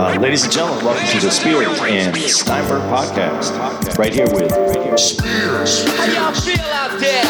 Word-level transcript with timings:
Uh, 0.00 0.14
ladies 0.18 0.44
and 0.44 0.50
gentlemen, 0.50 0.82
welcome 0.82 1.06
to 1.08 1.20
the 1.20 1.30
Spears 1.30 1.78
and 1.82 2.16
Steinberg 2.16 2.80
podcast. 2.88 3.52
Right 3.98 4.14
here 4.14 4.24
with 4.32 4.50
Spears. 4.98 5.84
How 5.98 6.06
y'all 6.06 6.32
feel 6.32 6.58
out 6.72 6.98
there? 6.98 7.20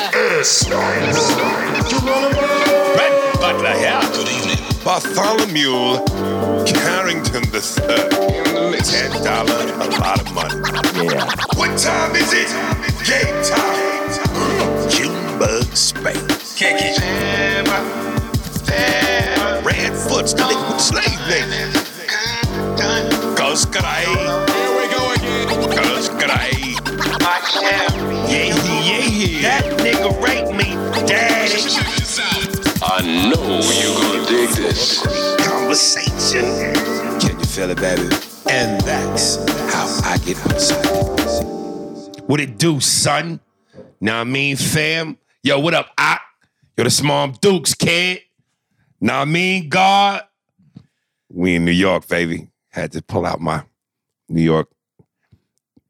Brett 2.94 3.34
Butler 3.40 3.74
here. 3.74 4.00
Good 4.14 4.28
evening. 4.30 4.62
Bartholomew 4.84 5.98
Carrington 6.64 7.42
the 7.50 7.60
Third. 7.60 8.12
Ten 8.84 9.10
dollars, 9.24 9.72
a 9.72 9.90
lot 9.98 10.20
of 10.20 10.32
money. 10.32 10.54
Yeah. 11.10 11.26
What 11.56 11.76
time 11.76 12.14
is 12.14 12.32
it? 12.32 12.54
Game 13.04 13.42
time. 13.50 14.88
Junebug 14.88 15.64
Spade. 15.74 16.14
Can't 16.54 16.78
get 16.78 16.94
Sam, 16.94 17.66
Sam. 18.64 19.64
Redfoot's 19.64 20.34
the 20.34 20.42
nigga 20.44 20.68
with 20.68 20.76
the 20.76 20.78
slave 20.78 21.18
name. 21.28 21.79
Cause 23.50 23.66
Gray. 23.66 23.82
Here 23.82 24.76
we 24.78 24.86
go 24.94 25.12
again. 25.12 25.48
Cause 25.48 26.08
Gray. 26.08 26.76
Yeah, 28.30 28.54
yeah, 28.54 29.04
yeah. 29.10 29.42
That 29.42 29.64
nigga 29.80 30.22
raped 30.22 30.52
me, 30.52 30.70
daddy. 31.04 31.58
I 32.80 33.02
know 33.28 33.58
you 33.74 33.90
gonna 34.00 34.24
dig 34.28 34.50
this. 34.50 35.02
conversation. 35.44 36.44
Can 37.18 37.40
you 37.40 37.44
feel 37.44 37.70
it, 37.70 37.80
baby? 37.80 38.02
And 38.48 38.80
that's 38.82 39.38
how 39.74 39.98
I 40.08 40.18
get 40.18 40.38
outside. 40.46 40.86
What 42.28 42.38
it 42.38 42.56
do, 42.56 42.78
son? 42.78 43.40
Now 44.00 44.20
I 44.20 44.24
mean, 44.24 44.54
fam. 44.58 45.18
Yo, 45.42 45.58
what 45.58 45.74
up, 45.74 45.88
Ock? 45.98 46.20
Yo, 46.76 46.84
the 46.84 46.90
small 46.90 47.26
Dukes, 47.26 47.74
kid. 47.74 48.20
Now 49.00 49.22
I 49.22 49.24
mean, 49.24 49.68
God. 49.68 50.22
We 51.28 51.56
in 51.56 51.64
New 51.64 51.72
York, 51.72 52.06
baby. 52.06 52.46
Had 52.70 52.92
to 52.92 53.02
pull 53.02 53.26
out 53.26 53.40
my 53.40 53.64
New 54.28 54.42
York 54.42 54.68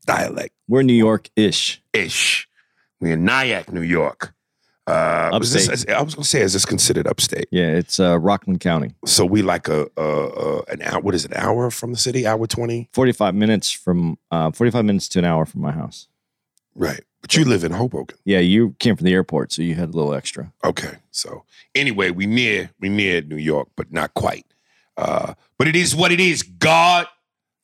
dialect 0.06 0.54
We're 0.68 0.82
New 0.82 0.94
York 0.94 1.28
ish. 1.36 1.82
ish. 1.92 2.48
We're 3.00 3.12
in 3.14 3.24
Nyack, 3.24 3.72
New 3.72 3.82
York. 3.82 4.34
Uh, 4.86 5.30
was 5.38 5.52
this- 5.52 5.86
I 5.88 6.02
was 6.02 6.14
gonna 6.14 6.24
say, 6.24 6.40
is 6.40 6.52
this 6.54 6.64
considered 6.64 7.06
upstate? 7.06 7.46
Yeah, 7.52 7.68
it's 7.68 8.00
uh, 8.00 8.18
Rockland 8.18 8.60
County. 8.60 8.94
So 9.04 9.24
we 9.24 9.42
like 9.42 9.68
a, 9.68 9.86
a, 9.96 10.02
a 10.02 10.62
an 10.64 10.82
hour. 10.82 11.00
What 11.00 11.14
is 11.14 11.24
it? 11.24 11.30
An 11.32 11.36
hour 11.36 11.70
from 11.70 11.92
the 11.92 11.98
city? 11.98 12.26
Hour 12.26 12.46
twenty? 12.46 12.88
45 12.92 13.34
minutes 13.34 13.70
from, 13.70 14.18
uh, 14.30 14.50
45 14.50 14.84
minutes 14.84 15.08
to 15.10 15.18
an 15.20 15.24
hour 15.26 15.46
from 15.46 15.60
my 15.60 15.70
house. 15.72 16.08
Right. 16.74 17.02
But 17.20 17.36
you 17.36 17.44
live 17.44 17.62
in 17.62 17.72
Hoboken. 17.72 18.18
Yeah, 18.24 18.38
you 18.38 18.74
came 18.78 18.96
from 18.96 19.04
the 19.04 19.12
airport, 19.12 19.52
so 19.52 19.62
you 19.62 19.74
had 19.74 19.90
a 19.90 19.92
little 19.92 20.14
extra. 20.14 20.52
Okay. 20.64 20.94
So 21.10 21.44
anyway, 21.74 22.10
we 22.10 22.26
near 22.26 22.70
we 22.80 22.88
near 22.88 23.20
New 23.20 23.36
York, 23.36 23.68
but 23.76 23.92
not 23.92 24.14
quite. 24.14 24.46
Uh, 25.00 25.34
but 25.58 25.66
it 25.66 25.74
is 25.74 25.96
what 25.96 26.12
it 26.12 26.20
is. 26.20 26.42
God, 26.42 27.06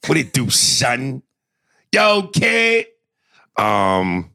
what 0.07 0.17
it 0.17 0.33
do, 0.33 0.49
son? 0.49 1.23
Yo, 1.93 2.29
kid. 2.29 2.87
Um, 3.59 4.31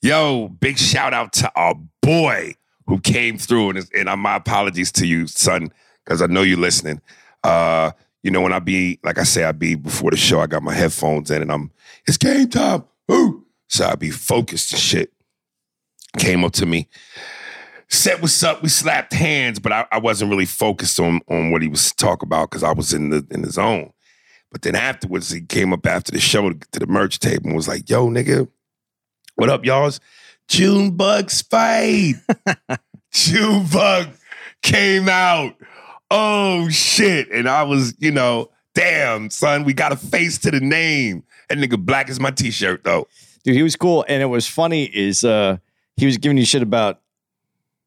yo, 0.00 0.48
big 0.48 0.78
shout 0.78 1.12
out 1.12 1.32
to 1.34 1.52
our 1.56 1.74
boy 2.00 2.54
who 2.86 3.00
came 3.00 3.36
through, 3.36 3.70
and 3.70 3.90
and 3.94 4.20
my 4.20 4.36
apologies 4.36 4.92
to 4.92 5.06
you, 5.06 5.26
son, 5.26 5.72
because 6.04 6.22
I 6.22 6.26
know 6.26 6.42
you're 6.42 6.58
listening. 6.58 7.00
Uh, 7.42 7.90
you 8.22 8.30
know 8.30 8.40
when 8.40 8.52
I 8.52 8.58
be 8.58 9.00
like 9.02 9.18
I 9.18 9.24
say, 9.24 9.44
I 9.44 9.52
be 9.52 9.74
before 9.74 10.10
the 10.10 10.16
show. 10.16 10.40
I 10.40 10.46
got 10.46 10.62
my 10.62 10.74
headphones 10.74 11.30
in, 11.30 11.42
and 11.42 11.50
I'm 11.50 11.72
it's 12.06 12.16
game 12.16 12.48
time. 12.48 12.84
Ooh, 13.10 13.44
so 13.68 13.86
I 13.86 13.96
be 13.96 14.10
focused 14.10 14.72
and 14.72 14.80
shit. 14.80 15.12
Came 16.18 16.44
up 16.44 16.52
to 16.54 16.66
me, 16.66 16.88
said 17.90 18.22
what's 18.22 18.42
up. 18.42 18.62
We 18.62 18.68
slapped 18.68 19.12
hands, 19.12 19.58
but 19.58 19.72
I, 19.72 19.86
I 19.92 19.98
wasn't 19.98 20.30
really 20.30 20.46
focused 20.46 20.98
on 21.00 21.20
on 21.28 21.50
what 21.50 21.62
he 21.62 21.68
was 21.68 21.92
talking 21.92 22.26
about 22.26 22.50
because 22.50 22.62
I 22.62 22.72
was 22.72 22.92
in 22.92 23.10
the 23.10 23.26
in 23.30 23.42
the 23.42 23.50
zone. 23.50 23.92
But 24.50 24.62
then 24.62 24.74
afterwards, 24.74 25.30
he 25.30 25.42
came 25.42 25.72
up 25.72 25.86
after 25.86 26.10
the 26.10 26.20
show 26.20 26.50
to 26.50 26.78
the 26.78 26.86
merch 26.86 27.18
table 27.18 27.46
and 27.46 27.56
was 27.56 27.68
like, 27.68 27.88
"Yo, 27.88 28.08
nigga, 28.08 28.48
what 29.36 29.50
up, 29.50 29.64
y'all's? 29.64 30.00
Junebug 30.48 31.30
Spade. 31.30 32.20
Junebug 33.12 34.08
came 34.62 35.08
out. 35.08 35.54
Oh 36.10 36.68
shit!" 36.68 37.30
And 37.30 37.48
I 37.48 37.62
was, 37.62 37.94
you 37.98 38.10
know, 38.10 38.50
damn 38.74 39.30
son, 39.30 39.64
we 39.64 39.72
got 39.72 39.92
a 39.92 39.96
face 39.96 40.38
to 40.38 40.50
the 40.50 40.60
name. 40.60 41.24
That 41.48 41.58
nigga 41.58 41.78
black 41.78 42.08
is 42.08 42.20
my 42.20 42.30
t-shirt 42.30 42.84
though. 42.84 43.08
Dude, 43.44 43.56
he 43.56 43.62
was 43.62 43.76
cool. 43.76 44.04
And 44.08 44.22
it 44.22 44.26
was 44.26 44.46
funny 44.46 44.84
is 44.84 45.24
uh, 45.24 45.58
he 45.96 46.06
was 46.06 46.18
giving 46.18 46.38
you 46.38 46.44
shit 46.44 46.62
about 46.62 47.00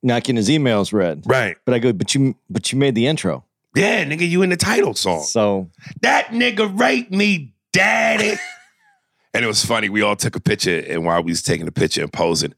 not 0.04 0.24
getting 0.24 0.36
his 0.36 0.50
emails 0.50 0.94
read. 0.94 1.24
Right? 1.26 1.58
But 1.66 1.74
I 1.74 1.80
go, 1.80 1.94
but 1.94 2.14
you, 2.14 2.36
but 2.50 2.72
you 2.72 2.78
made 2.78 2.94
the 2.94 3.08
intro. 3.08 3.46
Yeah, 3.76 4.06
nigga, 4.06 4.30
you 4.30 4.44
in 4.44 4.50
the 4.50 4.58
title 4.58 4.94
song. 4.94 5.24
So 5.24 5.70
that 6.02 6.28
nigga 6.28 6.80
raped 6.80 7.12
me, 7.12 7.56
daddy. 7.72 8.38
and 9.34 9.44
it 9.44 9.48
was 9.48 9.66
funny. 9.66 9.90
We 9.90 10.04
all 10.04 10.16
took 10.16 10.36
a 10.36 10.40
picture, 10.40 10.80
and 10.88 11.06
while 11.06 11.24
we 11.24 11.32
was 11.32 11.42
taking 11.42 11.66
the 11.66 11.72
picture 11.72 12.04
and 12.04 12.14
posing, 12.14 12.54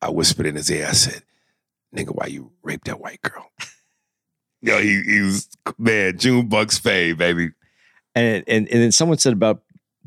I 0.00 0.08
whispered 0.08 0.46
in 0.46 0.54
his 0.54 0.70
ear. 0.70 0.86
I 0.88 0.92
said, 0.92 1.22
"Nigga, 1.94 2.14
why 2.14 2.26
you 2.26 2.52
raped 2.62 2.86
that 2.86 3.00
white 3.00 3.20
girl?" 3.20 3.50
Yo, 4.62 4.80
he, 4.80 5.02
he 5.02 5.20
was 5.20 5.48
man, 5.76 6.16
Junebug 6.16 6.72
Spade, 6.72 7.18
baby. 7.18 7.50
and 8.14 8.42
and 8.48 8.68
and 8.68 8.82
then 8.82 8.92
someone 8.92 9.18
said 9.18 9.34
about 9.34 9.62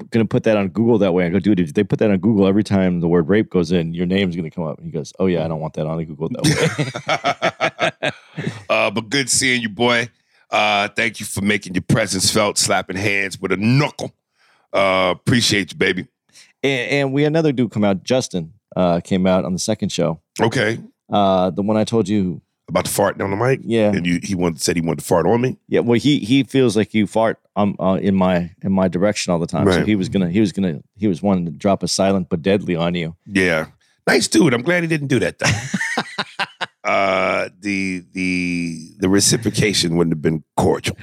going 0.10 0.26
to 0.26 0.28
put 0.28 0.44
that 0.44 0.58
on 0.58 0.70
Google 0.70 0.98
that 1.00 1.14
way. 1.14 1.26
I 1.26 1.30
go, 1.30 1.40
dude, 1.40 1.60
if 1.60 1.74
they 1.74 1.84
put 1.84 2.00
that 2.00 2.12
on 2.12 2.18
Google 2.20 2.48
every 2.48 2.64
time 2.64 3.00
the 3.00 3.08
word 3.08 3.28
rape 3.30 3.50
goes 3.50 3.72
in, 3.72 3.94
your 3.94 4.06
name's 4.06 4.36
going 4.36 4.50
to 4.50 4.54
come 4.56 4.66
up. 4.66 4.78
And 4.78 4.86
he 4.86 4.92
goes, 4.92 5.14
oh 5.20 5.28
yeah, 5.28 5.46
I 5.46 5.48
don't 5.48 5.60
want 5.60 5.74
that 5.76 5.86
on 5.88 6.04
Google 6.06 6.30
that 6.30 8.02
way. 8.02 8.12
uh, 8.70 8.92
but 8.92 9.10
good 9.10 9.30
seeing 9.30 9.62
you, 9.62 9.70
boy. 9.70 10.10
Uh, 10.50 10.88
thank 10.90 11.20
you 11.20 11.26
for 11.26 11.42
making 11.42 11.74
your 11.76 11.84
presence 11.84 12.32
felt, 12.32 12.58
slapping 12.58 12.98
hands 12.98 13.40
with 13.40 13.52
a 13.52 13.58
knuckle. 13.58 14.12
Uh, 14.74 15.14
appreciate 15.16 15.72
you, 15.72 15.78
baby. 15.78 16.08
and, 16.64 16.92
and 16.92 17.14
we 17.14 17.24
had 17.24 17.32
another 17.32 17.52
dude 17.52 17.72
come 17.72 17.84
out, 17.84 18.04
Justin, 18.04 18.54
uh, 18.76 19.00
came 19.02 19.26
out 19.26 19.46
on 19.46 19.54
the 19.54 19.60
second 19.60 19.92
show. 19.92 20.20
Okay, 20.42 20.80
Uh, 21.12 21.50
the 21.52 21.62
one 21.62 21.78
I 21.78 21.84
told 21.84 22.08
you, 22.10 22.42
about 22.72 22.86
to 22.86 22.92
fart 22.92 23.18
down 23.18 23.30
the 23.30 23.38
mic. 23.38 23.60
yeah, 23.64 23.92
and 23.92 24.06
you, 24.06 24.20
he 24.24 24.34
wanted 24.34 24.62
said 24.62 24.76
he 24.76 24.82
wanted 24.82 25.00
to 25.00 25.06
fart 25.06 25.26
on 25.26 25.42
me. 25.42 25.58
yeah. 25.68 25.82
Well, 25.82 26.00
he 26.00 26.20
he 26.20 26.44
feels 26.44 26.76
like 26.76 26.94
you 26.94 27.06
fart 27.06 27.40
um, 27.56 27.76
uh, 27.80 28.00
in 28.02 28.16
my 28.16 28.52
in 28.64 28.72
my 28.72 28.88
direction 28.88 29.32
all 29.32 29.40
the 29.40 29.48
time. 29.48 29.72
So 29.72 29.86
he 29.86 29.96
was 29.96 30.10
gonna 30.10 30.30
he 30.30 30.40
was 30.40 30.52
gonna 30.52 30.82
he 30.96 31.08
was 31.08 31.22
wanting 31.22 31.46
to 31.46 31.52
drop 31.52 31.84
a 31.84 31.88
silent 31.88 32.30
but 32.30 32.42
deadly 32.42 32.76
on 32.76 32.96
you. 32.96 33.16
Yeah, 33.26 33.68
nice 34.08 34.28
dude. 34.28 34.54
I'm 34.54 34.64
glad 34.64 34.84
he 34.84 34.88
didn't 34.88 35.08
do 35.08 35.20
that 35.20 35.40
though. 35.40 36.50
uh, 36.90 37.50
the 37.60 38.04
the 38.14 38.96
the 39.00 39.10
reciprocation 39.10 39.98
wouldn't 39.98 40.14
have 40.14 40.22
been 40.22 40.44
cordial. 40.58 40.96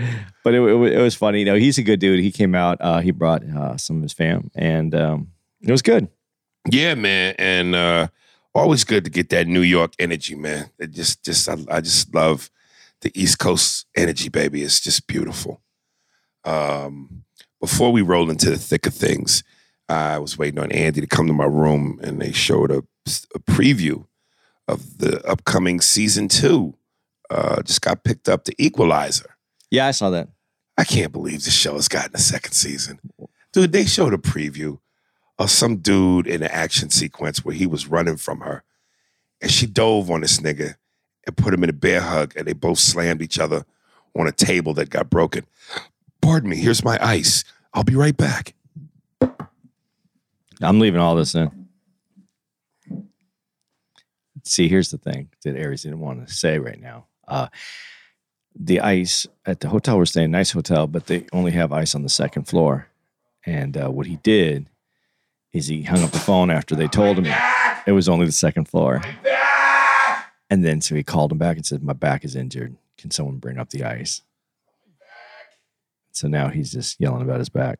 But 0.45 0.55
it, 0.55 0.63
it, 0.63 0.93
it 0.95 1.03
was 1.03 1.15
funny. 1.15 1.41
You 1.41 1.45
know, 1.45 1.57
he's 1.57 1.79
a 1.79 1.83
good 1.83 2.01
dude. 2.01 2.21
He 2.21 2.33
came 2.33 2.55
out. 2.55 2.79
Uh, 2.81 3.01
he 3.01 3.11
brought 3.11 3.45
uh, 3.45 3.77
some 3.77 3.97
of 3.97 4.03
his 4.03 4.13
fam, 4.13 4.51
and 4.55 4.95
um, 4.95 5.29
it 5.61 5.71
was 5.71 5.83
good. 5.83 6.09
Yeah, 6.71 6.95
man, 6.95 7.35
and 7.39 7.75
uh, 7.75 8.09
always 8.59 8.85
good 8.85 9.05
to 9.05 9.11
get 9.11 9.31
that 9.31 9.47
New 9.47 9.63
York 9.63 9.93
energy, 9.99 10.35
man. 10.35 10.71
It 10.79 10.93
just 10.93 11.25
just 11.25 11.49
I, 11.49 11.57
I 11.71 11.81
just 11.81 12.15
love 12.15 12.51
the 13.01 13.13
East 13.15 13.39
Coast 13.39 13.87
energy, 13.97 14.29
baby. 14.29 14.63
It's 14.63 14.81
just 14.81 15.07
beautiful. 15.07 15.63
Um, 16.45 17.25
before 17.61 17.93
we 17.93 18.03
roll 18.03 18.31
into 18.31 18.51
the 18.51 18.59
thick 18.59 18.87
of 18.87 18.95
things, 18.95 19.43
I 19.89 20.19
was 20.19 20.39
waiting 20.39 20.61
on 20.61 20.73
Andy 20.73 21.01
to 21.01 21.07
come 21.07 21.27
to 21.27 21.33
my 21.33 21.45
room, 21.47 21.99
and 22.03 22.21
they 22.21 22.33
showed 22.33 22.71
a, 22.71 22.83
a 23.35 23.39
preview 23.41 24.07
of 24.67 24.99
the 24.99 25.25
upcoming 25.27 25.81
season 25.81 26.29
two. 26.29 26.75
Uh, 27.31 27.63
just 27.63 27.83
got 27.83 28.05
picked 28.05 28.29
up, 28.29 28.45
The 28.45 28.55
Equalizer. 28.59 29.37
Yeah, 29.71 29.87
I 29.87 29.91
saw 29.91 30.11
that. 30.11 30.29
I 30.77 30.85
can't 30.85 31.13
believe 31.13 31.45
the 31.45 31.51
show 31.51 31.75
has 31.75 31.89
gotten 31.89 32.15
a 32.15 32.19
second 32.19 32.53
season. 32.53 33.01
Dude, 33.53 33.73
they 33.73 33.85
showed 33.85 34.15
a 34.15 34.19
preview 34.19 34.79
of 35.39 35.51
some 35.51 35.77
dude 35.77 36.27
in 36.27 36.43
an 36.43 36.51
action 36.51 36.91
sequence 36.91 37.45
where 37.45 37.55
he 37.55 37.67
was 37.67 37.87
running 37.87 38.17
from 38.17 38.41
her. 38.41 38.63
And 39.41 39.51
she 39.51 39.67
dove 39.67 40.11
on 40.11 40.23
this 40.23 40.41
nigga 40.41 40.75
and 41.27 41.37
put 41.37 41.55
him 41.55 41.63
in 41.63 41.71
a 41.71 41.75
bear 41.75 42.01
hug, 42.01 42.35
and 42.37 42.47
they 42.47 42.53
both 42.53 42.79
slammed 42.79 43.23
each 43.23 43.39
other 43.39 43.65
on 44.19 44.27
a 44.27 44.33
table 44.33 44.75
that 44.75 44.91
got 44.91 45.11
broken. 45.11 45.45
Pardon 46.21 46.51
me, 46.51 46.57
here's 46.57 46.85
my 46.85 46.99
ice. 47.01 47.45
I'll 47.73 47.85
be 47.85 47.95
right 47.95 48.17
back. 48.17 48.55
I'm 50.61 50.81
leaving 50.81 51.01
all 51.01 51.15
this 51.15 51.35
in. 51.35 51.69
See, 54.45 54.67
here's 54.67 54.91
the 54.91 54.99
thing 54.99 55.29
that 55.45 55.57
Aries 55.57 55.83
didn't 55.83 56.01
want 56.01 56.27
to 56.27 56.35
say 56.35 56.59
right 56.59 56.81
now. 56.81 57.07
Uh, 57.29 57.49
the 58.59 58.81
ice 58.81 59.27
at 59.47 59.61
the 59.61 59.69
hotel 59.69 59.99
we're 59.99 60.07
staying, 60.07 60.31
nice 60.31 60.51
hotel, 60.51 60.87
but 60.87 61.07
they 61.07 61.27
only 61.33 61.53
have 61.53 61.73
ice 61.73 61.95
on 61.95 62.03
the 62.03 62.09
second 62.09 62.45
floor. 62.45 62.89
And 63.47 63.77
uh, 63.77 63.89
what 63.89 64.07
he 64.07 64.17
did 64.17 64.69
he 65.67 65.83
hung 65.83 66.03
up 66.03 66.11
the 66.13 66.19
phone 66.19 66.51
after 66.51 66.75
they 66.77 66.87
told 66.89 67.19
him 67.19 67.27
it 67.87 67.93
was 67.93 68.09
only 68.09 68.27
the 68.27 68.33
second 68.33 68.67
floor. 68.69 69.03
And 70.51 70.65
then 70.65 70.81
so 70.81 70.95
he 70.95 71.03
called 71.03 71.33
him 71.33 71.39
back 71.39 71.57
and 71.57 71.67
said, 71.67 71.83
"My 71.83 71.93
back 71.93 72.25
is 72.25 72.35
injured. 72.37 72.77
Can 72.97 73.11
someone 73.11 73.37
bring 73.39 73.59
up 73.59 73.71
the 73.71 73.85
ice?" 73.85 74.23
So 76.13 76.27
now 76.29 76.49
he's 76.49 76.73
just 76.73 77.01
yelling 77.01 77.23
about 77.23 77.39
his 77.39 77.49
back. 77.51 77.79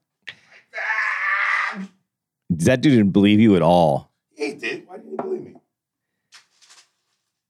That 2.51 2.81
dude 2.81 2.93
didn't 2.93 3.11
believe 3.13 3.41
you 3.41 3.57
at 3.57 3.63
all. 3.63 4.11
He 4.35 4.53
did. 4.55 4.87
Why 4.87 4.97
didn't 4.97 5.11
you 5.13 5.17
believe 5.17 5.43
me? 5.43 5.55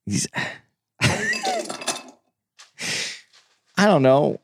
He's, 0.07 0.27
I 3.77 3.87
don't 3.87 4.03
know. 4.03 4.41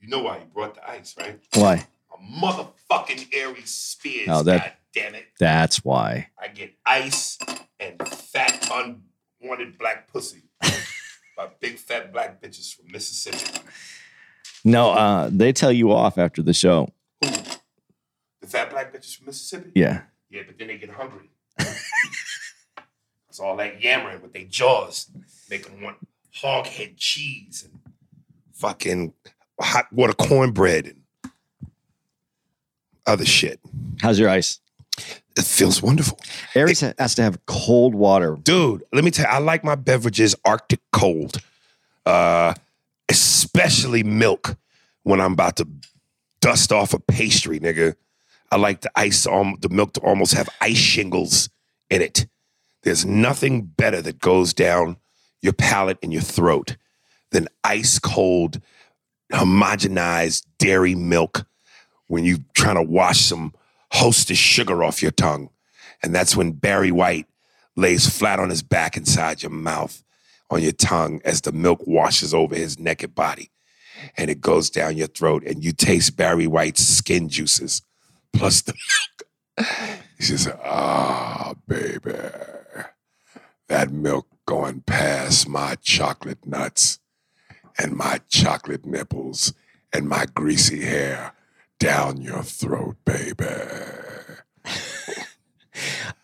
You 0.00 0.08
know 0.08 0.20
why 0.22 0.38
he 0.38 0.44
brought 0.44 0.74
the 0.76 0.88
ice, 0.88 1.16
right? 1.18 1.40
Why? 1.54 1.86
A 2.12 2.40
motherfucking 2.40 3.28
Aries 3.34 3.70
Spears. 3.70 4.28
Oh, 4.30 4.42
that- 4.44 4.78
damn 4.96 5.14
it. 5.14 5.26
That's 5.38 5.84
why. 5.84 6.30
I 6.40 6.48
get 6.48 6.74
ice 6.84 7.38
and 7.78 8.00
fat, 8.08 8.68
unwanted 8.72 9.78
black 9.78 10.10
pussy 10.10 10.44
by 11.36 11.48
big 11.60 11.76
fat 11.76 12.12
black 12.12 12.40
bitches 12.40 12.74
from 12.74 12.90
Mississippi. 12.90 13.60
No, 14.64 14.92
uh, 14.92 15.28
they 15.30 15.52
tell 15.52 15.70
you 15.70 15.92
off 15.92 16.18
after 16.18 16.42
the 16.42 16.54
show. 16.54 16.88
Who? 17.22 17.30
The 18.40 18.46
fat 18.46 18.70
black 18.70 18.92
bitches 18.94 19.16
from 19.16 19.26
Mississippi? 19.26 19.70
Yeah. 19.74 20.02
Yeah, 20.30 20.42
but 20.46 20.58
then 20.58 20.68
they 20.68 20.78
get 20.78 20.90
hungry. 20.90 21.30
It's 23.28 23.38
all 23.38 23.56
that 23.56 23.82
yammering 23.82 24.22
with 24.22 24.32
their 24.32 24.44
jaws, 24.44 25.10
make 25.50 25.66
them 25.66 25.82
want 25.82 25.98
hog 26.32 26.66
head 26.66 26.96
cheese 26.96 27.68
and 27.70 27.80
fucking 28.54 29.12
hot 29.60 29.92
water 29.92 30.14
cornbread 30.14 30.86
and 30.86 31.32
other 33.06 33.26
shit. 33.26 33.60
How's 34.00 34.18
your 34.18 34.30
ice? 34.30 34.60
It 35.36 35.44
feels 35.44 35.82
wonderful. 35.82 36.18
Aries 36.54 36.80
has 36.80 37.14
to 37.16 37.22
have 37.22 37.44
cold 37.46 37.94
water. 37.94 38.36
Dude, 38.42 38.82
let 38.92 39.04
me 39.04 39.10
tell 39.10 39.26
you, 39.26 39.36
I 39.36 39.38
like 39.38 39.64
my 39.64 39.74
beverages 39.74 40.34
Arctic 40.44 40.80
cold. 40.92 41.38
Uh, 42.06 42.54
especially 43.08 44.02
milk 44.02 44.56
when 45.02 45.20
I'm 45.20 45.32
about 45.32 45.56
to 45.56 45.68
dust 46.40 46.72
off 46.72 46.94
a 46.94 46.98
pastry, 46.98 47.60
nigga. 47.60 47.94
I 48.50 48.56
like 48.56 48.82
the 48.82 48.90
ice, 48.94 49.26
um, 49.26 49.56
the 49.60 49.68
milk 49.68 49.94
to 49.94 50.00
almost 50.00 50.34
have 50.34 50.48
ice 50.60 50.76
shingles 50.76 51.48
in 51.90 52.02
it. 52.02 52.26
There's 52.82 53.04
nothing 53.04 53.62
better 53.62 54.00
that 54.02 54.20
goes 54.20 54.54
down 54.54 54.96
your 55.42 55.52
palate 55.52 55.98
and 56.02 56.12
your 56.12 56.22
throat 56.22 56.76
than 57.32 57.48
ice 57.64 57.98
cold, 57.98 58.60
homogenized 59.32 60.46
dairy 60.58 60.94
milk 60.94 61.46
when 62.06 62.24
you're 62.24 62.38
trying 62.54 62.76
to 62.76 62.82
wash 62.82 63.20
some 63.22 63.52
hostess 63.92 64.38
sugar 64.38 64.82
off 64.82 65.02
your 65.02 65.10
tongue. 65.10 65.50
And 66.02 66.14
that's 66.14 66.36
when 66.36 66.52
Barry 66.52 66.92
White 66.92 67.26
lays 67.76 68.08
flat 68.08 68.38
on 68.38 68.50
his 68.50 68.62
back 68.62 68.96
inside 68.96 69.42
your 69.42 69.50
mouth, 69.50 70.02
on 70.50 70.62
your 70.62 70.72
tongue, 70.72 71.20
as 71.24 71.40
the 71.40 71.52
milk 71.52 71.86
washes 71.86 72.32
over 72.34 72.54
his 72.54 72.78
naked 72.78 73.14
body. 73.14 73.50
And 74.16 74.30
it 74.30 74.40
goes 74.40 74.68
down 74.68 74.96
your 74.96 75.06
throat, 75.06 75.44
and 75.46 75.64
you 75.64 75.72
taste 75.72 76.16
Barry 76.16 76.46
White's 76.46 76.86
skin 76.86 77.28
juices 77.28 77.82
plus 78.32 78.62
the 78.62 78.74
milk. 78.74 79.66
He 80.18 80.24
says, 80.24 80.48
Ah, 80.64 81.54
baby, 81.66 82.12
that 83.68 83.90
milk 83.90 84.26
going 84.46 84.82
past 84.82 85.48
my 85.48 85.76
chocolate 85.82 86.46
nuts 86.46 86.98
and 87.78 87.94
my 87.94 88.20
chocolate 88.28 88.86
nipples 88.86 89.52
and 89.92 90.08
my 90.08 90.26
greasy 90.34 90.82
hair 90.82 91.32
down 91.78 92.20
your 92.20 92.42
throat, 92.42 92.96
baby. 93.04 93.44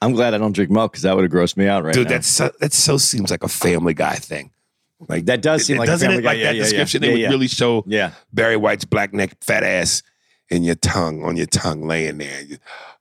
I'm 0.00 0.12
glad 0.12 0.34
I 0.34 0.38
don't 0.38 0.52
drink 0.52 0.70
milk 0.70 0.93
because 0.93 1.02
that 1.02 1.14
would 1.14 1.22
have 1.22 1.31
grossed 1.32 1.56
me 1.56 1.69
out 1.69 1.84
right 1.84 1.94
Dude, 1.94 2.06
now. 2.08 2.14
that's 2.14 2.26
so, 2.26 2.50
that 2.60 2.72
so 2.72 2.96
seems 2.96 3.31
like 3.31 3.44
a 3.44 3.49
Family 3.49 3.94
Guy 3.94 4.14
thing. 4.16 4.50
Like 5.08 5.26
that 5.26 5.43
does 5.43 5.64
seem 5.66 5.78
like 5.78 5.87
doesn't 5.88 6.06
Family 6.08 6.20
it? 6.20 6.22
Guy. 6.22 6.28
Like 6.31 6.38
Yeah, 6.38 6.44
that 6.46 6.56
yeah, 6.56 6.62
description, 6.62 7.02
Yeah, 7.02 7.08
they 7.08 7.22
would 7.22 7.31
really 7.31 7.49
show 7.49 7.84
yeah. 7.87 8.12
Barry 8.32 8.56
White's 8.56 8.84
black 8.84 9.12
neck, 9.12 9.37
fat 9.40 9.62
ass 9.62 10.02
in 10.49 10.62
your 10.64 10.75
tongue, 10.76 11.22
on 11.25 11.37
your 11.37 11.46
tongue, 11.46 11.87
laying 11.87 12.19
there. 12.19 12.43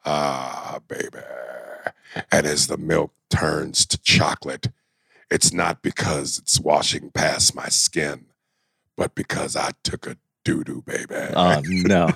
Ah, 0.06 0.80
baby. 0.88 1.20
And 2.32 2.46
as 2.46 2.68
the 2.68 2.78
milk 2.78 3.14
turns 3.30 3.86
to 3.88 3.98
chocolate, 3.98 4.68
it's 5.30 5.54
not 5.54 5.82
because 5.82 6.40
it's 6.40 6.60
washing 6.60 7.12
past 7.12 7.56
my 7.56 7.68
skin, 7.70 8.26
but 8.98 9.16
because 9.16 9.56
I 9.56 9.72
took 9.84 10.06
a 10.08 10.18
doo 10.44 10.64
doo, 10.64 10.84
baby. 10.86 11.06
Oh 11.36 11.62
no. 11.66 12.10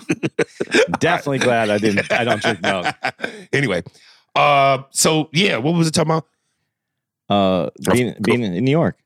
Definitely 1.00 1.40
glad 1.40 1.70
I 1.70 1.78
didn't. 1.78 2.12
I 2.12 2.24
don't 2.24 2.42
drink 2.42 2.62
milk. 2.62 2.88
anyway, 3.54 3.84
uh, 4.36 4.84
so 4.92 5.30
yeah, 5.34 5.58
what 5.58 5.74
was 5.76 5.88
it 5.88 5.92
talking 5.92 6.12
about? 6.12 6.28
Uh, 7.30 7.70
being 7.92 8.10
Of- 8.10 8.22
being 8.22 8.44
in 8.44 8.64
New 8.64 8.72
York. 8.72 8.98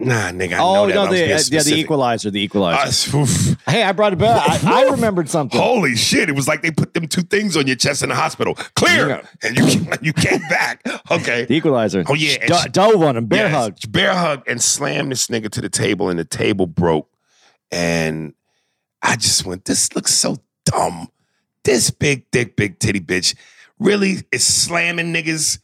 Nah, 0.00 0.30
nigga. 0.30 0.52
I 0.52 0.58
oh 0.60 0.86
know 0.86 0.94
no, 0.94 1.04
the, 1.06 1.10
being 1.10 1.32
uh, 1.32 1.40
yeah, 1.50 1.62
the. 1.64 1.74
Equalizer, 1.74 2.30
the 2.30 2.40
Equalizer. 2.40 3.18
Uh, 3.18 3.26
hey, 3.68 3.82
I 3.82 3.90
brought 3.90 4.12
it 4.12 4.18
back. 4.20 4.62
I, 4.64 4.82
I 4.84 4.90
remembered 4.92 5.28
something. 5.28 5.60
Holy 5.60 5.96
shit! 5.96 6.28
It 6.28 6.36
was 6.36 6.46
like 6.46 6.62
they 6.62 6.70
put 6.70 6.94
them 6.94 7.08
two 7.08 7.22
things 7.22 7.56
on 7.56 7.66
your 7.66 7.74
chest 7.74 8.04
in 8.04 8.08
the 8.10 8.14
hospital. 8.14 8.54
Clear, 8.76 9.08
Yeah. 9.08 9.22
and 9.42 9.56
you 9.58 9.64
you 10.00 10.12
came 10.12 10.38
back. 10.48 10.82
Okay. 11.10 11.46
The 11.46 11.54
Equalizer. 11.54 12.04
Oh, 12.06 12.14
yeah, 12.14 12.46
Do- 12.46 12.54
she- 12.62 12.68
dove 12.68 13.02
on 13.02 13.16
him, 13.16 13.26
bear 13.26 13.46
Yes, 13.48 13.54
hug. 13.54 13.76
Bear 13.90 14.14
hug 14.14 14.44
and 14.48 14.62
slammed 14.62 15.10
this 15.10 15.26
nigga 15.26 15.50
to 15.50 15.60
the 15.60 15.68
table, 15.68 16.08
and 16.10 16.16
the 16.18 16.24
table 16.24 16.68
broke. 16.68 17.08
And 17.70 18.34
I 19.02 19.16
just 19.16 19.44
went, 19.44 19.64
this 19.64 19.94
looks 19.94 20.14
so 20.14 20.36
dumb. 20.64 21.08
This 21.64 21.90
big 21.90 22.30
dick, 22.30 22.56
big 22.56 22.78
titty 22.78 23.00
bitch 23.00 23.34
really 23.78 24.16
is 24.32 24.46
slamming 24.46 25.12
niggas, 25.12 25.60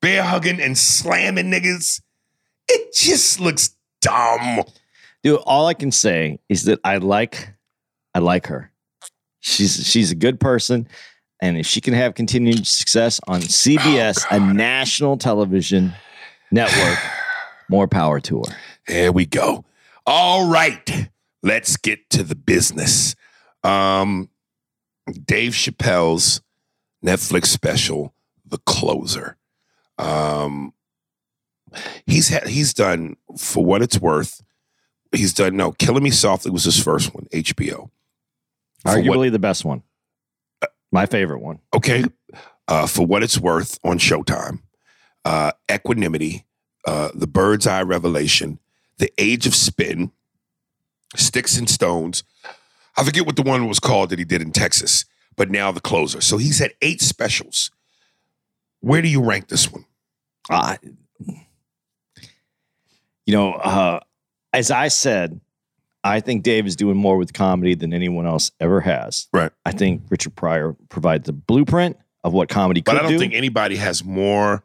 bear 0.00 0.22
hugging 0.22 0.60
and 0.60 0.76
slamming 0.76 1.50
niggas. 1.50 2.00
It 2.68 2.92
just 2.94 3.40
looks 3.40 3.70
dumb. 4.00 4.64
Dude, 5.22 5.40
all 5.46 5.66
I 5.66 5.74
can 5.74 5.90
say 5.90 6.40
is 6.48 6.64
that 6.64 6.80
I 6.84 6.98
like, 6.98 7.54
I 8.14 8.18
like 8.18 8.46
her. 8.48 8.70
She's 9.40 9.86
she's 9.86 10.10
a 10.10 10.16
good 10.16 10.40
person, 10.40 10.88
and 11.40 11.56
if 11.56 11.66
she 11.66 11.80
can 11.80 11.94
have 11.94 12.14
continued 12.14 12.66
success 12.66 13.20
on 13.28 13.40
CBS, 13.40 14.26
Oh, 14.30 14.36
a 14.36 14.40
national 14.40 15.16
television 15.16 15.94
network, 16.50 16.98
more 17.70 17.86
power 17.86 18.20
to 18.20 18.38
her. 18.38 18.56
There 18.88 19.12
we 19.12 19.26
go. 19.26 19.64
All 20.06 20.50
right. 20.50 21.08
Let's 21.42 21.76
get 21.76 22.10
to 22.10 22.22
the 22.22 22.34
business. 22.34 23.14
Um, 23.62 24.28
Dave 25.24 25.52
Chappelle's 25.52 26.40
Netflix 27.04 27.46
special, 27.46 28.12
The 28.46 28.58
Closer. 28.58 29.36
Um, 29.98 30.72
he's 32.06 32.28
had 32.28 32.46
he's 32.46 32.72
done 32.74 33.16
for 33.36 33.64
what 33.64 33.82
it's 33.82 33.98
worth. 34.00 34.42
He's 35.12 35.32
done 35.32 35.56
no, 35.56 35.72
Killing 35.72 36.02
Me 36.02 36.10
Softly 36.10 36.50
was 36.50 36.64
his 36.64 36.82
first 36.82 37.14
one, 37.14 37.26
HBO. 37.32 37.90
For 38.82 38.90
Arguably 38.92 39.16
what- 39.18 39.32
the 39.32 39.38
best 39.38 39.64
one, 39.64 39.82
my 40.92 41.06
favorite 41.06 41.40
one. 41.40 41.58
okay, 41.74 42.04
uh, 42.68 42.86
for 42.86 43.06
what 43.06 43.22
it's 43.22 43.38
worth 43.38 43.78
on 43.84 43.98
Showtime, 43.98 44.60
uh, 45.24 45.52
Equanimity, 45.70 46.44
uh, 46.86 47.10
The 47.14 47.26
Bird's 47.26 47.66
Eye 47.66 47.82
Revelation, 47.82 48.58
The 48.98 49.10
Age 49.18 49.46
of 49.46 49.54
Spin, 49.54 50.12
Sticks 51.16 51.56
and 51.58 51.68
Stones. 51.68 52.22
I 52.96 53.04
forget 53.04 53.26
what 53.26 53.36
the 53.36 53.42
one 53.42 53.68
was 53.68 53.78
called 53.80 54.10
that 54.10 54.18
he 54.18 54.24
did 54.24 54.42
in 54.42 54.50
Texas, 54.52 55.04
but 55.36 55.50
now 55.50 55.70
The 55.72 55.80
Closer. 55.80 56.20
So 56.20 56.36
he's 56.36 56.58
had 56.58 56.72
eight 56.82 57.00
specials. 57.00 57.70
Where 58.80 59.00
do 59.02 59.08
you 59.08 59.22
rank 59.22 59.48
this 59.48 59.70
one? 59.72 59.84
Uh, 60.50 60.76
you 63.26 63.34
know, 63.34 63.52
uh, 63.54 64.00
as 64.52 64.70
I 64.70 64.88
said, 64.88 65.40
I 66.04 66.20
think 66.20 66.42
Dave 66.42 66.66
is 66.66 66.76
doing 66.76 66.96
more 66.96 67.16
with 67.16 67.32
comedy 67.32 67.74
than 67.74 67.92
anyone 67.92 68.26
else 68.26 68.50
ever 68.60 68.80
has. 68.80 69.28
Right. 69.32 69.52
I 69.66 69.72
think 69.72 70.02
Richard 70.08 70.34
Pryor 70.36 70.74
provides 70.88 71.26
the 71.26 71.32
blueprint 71.32 71.96
of 72.24 72.32
what 72.32 72.48
comedy 72.48 72.80
could 72.80 72.92
But 72.92 72.98
I 72.98 73.02
don't 73.02 73.12
do. 73.12 73.18
think 73.18 73.34
anybody 73.34 73.76
has 73.76 74.04
more 74.04 74.62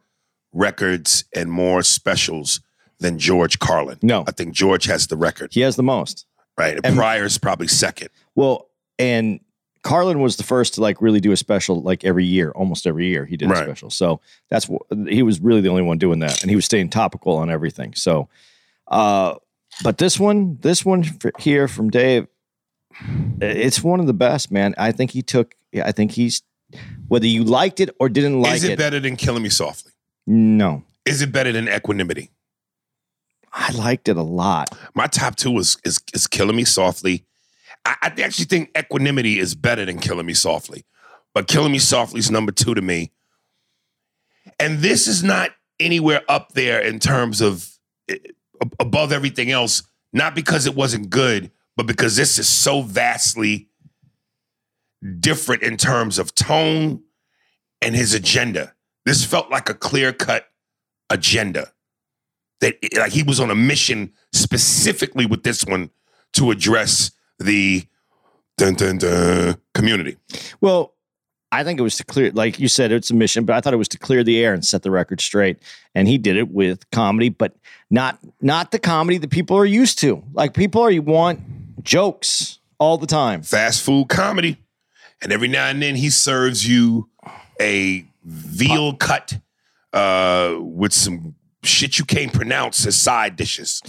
records 0.54 1.26
and 1.36 1.52
more 1.52 1.82
specials 1.84 2.62
than 3.00 3.20
George 3.20 3.60
Carlin. 3.60 3.98
no, 4.02 4.24
I 4.28 4.32
think 4.32 4.54
George 4.54 4.86
has 4.86 5.08
the 5.08 5.18
record, 5.18 5.54
he 5.54 5.62
has 5.62 5.76
the 5.76 5.84
most. 5.84 6.26
Right? 6.58 6.80
And 6.84 6.96
Pryor's 6.96 7.38
probably 7.38 7.68
second. 7.68 8.10
Well, 8.36 8.70
and 9.00 9.40
Carlin 9.84 10.20
was 10.22 10.38
the 10.38 10.44
first 10.44 10.76
to 10.76 10.82
like 10.82 11.02
really 11.02 11.20
do 11.20 11.32
a 11.32 11.38
special 11.38 11.82
like 11.82 12.04
every 12.06 12.26
year, 12.26 12.52
almost 12.52 12.88
every 12.88 13.08
year 13.08 13.26
he 13.26 13.36
did 13.38 13.50
Right. 13.50 13.62
a 13.62 13.66
special. 13.66 13.90
So 13.90 14.22
that's 14.50 14.68
what 14.70 14.82
he 15.08 15.24
was 15.24 15.42
really 15.42 15.62
the 15.62 15.70
only 15.70 15.82
one 15.82 15.98
doing 15.98 16.20
that, 16.20 16.42
and 16.42 16.50
he 16.50 16.56
was 16.56 16.66
staying 16.66 16.90
topical 16.90 17.36
on 17.38 17.50
everything. 17.50 17.94
So, 17.96 18.30
uh, 18.88 19.36
but 19.84 19.98
this 19.98 20.20
one, 20.20 20.58
this 20.62 20.86
one 20.86 21.04
for, 21.04 21.32
here 21.40 21.68
from 21.68 21.90
Dave, 21.90 22.28
it's 23.42 23.82
one 23.84 24.00
of 24.00 24.08
the 24.08 24.14
best, 24.14 24.52
man. 24.52 24.76
I 24.78 24.92
think 24.92 25.12
he 25.12 25.22
took. 25.22 25.56
I 25.84 25.92
think 25.92 26.12
he's 26.12 26.44
whether 27.08 27.28
you 27.28 27.44
liked 27.44 27.80
it 27.80 27.90
or 28.00 28.08
didn't 28.10 28.42
like 28.42 28.56
Is 28.56 28.64
it, 28.64 28.72
it. 28.74 28.78
better 28.80 29.00
than 29.00 29.16
Killing 29.16 29.44
Me 29.44 29.50
Softly? 29.50 29.92
no, 30.26 30.84
Is 31.06 31.22
it 31.22 31.32
better 31.32 31.52
than 31.52 31.68
Equanimity? 31.68 32.30
I 33.54 33.72
liked 33.72 34.10
it 34.10 34.18
a 34.18 34.24
lot. 34.24 34.76
My 34.96 35.08
top 35.08 35.36
two 35.36 35.58
is 35.60 35.78
is, 35.86 36.00
is 36.14 36.28
Killing 36.28 36.56
Me 36.56 36.66
Softly. 36.66 37.26
I, 37.86 37.96
I 38.02 38.22
actually 38.22 38.46
think 38.46 38.72
Equanimity 38.78 39.40
is 39.40 39.56
better 39.56 39.86
than 39.86 40.00
Killing 40.00 40.26
Me 40.26 40.34
Softly, 40.34 40.86
but 41.34 41.48
Killing 41.48 41.72
Me 41.72 41.80
Softly 41.80 42.20
is 42.20 42.32
number 42.32 42.52
two 42.52 42.74
to 42.74 42.82
me. 42.82 43.12
And 44.60 44.80
this 44.80 45.08
is 45.08 45.24
not 45.24 45.52
anywhere 45.80 46.22
up 46.28 46.54
there 46.54 46.80
in 46.80 47.00
terms 47.00 47.42
of 47.42 47.70
eh, 48.10 48.18
above 48.80 49.12
everything 49.12 49.52
else, 49.52 49.84
not 50.12 50.36
because 50.36 50.66
it 50.66 50.76
wasn't 50.76 51.10
good, 51.10 51.52
but 51.78 51.86
because 51.86 52.16
this 52.16 52.40
is 52.40 52.50
so 52.50 52.82
vastly 52.82 53.70
different 55.20 55.64
in 55.64 55.78
terms 55.78 56.18
of 56.18 56.34
tone 56.34 57.04
and 57.82 57.96
his 57.96 58.14
agenda. 58.14 58.74
This 59.06 59.26
felt 59.26 59.52
like 59.52 59.70
a 59.70 59.74
clear 59.74 60.14
cut 60.14 60.48
agenda 61.10 61.73
that 62.64 62.78
like 62.98 63.12
he 63.12 63.24
was 63.24 63.40
on 63.40 63.52
a 63.52 63.56
mission 63.56 64.12
specifically 64.32 65.26
with 65.26 65.44
this 65.44 65.66
one 65.66 65.90
to 66.34 66.50
address 66.50 67.12
the 67.38 67.84
dun, 68.58 68.74
dun, 68.76 68.98
dun, 68.98 69.58
community. 69.74 70.18
Well, 70.62 70.94
I 71.52 71.64
think 71.64 71.80
it 71.80 71.84
was 71.84 71.98
to 71.98 72.06
clear, 72.06 72.32
like 72.32 72.60
you 72.60 72.68
said, 72.68 72.92
it's 72.92 73.12
a 73.12 73.14
mission, 73.14 73.46
but 73.46 73.56
I 73.56 73.62
thought 73.62 73.74
it 73.74 73.78
was 73.78 73.90
to 73.90 74.00
clear 74.00 74.24
the 74.24 74.44
air 74.44 74.54
and 74.54 74.66
set 74.66 74.82
the 74.82 74.90
record 74.90 75.22
straight. 75.22 75.58
And 75.94 76.08
he 76.08 76.18
did 76.18 76.38
it 76.38 76.50
with 76.50 76.90
comedy, 76.92 77.30
but 77.30 77.54
not 77.92 78.18
not 78.42 78.72
the 78.72 78.80
comedy 78.80 79.18
that 79.20 79.30
people 79.30 79.58
are 79.58 79.66
used 79.66 80.00
to. 80.00 80.24
Like 80.34 80.54
people 80.54 80.82
are 80.82 80.90
you 80.90 81.04
want 81.04 81.42
jokes 81.84 82.60
all 82.80 82.98
the 82.98 83.08
time. 83.08 83.44
Fast 83.44 83.84
food 83.84 84.08
comedy. 84.08 84.58
And 85.22 85.32
every 85.32 85.48
now 85.48 85.68
and 85.68 85.82
then 85.82 85.96
he 85.96 86.10
serves 86.10 86.68
you 86.68 87.10
a 87.62 88.06
veal 88.24 88.96
cut 88.96 89.38
uh, 89.94 90.58
with 90.60 90.92
some 90.92 91.36
shit 91.64 92.00
you 92.00 92.06
can't 92.06 92.34
pronounce 92.34 92.86
as 92.86 92.96
side 92.96 93.36
dishes. 93.36 93.82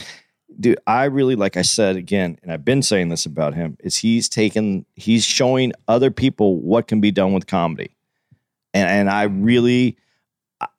dude 0.59 0.79
i 0.87 1.05
really 1.05 1.35
like 1.35 1.57
i 1.57 1.63
said 1.63 1.97
again 1.97 2.39
and 2.43 2.53
i've 2.53 2.65
been 2.65 2.83
saying 2.83 3.09
this 3.09 3.27
about 3.27 3.55
him 3.55 3.77
is 3.81 3.97
he's 3.97 4.29
taken 4.29 4.85
he's 4.95 5.25
showing 5.25 5.73
other 5.89 6.11
people 6.11 6.61
what 6.61 6.87
can 6.87 7.01
be 7.01 7.11
done 7.11 7.33
with 7.33 7.47
comedy 7.47 7.97
and 8.73 8.89
and 8.89 9.11
i 9.11 9.25
really 9.25 9.97
i 10.61 10.77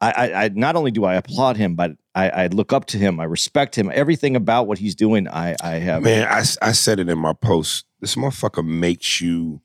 i, 0.00 0.32
I 0.44 0.48
not 0.54 0.76
only 0.76 0.90
do 0.90 1.04
i 1.04 1.14
applaud 1.14 1.56
him 1.56 1.74
but 1.74 1.92
I, 2.14 2.28
I 2.28 2.46
look 2.48 2.72
up 2.72 2.84
to 2.86 2.98
him 2.98 3.18
i 3.18 3.24
respect 3.24 3.76
him 3.76 3.90
everything 3.92 4.36
about 4.36 4.66
what 4.66 4.78
he's 4.78 4.94
doing 4.94 5.26
i 5.28 5.56
i 5.62 5.74
have 5.74 6.02
Man, 6.02 6.28
I, 6.28 6.44
I 6.60 6.72
said 6.72 7.00
it 7.00 7.08
in 7.08 7.18
my 7.18 7.32
post. 7.32 7.86
This 8.00 8.16
motherfucker 8.16 8.66
makes 8.66 9.20
you 9.20 9.60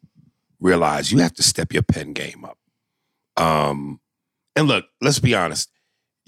realize 0.59 1.11
you 1.11 1.19
have 1.19 1.33
to 1.33 1.43
step 1.43 1.73
your 1.73 1.83
pen 1.83 2.13
game 2.13 2.45
up. 2.45 2.57
Um, 3.35 3.99
and 4.55 4.67
look, 4.67 4.85
let's 5.01 5.19
be 5.19 5.35
honest. 5.35 5.69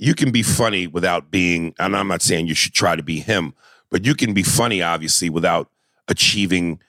You 0.01 0.15
can 0.15 0.32
be 0.32 0.44
funny 0.44 0.88
without 0.88 1.29
being, 1.29 1.75
and 1.77 1.94
I'm 1.94 2.08
not 2.08 2.22
saying 2.22 2.48
you 2.48 2.56
should 2.56 2.74
try 2.74 2.96
to 2.96 3.03
be 3.03 3.20
him, 3.20 3.53
but 3.91 4.06
you 4.06 4.15
can 4.15 4.34
be 4.34 4.44
funny, 4.44 4.82
obviously, 4.82 5.29
without 5.29 5.70
achieving 6.08 6.79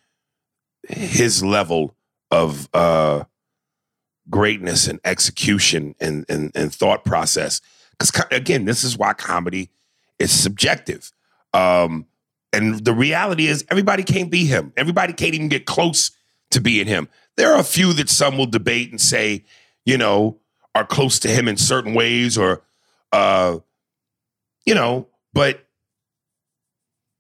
his 0.89 1.43
level 1.43 1.97
of 2.31 2.69
uh, 2.73 3.25
greatness 4.31 4.87
and 4.87 5.01
execution 5.05 5.97
and, 5.99 6.25
and, 6.29 6.53
and 6.55 6.73
thought 6.73 7.05
process. 7.05 7.61
Because, 7.99 8.25
again, 8.31 8.65
this 8.65 8.85
is 8.85 8.97
why 8.97 9.13
comedy 9.13 9.71
is 10.21 10.31
subjective. 10.31 11.11
Um, 11.53 12.07
and 12.53 12.85
the 12.85 12.95
reality 12.95 13.49
is, 13.49 13.65
everybody 13.71 14.05
can't 14.05 14.31
be 14.31 14.45
him. 14.45 14.73
Everybody 14.77 15.15
can't 15.15 15.35
even 15.35 15.49
get 15.49 15.67
close 15.67 16.13
to 16.53 16.61
being 16.61 16.87
him. 16.87 17.09
There 17.37 17.53
are 17.53 17.59
a 17.59 17.65
few 17.65 17.93
that 17.95 18.09
some 18.09 18.39
will 18.39 18.47
debate 18.47 18.93
and 18.93 19.01
say, 19.01 19.45
you 19.85 19.99
know, 19.99 20.39
are 20.77 20.87
close 20.87 21.19
to 21.19 21.29
him 21.29 21.49
in 21.49 21.57
certain 21.57 21.93
ways 21.93 22.39
or, 22.39 22.63
uh, 23.13 23.59
you 24.67 24.75
know, 24.75 25.09
but 25.33 25.67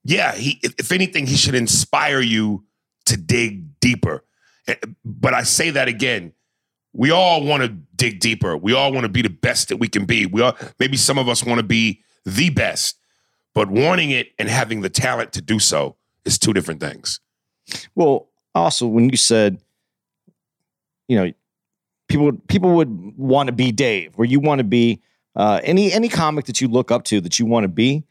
yeah, 0.05 0.35
he, 0.35 0.61
if 0.63 0.93
anything, 0.93 1.27
he 1.27 1.37
should 1.37 1.55
inspire 1.55 2.21
you 2.21 2.65
to 3.07 3.17
dig 3.17 3.79
deeper. 3.81 4.25
Eh, 4.67 4.77
But 5.05 5.35
I 5.35 5.43
say 5.43 5.71
that 5.71 5.89
again. 5.89 6.33
We 6.93 7.11
all 7.11 7.45
want 7.45 7.63
to 7.63 7.69
dig 7.95 8.19
deeper. 8.19 8.57
We 8.57 8.75
all 8.75 8.93
want 8.93 9.05
to 9.05 9.09
be 9.09 9.23
the 9.23 9.31
best 9.31 9.69
that 9.69 9.77
we 9.77 9.89
can 9.89 10.07
be. 10.07 10.27
We 10.27 10.43
all, 10.43 10.57
maybe 10.79 10.97
some 10.97 11.19
of 11.19 11.29
us 11.29 11.45
want 11.45 11.59
to 11.59 11.67
be 11.67 12.03
the 12.25 12.51
best, 12.51 12.97
but 13.55 13.71
wanting 13.71 14.11
it 14.11 14.33
and 14.39 14.49
having 14.49 14.81
the 14.81 14.91
talent 14.91 15.33
to 15.35 15.43
do 15.43 15.59
so 15.59 15.97
is 16.25 16.39
two 16.39 16.53
different 16.53 16.81
things. 16.81 17.21
Well, 17.95 18.29
also 18.55 18.87
when 18.87 19.09
you 19.09 19.17
said, 19.17 19.61
you 21.07 21.17
know, 21.17 21.33
people 22.09 22.33
people 22.49 22.75
would 22.75 23.17
want 23.17 23.47
to 23.47 23.53
be 23.53 23.71
Dave, 23.73 24.15
or 24.17 24.25
you 24.25 24.41
want 24.41 24.59
to 24.59 24.65
be 24.65 25.01
uh, 25.37 25.61
any 25.63 25.93
any 25.93 26.09
comic 26.09 26.47
that 26.47 26.61
you 26.61 26.69
look 26.69 26.91
up 26.91 27.05
to 27.05 27.21
that 27.21 27.39
you 27.39 27.47
want 27.47 27.65
to 27.65 27.69
be. 27.69 28.05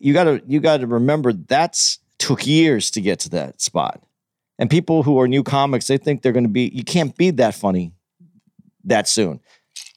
You 0.00 0.12
gotta 0.12 0.42
you 0.46 0.60
gotta 0.60 0.86
remember 0.86 1.32
that's 1.32 1.98
took 2.18 2.46
years 2.46 2.90
to 2.92 3.00
get 3.00 3.20
to 3.20 3.28
that 3.30 3.60
spot. 3.60 4.02
And 4.58 4.70
people 4.70 5.02
who 5.02 5.20
are 5.20 5.28
new 5.28 5.42
comics, 5.42 5.86
they 5.86 5.98
think 5.98 6.22
they're 6.22 6.32
going 6.32 6.44
to 6.44 6.50
be. 6.50 6.70
You 6.72 6.84
can't 6.84 7.16
be 7.16 7.30
that 7.32 7.54
funny 7.54 7.92
that 8.84 9.08
soon. 9.08 9.40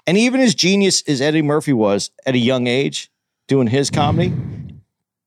And 0.06 0.18
even 0.18 0.42
as 0.42 0.56
genius 0.56 1.04
as 1.08 1.22
Eddie 1.22 1.42
Murphy 1.42 1.74
was 1.74 2.12
at 2.26 2.34
a 2.34 2.40
young 2.40 2.68
age 2.68 3.12
doing 3.48 3.68
his 3.68 3.90
comedy, 3.90 4.34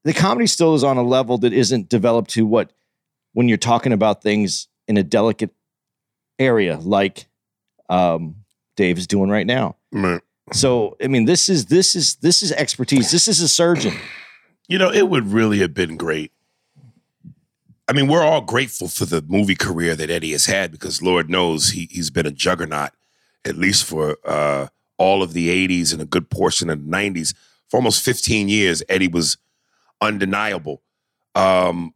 the 0.04 0.12
comedy 0.12 0.46
still 0.46 0.74
is 0.74 0.82
on 0.82 0.96
a 0.96 1.02
level 1.02 1.38
that 1.38 1.52
isn't 1.52 1.88
developed 1.88 2.30
to 2.30 2.44
what 2.44 2.72
when 3.32 3.48
you're 3.48 3.58
talking 3.58 3.92
about 3.92 4.22
things 4.22 4.68
in 4.88 4.96
a 4.96 5.02
delicate 5.02 5.50
area 6.38 6.78
like 6.78 7.26
um, 7.88 8.36
Dave 8.76 8.98
is 8.98 9.06
doing 9.06 9.30
right 9.30 9.46
now. 9.46 9.76
Man. 9.92 10.20
So 10.52 10.96
I 11.02 11.06
mean, 11.06 11.24
this 11.24 11.48
is 11.48 11.66
this 11.66 11.94
is 11.94 12.16
this 12.16 12.42
is 12.42 12.52
expertise. 12.52 13.10
This 13.10 13.28
is 13.28 13.40
a 13.40 13.48
surgeon. 13.48 13.94
You 14.68 14.78
know, 14.78 14.90
it 14.92 15.08
would 15.08 15.26
really 15.26 15.58
have 15.58 15.74
been 15.74 15.96
great. 15.96 16.32
I 17.88 17.92
mean, 17.92 18.06
we're 18.06 18.22
all 18.22 18.40
grateful 18.40 18.86
for 18.86 19.04
the 19.04 19.20
movie 19.26 19.56
career 19.56 19.96
that 19.96 20.10
Eddie 20.10 20.30
has 20.30 20.46
had 20.46 20.70
because 20.70 21.02
Lord 21.02 21.28
knows 21.28 21.70
he, 21.70 21.88
he's 21.90 22.08
been 22.08 22.24
a 22.24 22.30
juggernaut, 22.30 22.90
at 23.44 23.56
least 23.56 23.84
for 23.84 24.16
uh, 24.24 24.68
all 24.96 25.24
of 25.24 25.32
the 25.32 25.48
80s 25.48 25.92
and 25.92 26.00
a 26.00 26.04
good 26.04 26.30
portion 26.30 26.70
of 26.70 26.84
the 26.84 26.88
90s. 26.88 27.34
For 27.68 27.78
almost 27.78 28.04
15 28.04 28.48
years, 28.48 28.80
Eddie 28.88 29.08
was 29.08 29.38
undeniable. 30.00 30.82
Um, 31.34 31.92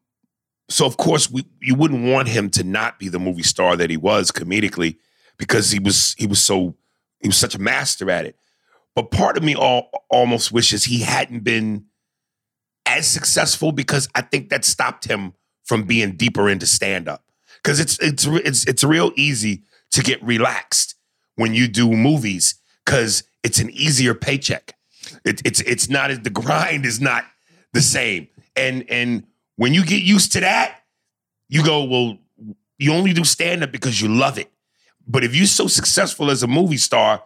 so, 0.68 0.84
of 0.84 0.96
course, 0.96 1.30
we, 1.30 1.46
you 1.60 1.76
wouldn't 1.76 2.04
want 2.10 2.26
him 2.26 2.50
to 2.50 2.64
not 2.64 2.98
be 2.98 3.08
the 3.08 3.20
movie 3.20 3.44
star 3.44 3.76
that 3.76 3.90
he 3.90 3.96
was 3.96 4.32
comedically 4.32 4.96
because 5.36 5.70
he 5.70 5.78
was 5.78 6.14
he 6.18 6.26
was 6.26 6.42
so 6.42 6.74
he 7.20 7.28
was 7.28 7.36
such 7.36 7.54
a 7.54 7.60
master 7.60 8.10
at 8.10 8.26
it. 8.26 8.36
But 8.94 9.10
part 9.10 9.36
of 9.36 9.42
me 9.42 9.54
all, 9.54 9.90
almost 10.08 10.52
wishes 10.52 10.84
he 10.84 11.00
hadn't 11.00 11.40
been 11.40 11.86
as 12.86 13.06
successful 13.06 13.72
because 13.72 14.08
I 14.14 14.22
think 14.22 14.50
that 14.50 14.64
stopped 14.64 15.06
him 15.06 15.34
from 15.64 15.84
being 15.84 16.12
deeper 16.12 16.48
into 16.48 16.66
stand 16.66 17.08
up. 17.08 17.24
Because 17.62 17.80
it's 17.80 17.98
it's 18.00 18.26
it's 18.26 18.66
it's 18.66 18.84
real 18.84 19.10
easy 19.16 19.62
to 19.92 20.02
get 20.02 20.22
relaxed 20.22 20.96
when 21.36 21.54
you 21.54 21.66
do 21.66 21.90
movies 21.90 22.56
because 22.84 23.24
it's 23.42 23.58
an 23.58 23.70
easier 23.70 24.14
paycheck. 24.14 24.76
It, 25.24 25.40
it's 25.44 25.60
it's 25.62 25.88
not 25.88 26.10
the 26.22 26.30
grind 26.30 26.84
is 26.84 27.00
not 27.00 27.24
the 27.72 27.80
same, 27.80 28.28
and 28.54 28.84
and 28.90 29.24
when 29.56 29.72
you 29.72 29.84
get 29.84 30.02
used 30.02 30.32
to 30.32 30.40
that, 30.40 30.82
you 31.48 31.64
go 31.64 31.84
well. 31.84 32.18
You 32.76 32.92
only 32.92 33.12
do 33.12 33.24
stand 33.24 33.62
up 33.62 33.70
because 33.70 34.00
you 34.00 34.08
love 34.08 34.36
it. 34.36 34.50
But 35.06 35.22
if 35.22 35.34
you're 35.34 35.46
so 35.46 35.68
successful 35.68 36.30
as 36.30 36.42
a 36.42 36.48
movie 36.48 36.76
star 36.76 37.22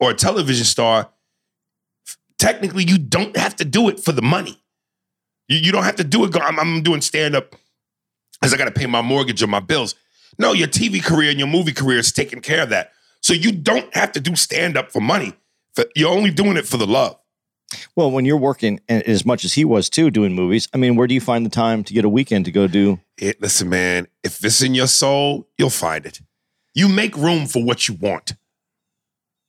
or 0.00 0.10
a 0.10 0.14
television 0.14 0.64
star, 0.64 1.10
technically 2.38 2.84
you 2.84 2.98
don't 2.98 3.36
have 3.36 3.54
to 3.56 3.64
do 3.64 3.88
it 3.88 4.00
for 4.00 4.12
the 4.12 4.22
money. 4.22 4.60
You, 5.48 5.58
you 5.58 5.72
don't 5.72 5.84
have 5.84 5.96
to 5.96 6.04
do 6.04 6.24
it. 6.24 6.34
I'm, 6.36 6.58
I'm 6.58 6.82
doing 6.82 7.00
stand 7.00 7.36
up 7.36 7.54
because 8.40 8.54
I 8.54 8.56
got 8.56 8.64
to 8.64 8.70
pay 8.70 8.86
my 8.86 9.02
mortgage 9.02 9.42
or 9.42 9.46
my 9.46 9.60
bills. 9.60 9.94
No, 10.38 10.52
your 10.52 10.68
TV 10.68 11.02
career 11.04 11.30
and 11.30 11.38
your 11.38 11.48
movie 11.48 11.72
career 11.72 11.98
is 11.98 12.12
taking 12.12 12.40
care 12.40 12.62
of 12.62 12.70
that. 12.70 12.92
So 13.20 13.34
you 13.34 13.52
don't 13.52 13.94
have 13.94 14.12
to 14.12 14.20
do 14.20 14.34
stand 14.34 14.76
up 14.76 14.90
for 14.90 15.00
money. 15.00 15.34
You're 15.94 16.10
only 16.10 16.30
doing 16.30 16.56
it 16.56 16.66
for 16.66 16.78
the 16.78 16.86
love. 16.86 17.16
Well, 17.94 18.10
when 18.10 18.24
you're 18.24 18.36
working 18.36 18.80
and 18.88 19.02
as 19.04 19.24
much 19.24 19.44
as 19.44 19.52
he 19.52 19.64
was 19.64 19.88
too 19.88 20.10
doing 20.10 20.34
movies, 20.34 20.68
I 20.74 20.78
mean, 20.78 20.96
where 20.96 21.06
do 21.06 21.14
you 21.14 21.20
find 21.20 21.46
the 21.46 21.50
time 21.50 21.84
to 21.84 21.94
get 21.94 22.04
a 22.04 22.08
weekend 22.08 22.46
to 22.46 22.52
go 22.52 22.66
do? 22.66 23.00
It, 23.16 23.40
listen, 23.40 23.68
man, 23.68 24.08
if 24.24 24.44
it's 24.44 24.62
in 24.62 24.74
your 24.74 24.88
soul, 24.88 25.48
you'll 25.58 25.70
find 25.70 26.04
it. 26.06 26.20
You 26.74 26.88
make 26.88 27.16
room 27.16 27.46
for 27.46 27.62
what 27.62 27.86
you 27.86 27.94
want. 27.94 28.34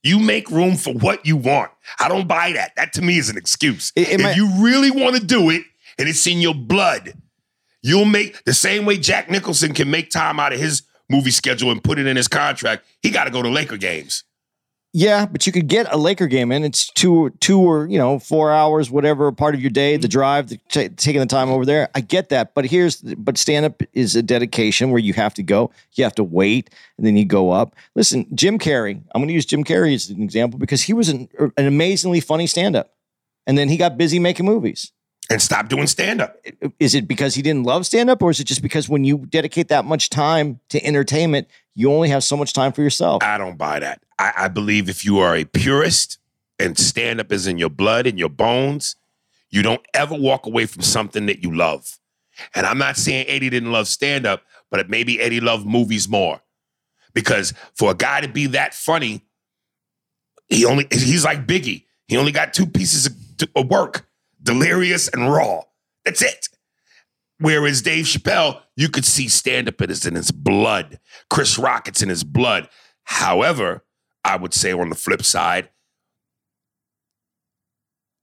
You 0.03 0.19
make 0.19 0.49
room 0.49 0.75
for 0.77 0.93
what 0.93 1.25
you 1.25 1.37
want. 1.37 1.71
I 1.99 2.07
don't 2.07 2.27
buy 2.27 2.53
that. 2.53 2.71
That 2.75 2.93
to 2.93 3.01
me 3.01 3.17
is 3.17 3.29
an 3.29 3.37
excuse. 3.37 3.91
It- 3.95 4.09
it 4.09 4.13
if 4.15 4.21
might- 4.21 4.35
you 4.35 4.49
really 4.63 4.89
want 4.91 5.15
to 5.15 5.23
do 5.23 5.49
it 5.49 5.63
and 5.99 6.09
it's 6.09 6.25
in 6.25 6.39
your 6.39 6.55
blood, 6.55 7.13
you'll 7.83 8.05
make 8.05 8.43
the 8.45 8.53
same 8.53 8.85
way 8.85 8.97
Jack 8.97 9.29
Nicholson 9.29 9.73
can 9.73 9.89
make 9.91 10.09
time 10.09 10.39
out 10.39 10.53
of 10.53 10.59
his 10.59 10.83
movie 11.09 11.31
schedule 11.31 11.71
and 11.71 11.83
put 11.83 11.99
it 11.99 12.07
in 12.07 12.15
his 12.15 12.27
contract. 12.27 12.85
He 13.01 13.09
got 13.11 13.25
to 13.25 13.29
go 13.31 13.41
to 13.41 13.49
Laker 13.49 13.77
games. 13.77 14.23
Yeah, 14.93 15.25
but 15.25 15.47
you 15.47 15.53
could 15.53 15.69
get 15.69 15.87
a 15.91 15.95
Laker 15.95 16.27
game 16.27 16.51
in. 16.51 16.65
It's 16.65 16.89
two, 16.89 17.29
two 17.39 17.61
or 17.61 17.87
you 17.87 17.97
know, 17.97 18.19
four 18.19 18.51
hours, 18.51 18.91
whatever 18.91 19.31
part 19.31 19.55
of 19.55 19.61
your 19.61 19.69
day, 19.69 19.95
the 19.95 20.07
mm-hmm. 20.07 20.11
drive, 20.11 20.49
the, 20.49 20.57
ta 20.69 20.87
taking 20.97 21.21
the 21.21 21.27
time 21.27 21.49
over 21.49 21.65
there. 21.65 21.89
I 21.95 22.01
get 22.01 22.27
that, 22.29 22.53
but 22.53 22.65
here's, 22.65 22.97
but 22.97 23.37
stand 23.37 23.65
up 23.65 23.81
is 23.93 24.17
a 24.17 24.21
dedication 24.21 24.91
where 24.91 24.99
you 24.99 25.13
have 25.13 25.33
to 25.35 25.43
go, 25.43 25.71
you 25.93 26.03
have 26.03 26.15
to 26.15 26.25
wait, 26.25 26.71
and 26.97 27.05
then 27.05 27.15
you 27.15 27.23
go 27.23 27.51
up. 27.51 27.73
Listen, 27.95 28.27
Jim 28.35 28.59
Carrey. 28.59 29.01
I'm 29.13 29.21
going 29.21 29.29
to 29.29 29.33
use 29.33 29.45
Jim 29.45 29.63
Carrey 29.63 29.95
as 29.95 30.09
an 30.09 30.21
example 30.21 30.59
because 30.59 30.81
he 30.81 30.93
was 30.93 31.07
an, 31.07 31.29
an 31.39 31.65
amazingly 31.65 32.19
funny 32.19 32.45
stand 32.45 32.75
up, 32.75 32.93
and 33.47 33.57
then 33.57 33.69
he 33.69 33.77
got 33.77 33.97
busy 33.97 34.19
making 34.19 34.45
movies. 34.45 34.91
And 35.31 35.41
stop 35.41 35.69
doing 35.69 35.87
stand 35.87 36.19
up. 36.19 36.35
Is 36.77 36.93
it 36.93 37.07
because 37.07 37.35
he 37.35 37.41
didn't 37.41 37.63
love 37.63 37.85
stand 37.85 38.09
up, 38.09 38.21
or 38.21 38.31
is 38.31 38.41
it 38.41 38.43
just 38.43 38.61
because 38.61 38.89
when 38.89 39.05
you 39.05 39.19
dedicate 39.19 39.69
that 39.69 39.85
much 39.85 40.09
time 40.09 40.59
to 40.69 40.85
entertainment, 40.85 41.47
you 41.73 41.89
only 41.89 42.09
have 42.09 42.25
so 42.25 42.35
much 42.35 42.51
time 42.51 42.73
for 42.73 42.81
yourself? 42.81 43.23
I 43.23 43.37
don't 43.37 43.57
buy 43.57 43.79
that. 43.79 44.03
I, 44.19 44.33
I 44.35 44.47
believe 44.49 44.89
if 44.89 45.05
you 45.05 45.19
are 45.19 45.33
a 45.33 45.45
purist 45.45 46.17
and 46.59 46.77
stand 46.77 47.21
up 47.21 47.31
is 47.31 47.47
in 47.47 47.57
your 47.57 47.69
blood 47.69 48.07
and 48.07 48.19
your 48.19 48.27
bones, 48.27 48.97
you 49.49 49.61
don't 49.61 49.81
ever 49.93 50.15
walk 50.15 50.45
away 50.45 50.65
from 50.65 50.81
something 50.81 51.27
that 51.27 51.41
you 51.41 51.55
love. 51.55 51.97
And 52.53 52.65
I'm 52.65 52.77
not 52.77 52.97
saying 52.97 53.27
Eddie 53.29 53.49
didn't 53.49 53.71
love 53.71 53.87
stand 53.87 54.25
up, 54.25 54.43
but 54.69 54.89
maybe 54.89 55.21
Eddie 55.21 55.39
loved 55.39 55.65
movies 55.65 56.09
more. 56.09 56.41
Because 57.13 57.53
for 57.73 57.91
a 57.91 57.95
guy 57.95 58.19
to 58.19 58.27
be 58.27 58.47
that 58.47 58.73
funny, 58.73 59.23
he 60.49 60.65
only 60.65 60.87
he's 60.91 61.23
like 61.23 61.47
Biggie. 61.47 61.85
He 62.09 62.17
only 62.17 62.33
got 62.33 62.53
two 62.53 62.65
pieces 62.65 63.05
of, 63.05 63.13
of 63.55 63.69
work: 63.69 64.05
delirious 64.41 65.07
and 65.07 65.31
raw. 65.31 65.61
That's 66.05 66.21
it. 66.21 66.49
Whereas 67.39 67.81
Dave 67.81 68.05
Chappelle, 68.05 68.61
you 68.75 68.87
could 68.87 69.05
see 69.05 69.27
stand 69.27 69.67
up 69.67 69.81
is 69.81 70.05
in 70.05 70.15
his 70.15 70.31
blood. 70.31 70.99
Chris 71.29 71.57
Rock, 71.57 71.87
it's 71.87 72.01
in 72.01 72.09
his 72.09 72.23
blood. 72.23 72.69
However, 73.03 73.83
I 74.23 74.37
would 74.37 74.53
say 74.53 74.71
on 74.71 74.89
the 74.89 74.95
flip 74.95 75.23
side, 75.23 75.69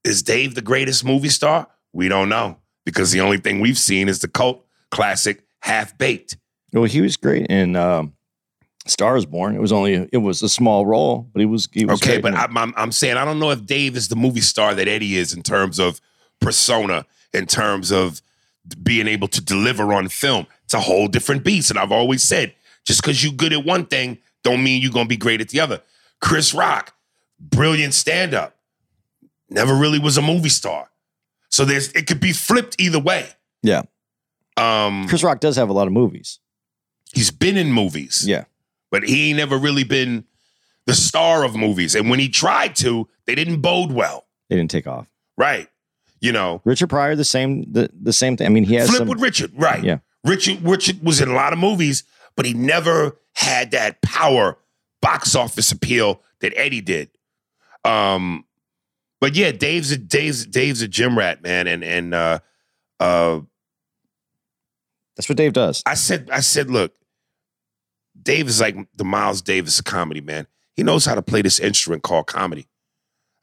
is 0.05 0.23
Dave 0.23 0.55
the 0.55 0.61
greatest 0.61 1.03
movie 1.03 1.29
star? 1.29 1.67
We 1.91 2.07
don't 2.07 2.29
know 2.29 2.59
because 2.85 3.11
the 3.11 3.19
only 3.19 3.37
thing 3.37 3.59
we've 3.59 3.77
seen 3.77 4.07
is 4.07 4.19
the 4.19 4.29
cult 4.29 4.65
classic 4.89 5.43
Half 5.61 5.97
Baked. 5.97 6.37
Well, 6.71 6.85
he 6.85 7.01
was 7.01 7.17
great 7.17 7.47
in 7.47 7.75
um, 7.75 8.13
Star 8.87 9.17
is 9.17 9.25
Born. 9.25 9.55
It 9.55 9.61
was 9.61 9.71
only 9.71 10.07
it 10.13 10.17
was 10.17 10.41
a 10.41 10.49
small 10.49 10.85
role, 10.85 11.29
but 11.33 11.39
he 11.39 11.45
was 11.45 11.67
he 11.73 11.85
was 11.85 12.01
Okay, 12.01 12.19
but. 12.19 12.33
I'm, 12.33 12.57
I'm 12.57 12.73
I'm 12.77 12.91
saying 12.91 13.17
I 13.17 13.25
don't 13.25 13.39
know 13.39 13.51
if 13.51 13.65
Dave 13.65 13.97
is 13.97 14.07
the 14.07 14.15
movie 14.15 14.41
star 14.41 14.73
that 14.75 14.87
Eddie 14.87 15.17
is 15.17 15.33
in 15.33 15.41
terms 15.41 15.79
of 15.79 15.99
persona, 16.39 17.05
in 17.33 17.45
terms 17.45 17.91
of 17.91 18.21
being 18.83 19.07
able 19.07 19.27
to 19.27 19.41
deliver 19.41 19.93
on 19.93 20.07
film. 20.09 20.45
It's 20.65 20.73
a 20.73 20.79
whole 20.79 21.07
different 21.07 21.43
beast. 21.43 21.69
And 21.69 21.79
I've 21.79 21.91
always 21.91 22.23
said, 22.23 22.53
just 22.85 23.01
because 23.01 23.23
you're 23.23 23.33
good 23.33 23.53
at 23.53 23.65
one 23.65 23.85
thing, 23.85 24.17
don't 24.43 24.63
mean 24.63 24.81
you're 24.81 24.91
gonna 24.91 25.07
be 25.07 25.17
great 25.17 25.41
at 25.41 25.49
the 25.49 25.59
other. 25.59 25.81
Chris 26.21 26.53
Rock, 26.53 26.93
brilliant 27.39 27.93
stand-up, 27.93 28.55
never 29.49 29.73
really 29.75 29.99
was 29.99 30.17
a 30.17 30.21
movie 30.21 30.49
star. 30.49 30.89
So 31.49 31.65
there's 31.65 31.91
it 31.93 32.07
could 32.07 32.19
be 32.19 32.31
flipped 32.33 32.79
either 32.79 32.99
way. 32.99 33.29
yeah, 33.63 33.83
Um, 34.57 35.07
Chris 35.07 35.23
Rock 35.23 35.39
does 35.39 35.55
have 35.55 35.69
a 35.69 35.73
lot 35.73 35.87
of 35.87 35.93
movies. 35.93 36.39
he's 37.13 37.31
been 37.31 37.57
in 37.57 37.71
movies. 37.71 38.23
Yeah, 38.27 38.45
but 38.91 39.03
he 39.03 39.29
ain't 39.29 39.37
never 39.37 39.57
really 39.57 39.83
been 39.83 40.25
the 40.85 40.93
star 40.93 41.43
of 41.43 41.55
movies. 41.55 41.95
And 41.95 42.09
when 42.09 42.19
he 42.19 42.29
tried 42.29 42.75
to, 42.77 43.07
they 43.25 43.35
didn't 43.35 43.61
bode 43.61 43.91
well. 43.91 44.25
they 44.49 44.55
didn't 44.55 44.71
take 44.71 44.87
off. 44.87 45.07
Right. 45.37 45.67
You 46.21 46.31
know, 46.31 46.61
Richard 46.65 46.87
Pryor, 46.87 47.15
the 47.15 47.23
same 47.23 47.71
the 47.71 47.89
the 47.93 48.13
same 48.13 48.35
thing. 48.35 48.45
I 48.47 48.49
mean, 48.49 48.65
he 48.65 48.75
has 48.75 48.89
flip 48.89 48.99
some. 48.99 49.07
with 49.07 49.21
Richard. 49.21 49.51
Right. 49.55 49.83
Yeah. 49.83 49.99
Richard 50.25 50.61
Richard 50.63 51.03
was 51.03 51.21
in 51.21 51.29
a 51.29 51.33
lot 51.33 51.53
of 51.53 51.59
movies, 51.59 52.03
but 52.35 52.45
he 52.45 52.53
never 52.53 53.17
had 53.35 53.71
that 53.71 54.01
power 54.01 54.57
box 55.01 55.35
office 55.35 55.71
appeal 55.71 56.21
that 56.41 56.53
Eddie 56.57 56.81
did. 56.81 57.09
Um, 57.85 58.45
but 59.21 59.35
yeah, 59.35 59.51
Dave's 59.51 59.91
a 59.91 59.97
Dave's 59.97 60.45
Dave's 60.45 60.81
a 60.81 60.87
gym 60.87 61.17
rat, 61.17 61.41
man. 61.41 61.67
And 61.67 61.83
and 61.83 62.13
uh 62.13 62.39
uh 62.99 63.39
That's 65.15 65.29
what 65.29 65.37
Dave 65.37 65.53
does. 65.53 65.83
I 65.85 65.93
said, 65.93 66.29
I 66.31 66.39
said, 66.39 66.69
look, 66.69 66.93
Dave 68.21 68.47
is 68.47 68.61
like 68.61 68.75
the 68.95 69.05
Miles 69.05 69.41
Davis 69.41 69.79
of 69.79 69.85
comedy, 69.85 70.21
man. 70.21 70.47
He 70.75 70.83
knows 70.83 71.05
how 71.05 71.15
to 71.15 71.21
play 71.21 71.41
this 71.41 71.59
instrument 71.59 72.03
called 72.03 72.27
comedy. 72.27 72.67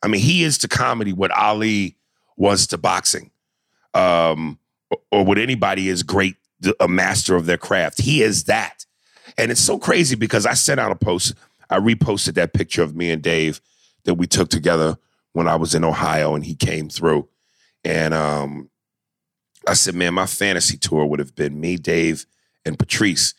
I 0.02 0.08
mean, 0.08 0.20
he 0.20 0.44
is 0.44 0.58
to 0.58 0.68
comedy 0.68 1.12
what 1.12 1.30
Ali 1.30 1.96
was 2.36 2.66
to 2.68 2.78
boxing, 2.78 3.30
um, 3.94 4.58
or, 5.10 5.24
what 5.24 5.38
anybody 5.38 5.88
is 5.88 6.02
great, 6.02 6.36
a 6.80 6.88
master 6.88 7.36
of 7.36 7.46
their 7.46 7.58
craft. 7.58 8.00
He 8.00 8.22
is 8.22 8.44
that, 8.44 8.84
and 9.38 9.50
it's 9.50 9.60
so 9.60 9.78
crazy 9.78 10.16
because 10.16 10.46
I 10.46 10.54
sent 10.54 10.80
out 10.80 10.92
a 10.92 10.96
post. 10.96 11.34
I 11.68 11.78
reposted 11.78 12.34
that 12.34 12.52
picture 12.52 12.82
of 12.82 12.94
me 12.94 13.10
and 13.10 13.22
Dave 13.22 13.60
that 14.04 14.14
we 14.14 14.26
took 14.26 14.48
together 14.48 14.96
when 15.32 15.48
I 15.48 15.56
was 15.56 15.74
in 15.74 15.84
Ohio, 15.84 16.34
and 16.34 16.44
he 16.44 16.54
came 16.54 16.88
through, 16.88 17.28
and 17.84 18.14
um, 18.14 18.70
I 19.66 19.74
said, 19.74 19.94
man, 19.94 20.14
my 20.14 20.26
fantasy 20.26 20.76
tour 20.76 21.04
would 21.06 21.18
have 21.18 21.34
been 21.34 21.60
me, 21.60 21.76
Dave, 21.76 22.26
and 22.64 22.78
Patrice. 22.78 23.34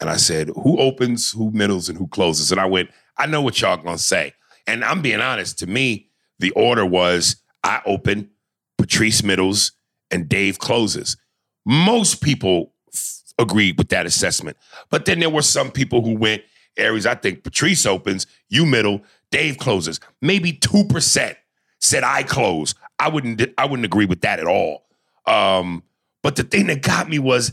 And 0.00 0.10
I 0.10 0.16
said, 0.16 0.48
who 0.48 0.78
opens, 0.78 1.30
who 1.30 1.50
middles, 1.52 1.88
and 1.88 1.96
who 1.96 2.08
closes? 2.08 2.50
And 2.50 2.60
I 2.60 2.66
went, 2.66 2.90
I 3.16 3.26
know 3.26 3.40
what 3.40 3.60
y'all 3.60 3.76
gonna 3.76 3.98
say. 3.98 4.34
And 4.66 4.84
I'm 4.84 5.00
being 5.00 5.20
honest, 5.20 5.58
to 5.60 5.66
me, 5.66 6.08
the 6.38 6.50
order 6.52 6.84
was 6.84 7.36
I 7.64 7.80
open, 7.86 8.30
Patrice 8.78 9.22
middles, 9.22 9.72
and 10.10 10.28
Dave 10.28 10.58
closes. 10.58 11.16
Most 11.64 12.22
people 12.22 12.72
f- 12.92 13.22
agreed 13.38 13.78
with 13.78 13.88
that 13.90 14.06
assessment. 14.06 14.56
But 14.90 15.04
then 15.04 15.20
there 15.20 15.30
were 15.30 15.42
some 15.42 15.70
people 15.70 16.02
who 16.02 16.16
went, 16.16 16.42
Aries, 16.76 17.06
I 17.06 17.14
think 17.14 17.44
Patrice 17.44 17.86
opens, 17.86 18.26
you 18.48 18.66
middle, 18.66 19.02
Dave 19.30 19.58
closes. 19.58 20.00
Maybe 20.20 20.52
2% 20.52 21.36
said 21.80 22.04
I 22.04 22.22
close. 22.22 22.74
I 22.98 23.08
wouldn't 23.08 23.42
I 23.58 23.66
wouldn't 23.66 23.84
agree 23.84 24.06
with 24.06 24.20
that 24.20 24.38
at 24.38 24.46
all. 24.46 24.84
Um, 25.26 25.82
but 26.22 26.36
the 26.36 26.44
thing 26.44 26.68
that 26.68 26.82
got 26.82 27.08
me 27.08 27.18
was, 27.18 27.52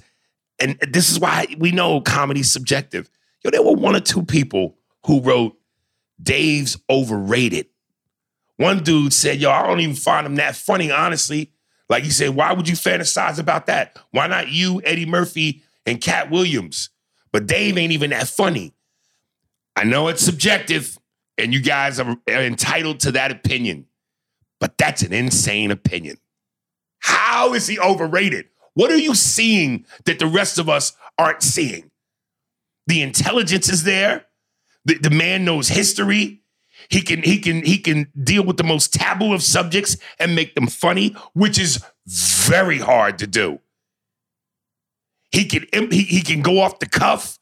and 0.59 0.77
this 0.91 1.09
is 1.09 1.19
why 1.19 1.47
we 1.57 1.71
know 1.71 2.01
comedy's 2.01 2.51
subjective. 2.51 3.09
Yo, 3.43 3.49
there 3.49 3.63
were 3.63 3.73
one 3.73 3.95
or 3.95 3.99
two 3.99 4.23
people 4.23 4.77
who 5.05 5.21
wrote 5.21 5.57
Dave's 6.21 6.77
overrated. 6.89 7.67
One 8.59 8.83
dude 8.83 9.13
said, 9.13 9.39
Yo, 9.39 9.49
I 9.49 9.65
don't 9.65 9.79
even 9.79 9.95
find 9.95 10.27
him 10.27 10.35
that 10.35 10.53
funny, 10.53 10.91
honestly. 10.91 11.53
Like 11.87 12.03
he 12.03 12.09
said, 12.09 12.31
why 12.31 12.51
would 12.51 12.67
you 12.67 12.75
fantasize 12.75 13.39
about 13.39 13.67
that? 13.67 13.97
Why 14.11 14.27
not 14.27 14.49
you, 14.49 14.81
Eddie 14.83 15.05
Murphy, 15.05 15.63
and 15.85 16.01
Katt 16.01 16.29
Williams? 16.29 16.89
But 17.31 17.47
Dave 17.47 17.77
ain't 17.77 17.93
even 17.93 18.09
that 18.09 18.27
funny. 18.27 18.73
I 19.77 19.85
know 19.85 20.09
it's 20.09 20.21
subjective, 20.21 20.99
and 21.37 21.53
you 21.53 21.61
guys 21.61 22.01
are, 22.01 22.17
are 22.27 22.43
entitled 22.43 22.99
to 23.01 23.13
that 23.13 23.31
opinion, 23.31 23.87
but 24.59 24.77
that's 24.77 25.03
an 25.03 25.13
insane 25.13 25.71
opinion. 25.71 26.17
How 26.99 27.53
is 27.53 27.65
he 27.65 27.79
overrated? 27.79 28.49
What 28.73 28.91
are 28.91 28.97
you 28.97 29.15
seeing 29.15 29.85
that 30.03 30.19
the 30.19 30.27
rest 30.27 30.59
of 30.59 30.67
us 30.67 30.91
aren't 31.17 31.43
seeing? 31.43 31.91
The 32.87 33.03
intelligence 33.03 33.69
is 33.69 33.85
there. 33.85 34.25
The, 34.83 34.95
the 34.95 35.09
man 35.09 35.45
knows 35.45 35.69
history. 35.69 36.38
He 36.89 37.01
can 37.01 37.21
he 37.21 37.37
can 37.39 37.63
he 37.63 37.77
can 37.77 38.11
deal 38.23 38.43
with 38.43 38.57
the 38.57 38.63
most 38.63 38.93
taboo 38.93 39.33
of 39.33 39.43
subjects 39.43 39.95
and 40.19 40.33
make 40.35 40.55
them 40.55 40.67
funny, 40.67 41.15
which 41.33 41.59
is 41.59 41.83
very 42.07 42.79
hard 42.79 43.19
to 43.19 43.27
do. 43.27 43.59
He 45.31 45.45
can 45.45 45.67
he, 45.91 46.01
he 46.03 46.21
can 46.21 46.41
go 46.41 46.59
off 46.59 46.79
the 46.79 46.87
cuff. 46.89 47.37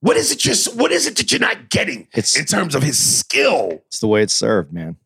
What 0.00 0.16
is 0.16 0.32
it 0.32 0.38
just 0.38 0.74
what 0.76 0.92
is 0.92 1.06
it 1.06 1.16
that 1.16 1.30
you're 1.30 1.40
not 1.40 1.68
getting 1.68 2.02
It's- 2.12 2.36
in 2.38 2.46
terms 2.46 2.74
of 2.74 2.82
his 2.82 2.98
skill? 2.98 3.82
It's 3.86 4.00
the 4.00 4.08
way 4.08 4.22
it's 4.22 4.32
served, 4.34 4.72
man. 4.72 4.96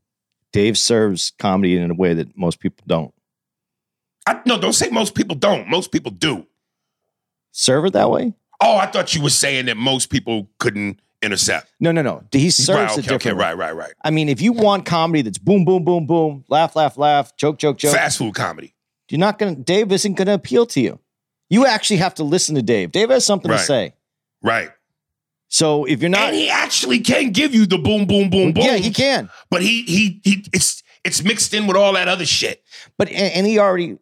Dave 0.52 0.78
serves 0.78 1.32
comedy 1.38 1.76
in 1.76 1.90
a 1.90 1.94
way 1.94 2.14
that 2.14 2.36
most 2.36 2.58
people 2.60 2.82
don't. 2.86 3.14
I, 4.26 4.40
no, 4.46 4.60
don't 4.60 4.72
say 4.72 4.88
most 4.90 5.14
people 5.14 5.36
don't. 5.36 5.68
Most 5.68 5.90
people 5.92 6.10
do. 6.10 6.46
Serve 7.52 7.86
it 7.86 7.92
that 7.94 8.10
way? 8.10 8.34
Oh, 8.60 8.76
I 8.76 8.86
thought 8.86 9.14
you 9.14 9.22
were 9.22 9.30
saying 9.30 9.66
that 9.66 9.76
most 9.76 10.10
people 10.10 10.48
couldn't 10.58 11.00
intercept. 11.22 11.70
No, 11.80 11.92
no, 11.92 12.02
no. 12.02 12.22
He 12.32 12.50
serves 12.50 12.68
right, 12.96 12.98
it 12.98 13.04
okay, 13.06 13.14
okay, 13.16 13.32
right, 13.32 13.56
right, 13.56 13.74
right. 13.74 13.92
I 14.04 14.10
mean, 14.10 14.28
if 14.28 14.40
you 14.40 14.52
want 14.52 14.86
comedy 14.86 15.22
that's 15.22 15.38
boom, 15.38 15.64
boom, 15.64 15.84
boom, 15.84 16.06
boom, 16.06 16.44
laugh, 16.48 16.76
laugh, 16.76 16.96
laugh, 16.96 17.36
joke, 17.36 17.58
joke, 17.58 17.78
joke, 17.78 17.94
Fast 17.94 18.18
food 18.18 18.34
comedy. 18.34 18.74
you're 19.10 19.18
not 19.18 19.38
gonna. 19.38 19.54
Dave 19.56 19.92
isn't 19.92 20.14
gonna 20.14 20.34
appeal 20.34 20.66
to 20.66 20.80
you. 20.80 20.98
You 21.48 21.66
actually 21.66 21.96
have 21.98 22.14
to 22.16 22.24
listen 22.24 22.54
to 22.54 22.62
Dave. 22.62 22.92
Dave 22.92 23.10
has 23.10 23.24
something 23.26 23.50
Right. 23.50 23.58
to 23.58 23.64
say. 23.64 23.94
Right. 24.42 24.70
So 25.48 25.84
if 25.84 26.00
you're 26.00 26.08
not, 26.10 26.28
and 26.28 26.36
he 26.36 26.48
actually 26.48 27.00
can 27.00 27.30
give 27.32 27.54
you 27.54 27.66
the 27.66 27.76
boom, 27.78 28.06
boom, 28.06 28.30
boom, 28.30 28.52
boom. 28.52 28.64
yeah, 28.64 28.76
he 28.76 28.90
can. 28.92 29.28
But 29.50 29.62
he 29.62 29.82
he 29.82 30.20
he 30.22 30.44
it's 30.52 30.82
it's 31.04 31.24
mixed 31.24 31.52
in 31.54 31.66
with 31.66 31.76
all 31.76 31.92
that 31.94 32.06
other 32.08 32.24
shit. 32.24 32.62
But 32.96 33.08
and, 33.08 33.32
and 33.34 33.46
he 33.46 33.58
already. 33.58 33.98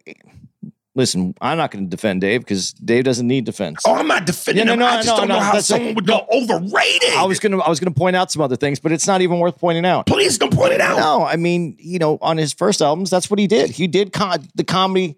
Listen, 0.99 1.33
I'm 1.39 1.57
not 1.57 1.71
going 1.71 1.85
to 1.85 1.89
defend 1.89 2.19
Dave 2.19 2.41
because 2.41 2.73
Dave 2.73 3.05
doesn't 3.05 3.25
need 3.25 3.45
defense. 3.45 3.81
Oh, 3.87 3.95
I'm 3.95 4.05
not 4.07 4.25
defending 4.25 4.59
Yeah, 4.59 4.65
no, 4.65 4.73
him. 4.73 4.79
no, 4.79 4.85
I 4.85 4.95
just 4.97 5.07
no, 5.07 5.15
don't 5.15 5.27
no, 5.29 5.35
know 5.35 5.39
how 5.39 5.59
someone 5.61 5.95
would 5.95 6.05
go 6.05 6.27
overrated. 6.29 7.13
I 7.15 7.23
was 7.23 7.39
gonna, 7.39 7.59
I 7.59 7.69
was 7.69 7.79
gonna 7.79 7.91
point 7.95 8.17
out 8.17 8.31
some 8.33 8.41
other 8.41 8.57
things, 8.57 8.81
but 8.81 8.91
it's 8.91 9.07
not 9.07 9.21
even 9.21 9.39
worth 9.39 9.57
pointing 9.57 9.85
out. 9.85 10.07
Please 10.07 10.37
don't 10.37 10.53
point 10.53 10.73
it 10.73 10.81
out. 10.81 10.97
No, 10.99 11.23
I 11.25 11.37
mean, 11.37 11.77
you 11.79 11.99
know, 11.99 12.17
on 12.21 12.35
his 12.35 12.51
first 12.51 12.81
albums, 12.81 13.09
that's 13.09 13.29
what 13.29 13.39
he 13.39 13.47
did. 13.47 13.69
He 13.69 13.87
did 13.87 14.11
com- 14.11 14.43
the 14.55 14.65
comedy 14.65 15.15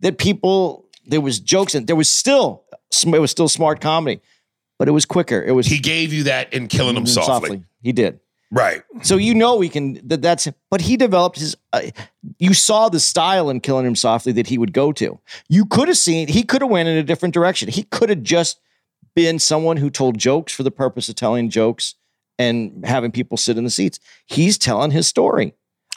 that 0.00 0.18
people 0.18 0.86
there 1.06 1.22
was 1.22 1.40
jokes 1.40 1.74
and 1.74 1.86
there 1.86 1.96
was 1.96 2.10
still 2.10 2.64
it 3.02 3.18
was 3.18 3.30
still 3.30 3.48
smart 3.48 3.80
comedy, 3.80 4.20
but 4.78 4.86
it 4.86 4.92
was 4.92 5.06
quicker. 5.06 5.42
It 5.42 5.52
was 5.52 5.66
He 5.66 5.78
gave 5.78 6.12
you 6.12 6.24
that 6.24 6.52
in 6.52 6.68
killing 6.68 6.94
him 6.96 7.06
softly. 7.06 7.64
He 7.80 7.92
did. 7.92 8.20
Right. 8.52 8.82
So 9.00 9.16
you 9.16 9.34
know 9.34 9.56
we 9.56 9.70
can 9.70 9.98
that 10.06 10.20
that's 10.20 10.46
but 10.70 10.82
he 10.82 10.98
developed 10.98 11.38
his 11.38 11.56
uh, 11.72 11.84
you 12.38 12.52
saw 12.52 12.90
the 12.90 13.00
style 13.00 13.48
in 13.48 13.60
killing 13.60 13.86
him 13.86 13.96
softly 13.96 14.30
that 14.32 14.46
he 14.46 14.58
would 14.58 14.74
go 14.74 14.92
to. 14.92 15.18
You 15.48 15.64
could 15.64 15.88
have 15.88 15.96
seen 15.96 16.28
he 16.28 16.42
could 16.42 16.60
have 16.60 16.70
went 16.70 16.86
in 16.86 16.98
a 16.98 17.02
different 17.02 17.32
direction. 17.32 17.70
He 17.70 17.84
could 17.84 18.10
have 18.10 18.22
just 18.22 18.60
been 19.14 19.38
someone 19.38 19.78
who 19.78 19.88
told 19.88 20.18
jokes 20.18 20.52
for 20.52 20.64
the 20.64 20.70
purpose 20.70 21.08
of 21.08 21.14
telling 21.14 21.48
jokes 21.48 21.94
and 22.38 22.84
having 22.84 23.10
people 23.10 23.38
sit 23.38 23.56
in 23.56 23.64
the 23.64 23.70
seats. 23.70 23.98
He's 24.26 24.58
telling 24.58 24.90
his 24.90 25.06
story. 25.06 25.54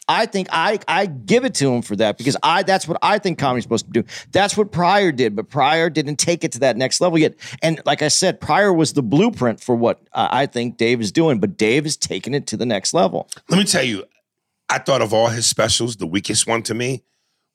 I 0.07 0.25
think 0.27 0.47
I 0.51 0.79
I 0.87 1.07
give 1.07 1.45
it 1.45 1.55
to 1.55 1.73
him 1.73 1.81
for 1.81 1.95
that 1.95 2.17
because 2.17 2.37
I 2.43 2.63
that's 2.63 2.87
what 2.87 2.97
I 3.01 3.17
think 3.17 3.39
comedy's 3.39 3.63
supposed 3.63 3.85
to 3.85 3.91
do. 3.91 4.03
That's 4.31 4.55
what 4.55 4.71
Pryor 4.71 5.11
did, 5.11 5.35
but 5.35 5.49
Pryor 5.49 5.89
didn't 5.89 6.17
take 6.17 6.43
it 6.43 6.51
to 6.53 6.59
that 6.59 6.77
next 6.77 7.01
level 7.01 7.17
yet. 7.17 7.35
And 7.61 7.81
like 7.85 8.01
I 8.01 8.09
said, 8.09 8.39
Pryor 8.39 8.71
was 8.71 8.93
the 8.93 9.01
blueprint 9.01 9.59
for 9.59 9.75
what 9.75 9.99
I 10.13 10.45
think 10.45 10.77
Dave 10.77 11.01
is 11.01 11.11
doing, 11.11 11.39
but 11.39 11.57
Dave 11.57 11.85
is 11.85 11.97
taking 11.97 12.33
it 12.33 12.45
to 12.47 12.57
the 12.57 12.65
next 12.65 12.93
level. 12.93 13.27
Let 13.49 13.57
me 13.57 13.63
tell 13.63 13.83
you, 13.83 14.03
I 14.69 14.77
thought 14.77 15.01
of 15.01 15.13
all 15.13 15.27
his 15.27 15.47
specials, 15.47 15.95
the 15.95 16.07
weakest 16.07 16.45
one 16.45 16.61
to 16.63 16.73
me 16.75 17.03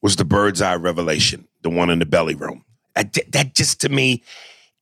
was 0.03 0.17
the 0.17 0.25
Bird's 0.25 0.61
Eye 0.61 0.77
Revelation, 0.77 1.47
the 1.63 1.71
one 1.71 1.91
in 1.91 1.99
the 1.99 2.07
belly 2.07 2.35
room. 2.35 2.65
I 2.97 3.05
that 3.29 3.55
just 3.55 3.81
to 3.83 3.89
me, 3.89 4.25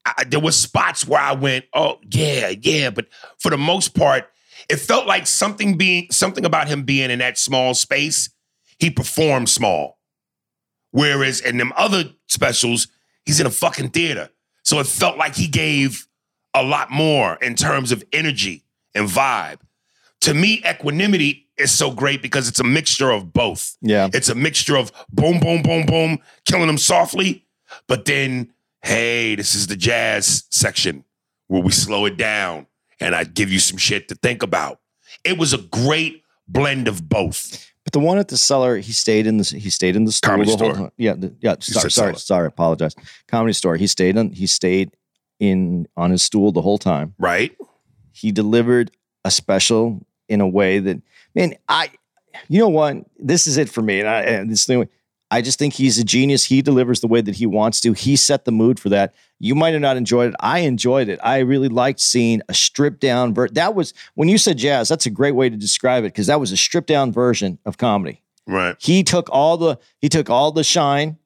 I, 0.06 0.24
there 0.24 0.40
were 0.40 0.52
spots 0.52 1.06
where 1.06 1.20
I 1.20 1.32
went, 1.32 1.66
"Oh 1.74 1.98
yeah, 2.10 2.48
yeah," 2.48 2.88
but 2.88 3.08
for 3.38 3.50
the 3.50 3.58
most 3.58 3.94
part, 3.94 4.30
it 4.68 4.76
felt 4.76 5.06
like 5.06 5.26
something 5.26 5.76
being 5.76 6.08
something 6.10 6.44
about 6.44 6.68
him 6.68 6.82
being 6.82 7.10
in 7.10 7.18
that 7.20 7.38
small 7.38 7.74
space. 7.74 8.30
He 8.78 8.90
performed 8.90 9.48
small, 9.48 9.98
Whereas 10.90 11.40
in 11.40 11.58
them 11.58 11.72
other 11.76 12.04
specials, 12.28 12.88
he's 13.24 13.40
in 13.40 13.46
a 13.46 13.50
fucking 13.50 13.90
theater. 13.90 14.30
So 14.62 14.78
it 14.80 14.86
felt 14.86 15.16
like 15.16 15.34
he 15.34 15.48
gave 15.48 16.06
a 16.54 16.62
lot 16.62 16.90
more 16.90 17.36
in 17.36 17.54
terms 17.54 17.92
of 17.92 18.04
energy 18.12 18.64
and 18.94 19.08
vibe. 19.08 19.60
To 20.22 20.34
me, 20.34 20.62
equanimity 20.68 21.46
is 21.56 21.70
so 21.70 21.90
great 21.90 22.22
because 22.22 22.48
it's 22.48 22.60
a 22.60 22.64
mixture 22.64 23.10
of 23.10 23.32
both. 23.32 23.76
Yeah. 23.80 24.08
It's 24.12 24.28
a 24.28 24.34
mixture 24.34 24.76
of 24.76 24.92
boom, 25.10 25.40
boom, 25.40 25.62
boom, 25.62 25.86
boom, 25.86 26.18
killing 26.44 26.66
them 26.66 26.78
softly, 26.78 27.44
but 27.86 28.04
then, 28.04 28.52
hey, 28.82 29.34
this 29.34 29.54
is 29.54 29.66
the 29.66 29.76
jazz 29.76 30.44
section 30.50 31.04
where 31.48 31.62
we 31.62 31.70
slow 31.70 32.06
it 32.06 32.16
down 32.16 32.66
and 33.00 33.14
I'd 33.14 33.34
give 33.34 33.50
you 33.50 33.58
some 33.58 33.78
shit 33.78 34.08
to 34.08 34.14
think 34.14 34.42
about. 34.42 34.80
It 35.24 35.38
was 35.38 35.52
a 35.52 35.58
great 35.58 36.22
blend 36.46 36.88
of 36.88 37.08
both. 37.08 37.70
But 37.84 37.92
the 37.92 38.00
one 38.00 38.18
at 38.18 38.28
the 38.28 38.36
cellar, 38.36 38.76
he 38.76 38.92
stayed 38.92 39.26
in 39.26 39.38
the 39.38 39.44
he 39.44 39.70
stayed 39.70 39.96
in 39.96 40.04
the 40.04 40.12
store 40.12 40.32
Comedy 40.32 40.50
the 40.50 40.56
store. 40.58 40.74
time. 40.74 40.90
Yeah, 40.98 41.14
the, 41.14 41.34
yeah. 41.40 41.56
Sorry, 41.60 41.90
sorry, 41.90 42.16
sorry. 42.16 42.46
Apologize. 42.46 42.94
Comedy 43.28 43.54
store. 43.54 43.76
He 43.76 43.86
stayed 43.86 44.18
on. 44.18 44.30
He 44.30 44.46
stayed 44.46 44.90
in 45.40 45.88
on 45.96 46.10
his 46.10 46.22
stool 46.22 46.52
the 46.52 46.60
whole 46.60 46.76
time. 46.76 47.14
Right? 47.18 47.56
He 48.12 48.30
delivered 48.30 48.90
a 49.24 49.30
special 49.30 50.06
in 50.28 50.42
a 50.42 50.48
way 50.48 50.80
that 50.80 51.00
man, 51.34 51.54
I. 51.68 51.90
You 52.48 52.60
know 52.60 52.68
what? 52.68 52.98
This 53.18 53.46
is 53.46 53.56
it 53.56 53.70
for 53.70 53.80
me, 53.80 54.00
and 54.00 54.08
I 54.08 54.20
and 54.20 54.50
this 54.50 54.66
thing. 54.66 54.88
I 55.30 55.42
just 55.42 55.58
think 55.58 55.74
he's 55.74 55.98
a 55.98 56.04
genius. 56.04 56.44
He 56.44 56.62
delivers 56.62 57.00
the 57.00 57.06
way 57.06 57.20
that 57.20 57.34
he 57.34 57.46
wants 57.46 57.80
to. 57.82 57.92
He 57.92 58.16
set 58.16 58.44
the 58.44 58.52
mood 58.52 58.80
for 58.80 58.88
that. 58.88 59.14
You 59.38 59.54
might 59.54 59.72
have 59.72 59.82
not 59.82 59.96
enjoyed 59.96 60.30
it. 60.30 60.36
I 60.40 60.60
enjoyed 60.60 61.08
it. 61.08 61.18
I 61.22 61.38
really 61.40 61.68
liked 61.68 62.00
seeing 62.00 62.40
a 62.48 62.54
stripped 62.54 63.00
down 63.00 63.34
version. 63.34 63.54
That 63.54 63.74
was 63.74 63.92
when 64.14 64.28
you 64.28 64.38
said 64.38 64.56
jazz. 64.56 64.88
That's 64.88 65.06
a 65.06 65.10
great 65.10 65.34
way 65.34 65.50
to 65.50 65.56
describe 65.56 66.04
it 66.04 66.08
because 66.08 66.28
that 66.28 66.40
was 66.40 66.50
a 66.50 66.56
stripped 66.56 66.88
down 66.88 67.12
version 67.12 67.58
of 67.66 67.76
comedy. 67.76 68.22
Right. 68.46 68.74
He 68.78 69.04
took 69.04 69.28
all 69.30 69.58
the 69.58 69.78
he 69.98 70.08
took 70.08 70.30
all 70.30 70.50
the 70.50 70.64
shine, 70.64 71.18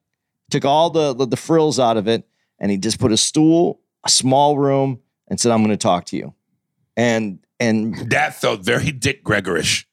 took 0.49 0.65
all 0.65 0.89
the 0.89 1.13
the, 1.13 1.25
the 1.25 1.37
frills 1.37 1.79
out 1.79 1.95
of 1.95 2.07
it, 2.07 2.27
and 2.59 2.69
he 2.69 2.77
just 2.77 2.99
put 2.99 3.13
a 3.13 3.17
stool, 3.17 3.79
a 4.03 4.09
small 4.09 4.57
room, 4.57 4.99
and 5.29 5.39
said, 5.39 5.53
"I'm 5.53 5.59
going 5.59 5.69
to 5.69 5.77
talk 5.77 6.05
to 6.07 6.17
you." 6.17 6.33
And 6.97 7.39
and 7.59 8.11
That 8.11 8.35
felt 8.35 8.61
very 8.61 8.91
Dick 8.91 9.23
Gregorish. 9.23 9.85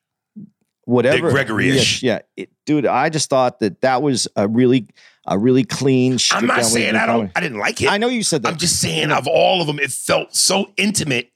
Whatever 0.90 1.31
Gregory-ish. 1.31 2.03
yeah, 2.03 2.20
yeah. 2.37 2.44
It, 2.44 2.50
dude. 2.66 2.87
I 2.87 3.09
just 3.09 3.31
thought 3.31 3.61
that 3.61 3.81
that 3.83 4.03
was 4.03 4.29
a 4.37 4.46
really 4.48 4.88
a 5.26 5.38
really 5.38 5.64
clean. 5.64 6.18
I'm 6.33 6.46
not 6.46 6.57
down 6.57 6.59
way 6.59 6.62
to 6.62 6.68
saying 6.70 6.96
I 6.96 7.07
don't. 7.07 7.31
I 7.37 7.40
didn't 7.40 7.59
like 7.59 7.81
it. 7.81 7.90
I 7.90 7.98
know 7.98 8.09
you 8.09 8.22
said 8.22 8.42
that. 8.42 8.48
I'm 8.53 8.59
just 8.59 8.81
saying 8.81 9.11
of 9.12 9.26
all 9.26 9.61
of 9.61 9.66
them, 9.66 9.79
it 9.79 9.90
felt 9.90 10.35
so 10.35 10.72
intimate 10.76 11.31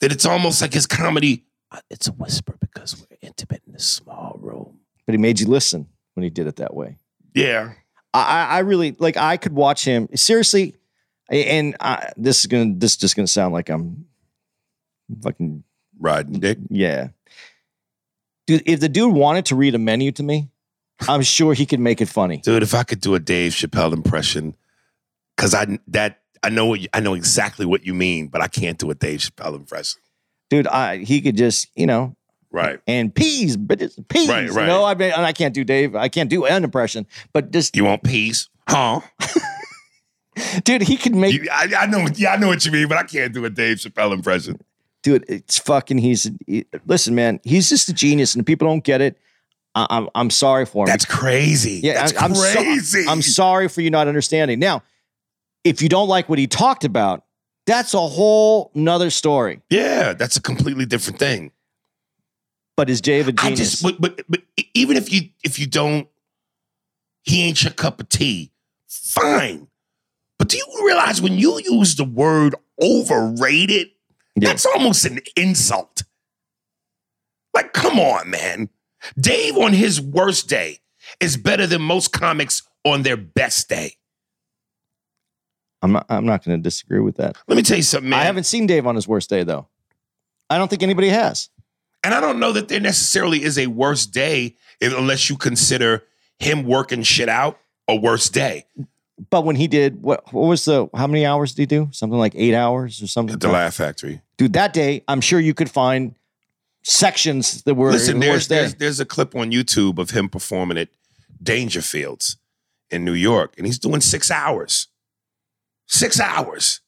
that 0.00 0.12
it's 0.12 0.26
almost 0.26 0.60
like 0.60 0.72
his 0.74 0.86
comedy. 0.86 1.44
uh, 1.70 1.80
It's 1.90 2.08
a 2.08 2.12
whisper 2.12 2.56
because 2.60 2.96
we're 2.98 3.16
intimate 3.22 3.62
in 3.66 3.72
this 3.72 3.86
small 3.86 4.38
room. 4.40 4.80
but 5.06 5.12
he 5.14 5.18
made 5.18 5.40
you 5.40 5.46
listen 5.46 5.86
when 6.14 6.24
he 6.24 6.30
did 6.30 6.46
it 6.46 6.56
that 6.56 6.74
way. 6.74 6.98
Yeah. 7.34 7.72
I, 8.14 8.20
I 8.22 8.44
I 8.56 8.58
really 8.60 8.96
like. 8.98 9.16
I 9.16 9.36
could 9.36 9.52
watch 9.52 9.84
him 9.84 10.08
seriously, 10.14 10.74
and 11.30 11.76
I, 11.80 12.12
this 12.16 12.40
is 12.40 12.46
gonna. 12.46 12.72
This 12.76 12.92
is 12.92 12.96
just 12.96 13.14
gonna 13.16 13.26
sound 13.26 13.52
like 13.54 13.68
I'm 13.68 14.06
fucking 15.22 15.62
Riding 15.98 16.40
dick. 16.40 16.58
Yeah. 16.68 17.08
Dude, 18.46 18.62
if 18.66 18.80
the 18.80 18.88
dude 18.88 19.12
wanted 19.14 19.46
to 19.46 19.56
read 19.56 19.74
a 19.74 19.78
menu 19.78 20.12
to 20.12 20.22
me, 20.22 20.48
I'm 21.08 21.22
sure 21.22 21.52
he 21.54 21.66
could 21.66 21.80
make 21.80 22.00
it 22.00 22.08
funny. 22.08 22.38
Dude, 22.38 22.62
if 22.62 22.74
I 22.74 22.82
could 22.84 23.00
do 23.00 23.14
a 23.14 23.20
Dave 23.20 23.52
Chappelle 23.52 23.92
impression, 23.92 24.54
because 25.36 25.54
I 25.54 25.78
that 25.88 26.20
I 26.42 26.48
know 26.50 26.66
what 26.66 26.80
you, 26.80 26.88
I 26.94 27.00
know 27.00 27.14
exactly 27.14 27.66
what 27.66 27.84
you 27.84 27.92
mean, 27.94 28.28
but 28.28 28.40
I 28.40 28.48
can't 28.48 28.78
do 28.78 28.90
a 28.90 28.94
Dave 28.94 29.20
Chappelle 29.20 29.56
impression. 29.56 30.00
Dude, 30.48 30.66
I 30.68 30.98
he 30.98 31.20
could 31.20 31.36
just, 31.36 31.68
you 31.74 31.86
know, 31.86 32.14
Right. 32.52 32.80
and 32.86 33.12
peas, 33.14 33.56
but 33.56 33.82
it's 33.82 33.98
peas. 34.08 34.28
Right, 34.28 34.48
right. 34.48 34.62
You 34.62 34.66
know, 34.68 34.84
I 34.84 34.94
mean, 34.94 35.10
and 35.10 35.26
I 35.26 35.32
can't 35.32 35.52
do 35.52 35.64
Dave. 35.64 35.94
I 35.96 36.08
can't 36.08 36.30
do 36.30 36.46
an 36.46 36.64
impression, 36.64 37.06
but 37.32 37.50
just, 37.50 37.76
You 37.76 37.84
want 37.84 38.02
peace? 38.04 38.48
Huh? 38.68 39.00
dude, 40.64 40.82
he 40.82 40.96
could 40.96 41.14
make, 41.14 41.34
You- 41.34 41.48
I, 41.52 41.70
I 41.80 41.86
know. 41.86 42.06
Yeah, 42.14 42.32
I 42.32 42.36
know 42.36 42.48
what 42.48 42.64
you 42.64 42.72
mean, 42.72 42.88
but 42.88 42.96
I 42.98 43.02
can't 43.02 43.34
do 43.34 43.44
a 43.44 43.50
Dave 43.50 43.78
Chappelle 43.78 44.12
impression. 44.12 44.58
Dude, 45.06 45.24
it's 45.28 45.56
fucking, 45.58 45.98
he's, 45.98 46.28
he- 46.48 46.66
listen, 46.84 47.14
man, 47.14 47.38
he's 47.44 47.68
just 47.68 47.88
a 47.88 47.92
genius 47.94 48.34
and 48.34 48.44
people 48.44 48.66
don't 48.66 48.82
get 48.82 49.00
it. 49.00 49.16
I, 49.76 49.86
I'm, 49.88 50.08
I'm 50.16 50.30
sorry 50.30 50.66
for 50.66 50.84
him. 50.84 50.88
That's 50.88 51.04
crazy. 51.04 51.80
Yeah, 51.82 51.94
That's 51.94 52.16
I- 52.16 52.24
I'm 52.24 52.34
so- 52.34 52.52
crazy. 52.62 53.04
I'm 53.08 53.22
sorry 53.22 53.68
for 53.68 53.82
you 53.82 53.90
not 53.90 54.08
understanding. 54.08 54.58
Now, 54.58 54.82
if 55.62 55.80
you 55.80 55.88
don't 55.88 56.08
like 56.08 56.28
what 56.28 56.40
he 56.40 56.48
talked 56.48 56.84
about, 56.84 57.24
that's 57.66 57.94
a 57.94 58.00
whole 58.00 58.72
nother 58.74 59.10
story. 59.10 59.60
yeah, 59.70 60.12
that's 60.12 60.36
a 60.36 60.42
completely 60.42 60.86
different 60.86 61.18
thing. 61.20 61.52
But 62.76 62.90
is 62.90 63.00
Dave 63.00 63.28
a 63.28 63.30
I 63.30 63.50
genius? 63.50 63.80
just, 63.80 63.82
but, 63.82 64.00
but, 64.00 64.20
but 64.28 64.40
even 64.74 64.96
if 64.96 65.12
you 65.12 65.30
if 65.44 65.58
you 65.58 65.66
don't, 65.66 66.08
he 67.22 67.42
ain't 67.44 67.62
your 67.64 67.72
cup 67.72 68.00
of 68.00 68.08
tea. 68.08 68.52
Fine, 68.88 69.66
but 70.38 70.48
do 70.48 70.58
you 70.58 70.66
realize 70.84 71.20
when 71.22 71.38
you 71.38 71.58
use 71.64 71.94
the 71.96 72.04
word 72.04 72.54
overrated, 72.80 73.88
Yeah. 74.36 74.48
that's 74.48 74.66
almost 74.66 75.04
an 75.04 75.20
insult. 75.36 76.04
Like, 77.54 77.72
come 77.72 77.98
on, 77.98 78.30
man. 78.30 78.68
Dave 79.18 79.56
on 79.56 79.72
his 79.72 80.00
worst 80.00 80.48
day 80.48 80.78
is 81.20 81.36
better 81.36 81.66
than 81.66 81.80
most 81.80 82.12
comics 82.12 82.62
on 82.84 83.02
their 83.02 83.16
best 83.16 83.68
day. 83.68 83.92
I'm 85.82 85.92
not. 85.92 86.06
I'm 86.08 86.26
not 86.26 86.44
going 86.44 86.58
to 86.58 86.62
disagree 86.62 87.00
with 87.00 87.16
that. 87.16 87.36
Let 87.46 87.56
me 87.56 87.62
tell 87.62 87.76
you 87.76 87.82
something, 87.82 88.10
man. 88.10 88.18
I 88.18 88.24
haven't 88.24 88.44
seen 88.44 88.66
Dave 88.66 88.86
on 88.86 88.94
his 88.94 89.06
worst 89.06 89.30
day 89.30 89.44
though. 89.44 89.68
I 90.50 90.58
don't 90.58 90.68
think 90.68 90.82
anybody 90.82 91.08
has. 91.08 91.48
And 92.02 92.14
I 92.14 92.20
don't 92.20 92.38
know 92.38 92.52
that 92.52 92.68
there 92.68 92.80
necessarily 92.80 93.42
is 93.42 93.58
a 93.58 93.66
worse 93.66 94.06
day 94.06 94.56
unless 94.80 95.28
you 95.28 95.36
consider 95.36 96.04
him 96.38 96.64
working 96.64 97.02
shit 97.02 97.28
out 97.28 97.58
a 97.88 97.96
worse 97.96 98.28
day. 98.28 98.66
But 99.30 99.44
when 99.44 99.56
he 99.56 99.66
did, 99.66 100.02
what 100.02 100.32
what 100.32 100.46
was 100.46 100.64
the? 100.66 100.88
How 100.94 101.06
many 101.06 101.24
hours 101.24 101.54
did 101.54 101.62
he 101.62 101.66
do? 101.66 101.88
Something 101.92 102.18
like 102.18 102.34
eight 102.36 102.54
hours 102.54 103.02
or 103.02 103.06
something. 103.06 103.34
At 103.34 103.40
the 103.40 103.48
Laugh 103.48 103.74
Factory. 103.74 104.20
Dude, 104.36 104.52
that 104.52 104.72
day, 104.72 105.02
I'm 105.08 105.22
sure 105.22 105.40
you 105.40 105.54
could 105.54 105.70
find 105.70 106.14
sections 106.82 107.62
that 107.62 107.74
were 107.74 107.90
Listen, 107.90 108.20
the 108.20 108.26
there's, 108.26 108.46
day. 108.46 108.56
there's 108.56 108.74
there's 108.74 109.00
a 109.00 109.06
clip 109.06 109.34
on 109.34 109.50
YouTube 109.50 109.98
of 109.98 110.10
him 110.10 110.28
performing 110.28 110.76
at 110.78 110.88
Dangerfield's 111.42 112.36
in 112.90 113.04
New 113.04 113.14
York, 113.14 113.54
and 113.56 113.66
he's 113.66 113.78
doing 113.78 114.00
six 114.00 114.30
hours. 114.30 114.88
Six 115.88 116.20
hours. 116.20 116.80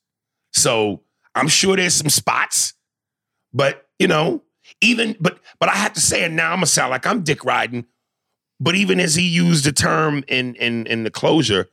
So 0.53 1.03
I'm 1.35 1.49
sure 1.49 1.77
there's 1.77 1.95
some 1.95 2.11
spots, 2.11 2.75
but 3.53 3.89
you 3.99 4.09
know, 4.09 4.43
even 4.81 5.17
but 5.21 5.39
but 5.59 5.69
I 5.69 5.77
have 5.77 5.95
to 5.95 6.01
say, 6.01 6.25
and 6.25 6.37
now 6.37 6.51
I'm 6.51 6.59
gonna 6.59 6.67
sound 6.67 6.91
like 6.91 7.07
I'm 7.07 7.23
dick 7.23 7.45
riding. 7.45 7.87
But 8.61 8.75
even 8.75 8.99
as 8.99 9.15
he 9.15 9.23
used 9.23 9.65
the 9.65 9.73
term 9.73 10.25
in 10.29 10.55
in 10.57 10.87
in 10.87 11.05
the 11.05 11.11
Closer, 11.11 11.69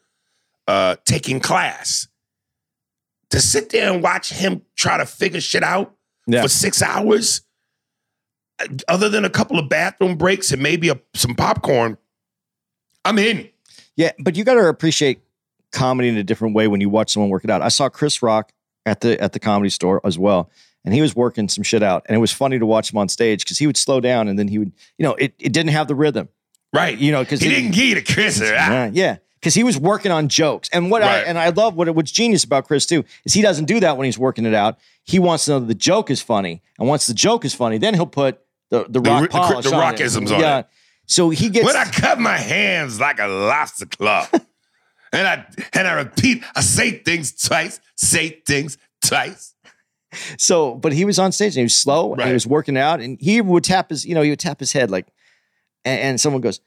uh, 0.67 0.95
taking 1.05 1.39
class, 1.39 2.07
to 3.31 3.39
sit 3.41 3.69
there 3.69 3.91
and 3.91 4.01
watch 4.03 4.31
him 4.31 4.61
try 4.75 4.97
to 4.97 5.05
figure 5.05 5.41
shit 5.41 5.63
out 5.63 5.93
Yeah. 6.27 6.41
for 6.43 6.47
six 6.47 6.81
hours, 6.81 7.41
other 8.87 9.09
than 9.09 9.25
a 9.25 9.29
couple 9.29 9.59
of 9.59 9.67
bathroom 9.69 10.17
breaks 10.17 10.51
and 10.51 10.61
maybe 10.61 10.89
a, 10.89 10.99
some 11.13 11.35
popcorn, 11.35 11.97
I'm 13.03 13.19
in. 13.19 13.49
Yeah, 13.97 14.11
but 14.19 14.35
you 14.35 14.43
got 14.43 14.55
to 14.55 14.67
appreciate 14.67 15.19
comedy 15.71 16.07
in 16.07 16.17
a 16.17 16.23
different 16.23 16.55
way 16.55 16.67
when 16.67 16.81
you 16.81 16.89
watch 16.89 17.11
someone 17.11 17.29
work 17.29 17.43
it 17.43 17.49
out. 17.49 17.61
I 17.61 17.67
saw 17.69 17.89
Chris 17.89 18.21
Rock 18.23 18.51
at 18.85 19.01
the 19.01 19.21
at 19.21 19.33
the 19.33 19.39
comedy 19.39 19.69
store 19.69 19.99
as 20.05 20.17
well, 20.17 20.49
and 20.85 20.93
he 20.93 21.01
was 21.01 21.15
working 21.15 21.49
some 21.49 21.63
shit 21.63 21.83
out, 21.83 22.05
and 22.07 22.15
it 22.15 22.19
was 22.19 22.31
funny 22.31 22.57
to 22.59 22.65
watch 22.65 22.91
him 22.91 22.97
on 22.97 23.09
stage 23.09 23.43
because 23.43 23.57
he 23.57 23.67
would 23.67 23.77
slow 23.77 23.99
down 23.99 24.27
and 24.27 24.37
then 24.39 24.47
he 24.47 24.57
would, 24.59 24.71
you 24.97 25.03
know, 25.03 25.13
it, 25.15 25.33
it 25.39 25.51
didn't 25.53 25.71
have 25.71 25.87
the 25.87 25.95
rhythm, 25.95 26.29
Right. 26.73 26.97
you 26.97 27.11
know, 27.11 27.21
because 27.23 27.41
he 27.41 27.49
didn't 27.49 27.71
give 27.71 27.83
you 27.85 27.95
the 27.95 28.01
kiss. 28.01 28.41
Ah. 28.43 28.45
Yeah, 28.45 28.89
yeah, 28.93 29.17
because 29.45 29.53
he 29.53 29.63
was 29.63 29.77
working 29.77 30.11
on 30.11 30.27
jokes, 30.27 30.69
and 30.73 30.89
what 30.89 31.03
I 31.03 31.19
and 31.19 31.37
I 31.37 31.49
love 31.49 31.75
what 31.75 31.87
what's 31.93 32.09
genius 32.09 32.43
about 32.43 32.65
Chris 32.65 32.87
too 32.87 33.05
is 33.25 33.33
he 33.35 33.43
doesn't 33.43 33.65
do 33.65 33.79
that 33.79 33.95
when 33.95 34.05
he's 34.05 34.17
working 34.17 34.43
it 34.43 34.55
out. 34.55 34.79
He 35.03 35.19
wants 35.19 35.45
to 35.45 35.51
know 35.51 35.59
that 35.59 35.67
the 35.67 35.75
joke 35.75 36.09
is 36.09 36.19
funny, 36.19 36.63
and 36.79 36.87
once 36.87 37.05
the 37.05 37.13
joke 37.13 37.45
is 37.45 37.53
funny, 37.53 37.77
then 37.77 37.93
he'll 37.93 38.07
put 38.07 38.41
the 38.71 38.87
the 38.89 38.99
rock 38.99 39.21
the 39.21 39.27
polish 39.27 39.65
the 39.65 39.75
on 39.75 39.93
rockisms 39.93 40.31
it. 40.31 40.31
on 40.31 40.39
yeah. 40.39 40.59
it. 40.59 40.67
So 41.05 41.29
he 41.29 41.49
gets 41.49 41.67
When 41.67 41.75
I 41.75 41.85
cut 41.85 42.19
my 42.19 42.37
hands 42.37 42.99
like 42.99 43.19
a 43.19 43.27
lobster 43.27 43.85
claw, 43.85 44.27
and 45.13 45.27
I 45.27 45.45
and 45.73 45.87
I 45.87 45.93
repeat, 45.93 46.43
I 46.55 46.61
say 46.61 46.93
things 46.93 47.31
twice, 47.31 47.79
say 47.95 48.41
things 48.47 48.79
twice. 49.03 49.53
So, 50.39 50.73
but 50.73 50.91
he 50.91 51.05
was 51.05 51.19
on 51.19 51.33
stage 51.33 51.49
and 51.49 51.59
he 51.59 51.65
was 51.65 51.75
slow 51.75 52.13
and 52.13 52.23
he 52.23 52.33
was 52.33 52.47
working 52.47 52.77
out 52.77 52.99
and 52.99 53.19
he 53.21 53.41
would 53.41 53.63
tap 53.63 53.91
his, 53.91 54.05
you 54.07 54.15
know, 54.15 54.23
he 54.23 54.31
would 54.31 54.39
tap 54.39 54.59
his 54.59 54.71
head 54.71 54.89
like, 54.89 55.05
and, 55.83 55.99
and 55.99 56.21
someone 56.21 56.41
goes, 56.41 56.61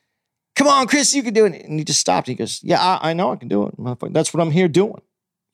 "Come 0.58 0.66
on, 0.66 0.86
Chris, 0.86 1.14
you 1.14 1.22
can 1.22 1.32
do 1.32 1.46
it." 1.46 1.64
And 1.64 1.78
he 1.78 1.84
just 1.84 2.00
stopped. 2.00 2.26
He 2.26 2.34
goes, 2.34 2.60
"Yeah, 2.62 2.80
I, 2.80 3.10
I 3.10 3.12
know 3.14 3.32
I 3.32 3.36
can 3.36 3.48
do 3.48 3.66
it. 3.66 4.12
That's 4.12 4.34
what 4.34 4.42
I'm 4.42 4.50
here 4.50 4.68
doing." 4.68 5.00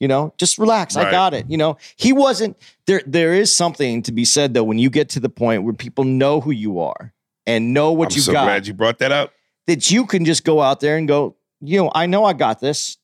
You 0.01 0.09
know, 0.09 0.35
just 0.38 0.59
relax. 0.59 0.97
I 0.97 1.11
got 1.11 1.35
it. 1.35 1.47
You 1.49 1.57
know, 1.57 1.77
he 1.97 2.12
wasn't 2.12 2.57
there. 2.87 3.03
There 3.07 3.33
is 3.33 3.55
something 3.55 4.03
to 4.03 4.12
be 4.12 4.25
said 4.25 4.53
though 4.53 4.64
when 4.64 4.79
you 4.79 4.90
get 4.90 5.11
to 5.11 5.21
the 5.21 5.29
point 5.29 5.62
where 5.62 5.73
people 5.73 6.05
know 6.05 6.40
who 6.40 6.51
you 6.51 6.81
are 6.81 7.14
and 7.47 7.73
know 7.73 7.93
what 7.93 8.17
you 8.17 8.17
got. 8.17 8.17
I'm 8.17 8.17
you 8.17 8.23
so 8.23 8.33
got, 8.33 8.45
glad 8.45 8.67
you 8.67 8.75
brought 8.75 8.99
that 8.99 9.12
up. 9.12 9.33
that 9.67 9.90
you 9.90 10.05
can 10.05 10.25
just 10.25 10.45
go 10.45 10.61
out 10.61 10.81
there 10.81 10.97
and 10.97 11.07
go, 11.07 11.37
you 11.61 11.79
know, 11.79 11.93
I 11.95 12.07
know 12.07 12.25
I 12.25 12.33
got 12.33 12.61
this. 12.61 12.99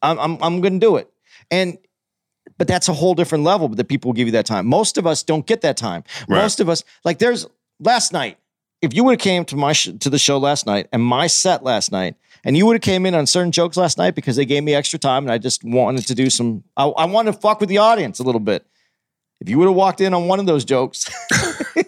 I'm 0.00 0.18
I'm 0.18 0.38
I'm 0.42 0.60
going 0.60 0.80
to 0.80 0.86
do 0.86 0.96
it. 0.96 1.10
And 1.50 1.78
but 2.56 2.66
that's 2.66 2.88
a 2.88 2.92
whole 2.94 3.14
different 3.14 3.44
level 3.44 3.68
that 3.68 3.88
people 3.88 4.08
will 4.08 4.14
give 4.14 4.26
you 4.26 4.32
that 4.32 4.46
time. 4.46 4.66
Most 4.66 4.98
of 4.98 5.06
us 5.06 5.22
don't 5.22 5.46
get 5.46 5.60
that 5.60 5.76
time. 5.76 6.04
Right. 6.26 6.42
Most 6.42 6.58
of 6.58 6.68
us 6.68 6.84
like 7.04 7.18
there's 7.18 7.46
last 7.80 8.12
night 8.12 8.38
if 8.82 8.94
you 8.94 9.04
would 9.04 9.12
have 9.12 9.20
came 9.20 9.44
to 9.46 9.56
my 9.56 9.72
sh- 9.72 9.90
to 10.00 10.10
the 10.10 10.18
show 10.18 10.38
last 10.38 10.66
night 10.66 10.88
and 10.92 11.02
my 11.02 11.26
set 11.26 11.62
last 11.62 11.92
night, 11.92 12.14
and 12.44 12.56
you 12.56 12.66
would 12.66 12.74
have 12.74 12.82
came 12.82 13.06
in 13.06 13.14
on 13.14 13.26
certain 13.26 13.52
jokes 13.52 13.76
last 13.76 13.98
night 13.98 14.14
because 14.14 14.36
they 14.36 14.44
gave 14.44 14.62
me 14.62 14.74
extra 14.74 14.98
time 14.98 15.24
and 15.24 15.32
I 15.32 15.38
just 15.38 15.64
wanted 15.64 16.06
to 16.06 16.14
do 16.14 16.30
some, 16.30 16.62
I, 16.76 16.86
I 16.86 17.04
wanted 17.06 17.32
to 17.32 17.38
fuck 17.38 17.60
with 17.60 17.68
the 17.68 17.78
audience 17.78 18.20
a 18.20 18.22
little 18.22 18.40
bit. 18.40 18.64
If 19.40 19.48
you 19.48 19.58
would 19.58 19.66
have 19.66 19.74
walked 19.74 20.00
in 20.00 20.14
on 20.14 20.26
one 20.26 20.40
of 20.40 20.46
those 20.46 20.64
jokes, 20.64 21.08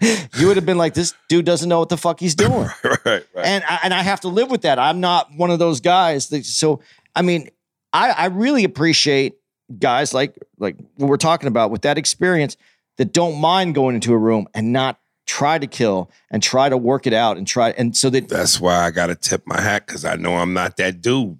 you 0.00 0.46
would 0.46 0.56
have 0.56 0.66
been 0.66 0.78
like, 0.78 0.94
"This 0.94 1.14
dude 1.28 1.44
doesn't 1.44 1.68
know 1.68 1.80
what 1.80 1.88
the 1.88 1.96
fuck 1.96 2.20
he's 2.20 2.34
doing." 2.46 2.68
right, 2.84 3.00
right. 3.04 3.24
and 3.42 3.64
I, 3.64 3.80
and 3.82 3.94
I 3.94 4.02
have 4.02 4.20
to 4.20 4.28
live 4.28 4.50
with 4.50 4.62
that. 4.62 4.78
I'm 4.78 5.00
not 5.00 5.28
one 5.34 5.50
of 5.50 5.58
those 5.58 5.80
guys. 5.80 6.28
That, 6.28 6.44
so 6.46 6.80
I 7.14 7.22
mean, 7.22 7.50
I, 7.92 8.10
I 8.10 8.26
really 8.26 8.64
appreciate 8.64 9.36
guys 9.80 10.14
like 10.14 10.38
like 10.58 10.76
what 10.96 11.08
we're 11.08 11.16
talking 11.16 11.48
about 11.48 11.72
with 11.72 11.82
that 11.82 11.98
experience 11.98 12.56
that 12.98 13.12
don't 13.12 13.40
mind 13.40 13.74
going 13.74 13.94
into 13.96 14.12
a 14.12 14.18
room 14.18 14.46
and 14.54 14.72
not 14.72 15.00
try 15.26 15.58
to 15.58 15.66
kill 15.66 16.10
and 16.30 16.42
try 16.42 16.68
to 16.68 16.76
work 16.76 17.06
it 17.06 17.12
out 17.12 17.36
and 17.36 17.46
try 17.46 17.70
and 17.70 17.96
so 17.96 18.08
that 18.10 18.28
That's 18.28 18.60
why 18.60 18.86
I 18.86 18.90
gotta 18.90 19.14
tip 19.14 19.46
my 19.46 19.60
hat 19.60 19.86
because 19.86 20.04
I 20.04 20.16
know 20.16 20.36
I'm 20.36 20.54
not 20.54 20.76
that 20.76 21.00
dude. 21.00 21.38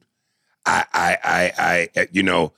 I, 0.67 0.85
I, 0.93 1.19
I, 1.23 1.53
I, 1.59 1.89
eh, 1.95 2.07
you 2.11 2.25
know, 2.25 2.53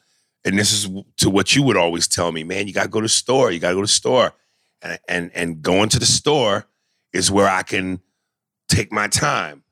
and 0.44 0.58
this 0.58 0.72
is 0.72 0.88
to 1.18 1.28
what 1.28 1.54
you 1.54 1.62
would 1.62 1.76
always 1.76 2.08
tell 2.08 2.32
me, 2.32 2.42
man. 2.42 2.66
You 2.66 2.72
gotta 2.72 2.88
go 2.88 3.00
to 3.00 3.04
the 3.04 3.10
store. 3.10 3.50
You 3.50 3.60
gotta 3.60 3.74
go 3.74 3.82
to 3.82 3.84
the 3.84 3.88
store, 3.88 4.32
and 4.80 4.98
and 5.08 5.30
and 5.34 5.62
going 5.62 5.90
to 5.90 5.98
the 5.98 6.06
store 6.06 6.66
is 7.12 7.30
where 7.30 7.48
I 7.48 7.62
can 7.62 8.00
take 8.68 8.90
my 8.90 9.08
time. 9.08 9.62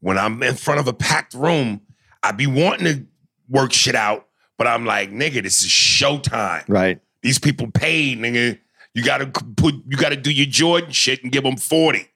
When 0.00 0.18
I'm 0.18 0.42
in 0.42 0.54
front 0.54 0.80
of 0.80 0.88
a 0.88 0.92
packed 0.92 1.34
room, 1.34 1.82
I 2.22 2.32
be 2.32 2.46
wanting 2.46 2.84
to 2.86 3.06
work 3.48 3.72
shit 3.72 3.94
out, 3.94 4.26
but 4.56 4.66
I'm 4.66 4.86
like, 4.86 5.10
nigga, 5.10 5.42
this 5.42 5.62
is 5.62 5.68
showtime. 5.68 6.64
right. 6.68 7.00
These 7.22 7.38
people 7.38 7.70
paid, 7.70 8.18
nigga. 8.18 8.58
You 8.94 9.02
gotta 9.02 9.26
put, 9.26 9.74
you 9.88 9.96
gotta 9.96 10.16
do 10.16 10.30
your 10.32 10.46
Jordan 10.46 10.90
shit 10.90 11.22
and 11.22 11.32
give 11.32 11.44
them 11.44 11.56
forty. 11.56 12.08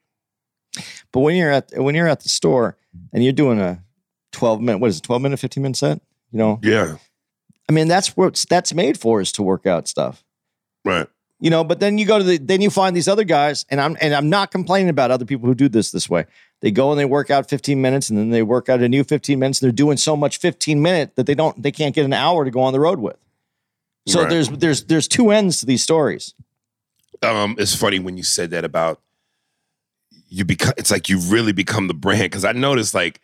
But 1.11 1.21
when 1.21 1.35
you're 1.35 1.51
at 1.51 1.71
when 1.75 1.95
you're 1.95 2.07
at 2.07 2.21
the 2.21 2.29
store 2.29 2.77
and 3.13 3.23
you're 3.23 3.33
doing 3.33 3.59
a 3.59 3.83
12 4.33 4.61
minute, 4.61 4.77
what 4.79 4.89
is 4.89 4.97
it, 4.97 5.03
12 5.03 5.21
minute, 5.21 5.39
15 5.39 5.63
minute 5.63 5.75
set? 5.77 6.01
You 6.31 6.37
know, 6.39 6.59
Yeah, 6.61 6.97
I 7.67 7.71
mean, 7.71 7.87
that's 7.87 8.15
what 8.15 8.45
that's 8.49 8.73
made 8.73 8.99
for 8.99 9.21
is 9.21 9.31
to 9.33 9.43
work 9.43 9.65
out 9.65 9.87
stuff. 9.87 10.23
right. 10.85 11.07
you 11.39 11.49
know 11.49 11.63
but 11.63 11.79
then 11.79 11.97
you 11.97 12.05
go 12.05 12.17
to 12.19 12.23
the 12.23 12.37
then 12.37 12.61
you 12.61 12.69
find 12.69 12.95
these 12.95 13.07
other 13.07 13.23
guys 13.23 13.65
and 13.69 13.79
i'm 13.79 13.95
and 14.01 14.13
i'm 14.15 14.27
not 14.29 14.49
complaining 14.51 14.89
about 14.89 15.11
other 15.11 15.25
people 15.25 15.47
who 15.47 15.53
do 15.55 15.69
this 15.69 15.91
this 15.91 16.09
way 16.09 16.25
they 16.61 16.71
go 16.71 16.89
and 16.91 16.99
they 16.99 17.05
work 17.05 17.29
out 17.29 17.47
15 17.49 17.79
minutes 17.81 18.09
and 18.09 18.17
then 18.17 18.29
they 18.31 18.41
work 18.41 18.69
out 18.69 18.81
a 18.81 18.89
new 18.89 19.03
15 19.03 19.37
minutes 19.39 19.59
they're 19.59 19.71
doing 19.71 19.97
so 19.97 20.15
much 20.15 20.37
15 20.39 20.81
minute 20.81 21.15
that 21.15 21.25
they 21.27 21.35
don't 21.35 21.61
they 21.61 21.71
can't 21.71 21.93
get 21.95 22.05
an 22.05 22.13
hour 22.13 22.43
to 22.45 22.49
go 22.51 22.61
on 22.61 22.73
the 22.73 22.79
road 22.79 22.99
with 22.99 23.17
so 24.07 24.21
Right. 24.21 24.29
there's 24.29 24.49
there's 24.49 24.83
there's 24.85 25.07
two 25.07 25.29
ends 25.31 25.59
to 25.59 25.65
these 25.67 25.83
stories 25.83 26.33
um, 27.23 27.55
it's 27.57 27.75
funny 27.75 27.99
when 27.99 28.17
you 28.17 28.23
said 28.23 28.51
that 28.51 28.65
about 28.65 29.01
you 30.29 30.45
become. 30.45 30.73
It's 30.77 30.91
like 30.91 31.09
you 31.09 31.19
really 31.19 31.53
become 31.53 31.87
the 31.87 31.93
brand 31.93 32.23
because 32.23 32.45
I 32.45 32.51
noticed 32.51 32.93
like 32.93 33.21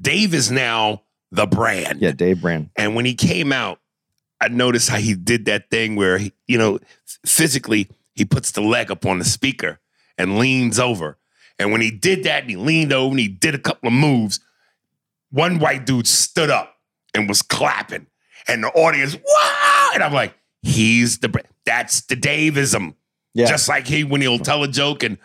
Dave 0.00 0.34
is 0.34 0.50
now 0.50 1.02
the 1.30 1.46
brand. 1.46 2.00
yeah 2.00 2.12
dave 2.12 2.40
brand 2.40 2.70
And 2.76 2.94
when 2.94 3.04
he 3.04 3.14
came 3.14 3.52
out, 3.52 3.80
I 4.40 4.48
noticed 4.48 4.88
how 4.88 4.96
he 4.96 5.14
did 5.14 5.44
that 5.44 5.70
thing 5.70 5.96
where 5.96 6.18
he, 6.18 6.32
you 6.46 6.58
know, 6.58 6.78
physically 7.26 7.88
he 8.14 8.24
puts 8.24 8.50
the 8.52 8.62
leg 8.62 8.90
up 8.90 9.06
on 9.06 9.18
the 9.18 9.24
speaker 9.24 9.78
and 10.18 10.38
leans 10.38 10.78
over. 10.78 11.18
And 11.58 11.72
when 11.72 11.82
he 11.82 11.90
did 11.90 12.24
that, 12.24 12.42
and 12.42 12.50
he 12.50 12.56
leaned 12.56 12.92
over 12.92 13.10
and 13.10 13.20
he 13.20 13.28
did 13.28 13.54
a 13.54 13.58
couple 13.58 13.88
of 13.88 13.92
moves. 13.92 14.40
One 15.30 15.58
white 15.58 15.84
dude 15.86 16.06
stood 16.06 16.50
up 16.50 16.74
and 17.14 17.28
was 17.28 17.42
clapping, 17.42 18.06
and 18.48 18.64
the 18.64 18.68
audience, 18.68 19.14
wow! 19.14 19.90
And 19.94 20.02
I'm 20.02 20.12
like, 20.12 20.34
he's 20.62 21.18
the 21.18 21.44
that's 21.64 22.00
the 22.02 22.16
Davism. 22.16 22.94
Yeah 23.34 23.46
Just 23.46 23.68
like 23.68 23.86
he 23.86 24.04
when 24.04 24.20
he'll 24.20 24.38
tell 24.38 24.62
a 24.62 24.68
joke 24.68 25.02
and 25.02 25.18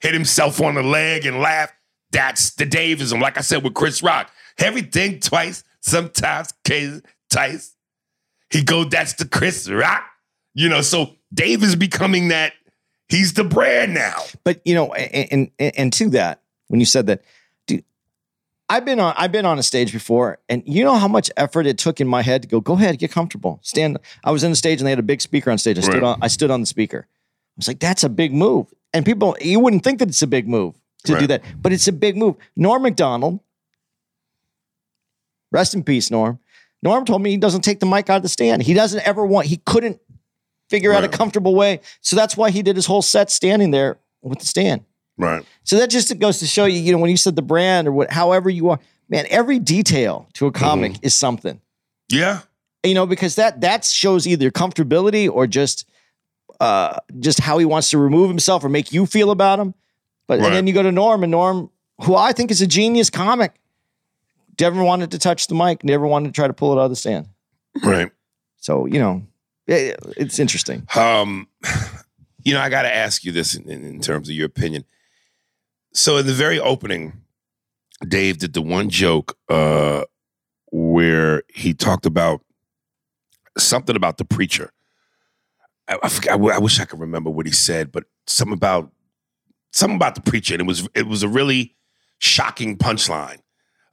hit 0.00 0.14
himself 0.14 0.60
on 0.60 0.74
the 0.74 0.82
leg 0.82 1.26
and 1.26 1.40
laugh. 1.40 1.72
That's 2.10 2.52
the 2.54 2.64
Davism. 2.64 3.20
Like 3.20 3.36
I 3.36 3.42
said 3.42 3.62
with 3.62 3.74
Chris 3.74 4.02
Rock, 4.02 4.30
everything 4.58 5.20
twice, 5.20 5.62
sometimes 5.80 6.52
case 6.64 7.02
twice. 7.30 7.74
He 8.50 8.62
go, 8.62 8.84
that's 8.84 9.12
the 9.14 9.26
Chris 9.26 9.68
Rock. 9.68 10.04
You 10.54 10.68
know, 10.70 10.80
so 10.80 11.16
Dave 11.34 11.62
is 11.62 11.76
becoming 11.76 12.28
that. 12.28 12.54
He's 13.08 13.34
the 13.34 13.44
brand 13.44 13.94
now. 13.94 14.22
but 14.44 14.60
you 14.64 14.74
know 14.74 14.92
and, 14.94 15.50
and 15.58 15.72
and 15.76 15.92
to 15.94 16.10
that 16.10 16.42
when 16.68 16.80
you 16.80 16.86
said 16.86 17.06
that 17.06 17.22
i've 18.68 18.84
been 18.84 19.00
on 19.00 19.14
i've 19.16 19.32
been 19.32 19.46
on 19.46 19.58
a 19.58 19.62
stage 19.62 19.92
before 19.92 20.38
and 20.48 20.62
you 20.66 20.84
know 20.84 20.96
how 20.96 21.08
much 21.08 21.30
effort 21.36 21.66
it 21.66 21.78
took 21.78 22.00
in 22.00 22.06
my 22.08 22.22
head 22.22 22.42
to 22.42 22.48
go 22.48 22.60
go 22.60 22.74
ahead 22.74 22.98
get 22.98 23.10
comfortable. 23.10 23.58
Stand 23.62 23.98
i 24.24 24.30
was 24.30 24.44
in 24.44 24.50
the 24.50 24.56
stage 24.56 24.80
and 24.80 24.86
they 24.86 24.90
had 24.90 24.98
a 24.98 25.02
big 25.02 25.20
speaker 25.20 25.50
on 25.50 25.58
stage. 25.58 25.78
I 25.78 25.82
stood 25.82 25.94
Right. 26.02 26.02
on 26.04 26.18
i 26.22 26.28
stood 26.28 26.50
on 26.50 26.60
the 26.60 26.66
speaker. 26.66 27.06
I 27.08 27.54
was 27.56 27.68
like 27.68 27.78
that's 27.80 28.04
a 28.04 28.08
big 28.08 28.32
move. 28.32 28.66
And 28.92 29.04
people 29.04 29.36
you 29.40 29.60
wouldn't 29.60 29.84
think 29.84 29.98
that 30.00 30.08
it's 30.08 30.22
a 30.22 30.26
big 30.26 30.48
move 30.48 30.74
to 31.04 31.18
do 31.18 31.26
that 31.28 31.42
but 31.62 31.72
it's 31.72 31.88
a 31.88 31.92
big 31.92 32.16
move. 32.16 32.36
Norm 32.56 32.82
Macdonald 32.82 33.40
rest 35.50 35.74
in 35.74 35.82
peace 35.82 36.10
norm. 36.10 36.38
Norm 36.82 37.04
told 37.04 37.22
me 37.22 37.30
he 37.30 37.36
doesn't 37.36 37.62
take 37.62 37.80
the 37.80 37.86
mic 37.86 38.08
out 38.10 38.18
of 38.18 38.22
the 38.22 38.28
stand. 38.28 38.62
He 38.62 38.74
doesn't 38.74 39.00
ever 39.06 39.24
want 39.26 39.46
he 39.46 39.56
couldn't 39.58 40.00
figure 40.70 40.92
out 40.92 41.02
a 41.02 41.08
comfortable 41.08 41.54
way. 41.54 41.80
So 42.02 42.14
that's 42.14 42.36
why 42.36 42.50
he 42.50 42.62
did 42.62 42.76
his 42.76 42.86
whole 42.86 43.00
set 43.02 43.30
standing 43.30 43.70
there 43.70 43.98
with 44.22 44.38
the 44.40 44.46
stand 44.46 44.84
Right. 45.18 45.44
so 45.64 45.76
that 45.78 45.90
just 45.90 46.16
goes 46.20 46.38
to 46.38 46.46
show 46.46 46.64
you, 46.64 46.78
you 46.80 46.92
know, 46.92 46.98
when 46.98 47.10
you 47.10 47.16
said 47.16 47.34
the 47.36 47.42
brand 47.42 47.88
or 47.88 47.92
what, 47.92 48.10
however 48.12 48.48
you 48.48 48.70
are, 48.70 48.78
man, 49.08 49.26
every 49.30 49.58
detail 49.58 50.28
to 50.34 50.46
a 50.46 50.52
comic 50.52 50.94
is 51.02 51.12
something, 51.14 51.60
Yeah. 52.08 52.40
you 52.84 52.94
know, 52.94 53.04
because 53.04 53.34
that 53.34 53.60
that 53.62 53.84
shows 53.84 54.26
either 54.28 54.50
comfortability 54.50 55.28
or 55.30 55.46
just 55.46 55.86
uh 56.60 56.98
just 57.18 57.40
how 57.40 57.58
he 57.58 57.64
wants 57.64 57.90
to 57.90 57.98
remove 57.98 58.28
himself 58.28 58.62
or 58.64 58.68
make 58.68 58.92
you 58.92 59.06
feel 59.06 59.30
about 59.30 59.58
him. 59.58 59.74
But 60.28 60.38
Right. 60.40 60.46
and 60.46 60.54
then 60.54 60.66
you 60.66 60.72
go 60.72 60.82
to 60.82 60.92
Norm 60.92 61.22
and 61.24 61.30
Norm, 61.32 61.70
who 62.02 62.14
I 62.14 62.32
think 62.32 62.50
is 62.50 62.60
a 62.62 62.66
genius 62.66 63.10
comic, 63.10 63.54
never 64.60 64.82
wanted 64.82 65.10
to 65.12 65.18
touch 65.18 65.46
the 65.48 65.54
mic, 65.54 65.82
never 65.84 66.06
wanted 66.06 66.28
to 66.28 66.32
try 66.32 66.46
to 66.46 66.52
pull 66.52 66.72
it 66.72 66.80
out 66.80 66.84
of 66.84 66.90
the 66.90 66.96
stand. 66.96 67.26
Right. 67.82 68.10
So 68.58 68.86
you 68.86 68.98
know, 69.00 69.22
it, 69.66 69.96
it's 70.16 70.38
interesting. 70.38 70.86
Um, 70.96 71.48
you 72.44 72.54
know, 72.54 72.60
I 72.60 72.68
got 72.68 72.82
to 72.82 72.94
ask 72.94 73.24
you 73.24 73.32
this 73.32 73.54
in, 73.54 73.68
in, 73.68 73.84
in 73.84 74.00
terms 74.00 74.28
of 74.28 74.34
your 74.34 74.46
opinion. 74.46 74.84
So, 75.92 76.16
in 76.18 76.26
the 76.26 76.32
very 76.32 76.60
opening, 76.60 77.12
Dave 78.06 78.38
did 78.38 78.52
the 78.52 78.62
one 78.62 78.90
joke 78.90 79.36
uh, 79.48 80.04
where 80.70 81.42
he 81.52 81.74
talked 81.74 82.06
about 82.06 82.42
something 83.56 83.96
about 83.96 84.18
the 84.18 84.24
preacher. 84.24 84.72
I, 85.88 85.98
I, 86.02 86.08
w- 86.32 86.52
I 86.52 86.58
wish 86.58 86.80
I 86.80 86.84
could 86.84 87.00
remember 87.00 87.30
what 87.30 87.46
he 87.46 87.52
said, 87.52 87.90
but 87.90 88.04
something 88.26 88.52
about 88.54 88.92
something 89.72 89.96
about 89.96 90.14
the 90.14 90.20
preacher, 90.20 90.54
and 90.54 90.60
it 90.60 90.66
was 90.66 90.88
it 90.94 91.06
was 91.06 91.22
a 91.22 91.28
really 91.28 91.74
shocking 92.18 92.76
punchline 92.76 93.38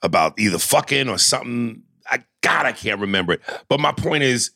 about 0.01 0.37
either 0.37 0.59
fucking 0.59 1.09
or 1.09 1.17
something. 1.17 1.83
I 2.09 2.23
God, 2.41 2.65
I 2.65 2.73
can't 2.73 2.99
remember 2.99 3.33
it. 3.33 3.41
But 3.69 3.79
my 3.79 3.93
point 3.93 4.23
is, 4.23 4.51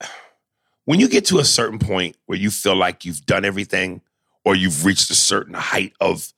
when 0.84 1.00
you 1.00 1.08
get 1.08 1.26
to 1.26 1.38
a 1.38 1.44
certain 1.44 1.78
point 1.78 2.16
where 2.26 2.38
you 2.38 2.50
feel 2.50 2.76
like 2.76 3.04
you've 3.04 3.24
done 3.24 3.44
everything 3.44 4.02
or 4.44 4.54
you've 4.54 4.84
reached 4.84 5.10
a 5.10 5.14
certain 5.14 5.54
height 5.54 5.92
of 6.00 6.32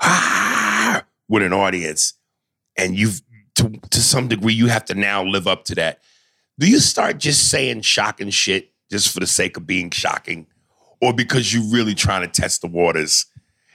ah, 0.00 1.04
with 1.28 1.42
an 1.42 1.52
audience 1.52 2.14
and 2.76 2.96
you've 2.96 3.22
to, 3.54 3.70
to 3.90 4.00
some 4.00 4.28
degree 4.28 4.52
you 4.52 4.66
have 4.66 4.84
to 4.86 4.94
now 4.94 5.22
live 5.22 5.46
up 5.46 5.64
to 5.64 5.74
that. 5.76 6.00
Do 6.58 6.68
you 6.68 6.80
start 6.80 7.18
just 7.18 7.50
saying 7.50 7.82
shocking 7.82 8.30
shit 8.30 8.72
just 8.90 9.12
for 9.12 9.20
the 9.20 9.26
sake 9.26 9.56
of 9.56 9.66
being 9.66 9.90
shocking? 9.90 10.46
Or 11.00 11.12
because 11.12 11.52
you're 11.52 11.72
really 11.72 11.94
trying 11.94 12.22
to 12.22 12.28
test 12.28 12.62
the 12.62 12.66
waters 12.66 13.26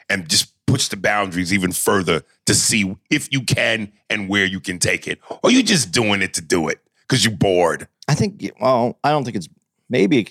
and 0.09 0.29
just 0.29 0.53
push 0.65 0.87
the 0.87 0.97
boundaries 0.97 1.53
even 1.53 1.71
further 1.71 2.23
to 2.45 2.53
see 2.53 2.95
if 3.09 3.31
you 3.31 3.41
can 3.41 3.91
and 4.09 4.29
where 4.29 4.45
you 4.45 4.59
can 4.59 4.79
take 4.79 5.07
it? 5.07 5.19
Or 5.43 5.51
you 5.51 5.63
just 5.63 5.91
doing 5.91 6.21
it 6.21 6.33
to 6.35 6.41
do 6.41 6.67
it 6.67 6.79
because 7.07 7.23
you're 7.23 7.35
bored? 7.35 7.87
I 8.07 8.15
think, 8.15 8.51
well, 8.59 8.97
I 9.03 9.11
don't 9.11 9.23
think 9.23 9.35
it's 9.35 9.49
maybe. 9.89 10.27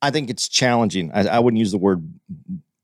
I 0.00 0.10
think 0.10 0.30
it's 0.30 0.48
challenging. 0.48 1.10
I, 1.12 1.26
I 1.26 1.38
wouldn't 1.38 1.58
use 1.58 1.72
the 1.72 1.78
word 1.78 2.08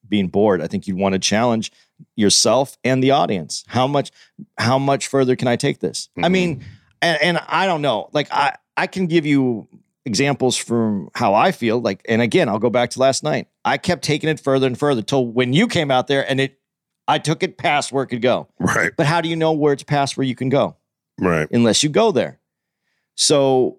being 0.08 0.28
bored. 0.28 0.60
I 0.60 0.66
think 0.66 0.86
you'd 0.86 0.98
want 0.98 1.14
to 1.14 1.18
challenge 1.18 1.72
yourself 2.16 2.76
and 2.84 3.02
the 3.02 3.12
audience. 3.12 3.64
How 3.68 3.86
much, 3.86 4.10
how 4.58 4.78
much 4.78 5.06
further 5.06 5.36
can 5.36 5.48
I 5.48 5.56
take 5.56 5.80
this? 5.80 6.08
I 6.16 6.22
mm-hmm. 6.22 6.32
mean, 6.32 6.64
and, 7.00 7.22
and 7.22 7.38
I 7.46 7.66
don't 7.66 7.82
know. 7.82 8.10
Like 8.12 8.28
I, 8.32 8.56
I 8.76 8.86
can 8.86 9.06
give 9.06 9.26
you 9.26 9.68
examples 10.04 10.56
from 10.56 11.10
how 11.14 11.34
I 11.34 11.52
feel. 11.52 11.80
Like, 11.80 12.02
and 12.08 12.20
again, 12.20 12.48
I'll 12.48 12.58
go 12.58 12.70
back 12.70 12.90
to 12.90 13.00
last 13.00 13.22
night. 13.22 13.48
I 13.64 13.78
kept 13.78 14.02
taking 14.02 14.28
it 14.28 14.40
further 14.40 14.66
and 14.66 14.78
further 14.78 15.02
till 15.02 15.26
when 15.26 15.52
you 15.52 15.66
came 15.66 15.90
out 15.90 16.06
there, 16.06 16.28
and 16.28 16.40
it, 16.40 16.58
I 17.06 17.18
took 17.18 17.42
it 17.42 17.58
past 17.58 17.92
where 17.92 18.04
it 18.04 18.08
could 18.08 18.22
go. 18.22 18.48
right 18.58 18.92
But 18.96 19.06
how 19.06 19.20
do 19.20 19.28
you 19.28 19.36
know 19.36 19.52
where 19.52 19.72
it's 19.72 19.82
past 19.82 20.16
where 20.16 20.26
you 20.26 20.34
can 20.34 20.48
go 20.48 20.76
right 21.18 21.48
unless 21.50 21.82
you 21.82 21.88
go 21.88 22.12
there? 22.12 22.40
So 23.14 23.78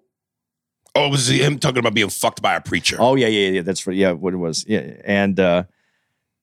Oh, 0.96 1.06
it 1.06 1.10
was 1.10 1.28
him 1.28 1.58
talking 1.58 1.78
about 1.78 1.94
being 1.94 2.08
fucked 2.08 2.40
by 2.40 2.54
a 2.56 2.60
preacher. 2.60 2.96
Oh 2.98 3.14
yeah, 3.14 3.26
yeah, 3.26 3.50
yeah. 3.50 3.62
That's 3.62 3.86
what. 3.86 3.96
Yeah, 3.96 4.12
what 4.12 4.32
it 4.32 4.38
was. 4.38 4.64
Yeah, 4.66 4.94
and 5.04 5.38
uh, 5.38 5.64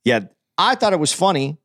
yeah, 0.03 0.21
I 0.57 0.75
thought 0.75 0.93
it 0.93 0.99
was 0.99 1.11
funny. 1.11 1.57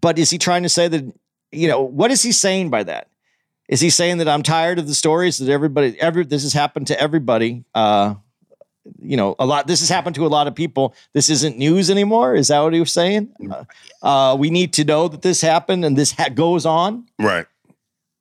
But 0.00 0.18
is 0.18 0.30
he 0.30 0.38
trying 0.38 0.62
to 0.62 0.68
say 0.68 0.88
that? 0.88 1.04
You 1.50 1.68
know, 1.68 1.82
what 1.82 2.10
is 2.10 2.22
he 2.22 2.32
saying 2.32 2.70
by 2.70 2.84
that? 2.84 3.08
Is 3.68 3.80
he 3.80 3.90
saying 3.90 4.18
that 4.18 4.28
I'm 4.28 4.42
tired 4.42 4.78
of 4.78 4.86
the 4.86 4.94
stories 4.94 5.38
that 5.38 5.48
everybody, 5.48 5.98
every 6.00 6.24
this 6.24 6.42
has 6.42 6.52
happened 6.52 6.88
to 6.88 7.00
everybody? 7.00 7.64
Uh, 7.74 8.14
you 9.00 9.16
know, 9.16 9.34
a 9.38 9.46
lot. 9.46 9.66
This 9.66 9.80
has 9.80 9.88
happened 9.88 10.14
to 10.16 10.26
a 10.26 10.28
lot 10.28 10.46
of 10.46 10.54
people. 10.54 10.94
This 11.14 11.30
isn't 11.30 11.56
news 11.56 11.90
anymore. 11.90 12.34
Is 12.34 12.48
that 12.48 12.60
what 12.60 12.74
he 12.74 12.80
was 12.80 12.92
saying? 12.92 13.32
Uh, 13.50 13.64
uh, 14.02 14.36
we 14.36 14.50
need 14.50 14.74
to 14.74 14.84
know 14.84 15.08
that 15.08 15.22
this 15.22 15.40
happened 15.40 15.84
and 15.84 15.96
this 15.96 16.12
ha- 16.12 16.28
goes 16.28 16.66
on. 16.66 17.06
Right. 17.18 17.46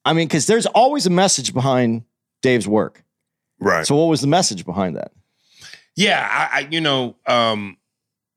I 0.06 0.14
mean, 0.14 0.28
because 0.28 0.48
there's 0.48 0.66
always 0.66 1.06
a 1.06 1.10
message 1.10 1.54
behind 1.54 2.04
Dave's 2.44 2.68
work. 2.68 3.04
Right. 3.60 3.88
So, 3.88 3.96
what 3.96 4.06
was 4.06 4.22
the 4.22 4.28
message 4.28 4.64
behind 4.66 4.96
that? 4.98 5.12
Yeah, 5.96 6.28
I, 6.30 6.58
I 6.60 6.68
you 6.70 6.82
know, 6.82 7.16
um, 7.26 7.78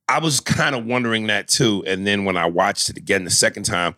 I 0.09 0.21
was 0.21 0.41
kind 0.41 0.75
of 0.75 0.87
wondering 0.87 1.27
that 1.27 1.49
too. 1.49 1.85
And 1.87 2.07
then 2.07 2.25
when 2.25 2.37
I 2.39 2.47
watched 2.47 2.89
it 2.89 2.97
again 2.97 3.25
the 3.25 3.31
second 3.31 3.65
time, 3.65 3.95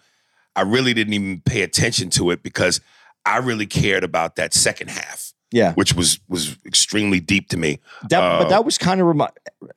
I 0.56 0.62
really 0.62 0.94
didn't 0.94 1.12
even 1.14 1.40
pay 1.44 1.62
attention 1.62 2.10
to 2.10 2.30
it 2.32 2.42
because 2.42 2.80
I 3.24 3.36
really 3.38 3.66
cared 3.66 4.02
about 4.04 4.36
that 4.36 4.54
second 4.54 4.88
half, 4.90 5.32
Yeah, 5.52 5.74
which 5.74 5.92
was 5.94 6.18
was 6.28 6.56
extremely 6.64 7.20
deep 7.20 7.48
to 7.50 7.56
me. 7.56 7.78
that, 8.08 8.20
Uh, 8.22 8.38
but 8.42 8.48
that 8.48 8.64
was 8.64 8.78
kind 8.78 9.00
of 9.00 9.06
remi- 9.06 9.26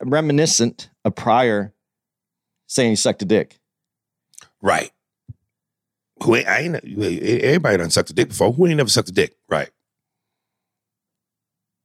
reminiscent 0.00 0.88
of 1.04 1.14
Pryor 1.14 1.74
saying 2.68 2.90
he 2.90 2.96
sucked 2.96 3.22
a 3.22 3.26
dick. 3.26 3.58
Right. 4.62 4.90
Who 6.22 6.36
ain't, 6.36 6.46
I 6.48 6.58
ain't 6.60 6.76
everybody 6.76 7.76
done 7.78 7.90
sucked 7.90 8.10
a 8.10 8.12
dick 8.14 8.28
before. 8.28 8.52
Who 8.52 8.66
ain't 8.68 8.76
never 8.76 8.88
sucked 8.88 9.08
a 9.08 9.12
dick? 9.12 9.34
Right. 9.48 9.70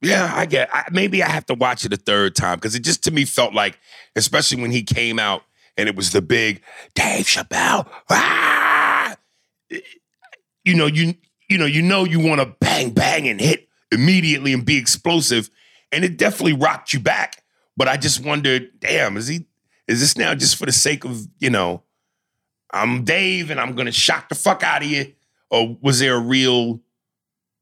Yeah, 0.00 0.32
I 0.32 0.46
get. 0.46 0.68
I, 0.72 0.84
maybe 0.92 1.22
I 1.22 1.28
have 1.28 1.46
to 1.46 1.54
watch 1.54 1.84
it 1.84 1.92
a 1.92 1.96
third 1.96 2.36
time 2.36 2.56
because 2.56 2.74
it 2.74 2.80
just 2.80 3.04
to 3.04 3.10
me 3.10 3.24
felt 3.24 3.52
like, 3.52 3.78
especially 4.14 4.62
when 4.62 4.70
he 4.70 4.82
came 4.82 5.18
out 5.18 5.42
and 5.76 5.88
it 5.88 5.96
was 5.96 6.12
the 6.12 6.22
big 6.22 6.62
Dave 6.94 7.26
Chappelle. 7.26 7.88
Ah! 8.10 9.16
You 10.64 10.74
know, 10.74 10.86
you 10.86 11.14
you 11.48 11.58
know, 11.58 11.66
you 11.66 11.82
know, 11.82 12.04
you 12.04 12.20
want 12.20 12.40
to 12.40 12.46
bang 12.60 12.90
bang 12.90 13.26
and 13.26 13.40
hit 13.40 13.68
immediately 13.90 14.52
and 14.52 14.64
be 14.64 14.76
explosive, 14.76 15.50
and 15.90 16.04
it 16.04 16.16
definitely 16.16 16.52
rocked 16.52 16.92
you 16.92 17.00
back. 17.00 17.42
But 17.76 17.88
I 17.88 17.96
just 17.96 18.24
wondered, 18.24 18.70
damn, 18.78 19.16
is 19.16 19.28
he? 19.28 19.46
Is 19.88 20.00
this 20.00 20.16
now 20.16 20.34
just 20.34 20.56
for 20.56 20.66
the 20.66 20.72
sake 20.72 21.04
of 21.04 21.26
you 21.38 21.50
know? 21.50 21.82
I'm 22.70 23.02
Dave 23.04 23.50
and 23.50 23.58
I'm 23.58 23.74
gonna 23.74 23.90
shock 23.90 24.28
the 24.28 24.34
fuck 24.34 24.62
out 24.62 24.82
of 24.82 24.88
you, 24.88 25.12
or 25.50 25.76
was 25.80 25.98
there 25.98 26.16
a 26.16 26.20
real 26.20 26.80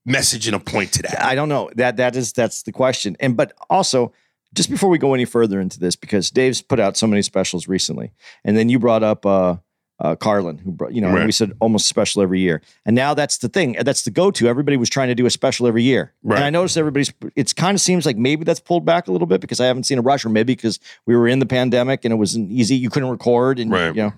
message 0.06 0.46
and 0.46 0.56
a 0.56 0.60
point 0.60 0.92
to 0.94 1.02
that? 1.02 1.22
I 1.22 1.34
don't 1.34 1.48
know. 1.50 1.70
That 1.74 1.98
that 1.98 2.16
is 2.16 2.32
that's 2.32 2.62
the 2.62 2.72
question. 2.72 3.16
And 3.20 3.36
but 3.36 3.52
also, 3.68 4.12
just 4.54 4.70
before 4.70 4.88
we 4.88 4.96
go 4.98 5.12
any 5.12 5.26
further 5.26 5.60
into 5.60 5.78
this, 5.78 5.96
because 5.96 6.30
Dave's 6.30 6.62
put 6.62 6.80
out 6.80 6.96
so 6.96 7.06
many 7.06 7.20
specials 7.22 7.68
recently, 7.68 8.12
and 8.44 8.56
then 8.56 8.68
you 8.70 8.78
brought 8.78 9.02
up 9.02 9.26
uh, 9.26 9.56
uh, 9.98 10.14
Carlin, 10.14 10.58
who 10.58 10.70
brought 10.72 10.92
you 10.94 11.00
know, 11.00 11.10
Right. 11.12 11.26
we 11.26 11.32
said 11.32 11.52
almost 11.60 11.86
special 11.88 12.22
every 12.22 12.40
year, 12.40 12.62
and 12.84 12.94
now 12.94 13.12
that's 13.14 13.38
the 13.38 13.48
thing. 13.48 13.76
That's 13.80 14.02
the 14.02 14.10
go-to. 14.10 14.46
Everybody 14.46 14.76
was 14.76 14.88
trying 14.90 15.08
to 15.08 15.14
do 15.14 15.26
a 15.26 15.30
special 15.30 15.66
every 15.66 15.82
year, 15.82 16.12
Right. 16.22 16.36
and 16.36 16.44
I 16.44 16.50
noticed 16.50 16.76
everybody's. 16.78 17.12
It's 17.34 17.52
kind 17.52 17.74
of 17.74 17.80
seems 17.80 18.06
like 18.06 18.16
maybe 18.16 18.44
that's 18.44 18.60
pulled 18.60 18.84
back 18.84 19.08
a 19.08 19.12
little 19.12 19.26
bit 19.26 19.40
because 19.40 19.58
I 19.60 19.66
haven't 19.66 19.84
seen 19.84 19.98
a 19.98 20.02
rush, 20.02 20.24
or 20.24 20.28
maybe 20.28 20.54
because 20.54 20.78
we 21.06 21.16
were 21.16 21.26
in 21.28 21.38
the 21.40 21.46
pandemic 21.46 22.04
and 22.04 22.12
it 22.12 22.16
wasn't 22.16 22.50
easy. 22.50 22.76
You 22.76 22.90
couldn't 22.90 23.08
record, 23.10 23.58
and 23.58 23.70
Right. 23.70 23.94
you 23.94 24.02
know, 24.02 24.12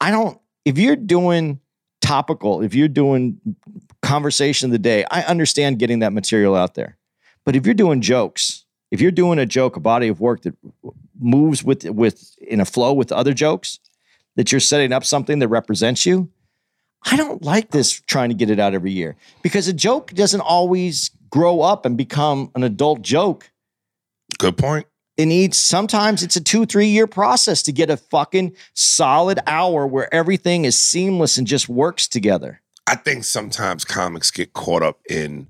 I 0.00 0.10
don't. 0.10 0.38
If 0.64 0.78
you're 0.78 0.96
doing 0.96 1.60
topical, 2.04 2.62
if 2.62 2.74
you're 2.74 2.88
doing 2.88 3.40
conversation 4.02 4.68
of 4.68 4.72
the 4.72 4.78
day, 4.78 5.04
I 5.10 5.22
understand 5.22 5.78
getting 5.78 6.00
that 6.00 6.12
material 6.12 6.54
out 6.54 6.74
there. 6.74 6.98
But 7.44 7.56
if 7.56 7.64
you're 7.64 7.74
doing 7.74 8.00
jokes, 8.00 8.64
if 8.90 9.00
you're 9.00 9.10
doing 9.10 9.38
a 9.38 9.46
joke, 9.46 9.76
a 9.76 9.80
body 9.80 10.08
of 10.08 10.20
work 10.20 10.42
that 10.42 10.54
moves 11.18 11.64
with 11.64 11.84
with 11.84 12.36
in 12.38 12.60
a 12.60 12.64
flow 12.64 12.92
with 12.92 13.10
other 13.10 13.32
jokes, 13.32 13.80
that 14.36 14.52
you're 14.52 14.60
setting 14.60 14.92
up 14.92 15.04
something 15.04 15.38
that 15.38 15.48
represents 15.48 16.04
you, 16.06 16.30
I 17.04 17.16
don't 17.16 17.42
like 17.42 17.70
this 17.70 18.00
trying 18.00 18.28
to 18.28 18.34
get 18.34 18.50
it 18.50 18.60
out 18.60 18.74
every 18.74 18.92
year 18.92 19.16
because 19.42 19.68
a 19.68 19.72
joke 19.72 20.12
doesn't 20.12 20.40
always 20.40 21.10
grow 21.30 21.60
up 21.60 21.86
and 21.86 21.96
become 21.96 22.50
an 22.54 22.62
adult 22.62 23.02
joke. 23.02 23.50
Good 24.38 24.56
point. 24.56 24.86
It 25.16 25.26
needs 25.26 25.56
sometimes 25.56 26.22
it's 26.22 26.36
a 26.36 26.40
two, 26.40 26.66
three 26.66 26.88
year 26.88 27.06
process 27.06 27.62
to 27.64 27.72
get 27.72 27.90
a 27.90 27.96
fucking 27.96 28.56
solid 28.74 29.38
hour 29.46 29.86
where 29.86 30.12
everything 30.12 30.64
is 30.64 30.78
seamless 30.78 31.38
and 31.38 31.46
just 31.46 31.68
works 31.68 32.08
together. 32.08 32.60
I 32.86 32.96
think 32.96 33.24
sometimes 33.24 33.84
comics 33.84 34.30
get 34.30 34.52
caught 34.52 34.82
up 34.82 35.00
in 35.08 35.48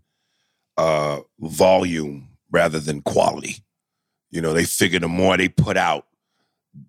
uh, 0.76 1.20
volume 1.40 2.28
rather 2.50 2.78
than 2.78 3.00
quality. 3.02 3.64
You 4.30 4.40
know, 4.40 4.52
they 4.52 4.64
figure 4.64 5.00
the 5.00 5.08
more 5.08 5.36
they 5.36 5.48
put 5.48 5.76
out, 5.76 6.06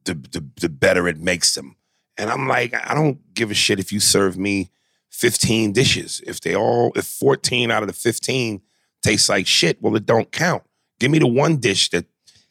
the, 0.03 0.13
the 0.13 0.45
the 0.61 0.69
better 0.69 1.07
it 1.07 1.19
makes 1.19 1.53
them. 1.55 1.75
And 2.17 2.29
I'm 2.29 2.47
like, 2.47 2.73
I 2.73 2.93
don't 2.93 3.33
give 3.33 3.51
a 3.51 3.53
shit 3.53 3.79
if 3.79 3.91
you 3.91 3.99
serve 3.99 4.37
me 4.37 4.71
15 5.11 5.73
dishes. 5.73 6.21
If 6.25 6.41
they 6.41 6.55
all, 6.55 6.91
if 6.95 7.05
14 7.05 7.71
out 7.71 7.83
of 7.83 7.87
the 7.87 7.93
15 7.93 8.61
tastes 9.03 9.29
like 9.29 9.47
shit, 9.47 9.81
well, 9.81 9.95
it 9.95 10.05
don't 10.05 10.31
count. 10.31 10.63
Give 10.99 11.11
me 11.11 11.19
the 11.19 11.27
one 11.27 11.57
dish 11.57 11.89
that 11.89 12.05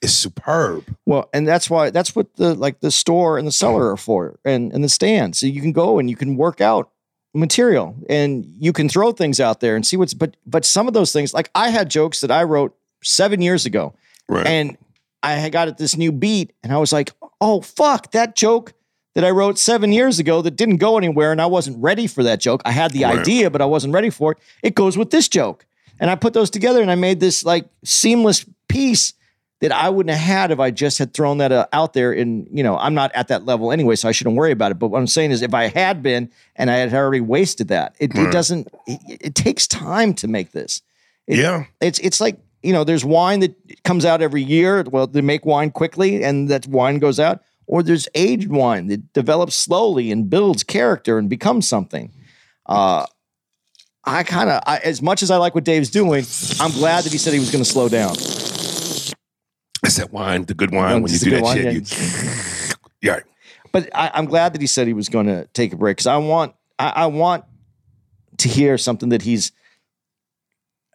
is 0.04 0.16
superb. 0.16 0.84
Well, 1.06 1.28
and 1.32 1.46
that's 1.48 1.68
why 1.68 1.90
that's 1.90 2.14
what 2.14 2.34
the 2.36 2.54
like 2.54 2.80
the 2.80 2.90
store 2.90 3.38
and 3.38 3.46
the 3.46 3.52
cellar 3.52 3.90
are 3.90 3.96
for, 3.96 4.38
and 4.44 4.72
and 4.72 4.84
the 4.84 4.88
stand. 4.88 5.34
So 5.36 5.46
you 5.46 5.60
can 5.60 5.72
go 5.72 5.98
and 5.98 6.08
you 6.08 6.16
can 6.16 6.36
work 6.36 6.60
out 6.60 6.90
material, 7.34 7.96
and 8.08 8.44
you 8.46 8.72
can 8.72 8.88
throw 8.88 9.12
things 9.12 9.40
out 9.40 9.60
there 9.60 9.74
and 9.76 9.86
see 9.86 9.96
what's. 9.96 10.14
But 10.14 10.36
but 10.46 10.64
some 10.64 10.86
of 10.88 10.94
those 10.94 11.12
things, 11.12 11.34
like 11.34 11.50
I 11.54 11.70
had 11.70 11.90
jokes 11.90 12.20
that 12.20 12.30
I 12.30 12.44
wrote 12.44 12.76
seven 13.02 13.40
years 13.42 13.66
ago, 13.66 13.94
Right. 14.28 14.46
and 14.46 14.76
I 15.22 15.32
had 15.32 15.52
got 15.52 15.68
at 15.68 15.78
this 15.78 15.96
new 15.96 16.12
beat, 16.12 16.52
and 16.62 16.72
I 16.72 16.78
was 16.78 16.92
like, 16.92 17.10
oh 17.40 17.60
fuck, 17.60 18.12
that 18.12 18.36
joke 18.36 18.72
that 19.14 19.24
I 19.24 19.30
wrote 19.30 19.58
seven 19.58 19.92
years 19.92 20.18
ago 20.18 20.42
that 20.42 20.56
didn't 20.56 20.78
go 20.78 20.98
anywhere, 20.98 21.32
and 21.32 21.40
I 21.40 21.46
wasn't 21.46 21.82
ready 21.82 22.06
for 22.06 22.22
that 22.24 22.40
joke. 22.40 22.62
I 22.64 22.72
had 22.72 22.90
the 22.92 23.04
Right. 23.04 23.18
idea, 23.20 23.50
but 23.50 23.62
I 23.62 23.64
wasn't 23.66 23.94
ready 23.94 24.10
for 24.10 24.32
it. 24.32 24.38
It 24.62 24.74
goes 24.74 24.96
with 24.98 25.10
this 25.10 25.28
joke, 25.28 25.66
and 26.00 26.10
I 26.10 26.14
put 26.16 26.32
those 26.34 26.50
together, 26.50 26.82
and 26.82 26.90
I 26.90 26.94
made 26.96 27.20
this 27.20 27.44
like 27.44 27.66
seamless 27.84 28.44
piece 28.68 29.12
that 29.68 29.72
I 29.72 29.88
wouldn't 29.88 30.14
have 30.14 30.26
had 30.26 30.50
if 30.50 30.60
I 30.60 30.70
just 30.70 30.98
had 30.98 31.14
thrown 31.14 31.38
that 31.38 31.50
uh, 31.52 31.66
out 31.72 31.94
there. 31.94 32.12
And 32.12 32.46
you 32.52 32.62
know, 32.62 32.76
I'm 32.76 32.94
not 32.94 33.10
at 33.14 33.28
that 33.28 33.44
level 33.44 33.72
anyway, 33.72 33.96
so 33.96 34.08
I 34.08 34.12
shouldn't 34.12 34.36
worry 34.36 34.52
about 34.52 34.70
it. 34.72 34.78
But 34.78 34.88
what 34.88 34.98
I'm 34.98 35.06
saying 35.06 35.30
is, 35.30 35.42
if 35.42 35.54
I 35.54 35.68
had 35.68 36.02
been 36.02 36.30
and 36.56 36.70
I 36.70 36.76
had 36.76 36.92
already 36.92 37.20
wasted 37.20 37.68
that, 37.68 37.96
it, 37.98 38.14
it 38.14 38.30
doesn't. 38.30 38.68
It, 38.86 39.00
it 39.20 39.34
takes 39.34 39.66
time 39.66 40.14
to 40.14 40.28
make 40.28 40.52
this. 40.52 40.82
It- 41.26 41.38
yeah. 41.38 41.64
It's 41.80 41.98
it's 42.00 42.20
like 42.20 42.38
you 42.62 42.72
know, 42.72 42.84
there's 42.84 43.04
wine 43.04 43.40
that 43.40 43.54
comes 43.84 44.04
out 44.04 44.22
every 44.22 44.42
year. 44.42 44.82
Well, 44.90 45.06
they 45.06 45.20
make 45.20 45.44
wine 45.44 45.70
quickly, 45.70 46.22
and 46.24 46.48
that 46.48 46.66
wine 46.66 46.98
goes 46.98 47.18
out. 47.20 47.42
Or 47.66 47.82
there's 47.82 48.08
aged 48.14 48.50
wine 48.50 48.88
that 48.88 49.12
develops 49.14 49.56
slowly 49.56 50.10
and 50.10 50.28
builds 50.28 50.62
character 50.62 51.18
and 51.18 51.30
becomes 51.30 51.66
something. 51.66 52.12
Uh, 52.66 53.06
I 54.04 54.22
kind 54.22 54.50
of, 54.50 54.60
as 54.66 55.00
much 55.00 55.22
as 55.22 55.30
I 55.30 55.38
like 55.38 55.54
what 55.54 55.64
Dave's 55.64 55.88
doing, 55.88 56.24
I'm 56.60 56.72
glad 56.72 57.04
that 57.04 57.12
he 57.12 57.16
said 57.18 57.32
he 57.32 57.38
was 57.38 57.50
going 57.50 57.64
to 57.64 57.70
slow 57.70 57.88
down. 57.88 58.14
That's 59.96 60.08
that 60.08 60.12
wine, 60.12 60.44
the 60.44 60.54
good 60.54 60.72
wine. 60.72 61.02
when 61.02 61.12
you 61.12 61.18
do 61.18 61.30
that 61.30 61.46
shit, 61.54 61.74
you, 61.74 62.74
yeah. 63.02 63.20
But 63.72 63.90
I, 63.94 64.10
I'm 64.14 64.26
glad 64.26 64.54
that 64.54 64.60
he 64.60 64.66
said 64.66 64.86
he 64.86 64.92
was 64.92 65.08
going 65.08 65.26
to 65.26 65.46
take 65.52 65.72
a 65.72 65.76
break 65.76 65.96
because 65.96 66.06
I 66.06 66.16
want, 66.16 66.54
I, 66.78 66.88
I 66.90 67.06
want 67.06 67.44
to 68.38 68.48
hear 68.48 68.78
something 68.78 69.08
that 69.08 69.22
he's 69.22 69.52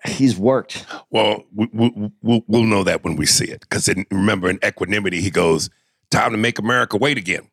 he's 0.06 0.38
worked. 0.38 0.86
Well, 1.10 1.44
we, 1.54 1.68
we, 1.74 2.12
we'll, 2.22 2.44
we'll 2.48 2.64
know 2.64 2.84
that 2.84 3.04
when 3.04 3.16
we 3.16 3.26
see 3.26 3.46
it. 3.46 3.62
Because 3.62 3.90
remember, 4.12 4.50
in 4.50 4.60
Equanimity, 4.64 5.22
he 5.22 5.30
goes, 5.30 5.70
"Time 6.10 6.32
to 6.32 6.38
make 6.38 6.60
America 6.60 6.98
wait 6.98 7.18
again." 7.18 7.50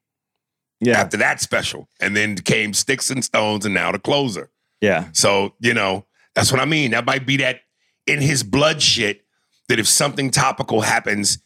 Yeah, 0.78 1.00
After 1.00 1.16
that 1.16 1.40
special, 1.40 1.88
and 2.00 2.14
then 2.14 2.36
came 2.36 2.74
Sticks 2.74 3.10
and 3.10 3.24
Stones, 3.24 3.64
and 3.64 3.74
now 3.74 3.92
the 3.92 3.98
Closer. 3.98 4.50
yeah, 4.82 5.08
So 5.12 5.54
you 5.58 5.72
know, 5.72 6.04
that's 6.34 6.52
what 6.52 6.60
I 6.60 6.66
mean. 6.66 6.90
That 6.90 7.06
might 7.06 7.26
be 7.26 7.38
that 7.38 7.60
in 8.06 8.20
his 8.20 8.42
blood 8.42 8.82
shit. 8.82 9.22
That 9.68 9.78
if 9.78 9.88
something 9.88 10.30
topical 10.30 10.82
happens, 10.82 11.38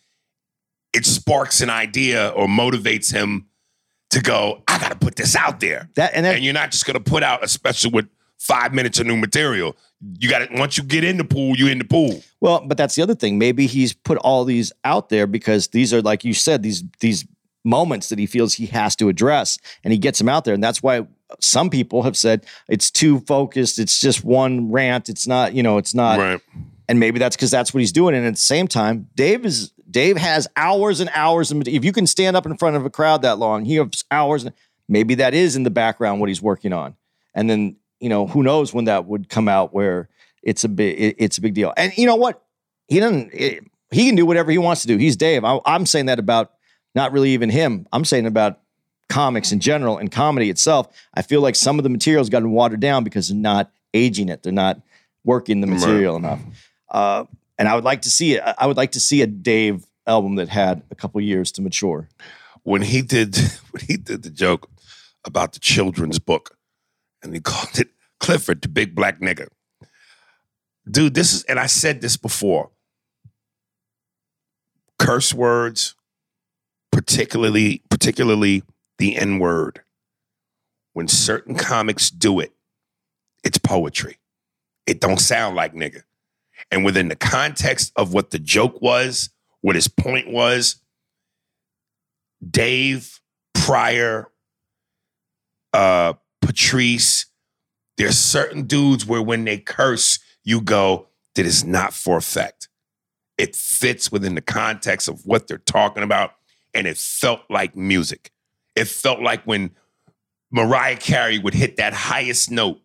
it 0.92 1.06
sparks 1.06 1.61
an 1.61 1.70
idea 1.70 2.28
or 2.28 2.46
motivates 2.46 3.12
him 3.12 3.46
to 4.11 4.20
go. 4.20 4.62
I 4.68 4.78
got 4.78 4.90
to 4.90 4.98
put 4.98 5.16
this 5.16 5.37
out 5.37 5.61
there. 5.61 5.88
that 5.94 6.12
and 6.14 6.24
that 6.26 6.37
and 6.37 6.44
you're 6.44 6.52
not 6.54 6.70
just 6.72 6.85
gonna 6.85 7.00
put 7.00 7.22
out 7.22 7.44
a 7.44 7.48
special 7.48 7.90
with 7.92 8.09
five 8.38 8.74
minutes 8.74 8.98
of 8.98 9.06
new 9.06 9.16
material. 9.16 9.76
You 10.18 10.28
got 10.28 10.40
to 10.40 10.59
once 10.59 10.76
you 10.76 10.85
get 10.85 11.04
in 11.04 11.16
the 11.16 11.24
pool, 11.24 11.56
you're 11.56 11.70
in 11.70 11.78
the 11.78 11.85
pool. 11.85 12.22
Well, 12.40 12.62
but 12.66 12.76
that's 12.76 12.94
the 12.94 13.02
other 13.02 13.14
thing. 13.14 13.38
Maybe 13.38 13.66
he's 13.66 13.92
put 13.92 14.18
all 14.18 14.44
these 14.44 14.72
out 14.85 15.11
there 15.11 15.26
because 15.26 15.68
these 15.68 15.92
are, 15.94 16.02
like 16.02 16.24
you 16.24 16.35
said, 16.35 16.62
these 16.62 16.83
these 17.01 17.26
moments 17.64 18.09
that 18.09 18.18
he 18.18 18.26
feels 18.26 18.55
he 18.55 18.66
has 18.66 18.97
to 18.97 19.09
address, 19.09 19.59
and 19.84 19.92
he 19.92 19.99
gets 19.99 20.18
them 20.18 20.28
out 20.28 20.44
there, 20.44 20.55
and 20.55 20.64
that's 20.64 20.82
why 20.82 21.07
some 21.38 21.70
people 21.70 22.03
have 22.03 22.16
said 22.16 22.44
it's 22.68 22.90
too 22.90 23.20
focused. 23.20 23.78
It's 23.78 24.01
just 24.01 24.24
one 24.24 24.72
rant. 24.72 25.09
It's 25.09 25.26
not, 25.26 25.55
you 25.55 25.62
know, 25.62 25.78
it's 25.78 25.94
not. 25.94 26.18
right. 26.18 26.40
And 26.91 26.99
maybe 26.99 27.20
that's 27.20 27.36
because 27.36 27.53
that's 27.53 27.72
what 27.72 27.78
he's 27.78 27.93
doing. 27.93 28.16
And 28.16 28.26
at 28.26 28.34
the 28.34 28.41
same 28.41 28.66
time, 28.66 29.09
Dave 29.14 29.47
is 29.47 29.70
Dave 29.88 30.16
has 30.16 30.49
hours 30.57 30.99
and 30.99 31.09
hours. 31.14 31.53
Of, 31.53 31.68
if 31.68 31.84
you 31.84 31.93
can 31.93 32.05
stand 32.07 32.36
up 32.36 32.47
in 32.47 32.57
front 32.57 32.74
of 32.74 32.84
a 32.84 32.91
crowd 32.91 33.22
that 33.22 33.38
long, 33.38 33.64
he 33.64 33.76
has 33.76 34.03
hours. 34.11 34.43
And 34.45 34.53
Maybe 34.88 35.14
that 35.14 35.32
is 35.32 35.55
in 35.55 35.62
the 35.62 35.70
background 35.70 36.18
what 36.18 36.28
he's 36.28 36.43
working 36.43 36.72
on. 36.72 36.97
And 37.32 37.49
then 37.49 37.76
you 38.01 38.09
know 38.09 38.26
who 38.26 38.43
knows 38.43 38.74
when 38.74 38.86
that 38.86 39.05
would 39.07 39.28
come 39.28 39.47
out 39.47 39.72
where 39.72 40.09
it's 40.43 40.64
a 40.64 40.68
big 40.68 40.99
it- 41.01 41.16
it's 41.18 41.38
a 41.38 41.41
big 41.41 41.55
deal. 41.55 41.72
And 41.76 41.97
you 41.97 42.07
know 42.07 42.16
what? 42.16 42.43
He 42.88 42.99
doesn't. 42.99 43.30
it- 43.32 43.64
he 43.93 44.07
can 44.07 44.16
do 44.16 44.26
whatever 44.26 44.51
he 44.51 44.59
wants 44.59 44.82
to 44.82 44.88
do. 44.88 44.97
He's 44.97 45.16
Dave. 45.16 45.45
I, 45.45 45.61
I'm 45.66 45.86
saying 45.86 46.07
that 46.07 46.18
about 46.18 46.53
not 46.97 47.12
really 47.12 47.30
even 47.30 47.51
him. 47.51 47.86
I'm 47.93 48.05
saying 48.05 48.26
about 48.26 48.59
comics 49.09 49.51
in 49.53 49.59
general 49.61 49.99
and 49.99 50.11
comedy 50.12 50.49
itself. 50.51 50.86
I 51.14 51.22
feel 51.22 51.41
like 51.41 51.55
some 51.57 51.78
of 51.78 51.82
the 51.84 51.88
material's 51.88 52.28
gotten 52.30 52.51
watered 52.53 52.80
down 52.80 53.03
because 53.05 53.28
they're 53.28 53.36
not 53.36 53.70
aging 53.95 54.28
it. 54.28 54.43
They're 54.45 54.53
not 54.53 54.80
working 55.24 55.61
the 55.61 55.66
Right. 55.66 55.78
material 55.80 56.14
enough. 56.16 56.41
Uh, 56.91 57.24
And 57.59 57.68
I 57.68 57.74
would 57.74 57.84
like 57.84 58.03
to 58.03 58.11
see 58.11 58.34
it. 58.36 58.43
I 58.59 58.66
would 58.66 58.76
like 58.78 58.93
to 58.93 59.01
see 59.01 59.20
a 59.22 59.26
Dave 59.26 59.84
album 60.07 60.36
that 60.36 60.49
had 60.49 60.82
a 60.91 60.95
couple 60.95 61.20
years 61.20 61.53
to 61.53 61.62
mature. 61.62 62.09
when 62.62 62.82
he 62.82 63.03
did 63.03 63.36
when 63.70 63.84
he 63.86 63.97
did 63.97 64.22
the 64.22 64.30
joke 64.30 64.68
about 65.24 65.53
the 65.53 65.61
children's 65.61 66.18
book, 66.18 66.57
and 67.22 67.34
he 67.34 67.41
called 67.51 67.78
it 67.78 67.88
Clifford, 68.18 68.62
the 68.62 68.68
big 68.68 68.95
black 68.95 69.20
nigga. 69.20 69.49
Dude, 70.91 71.14
this 71.14 71.32
is, 71.34 71.45
and 71.45 71.61
I 71.61 71.66
said 71.66 72.01
this 72.01 72.16
before. 72.16 72.70
Curse 74.99 75.32
words, 75.34 75.95
particularly 76.91 77.82
particularly 77.91 78.62
the 78.99 79.16
N 79.16 79.38
word. 79.38 79.82
When 80.93 81.09
certain 81.09 81.55
comics 81.55 82.11
do 82.11 82.41
it, 82.41 82.53
it's 83.45 83.59
poetry. 83.59 84.18
It 84.86 85.01
don't 85.01 85.20
sound 85.20 85.57
like 85.57 85.74
nigga. 85.74 86.03
And 86.70 86.84
within 86.84 87.08
the 87.08 87.16
context 87.16 87.92
of 87.96 88.12
what 88.12 88.30
the 88.30 88.38
joke 88.38 88.80
was, 88.80 89.30
what 89.60 89.74
his 89.74 89.88
point 89.88 90.30
was, 90.30 90.76
Dave, 92.48 93.20
Pryor, 93.54 94.30
uh, 95.72 96.14
Patrice, 96.40 97.26
there's 97.98 98.18
certain 98.18 98.62
dudes 98.62 99.04
where 99.04 99.20
when 99.20 99.44
they 99.44 99.58
curse, 99.58 100.20
you 100.42 100.60
go, 100.60 101.08
that 101.34 101.44
is 101.44 101.64
not 101.64 101.92
for 101.92 102.16
effect. 102.16 102.68
It 103.36 103.54
fits 103.54 104.10
within 104.10 104.34
the 104.34 104.40
context 104.40 105.08
of 105.08 105.26
what 105.26 105.48
they're 105.48 105.58
talking 105.58 106.02
about, 106.02 106.32
and 106.72 106.86
it 106.86 106.96
felt 106.96 107.42
like 107.50 107.76
music. 107.76 108.30
It 108.76 108.86
felt 108.86 109.20
like 109.20 109.42
when 109.44 109.72
Mariah 110.50 110.96
Carey 110.96 111.38
would 111.38 111.54
hit 111.54 111.76
that 111.76 111.92
highest 111.92 112.50
note. 112.50 112.80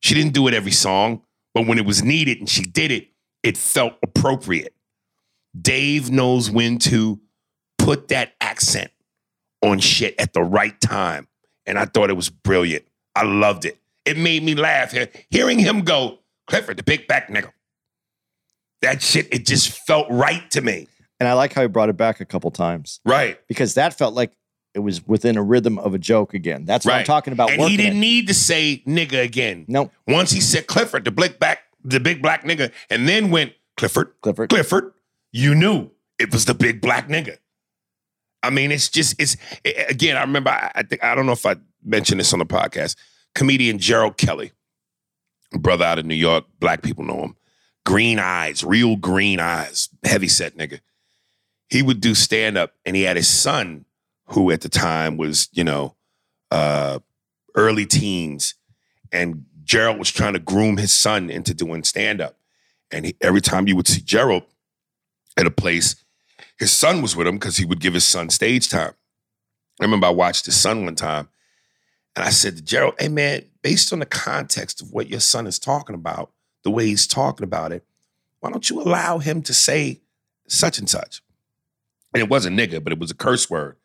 She 0.00 0.14
didn't 0.14 0.32
do 0.32 0.46
it 0.48 0.54
every 0.54 0.70
song, 0.72 1.22
but 1.54 1.66
when 1.66 1.78
it 1.78 1.84
was 1.84 2.02
needed 2.02 2.38
and 2.38 2.48
she 2.48 2.62
did 2.62 2.90
it, 2.90 3.08
it 3.42 3.56
felt 3.56 3.94
appropriate. 4.02 4.74
Dave 5.60 6.10
knows 6.10 6.50
when 6.50 6.78
to 6.78 7.20
put 7.78 8.08
that 8.08 8.32
accent 8.40 8.90
on 9.62 9.78
shit 9.78 10.14
at 10.18 10.32
the 10.32 10.42
right 10.42 10.78
time. 10.80 11.26
And 11.66 11.78
I 11.78 11.84
thought 11.86 12.10
it 12.10 12.14
was 12.16 12.30
brilliant. 12.30 12.84
I 13.14 13.24
loved 13.24 13.64
it. 13.64 13.78
It 14.04 14.16
made 14.16 14.42
me 14.42 14.54
laugh 14.54 14.94
hearing 15.30 15.58
him 15.58 15.82
go, 15.82 16.18
Clifford, 16.46 16.76
the 16.78 16.82
big 16.82 17.06
back 17.06 17.28
nigga. 17.28 17.50
That 18.82 19.02
shit, 19.02 19.28
it 19.32 19.46
just 19.46 19.70
felt 19.86 20.06
right 20.10 20.48
to 20.52 20.60
me. 20.62 20.88
And 21.18 21.28
I 21.28 21.34
like 21.34 21.52
how 21.52 21.60
he 21.62 21.68
brought 21.68 21.90
it 21.90 21.96
back 21.98 22.20
a 22.20 22.24
couple 22.24 22.50
times 22.50 23.00
Right. 23.04 23.38
because 23.46 23.74
that 23.74 23.96
felt 23.98 24.14
like 24.14 24.32
it 24.74 24.78
was 24.78 25.06
within 25.06 25.36
a 25.36 25.42
rhythm 25.42 25.78
of 25.78 25.92
a 25.94 25.98
joke 25.98 26.32
again. 26.32 26.64
That's 26.64 26.86
what 26.86 26.94
I'm 26.94 27.04
talking 27.04 27.32
about. 27.32 27.50
And 27.50 27.60
he 27.62 27.76
didn't 27.76 27.96
it. 27.98 28.00
need 28.00 28.28
to 28.28 28.34
say 28.34 28.82
nigga 28.86 29.22
again. 29.22 29.66
Nope. 29.68 29.92
Once 30.06 30.30
he 30.30 30.40
said 30.40 30.66
Clifford, 30.66 31.04
the 31.04 31.10
big 31.10 31.38
back, 31.38 31.58
the 31.84 32.00
big 32.00 32.22
black 32.22 32.44
nigga, 32.44 32.72
and 32.88 33.08
then 33.08 33.30
went 33.30 33.54
Clifford, 33.76 34.12
Clifford. 34.22 34.50
Clifford, 34.50 34.92
you 35.32 35.54
knew 35.54 35.90
it 36.18 36.32
was 36.32 36.44
the 36.44 36.54
big 36.54 36.80
black 36.80 37.08
nigga. 37.08 37.38
I 38.42 38.50
mean, 38.50 38.72
it's 38.72 38.88
just 38.88 39.20
it's 39.20 39.36
a- 39.64 39.86
again. 39.88 40.16
I 40.16 40.22
remember. 40.22 40.50
I, 40.50 40.70
I 40.74 40.82
think 40.82 41.04
I 41.04 41.14
don't 41.14 41.26
know 41.26 41.32
if 41.32 41.46
I 41.46 41.56
mentioned 41.82 42.20
this 42.20 42.32
on 42.32 42.38
the 42.38 42.46
podcast. 42.46 42.96
Comedian 43.34 43.78
Gerald 43.78 44.16
Kelly, 44.16 44.52
brother 45.52 45.84
out 45.84 45.98
of 45.98 46.06
New 46.06 46.14
York. 46.14 46.44
Black 46.58 46.82
people 46.82 47.04
know 47.04 47.22
him. 47.22 47.36
Green 47.86 48.18
eyes, 48.18 48.62
real 48.64 48.96
green 48.96 49.40
eyes, 49.40 49.88
heavy 50.04 50.28
set 50.28 50.56
nigga. 50.56 50.80
He 51.68 51.82
would 51.82 52.00
do 52.00 52.14
stand 52.14 52.58
up, 52.58 52.74
and 52.84 52.96
he 52.96 53.02
had 53.02 53.16
his 53.16 53.28
son, 53.28 53.84
who 54.26 54.50
at 54.50 54.60
the 54.62 54.68
time 54.68 55.16
was 55.16 55.48
you 55.52 55.64
know, 55.64 55.94
uh, 56.50 56.98
early 57.54 57.86
teens, 57.86 58.54
and 59.12 59.44
Gerald 59.70 60.00
was 60.00 60.10
trying 60.10 60.32
to 60.32 60.40
groom 60.40 60.78
his 60.78 60.92
son 60.92 61.30
into 61.30 61.54
doing 61.54 61.84
stand 61.84 62.20
up. 62.20 62.34
And 62.90 63.06
he, 63.06 63.16
every 63.20 63.40
time 63.40 63.68
you 63.68 63.76
would 63.76 63.86
see 63.86 64.00
Gerald 64.00 64.42
at 65.36 65.46
a 65.46 65.50
place, 65.52 65.94
his 66.58 66.72
son 66.72 67.02
was 67.02 67.14
with 67.14 67.28
him 67.28 67.36
because 67.36 67.56
he 67.56 67.64
would 67.64 67.78
give 67.78 67.94
his 67.94 68.04
son 68.04 68.30
stage 68.30 68.68
time. 68.68 68.94
I 69.80 69.84
remember 69.84 70.08
I 70.08 70.10
watched 70.10 70.46
his 70.46 70.56
son 70.56 70.86
one 70.86 70.96
time 70.96 71.28
and 72.16 72.24
I 72.24 72.30
said 72.30 72.56
to 72.56 72.62
Gerald, 72.64 72.94
hey 72.98 73.06
man, 73.06 73.44
based 73.62 73.92
on 73.92 74.00
the 74.00 74.06
context 74.06 74.82
of 74.82 74.90
what 74.90 75.08
your 75.08 75.20
son 75.20 75.46
is 75.46 75.60
talking 75.60 75.94
about, 75.94 76.32
the 76.64 76.70
way 76.72 76.86
he's 76.86 77.06
talking 77.06 77.44
about 77.44 77.70
it, 77.70 77.84
why 78.40 78.50
don't 78.50 78.68
you 78.68 78.80
allow 78.80 79.18
him 79.18 79.40
to 79.42 79.54
say 79.54 80.00
such 80.48 80.80
and 80.80 80.90
such? 80.90 81.22
And 82.12 82.20
it 82.20 82.28
wasn't 82.28 82.58
nigga, 82.58 82.82
but 82.82 82.92
it 82.92 82.98
was 82.98 83.12
a 83.12 83.16
curse 83.16 83.48
word. 83.48 83.76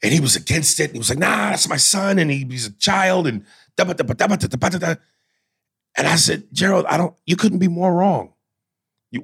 And 0.00 0.12
he 0.12 0.20
was 0.20 0.36
against 0.36 0.78
it. 0.78 0.84
And 0.84 0.92
he 0.92 0.98
was 0.98 1.10
like, 1.10 1.18
nah, 1.18 1.50
that's 1.50 1.68
my 1.68 1.76
son. 1.76 2.20
And 2.20 2.30
he, 2.30 2.44
he's 2.44 2.66
a 2.66 2.72
child. 2.72 3.26
And 3.26 3.44
And 5.96 6.06
I 6.06 6.16
said, 6.16 6.44
Gerald, 6.52 6.86
I 6.86 6.96
don't, 6.96 7.14
you 7.26 7.36
couldn't 7.36 7.58
be 7.58 7.68
more 7.68 7.92
wrong. 7.92 8.32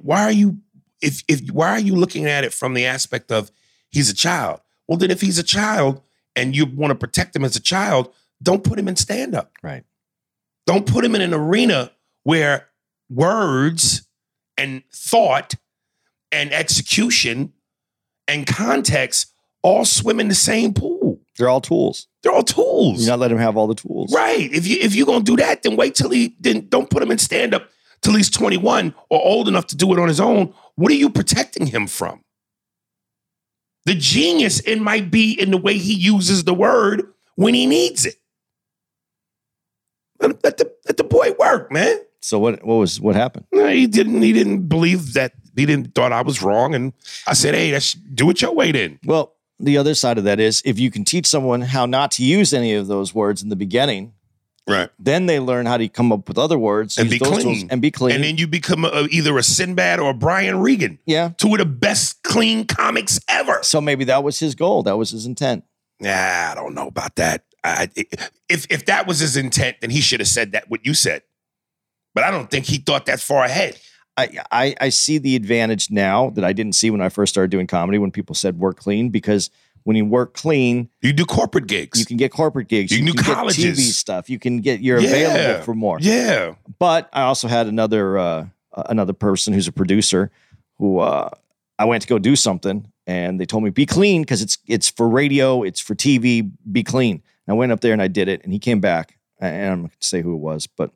Why 0.01 0.23
are 0.23 0.31
you, 0.31 0.59
if, 1.01 1.23
if, 1.27 1.49
why 1.49 1.69
are 1.69 1.79
you 1.79 1.95
looking 1.95 2.25
at 2.25 2.43
it 2.43 2.53
from 2.53 2.73
the 2.73 2.85
aspect 2.85 3.31
of 3.31 3.51
he's 3.89 4.09
a 4.09 4.13
child? 4.13 4.61
Well, 4.87 4.97
then 4.97 5.11
if 5.11 5.21
he's 5.21 5.39
a 5.39 5.43
child 5.43 6.01
and 6.35 6.55
you 6.55 6.65
want 6.65 6.91
to 6.91 6.95
protect 6.95 7.35
him 7.35 7.43
as 7.43 7.55
a 7.55 7.61
child, 7.61 8.13
don't 8.41 8.63
put 8.63 8.77
him 8.79 8.87
in 8.87 8.95
stand 8.95 9.35
up. 9.35 9.51
Right. 9.63 9.83
Don't 10.67 10.85
put 10.85 11.03
him 11.03 11.15
in 11.15 11.21
an 11.21 11.33
arena 11.33 11.91
where 12.23 12.67
words 13.09 14.07
and 14.57 14.83
thought 14.93 15.55
and 16.31 16.53
execution 16.53 17.53
and 18.27 18.45
context 18.45 19.33
all 19.63 19.85
swim 19.85 20.19
in 20.19 20.27
the 20.27 20.35
same 20.35 20.73
pool. 20.73 20.98
They're 21.39 21.49
all 21.49 21.61
tools. 21.61 22.07
They're 22.21 22.33
all 22.33 22.43
tools. 22.43 23.01
You 23.01 23.07
not 23.07 23.19
let 23.19 23.31
him 23.31 23.37
have 23.37 23.55
all 23.55 23.65
the 23.65 23.73
tools. 23.73 24.13
Right. 24.13 24.51
If 24.51 24.67
you 24.67 24.77
if 24.81 24.93
you're 24.93 25.05
gonna 25.05 25.23
do 25.23 25.37
that, 25.37 25.63
then 25.63 25.77
wait 25.77 25.95
till 25.95 26.09
he 26.09 26.35
then 26.41 26.67
don't 26.67 26.89
put 26.89 27.01
him 27.01 27.11
in 27.11 27.17
stand 27.17 27.53
up 27.53 27.69
till 28.01 28.13
he's 28.13 28.29
21 28.29 28.93
or 29.09 29.21
old 29.25 29.47
enough 29.47 29.65
to 29.67 29.77
do 29.77 29.91
it 29.93 29.99
on 29.99 30.09
his 30.09 30.19
own. 30.19 30.53
What 30.75 30.91
are 30.91 30.95
you 30.95 31.09
protecting 31.09 31.67
him 31.67 31.87
from? 31.87 32.21
The 33.85 33.95
genius 33.95 34.59
it 34.59 34.81
might 34.81 35.09
be 35.09 35.31
in 35.31 35.51
the 35.51 35.57
way 35.57 35.77
he 35.77 35.93
uses 35.93 36.43
the 36.43 36.53
word 36.53 37.03
when 37.35 37.53
he 37.53 37.65
needs 37.65 38.05
it. 38.05 38.15
Let, 40.19 40.43
let 40.43 40.57
the 40.57 40.73
let 40.87 40.97
the 40.97 41.05
boy 41.05 41.31
work, 41.39 41.71
man. 41.71 41.99
So 42.19 42.37
what? 42.37 42.65
What 42.65 42.75
was 42.75 42.99
what 42.99 43.15
happened? 43.15 43.45
No, 43.53 43.69
he 43.69 43.87
didn't. 43.87 44.21
He 44.21 44.33
didn't 44.33 44.67
believe 44.67 45.13
that. 45.13 45.31
He 45.55 45.65
didn't 45.65 45.95
thought 45.95 46.11
I 46.11 46.21
was 46.21 46.43
wrong, 46.43 46.75
and 46.75 46.91
I 47.25 47.33
said, 47.33 47.55
"Hey, 47.55 47.71
that's 47.71 47.93
do 47.93 48.29
it 48.29 48.41
your 48.41 48.53
way 48.53 48.73
then." 48.73 48.99
Well, 49.05 49.35
the 49.59 49.77
other 49.77 49.93
side 49.93 50.17
of 50.17 50.23
that 50.23 50.39
is 50.39 50.61
if 50.65 50.79
you 50.79 50.89
can 50.91 51.03
teach 51.05 51.25
someone 51.27 51.61
how 51.61 51.85
not 51.85 52.11
to 52.11 52.23
use 52.23 52.53
any 52.53 52.73
of 52.73 52.87
those 52.87 53.13
words 53.13 53.41
in 53.43 53.49
the 53.49 53.55
beginning, 53.55 54.13
Right. 54.67 54.89
then 54.99 55.25
they 55.25 55.39
learn 55.39 55.65
how 55.65 55.77
to 55.77 55.87
come 55.89 56.11
up 56.11 56.27
with 56.27 56.37
other 56.37 56.59
words 56.59 56.97
And 56.99 57.09
be 57.09 57.17
clean. 57.17 57.67
and 57.71 57.81
be 57.81 57.89
clean. 57.89 58.13
And 58.15 58.23
then 58.23 58.37
you 58.37 58.45
become 58.45 58.85
a, 58.85 59.07
either 59.09 59.35
a 59.37 59.43
Sinbad 59.43 59.99
or 59.99 60.11
a 60.11 60.13
Brian 60.13 60.59
Regan, 60.59 60.99
yeah. 61.07 61.31
two 61.37 61.51
of 61.53 61.57
the 61.57 61.65
best 61.65 62.21
clean 62.23 62.65
comics 62.65 63.19
ever. 63.27 63.59
So 63.63 63.81
maybe 63.81 64.03
that 64.05 64.23
was 64.23 64.37
his 64.39 64.53
goal. 64.55 64.83
That 64.83 64.95
was 64.97 65.09
his 65.09 65.25
intent. 65.25 65.63
Nah, 65.99 66.11
I 66.11 66.53
don't 66.55 66.75
know 66.75 66.87
about 66.87 67.15
that. 67.15 67.43
I, 67.63 67.89
if 68.47 68.65
if 68.69 68.85
that 68.85 69.05
was 69.07 69.19
his 69.19 69.35
intent, 69.35 69.77
then 69.81 69.89
he 69.89 69.99
should 69.99 70.21
have 70.21 70.29
said 70.29 70.53
that 70.53 70.69
what 70.69 70.85
you 70.85 70.93
said. 70.93 71.23
But 72.15 72.23
I 72.23 72.31
don't 72.31 72.49
think 72.49 72.65
he 72.65 72.77
thought 72.77 73.05
that 73.07 73.19
far 73.19 73.43
ahead. 73.43 73.77
I, 74.19 74.39
I 74.51 74.75
I 74.81 74.89
see 74.89 75.17
the 75.17 75.35
advantage 75.35 75.89
now 75.91 76.29
that 76.31 76.43
I 76.43 76.53
didn't 76.53 76.73
see 76.73 76.89
when 76.91 77.01
I 77.01 77.09
first 77.09 77.33
started 77.33 77.51
doing 77.51 77.67
comedy 77.67 77.97
when 77.97 78.11
people 78.11 78.35
said 78.35 78.57
work 78.59 78.77
clean 78.77 79.09
because 79.09 79.49
when 79.83 79.95
you 79.95 80.05
work 80.05 80.33
clean, 80.33 80.89
You 81.01 81.13
do 81.13 81.25
corporate 81.25 81.67
gigs. 81.67 81.99
you 81.99 82.05
can 82.05 82.17
get 82.17 82.31
corporate 82.31 82.67
gigs, 82.67 82.91
You 82.91 82.97
can 82.97 83.07
do 83.07 83.13
get 83.13 83.37
TV 83.37 83.75
stuff, 83.77 84.29
you 84.29 84.37
can 84.37 84.59
get 84.61 84.81
you're 84.81 84.99
Yeah. 84.99 85.09
available 85.09 85.63
for 85.63 85.73
more. 85.73 85.97
yeah. 86.01 86.55
But 86.79 87.09
I 87.13 87.21
also 87.23 87.47
had 87.47 87.67
another 87.67 88.17
uh, 88.17 88.45
another 88.87 89.13
person 89.13 89.53
who's 89.53 89.67
a 89.67 89.71
producer 89.71 90.31
who 90.77 90.99
uh, 90.99 91.29
I 91.77 91.85
went 91.85 92.01
to 92.03 92.07
go 92.07 92.19
do 92.19 92.35
something 92.35 92.91
and 93.07 93.39
they 93.39 93.45
told 93.45 93.63
me 93.63 93.69
be 93.69 93.85
clean 93.85 94.21
because 94.21 94.41
it's 94.41 94.57
it's 94.67 94.89
for 94.89 95.07
radio, 95.09 95.63
it's 95.63 95.79
for 95.79 95.95
TV, 95.95 96.51
be 96.71 96.83
clean. 96.83 97.23
And 97.47 97.53
I 97.55 97.57
went 97.57 97.71
up 97.71 97.79
there 97.81 97.93
and 97.93 98.01
I 98.01 98.07
did 98.07 98.27
it, 98.27 98.41
and 98.43 98.53
he 98.53 98.59
came 98.59 98.79
back, 98.79 99.17
and 99.41 99.71
I'm 99.73 99.81
not 99.81 99.87
going 99.87 99.99
to 99.99 100.07
say 100.07 100.21
who 100.21 100.33
it 100.35 100.39
was, 100.39 100.67
but 100.67 100.91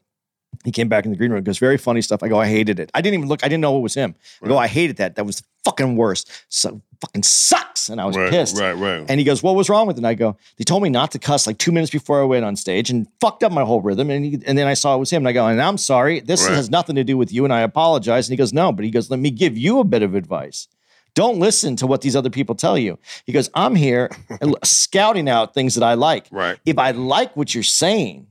he 0.63 0.71
came 0.71 0.87
back 0.89 1.05
in 1.05 1.11
the 1.11 1.17
green 1.17 1.31
room. 1.31 1.43
Goes, 1.43 1.57
very 1.57 1.77
funny 1.77 2.01
stuff. 2.01 2.23
I 2.23 2.27
go, 2.29 2.39
I 2.39 2.47
hated 2.47 2.79
it. 2.79 2.89
I 2.93 3.01
didn't 3.01 3.15
even 3.15 3.29
look. 3.29 3.43
I 3.43 3.47
didn't 3.47 3.61
know 3.61 3.77
it 3.77 3.81
was 3.81 3.93
him. 3.93 4.15
I 4.43 4.47
go, 4.47 4.57
I 4.57 4.67
hated 4.67 4.97
that. 4.97 5.15
That 5.15 5.25
was 5.25 5.43
fucking 5.63 5.95
worst. 5.95 6.29
So 6.49 6.81
fucking 7.01 7.23
sucks. 7.23 7.89
And 7.89 7.99
I 7.99 8.05
was 8.05 8.15
right, 8.17 8.29
pissed. 8.29 8.57
right, 8.59 8.73
right. 8.73 9.05
And 9.09 9.19
he 9.19 9.23
goes, 9.25 9.43
What 9.43 9.55
was 9.55 9.69
wrong 9.69 9.87
with 9.87 9.97
it? 9.97 9.99
And 9.99 10.07
I 10.07 10.13
go, 10.13 10.37
They 10.57 10.63
told 10.63 10.83
me 10.83 10.89
not 10.89 11.11
to 11.11 11.19
cuss 11.19 11.45
like 11.47 11.57
two 11.57 11.71
minutes 11.71 11.91
before 11.91 12.21
I 12.21 12.23
went 12.25 12.45
on 12.45 12.55
stage 12.55 12.89
and 12.89 13.07
fucked 13.19 13.43
up 13.43 13.51
my 13.51 13.63
whole 13.63 13.81
rhythm. 13.81 14.09
And, 14.09 14.23
he, 14.25 14.33
and 14.45 14.57
then 14.57 14.67
I 14.67 14.73
saw 14.73 14.95
it 14.95 14.99
was 14.99 15.09
him. 15.09 15.21
And 15.23 15.27
I 15.27 15.31
go, 15.33 15.45
And 15.47 15.61
I'm 15.61 15.77
sorry. 15.77 16.19
This 16.21 16.45
Right. 16.45 16.55
has 16.55 16.69
nothing 16.69 16.95
to 16.95 17.03
do 17.03 17.17
with 17.17 17.31
you. 17.33 17.43
And 17.43 17.53
I 17.53 17.61
apologize. 17.61 18.27
And 18.27 18.33
he 18.33 18.37
goes, 18.37 18.53
No, 18.53 18.71
but 18.71 18.85
he 18.85 18.91
goes, 18.91 19.09
Let 19.09 19.19
me 19.19 19.31
give 19.31 19.57
you 19.57 19.79
a 19.79 19.83
bit 19.83 20.01
of 20.03 20.15
advice. 20.15 20.67
Don't 21.15 21.37
listen 21.39 21.75
to 21.75 21.85
what 21.85 22.01
these 22.01 22.15
other 22.15 22.31
people 22.31 22.55
tell 22.55 22.75
you. 22.77 22.97
He 23.25 23.33
goes, 23.33 23.49
I'm 23.53 23.75
here 23.75 24.09
scouting 24.63 25.29
out 25.29 25.53
things 25.53 25.75
that 25.75 25.83
I 25.83 25.93
like. 25.93 26.27
right. 26.31 26.57
If 26.65 26.77
I 26.79 26.91
like 26.91 27.35
what 27.37 27.53
you're 27.53 27.63
saying 27.63 28.27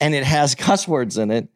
and 0.00 0.14
it 0.14 0.24
has 0.24 0.54
cuss 0.66 0.88
words 0.88 1.18
in 1.18 1.30
it, 1.30 1.48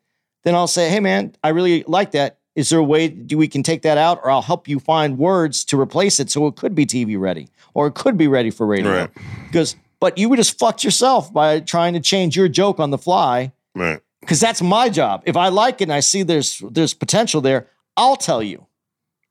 then 0.44 0.54
I'll 0.54 0.66
say, 0.66 0.90
Hey, 0.90 1.00
man, 1.00 1.34
I 1.42 1.48
really 1.50 1.84
like 1.86 2.12
that. 2.12 2.38
Is 2.54 2.68
there 2.68 2.78
a 2.78 2.84
way 2.84 3.08
do 3.08 3.36
we 3.36 3.48
can 3.48 3.64
take 3.64 3.82
that 3.82 3.98
out, 3.98 4.20
or 4.22 4.30
I'll 4.30 4.42
help 4.42 4.68
you 4.68 4.78
find 4.78 5.18
words 5.18 5.64
to 5.66 5.80
replace 5.80 6.20
it 6.20 6.30
so 6.30 6.46
it 6.46 6.54
could 6.54 6.74
be 6.74 6.86
TV 6.86 7.18
ready, 7.18 7.48
or 7.74 7.88
it 7.88 7.94
could 7.94 8.16
be 8.16 8.28
ready 8.28 8.50
for 8.50 8.64
radio? 8.64 8.92
Right. 8.92 9.10
Because, 9.46 9.74
but 9.98 10.18
you 10.18 10.28
would 10.28 10.36
just 10.36 10.56
fucked 10.56 10.84
yourself 10.84 11.32
by 11.32 11.58
trying 11.58 11.94
to 11.94 12.00
change 12.00 12.36
your 12.36 12.46
joke 12.48 12.78
on 12.78 12.90
the 12.90 12.98
fly. 12.98 13.52
Right. 13.74 14.00
Because 14.20 14.38
that's 14.38 14.62
my 14.62 14.88
job. 14.88 15.24
If 15.26 15.36
I 15.36 15.48
like 15.48 15.80
it 15.80 15.84
and 15.84 15.92
I 15.92 15.98
see 16.00 16.22
there's 16.22 16.62
there's 16.70 16.94
potential 16.94 17.40
there, 17.40 17.66
I'll 17.96 18.16
tell 18.16 18.40
you. 18.42 18.66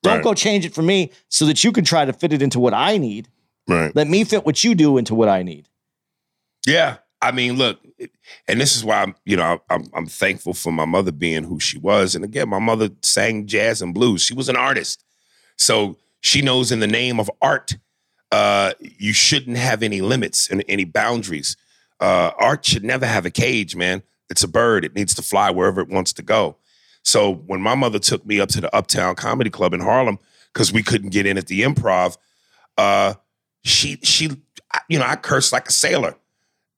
Don't 0.03 0.15
Right. 0.15 0.23
go 0.23 0.33
change 0.33 0.65
it 0.65 0.73
for 0.73 0.81
me 0.81 1.11
so 1.29 1.45
that 1.45 1.63
you 1.63 1.71
can 1.71 1.85
try 1.85 2.03
to 2.03 2.11
fit 2.11 2.33
it 2.33 2.41
into 2.41 2.59
what 2.59 2.73
I 2.73 2.97
need. 2.97 3.29
Right. 3.69 3.95
Let 3.95 4.09
me 4.09 4.25
fit 4.25 4.45
what 4.45 4.65
you 4.65 4.75
do 4.75 4.97
into 4.97 5.15
what 5.15 5.29
I 5.29 5.43
need. 5.43 5.69
Yeah, 6.67 6.97
I 7.23 7.31
mean, 7.31 7.57
look, 7.57 7.79
and 8.49 8.59
this 8.59 8.75
is 8.75 8.83
why 8.83 9.01
I'm, 9.01 9.15
you 9.23 9.37
know, 9.37 9.61
I'm 9.69 9.85
I'm 9.93 10.05
thankful 10.07 10.53
for 10.53 10.73
my 10.73 10.83
mother 10.83 11.13
being 11.13 11.43
who 11.45 11.59
she 11.59 11.77
was. 11.77 12.15
And 12.15 12.25
again, 12.25 12.49
my 12.49 12.59
mother 12.59 12.89
sang 13.01 13.47
jazz 13.47 13.81
and 13.81 13.93
blues. 13.93 14.21
She 14.21 14.33
was 14.33 14.49
an 14.49 14.57
artist, 14.57 15.05
so 15.57 15.97
she 16.19 16.41
knows 16.41 16.71
in 16.71 16.81
the 16.81 16.87
name 16.87 17.21
of 17.21 17.31
art, 17.41 17.77
uh, 18.31 18.73
you 18.79 19.13
shouldn't 19.13 19.55
have 19.57 19.83
any 19.83 20.01
limits 20.01 20.49
and 20.49 20.65
any 20.67 20.83
boundaries. 20.83 21.55
Uh, 22.01 22.31
art 22.37 22.65
should 22.65 22.83
never 22.83 23.05
have 23.05 23.25
a 23.25 23.31
cage, 23.31 23.73
man. 23.73 24.03
It's 24.29 24.43
a 24.43 24.47
bird. 24.47 24.83
It 24.83 24.93
needs 24.93 25.13
to 25.15 25.21
fly 25.21 25.49
wherever 25.49 25.79
it 25.79 25.87
wants 25.87 26.11
to 26.13 26.21
go. 26.21 26.57
So 27.03 27.33
when 27.33 27.61
my 27.61 27.75
mother 27.75 27.99
took 27.99 28.25
me 28.25 28.41
up 28.41 28.49
to 28.49 28.61
the 28.61 28.75
Uptown 28.75 29.15
Comedy 29.15 29.49
Club 29.49 29.73
in 29.73 29.79
Harlem 29.79 30.19
because 30.51 30.73
we 30.73 30.83
couldn't 30.83 31.11
get 31.11 31.25
in 31.25 31.37
at 31.37 31.47
the 31.47 31.61
Improv, 31.61 32.17
uh, 32.77 33.13
she 33.63 33.99
she, 34.03 34.31
you 34.89 34.99
know, 34.99 35.05
I 35.05 35.15
cursed 35.15 35.53
like 35.53 35.69
a 35.69 35.71
sailor. 35.71 36.15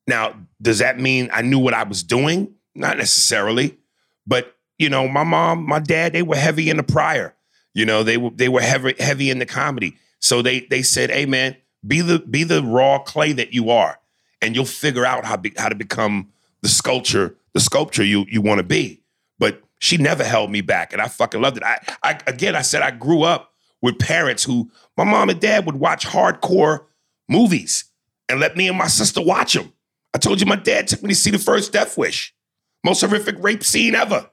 Now, 0.06 0.36
does 0.62 0.78
that 0.78 0.98
mean 0.98 1.28
I 1.32 1.42
knew 1.42 1.58
what 1.58 1.74
I 1.74 1.82
was 1.82 2.02
doing? 2.02 2.54
Not 2.74 2.98
necessarily, 2.98 3.78
but 4.26 4.54
you 4.78 4.90
know, 4.90 5.08
my 5.08 5.24
mom, 5.24 5.66
my 5.66 5.78
dad, 5.78 6.12
they 6.12 6.22
were 6.22 6.36
heavy 6.36 6.68
in 6.68 6.76
the 6.76 6.82
Pryor. 6.82 7.34
You 7.74 7.86
know, 7.86 8.02
they 8.02 8.16
were 8.16 8.30
they 8.30 8.48
were 8.48 8.60
heavy 8.60 8.94
heavy 8.98 9.30
in 9.30 9.38
the 9.38 9.46
comedy. 9.46 9.96
So 10.18 10.42
they 10.42 10.60
they 10.60 10.82
said, 10.82 11.10
"Hey, 11.10 11.26
man, 11.26 11.56
be 11.86 12.00
the 12.00 12.18
be 12.18 12.44
the 12.44 12.62
raw 12.62 12.98
clay 12.98 13.32
that 13.32 13.52
you 13.52 13.70
are, 13.70 13.98
and 14.40 14.54
you'll 14.54 14.64
figure 14.64 15.06
out 15.06 15.24
how 15.24 15.36
be, 15.36 15.52
how 15.56 15.68
to 15.68 15.74
become 15.74 16.32
the 16.62 16.68
sculpture 16.68 17.36
the 17.54 17.60
sculpture 17.60 18.04
you 18.04 18.26
you 18.28 18.40
want 18.40 18.58
to 18.58 18.64
be." 18.64 19.02
But 19.38 19.62
she 19.78 19.96
never 19.96 20.24
held 20.24 20.50
me 20.50 20.60
back, 20.60 20.92
and 20.92 21.02
I 21.02 21.08
fucking 21.08 21.40
loved 21.40 21.58
it. 21.58 21.62
I, 21.62 21.78
I 22.02 22.18
again, 22.26 22.54
I 22.54 22.62
said 22.62 22.82
I 22.82 22.90
grew 22.90 23.22
up 23.22 23.52
with 23.82 23.98
parents 23.98 24.44
who 24.44 24.70
my 24.96 25.04
mom 25.04 25.30
and 25.30 25.40
dad 25.40 25.66
would 25.66 25.76
watch 25.76 26.06
hardcore 26.06 26.84
movies 27.28 27.84
and 28.28 28.40
let 28.40 28.56
me 28.56 28.68
and 28.68 28.78
my 28.78 28.88
sister 28.88 29.20
watch 29.20 29.54
them. 29.54 29.72
I 30.16 30.18
told 30.18 30.40
you 30.40 30.46
my 30.46 30.56
dad 30.56 30.88
took 30.88 31.02
me 31.02 31.10
to 31.10 31.14
see 31.14 31.30
the 31.30 31.38
first 31.38 31.74
Death 31.74 31.98
Wish, 31.98 32.34
most 32.82 33.02
horrific 33.02 33.36
rape 33.38 33.62
scene 33.62 33.94
ever. 33.94 34.30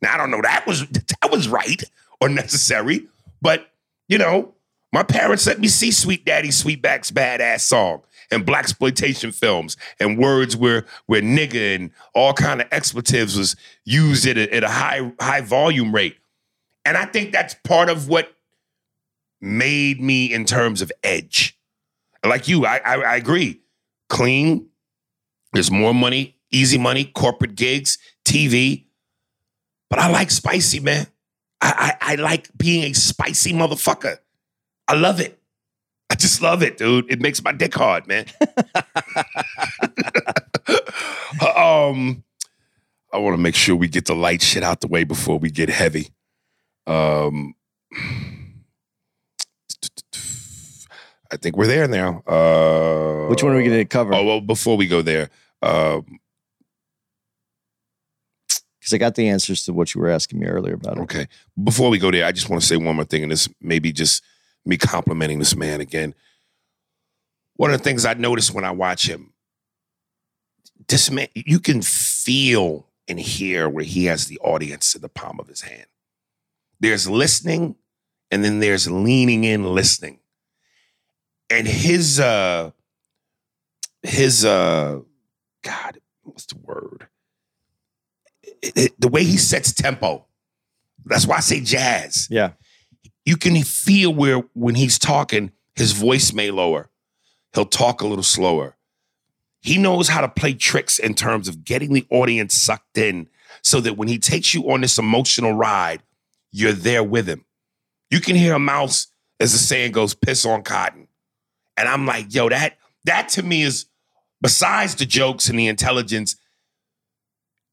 Now 0.00 0.14
I 0.14 0.16
don't 0.16 0.30
know 0.30 0.40
that 0.40 0.64
was 0.64 0.86
that 0.86 1.28
was 1.28 1.48
right 1.48 1.82
or 2.20 2.28
necessary, 2.28 3.08
but 3.42 3.66
you 4.06 4.16
know, 4.16 4.54
my 4.92 5.02
parents 5.02 5.44
let 5.48 5.58
me 5.58 5.66
see 5.66 5.90
Sweet 5.90 6.24
Daddy 6.24 6.50
Sweetback's 6.50 7.10
badass 7.10 7.62
song 7.62 8.02
and 8.30 8.46
blaxploitation 8.46 9.34
films 9.34 9.76
and 9.98 10.18
words 10.18 10.56
where 10.56 10.86
where 11.06 11.20
nigga 11.20 11.74
and 11.74 11.90
all 12.14 12.32
kind 12.32 12.60
of 12.60 12.68
expletives 12.70 13.36
was 13.36 13.56
used 13.84 14.28
at 14.28 14.38
a, 14.38 14.54
at 14.54 14.62
a 14.62 14.68
high 14.68 15.12
high 15.18 15.40
volume 15.40 15.92
rate, 15.92 16.16
and 16.84 16.96
I 16.96 17.06
think 17.06 17.32
that's 17.32 17.56
part 17.64 17.88
of 17.88 18.08
what 18.08 18.32
made 19.40 20.00
me 20.00 20.32
in 20.32 20.44
terms 20.44 20.80
of 20.80 20.92
edge. 21.02 21.58
Like 22.24 22.46
you, 22.46 22.66
I, 22.66 22.76
I, 22.76 22.94
I 23.00 23.16
agree. 23.16 23.62
Clean. 24.08 24.68
There's 25.54 25.70
more 25.70 25.94
money, 25.94 26.36
easy 26.50 26.78
money, 26.78 27.04
corporate 27.04 27.54
gigs, 27.54 27.98
TV. 28.24 28.84
But 29.88 30.00
I 30.00 30.10
like 30.10 30.30
spicy, 30.30 30.80
man. 30.80 31.06
I, 31.60 31.96
I, 32.00 32.12
I 32.12 32.14
like 32.16 32.50
being 32.56 32.82
a 32.84 32.92
spicy 32.92 33.52
motherfucker. 33.52 34.18
I 34.88 34.94
love 34.94 35.20
it. 35.20 35.40
I 36.10 36.16
just 36.16 36.42
love 36.42 36.62
it, 36.62 36.76
dude. 36.76 37.10
It 37.10 37.20
makes 37.20 37.42
my 37.42 37.52
dick 37.52 37.74
hard, 37.74 38.06
man. 38.06 38.26
um, 41.56 42.24
I 43.12 43.18
want 43.18 43.34
to 43.34 43.38
make 43.38 43.54
sure 43.54 43.76
we 43.76 43.88
get 43.88 44.06
the 44.06 44.14
light 44.14 44.42
shit 44.42 44.62
out 44.62 44.80
the 44.80 44.88
way 44.88 45.04
before 45.04 45.38
we 45.38 45.50
get 45.50 45.68
heavy. 45.70 46.08
Um, 46.86 47.54
I 51.32 51.36
think 51.40 51.56
we're 51.56 51.66
there 51.66 51.88
now. 51.88 52.22
Uh, 52.26 53.28
Which 53.28 53.42
one 53.42 53.52
are 53.52 53.56
we 53.56 53.64
going 53.64 53.78
to 53.78 53.84
cover? 53.84 54.14
Oh 54.14 54.24
well, 54.24 54.40
before 54.40 54.76
we 54.76 54.86
go 54.86 55.00
there, 55.00 55.30
um, 55.64 56.20
Because 58.78 58.92
I 58.92 58.98
got 58.98 59.14
the 59.14 59.28
answers 59.28 59.64
to 59.64 59.72
what 59.72 59.94
you 59.94 60.00
were 60.02 60.10
asking 60.10 60.40
me 60.40 60.46
earlier 60.46 60.74
about 60.74 60.98
it. 60.98 61.00
okay. 61.04 61.26
Before 61.62 61.88
we 61.88 61.98
go 61.98 62.10
there, 62.10 62.26
I 62.26 62.32
just 62.32 62.50
want 62.50 62.60
to 62.60 62.68
say 62.68 62.76
one 62.76 62.96
more 62.96 63.06
thing, 63.06 63.22
and 63.22 63.32
this 63.32 63.48
maybe 63.62 63.92
just 63.92 64.22
me 64.66 64.76
complimenting 64.76 65.38
this 65.38 65.56
man 65.56 65.80
again. 65.80 66.14
One 67.56 67.70
of 67.70 67.78
the 67.78 67.84
things 67.84 68.04
I 68.04 68.12
notice 68.12 68.50
when 68.50 68.64
I 68.64 68.72
watch 68.72 69.08
him, 69.08 69.32
this 70.88 71.10
man, 71.10 71.28
you 71.34 71.60
can 71.60 71.80
feel 71.80 72.86
and 73.08 73.18
hear 73.18 73.70
where 73.70 73.84
he 73.84 74.04
has 74.04 74.26
the 74.26 74.38
audience 74.40 74.94
in 74.94 75.00
the 75.00 75.08
palm 75.08 75.40
of 75.40 75.48
his 75.48 75.62
hand. 75.62 75.86
There's 76.80 77.08
listening, 77.08 77.76
and 78.30 78.44
then 78.44 78.58
there's 78.58 78.90
leaning 78.90 79.44
in, 79.44 79.64
listening. 79.64 80.18
And 81.48 81.66
his 81.66 82.20
uh 82.20 82.72
his 84.02 84.44
uh 84.44 85.00
God, 85.64 85.98
what's 86.22 86.46
the 86.46 86.58
word? 86.58 87.08
It- 88.62 88.72
it- 88.76 89.00
the 89.00 89.08
way 89.08 89.24
he 89.24 89.36
sets 89.36 89.72
tempo. 89.72 90.26
That's 91.04 91.26
why 91.26 91.36
I 91.36 91.40
say 91.40 91.60
jazz 91.60 92.28
Yeah. 92.30 92.52
you 93.24 93.36
can 93.36 93.62
feel 93.64 94.12
where 94.14 94.38
when 94.54 94.74
he's 94.74 94.98
talking, 94.98 95.50
his 95.74 95.92
voice 95.92 96.32
may 96.32 96.50
lower. 96.50 96.90
He'll 97.54 97.66
talk 97.66 98.00
a 98.00 98.06
little 98.06 98.22
slower. 98.24 98.76
He 99.60 99.78
knows 99.78 100.08
how 100.08 100.20
to 100.20 100.28
play 100.28 100.54
tricks 100.54 100.98
in 100.98 101.14
terms 101.14 101.48
of 101.48 101.64
getting 101.64 101.92
the 101.94 102.06
audience 102.10 102.54
sucked 102.54 102.98
in 102.98 103.28
so 103.62 103.80
that 103.80 103.96
when 103.96 104.08
he 104.08 104.18
takes 104.18 104.52
you 104.54 104.70
on 104.70 104.82
this 104.82 104.98
emotional 104.98 105.52
ride, 105.54 106.02
you're 106.52 106.72
there 106.72 107.02
with 107.02 107.26
him. 107.28 107.44
You 108.10 108.20
can 108.20 108.36
hear 108.36 108.54
a 108.54 108.58
mouse, 108.58 109.06
as 109.40 109.52
the 109.52 109.58
saying 109.58 109.92
goes, 109.92 110.14
piss 110.14 110.44
on 110.44 110.62
cotton. 110.62 111.08
And 111.76 111.88
I'm 111.88 112.06
like, 112.06 112.32
yo, 112.34 112.48
that 112.50 112.78
that 113.04 113.28
to 113.30 113.42
me 113.42 113.62
is 113.62 113.86
besides 114.44 114.94
the 114.96 115.06
jokes 115.06 115.48
and 115.48 115.58
the 115.58 115.68
intelligence, 115.68 116.36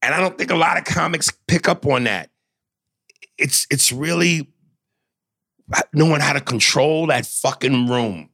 and 0.00 0.14
I 0.14 0.20
don't 0.20 0.38
think 0.38 0.50
a 0.50 0.56
lot 0.56 0.78
of 0.78 0.84
comics 0.84 1.30
pick 1.46 1.68
up 1.68 1.84
on 1.84 2.04
that. 2.04 2.30
It's 3.36 3.66
it's 3.70 3.92
really 3.92 4.48
knowing 5.92 6.22
how 6.22 6.32
to 6.32 6.40
control 6.40 7.08
that 7.08 7.26
fucking 7.26 7.88
room. 7.88 8.30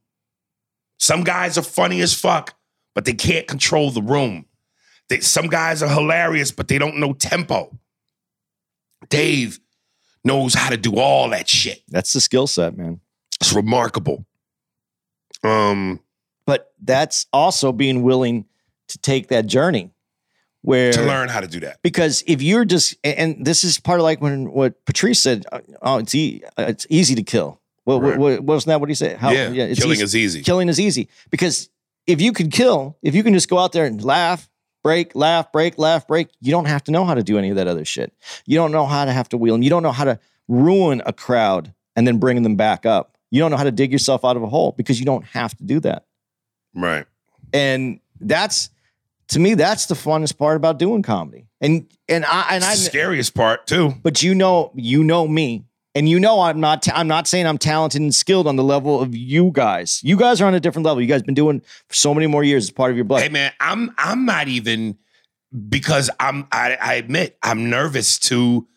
Some 0.99 1.25
guys 1.25 1.57
are 1.57 1.63
funny 1.63 1.99
as 1.99 2.13
fuck, 2.13 2.55
but 2.95 3.03
they 3.03 3.11
can't 3.13 3.45
control 3.45 3.91
the 3.91 4.01
room. 4.01 4.45
They, 5.09 5.19
some 5.19 5.47
guys 5.47 5.83
are 5.83 5.89
hilarious, 5.89 6.51
but 6.51 6.69
they 6.69 6.77
don't 6.77 6.97
know 6.97 7.11
tempo. 7.11 7.77
Dave 9.09 9.59
knows 10.23 10.53
how 10.53 10.69
to 10.69 10.77
do 10.77 10.97
all 10.97 11.29
that 11.31 11.49
shit. 11.49 11.81
That's 11.89 12.13
the 12.13 12.21
skill 12.21 12.47
set, 12.47 12.77
man. 12.77 13.01
It's 13.41 13.51
remarkable. 13.51 14.25
Um, 15.43 15.99
But 16.49 16.73
that's 16.81 17.27
also 17.31 17.71
being 17.71 18.01
willing 18.01 18.45
to 18.87 18.97
take 18.97 19.27
that 19.27 19.45
journey 19.45 19.91
where 20.61 20.91
to 20.91 21.03
learn 21.03 21.29
how 21.29 21.39
to 21.41 21.47
do 21.47 21.59
that. 21.61 21.77
because 21.83 22.23
if 22.25 22.41
you're 22.41 22.65
just 22.65 22.95
and 23.03 23.45
this 23.45 23.63
is 23.63 23.79
part 23.79 23.99
of 23.99 24.03
like 24.03 24.19
when 24.19 24.51
what 24.51 24.83
Patrice 24.85 25.21
said, 25.21 25.45
uh, 25.51 25.59
oh, 25.81 25.97
it's 25.99 26.15
e- 26.15 26.41
uh, 26.57 26.65
it's 26.67 26.87
easy 26.89 27.13
to 27.15 27.23
kill. 27.23 27.61
What, 27.85 28.01
Right. 28.01 28.17
what, 28.17 28.43
wasn't 28.43 28.67
that 28.69 28.79
what 28.79 28.89
he 28.89 28.95
said? 28.95 29.17
How, 29.17 29.31
yeah, 29.31 29.49
it's 29.51 29.79
killing 29.79 29.93
easy. 29.93 30.03
is 30.03 30.15
easy. 30.15 30.41
killing 30.43 30.69
is 30.69 30.79
easy 30.79 31.07
because 31.29 31.69
if 32.07 32.19
you 32.19 32.33
can 32.33 32.49
kill, 32.49 32.97
if 33.03 33.13
you 33.15 33.23
can 33.23 33.33
just 33.33 33.47
go 33.49 33.57
out 33.59 33.71
there 33.71 33.85
and 33.85 34.03
laugh, 34.03 34.49
break, 34.83 35.15
laugh, 35.15 35.51
break, 35.51 35.77
laugh, 35.77 36.07
break, 36.07 36.29
you 36.41 36.51
don't 36.51 36.65
have 36.65 36.83
to 36.85 36.91
know 36.91 37.05
how 37.05 37.13
to 37.13 37.23
do 37.23 37.37
any 37.37 37.49
of 37.51 37.55
that 37.57 37.67
other 37.67 37.85
shit. 37.85 38.11
You 38.45 38.55
don't 38.57 38.71
know 38.71 38.85
how 38.87 39.05
to 39.05 39.11
have 39.11 39.29
to 39.29 39.37
wheel, 39.37 39.53
and 39.55 39.63
you 39.63 39.69
don't 39.69 39.83
know 39.83 39.91
how 39.91 40.05
to 40.05 40.19
ruin 40.47 41.01
a 41.05 41.13
crowd 41.13 41.73
and 41.95 42.07
then 42.07 42.17
bring 42.17 42.41
them 42.43 42.55
back 42.55 42.85
up. 42.85 43.17
You 43.31 43.39
don't 43.39 43.51
know 43.51 43.57
how 43.57 43.63
to 43.63 43.71
dig 43.71 43.91
yourself 43.91 44.25
out 44.25 44.35
of 44.35 44.43
a 44.43 44.47
hole 44.47 44.73
because 44.75 44.99
you 44.99 45.05
don't 45.05 45.25
have 45.25 45.55
to 45.57 45.63
do 45.63 45.79
that. 45.81 46.05
Right. 46.75 47.05
And 47.53 47.99
that's 48.19 48.69
to 49.29 49.39
me, 49.39 49.53
that's 49.53 49.85
the 49.87 49.95
funnest 49.95 50.37
part 50.37 50.55
about 50.57 50.79
doing 50.79 51.01
comedy. 51.03 51.47
And 51.61 51.87
and 52.07 52.25
I 52.25 52.47
and 52.55 52.63
I 52.63 52.71
the 52.71 52.77
scariest 52.81 53.33
part 53.35 53.67
too. 53.67 53.93
but 54.03 54.23
you 54.23 54.33
know, 54.35 54.71
you 54.75 55.03
know 55.03 55.27
me, 55.27 55.65
and 55.95 56.07
you 56.07 56.19
know 56.19 56.39
I'm 56.41 56.59
not. 56.59 56.87
I'm 56.93 57.07
not 57.07 57.27
saying 57.27 57.45
I'm 57.47 57.57
talented 57.57 58.01
and 58.01 58.13
skilled 58.15 58.47
on 58.47 58.55
the 58.55 58.63
level 58.63 59.01
of 59.01 59.15
you 59.15 59.51
guys. 59.53 59.99
You 60.03 60.15
guys 60.17 60.41
are 60.41 60.45
on 60.45 60.53
a 60.53 60.59
different 60.59 60.85
level. 60.85 61.01
You 61.01 61.07
guys 61.07 61.21
been 61.23 61.33
doing 61.35 61.59
for 61.87 61.95
so 61.95 62.13
many 62.13 62.27
more 62.27 62.43
years 62.43 62.63
as 62.65 62.71
part 62.71 62.91
of 62.91 62.97
your 62.97 63.05
blood. 63.05 63.21
Hey 63.23 63.29
man, 63.29 63.51
I'm 63.59 63.93
I'm 63.97 64.25
not 64.25 64.47
even 64.47 64.97
because 65.69 66.09
I'm 66.19 66.47
I, 66.51 66.77
I 66.81 66.93
admit 66.95 67.37
I'm 67.43 67.69
nervous 67.69 68.19
to 68.19 68.67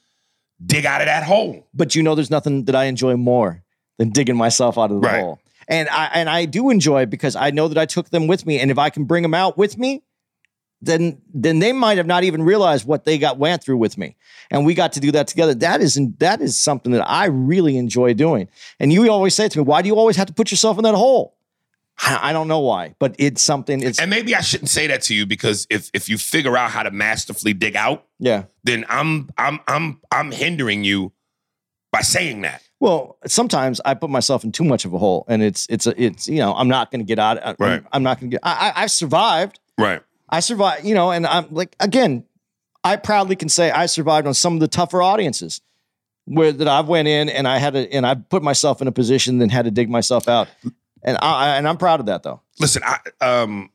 dig 0.64 0.86
out 0.86 1.00
of 1.00 1.06
that 1.06 1.22
hole. 1.24 1.66
But 1.74 1.94
you 1.94 2.02
know, 2.02 2.14
there's 2.14 2.30
nothing 2.30 2.64
that 2.64 2.74
I 2.74 2.84
enjoy 2.84 3.16
more 3.16 3.62
than 3.98 4.10
digging 4.10 4.36
myself 4.36 4.78
out 4.78 4.90
of 4.90 5.00
the 5.00 5.06
Right. 5.06 5.20
hole. 5.20 5.38
And 5.68 5.88
I 5.88 6.06
and 6.14 6.28
I 6.28 6.44
do 6.44 6.70
enjoy 6.70 7.02
it 7.02 7.10
because 7.10 7.36
I 7.36 7.50
know 7.50 7.68
that 7.68 7.78
I 7.78 7.86
took 7.86 8.10
them 8.10 8.26
with 8.26 8.46
me, 8.46 8.58
and 8.58 8.70
if 8.70 8.78
I 8.78 8.90
can 8.90 9.04
bring 9.04 9.22
them 9.22 9.34
out 9.34 9.56
with 9.56 9.78
me, 9.78 10.02
then 10.80 11.22
then 11.32 11.60
they 11.60 11.72
might 11.72 11.96
have 11.96 12.06
not 12.06 12.24
even 12.24 12.42
realized 12.42 12.86
what 12.86 13.04
they 13.04 13.18
got 13.18 13.38
went 13.38 13.62
through 13.62 13.76
with 13.76 13.96
me, 13.96 14.16
and 14.50 14.66
we 14.66 14.74
got 14.74 14.92
to 14.94 15.00
do 15.00 15.12
that 15.12 15.28
together. 15.28 15.54
That 15.54 15.80
is 15.80 15.98
that 16.18 16.40
is 16.40 16.58
something 16.58 16.92
that 16.92 17.08
I 17.08 17.26
really 17.26 17.76
enjoy 17.76 18.14
doing. 18.14 18.48
And 18.80 18.92
you 18.92 19.08
always 19.10 19.34
say 19.34 19.48
to 19.48 19.58
me, 19.58 19.64
"Why 19.64 19.82
do 19.82 19.88
you 19.88 19.96
always 19.96 20.16
have 20.16 20.26
to 20.26 20.34
put 20.34 20.50
yourself 20.50 20.78
in 20.78 20.84
that 20.84 20.94
hole?" 20.94 21.36
I 21.98 22.30
I 22.30 22.32
don't 22.32 22.48
know 22.48 22.60
why, 22.60 22.94
but 22.98 23.14
it's 23.18 23.42
something. 23.42 23.82
It's 23.82 24.00
And 24.00 24.10
maybe 24.10 24.34
I 24.34 24.40
shouldn't 24.40 24.70
say 24.70 24.86
that 24.88 25.02
to 25.02 25.14
you 25.14 25.26
because 25.26 25.66
if 25.70 25.90
if 25.94 26.08
you 26.08 26.18
figure 26.18 26.56
out 26.56 26.70
how 26.70 26.82
to 26.82 26.90
masterfully 26.90 27.52
dig 27.52 27.76
out, 27.76 28.06
yeah, 28.18 28.44
then 28.64 28.84
I'm 28.88 29.30
I'm 29.38 29.60
I'm 29.66 30.00
I'm 30.10 30.32
hindering 30.32 30.84
you 30.84 31.12
by 31.92 32.00
saying 32.00 32.42
that. 32.42 32.62
Well, 32.82 33.16
sometimes 33.26 33.80
I 33.84 33.94
put 33.94 34.10
myself 34.10 34.42
in 34.42 34.50
too 34.50 34.64
much 34.64 34.84
of 34.84 34.92
a 34.92 34.98
hole, 34.98 35.24
and 35.28 35.40
it's 35.40 35.68
it's 35.70 35.86
a, 35.86 35.94
it's 36.02 36.26
you 36.26 36.38
know 36.38 36.52
I'm 36.52 36.66
not 36.66 36.90
going 36.90 36.98
to 36.98 37.04
get 37.04 37.20
out. 37.20 37.38
I'm, 37.40 37.54
Right. 37.60 37.80
I'm 37.92 38.02
not 38.02 38.18
going 38.18 38.28
to 38.32 38.34
get. 38.34 38.40
I, 38.42 38.72
I 38.76 38.82
I've 38.82 38.90
survived. 38.90 39.60
Right. 39.78 40.02
I 40.28 40.40
survived. 40.40 40.84
You 40.84 40.96
know, 40.96 41.12
and 41.12 41.24
I'm 41.24 41.46
like 41.54 41.76
again, 41.78 42.24
I 42.82 42.96
proudly 42.96 43.36
can 43.36 43.48
say 43.48 43.70
I 43.70 43.86
survived 43.86 44.26
on 44.26 44.34
some 44.34 44.54
of 44.54 44.58
the 44.60 44.66
tougher 44.66 45.00
audiences 45.00 45.60
where 46.24 46.50
that 46.50 46.66
I've 46.66 46.88
went 46.88 47.06
in 47.06 47.28
and 47.28 47.46
I 47.46 47.58
had 47.58 47.74
to 47.74 47.88
and 47.92 48.04
I 48.04 48.16
put 48.16 48.42
myself 48.42 48.82
in 48.82 48.88
a 48.88 48.92
position 48.92 49.40
and 49.40 49.52
had 49.52 49.64
to 49.66 49.70
dig 49.70 49.88
myself 49.88 50.26
out, 50.26 50.48
and 51.04 51.16
I 51.22 51.52
I- 51.52 51.56
and 51.58 51.68
I'm 51.68 51.76
proud 51.76 52.00
of 52.00 52.06
that 52.06 52.24
though. 52.24 52.40
Listen, 52.58 52.82
I 52.84 52.98
um 53.24 53.70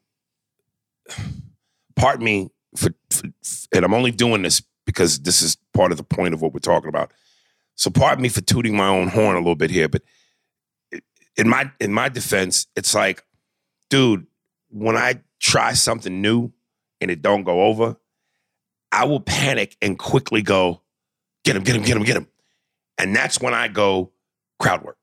pardon 1.95 2.25
me 2.25 2.49
for, 2.75 2.89
for 3.09 3.23
and 3.73 3.85
I'm 3.85 3.93
only 3.93 4.11
doing 4.11 4.41
this 4.41 4.61
because 4.85 5.19
this 5.19 5.41
is 5.41 5.55
part 5.73 5.91
of 5.93 5.97
the 5.97 6.03
point 6.03 6.33
of 6.33 6.41
what 6.41 6.53
we're 6.53 6.59
talking 6.59 6.89
about. 6.89 7.13
So 7.77 7.91
pardon 7.91 8.23
me 8.23 8.29
for 8.29 8.41
tooting 8.41 8.75
my 8.75 8.87
own 8.87 9.07
horn 9.07 9.35
a 9.35 9.39
little 9.39 9.55
bit 9.55 9.71
here, 9.71 9.87
but 9.87 10.01
in 11.37 11.47
my 11.47 11.71
in 11.79 11.93
my 11.93 12.09
defense, 12.09 12.67
it's 12.75 12.93
like, 12.93 13.23
dude, 13.89 14.25
when 14.69 14.97
I 14.97 15.21
try 15.39 15.73
something 15.73 16.21
new 16.21 16.51
and 16.99 17.11
it 17.11 17.21
don't 17.21 17.43
go 17.43 17.61
over, 17.65 17.95
I 18.91 19.05
will 19.05 19.19
panic 19.19 19.77
and 19.79 19.97
quickly 19.97 20.41
go, 20.41 20.81
get 21.45 21.55
him, 21.55 21.63
get 21.63 21.75
him, 21.75 21.83
get 21.83 21.97
him, 21.97 22.03
get 22.03 22.17
him. 22.17 22.27
And 22.97 23.15
that's 23.15 23.39
when 23.39 23.53
I 23.53 23.67
go 23.67 24.11
crowd 24.59 24.83
work. 24.83 24.97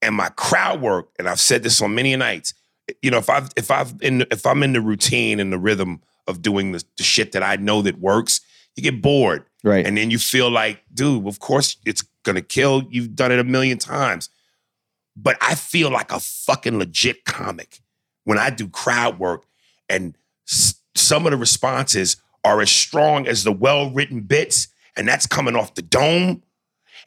And 0.00 0.14
my 0.14 0.30
crowd 0.30 0.80
work, 0.80 1.10
and 1.18 1.28
I've 1.28 1.40
said 1.40 1.62
this 1.62 1.82
on 1.82 1.94
many 1.94 2.16
nights, 2.16 2.54
you 3.02 3.10
know, 3.10 3.18
if 3.18 3.28
I've 3.28 3.50
if 3.56 3.70
I've 3.70 3.94
in 4.00 4.24
if 4.30 4.46
I'm 4.46 4.62
in 4.62 4.72
the 4.72 4.80
routine 4.80 5.38
and 5.38 5.52
the 5.52 5.58
rhythm 5.58 6.00
of 6.26 6.40
doing 6.40 6.72
the, 6.72 6.82
the 6.96 7.02
shit 7.02 7.32
that 7.32 7.42
I 7.42 7.56
know 7.56 7.82
that 7.82 7.98
works, 7.98 8.40
you 8.78 8.82
get 8.82 9.02
bored. 9.02 9.44
Right. 9.64 9.84
And 9.84 9.96
then 9.98 10.10
you 10.10 10.18
feel 10.18 10.50
like, 10.50 10.82
dude, 10.94 11.26
of 11.26 11.40
course 11.40 11.76
it's 11.84 12.02
gonna 12.24 12.40
kill. 12.42 12.84
You've 12.90 13.14
done 13.14 13.32
it 13.32 13.38
a 13.38 13.44
million 13.44 13.76
times. 13.78 14.30
But 15.16 15.36
I 15.40 15.56
feel 15.56 15.90
like 15.90 16.12
a 16.12 16.20
fucking 16.20 16.78
legit 16.78 17.24
comic 17.24 17.80
when 18.24 18.38
I 18.38 18.50
do 18.50 18.68
crowd 18.68 19.18
work 19.18 19.44
and 19.88 20.16
s- 20.48 20.76
some 20.94 21.26
of 21.26 21.32
the 21.32 21.36
responses 21.36 22.16
are 22.44 22.60
as 22.60 22.70
strong 22.70 23.26
as 23.26 23.42
the 23.42 23.50
well-written 23.52 24.20
bits, 24.20 24.68
and 24.96 25.08
that's 25.08 25.26
coming 25.26 25.56
off 25.56 25.74
the 25.74 25.82
dome. 25.82 26.42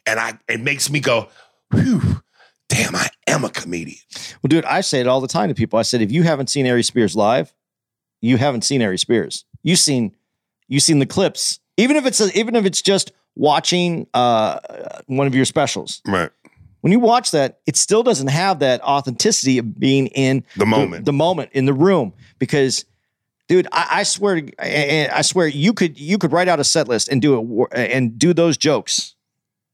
And 0.06 0.20
I 0.20 0.38
it 0.48 0.60
makes 0.60 0.90
me 0.90 1.00
go, 1.00 1.28
whew, 1.72 2.20
damn, 2.68 2.94
I 2.94 3.08
am 3.26 3.44
a 3.44 3.50
comedian. 3.50 3.98
Well, 4.42 4.48
dude, 4.48 4.64
I 4.66 4.82
say 4.82 5.00
it 5.00 5.06
all 5.06 5.20
the 5.22 5.28
time 5.28 5.48
to 5.48 5.54
people. 5.54 5.78
I 5.78 5.82
said, 5.82 6.02
if 6.02 6.12
you 6.12 6.22
haven't 6.22 6.50
seen 6.50 6.66
Ari 6.68 6.82
Spears 6.82 7.16
live, 7.16 7.54
you 8.20 8.36
haven't 8.36 8.62
seen 8.62 8.82
Ari 8.82 8.98
Spears. 8.98 9.44
You've 9.62 9.78
seen, 9.78 10.14
you've 10.68 10.82
seen 10.82 10.98
the 10.98 11.06
clips. 11.06 11.60
Even 11.76 11.96
if 11.96 12.06
it's 12.06 12.20
a, 12.20 12.36
even 12.38 12.56
if 12.56 12.64
it's 12.64 12.82
just 12.82 13.12
watching 13.34 14.06
uh, 14.14 14.58
one 15.06 15.26
of 15.26 15.34
your 15.34 15.44
specials. 15.44 16.02
Right. 16.06 16.30
When 16.82 16.92
you 16.92 16.98
watch 16.98 17.30
that, 17.30 17.60
it 17.66 17.76
still 17.76 18.02
doesn't 18.02 18.26
have 18.26 18.58
that 18.58 18.82
authenticity 18.82 19.58
of 19.58 19.78
being 19.78 20.08
in 20.08 20.44
The 20.56 20.66
moment. 20.66 21.04
the, 21.04 21.12
moment 21.12 21.50
in 21.52 21.64
the 21.64 21.72
room. 21.72 22.12
Because, 22.40 22.84
dude, 23.46 23.68
I, 23.70 23.86
I 23.90 24.02
swear, 24.02 24.42
I, 24.58 25.08
I 25.12 25.22
swear, 25.22 25.46
you 25.46 25.72
could 25.72 25.98
you 25.98 26.18
could 26.18 26.32
write 26.32 26.48
out 26.48 26.58
a 26.58 26.64
set 26.64 26.88
list 26.88 27.08
and 27.08 27.22
do 27.22 27.68
it 27.70 27.92
and 27.92 28.18
do 28.18 28.34
those 28.34 28.56
jokes, 28.56 29.14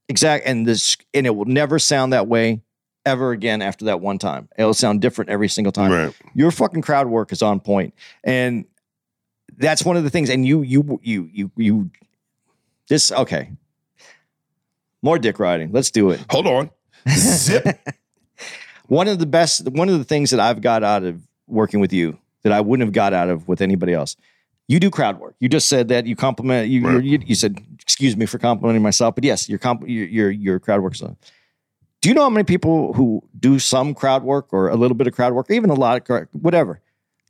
exact, 0.09 0.47
and 0.47 0.67
this 0.67 0.99
and 1.15 1.27
it 1.27 1.35
will 1.35 1.47
never 1.47 1.79
sound 1.79 2.13
that 2.13 2.29
way 2.29 2.61
ever 3.07 3.33
again 3.33 3.63
after 3.63 3.87
that 3.87 4.01
one 4.01 4.19
time. 4.19 4.51
It'll 4.59 4.75
sound 4.75 5.01
different 5.01 5.31
every 5.31 5.49
single 5.49 5.73
time. 5.73 5.91
Right. 5.91 6.15
Your 6.35 6.51
fucking 6.51 6.83
crowd 6.83 7.07
work 7.07 7.33
is 7.33 7.41
on 7.41 7.59
point, 7.61 7.95
and 8.23 8.67
that's 9.59 9.85
one 9.85 9.97
of 9.97 10.05
the 10.05 10.11
things. 10.11 10.31
And 10.31 10.47
you, 10.47 10.63
you, 10.63 11.01
you, 11.03 11.29
you, 11.33 11.51
you. 11.57 11.91
This 12.89 13.13
okay. 13.13 13.51
More 15.03 15.19
dick 15.19 15.39
riding. 15.39 15.71
Let's 15.73 15.91
do 15.91 16.11
it. 16.11 16.25
Hold 16.31 16.47
on. 16.47 16.71
Zip. 17.09 17.79
One 18.89 19.07
of 19.07 19.19
the 19.19 19.27
best, 19.27 19.69
one 19.69 19.91
of 19.91 19.99
the 19.99 20.05
things 20.05 20.31
that 20.31 20.41
I've 20.41 20.63
got 20.63 20.83
out 20.83 21.03
of 21.05 21.21
working 21.47 21.79
with 21.81 21.93
you 21.93 22.17
that 22.43 22.53
I 22.55 22.63
wouldn't 22.63 22.87
have 22.87 22.95
got 22.95 23.13
out 23.13 23.29
of 23.29 23.47
with 23.47 23.61
anybody 23.61 23.93
else. 23.93 24.17
You 24.67 24.81
do 24.81 24.89
crowd 24.89 25.21
work. 25.21 25.35
You 25.41 25.49
just 25.51 25.69
said 25.69 25.89
that 25.89 26.07
you 26.07 26.17
compliment. 26.17 26.71
You 26.71 26.87
Right. 26.87 27.05
you, 27.05 27.19
you 27.27 27.35
said, 27.35 27.59
"Excuse 27.83 28.17
me 28.17 28.25
for 28.25 28.39
complimenting 28.39 28.83
myself," 28.83 29.15
but 29.15 29.25
yes, 29.25 29.47
your 29.47 29.59
comp, 29.59 29.83
your 29.87 30.07
your, 30.07 30.31
your 30.31 30.59
crowd 30.59 30.81
work. 30.83 30.95
So, 30.95 31.19
do 32.01 32.09
you 32.09 32.15
know 32.15 32.23
how 32.23 32.31
many 32.31 32.45
people 32.45 32.95
who 32.95 33.23
do 33.39 33.59
some 33.59 33.93
crowd 33.95 34.23
work 34.23 34.49
or 34.53 34.69
a 34.71 34.77
little 34.77 34.97
bit 34.97 35.07
of 35.07 35.13
crowd 35.15 35.35
work, 35.35 35.51
or 35.51 35.53
even 35.53 35.69
a 35.69 35.75
lot 35.75 35.99
of 35.99 36.05
crowd, 36.05 36.29
whatever? 36.33 36.81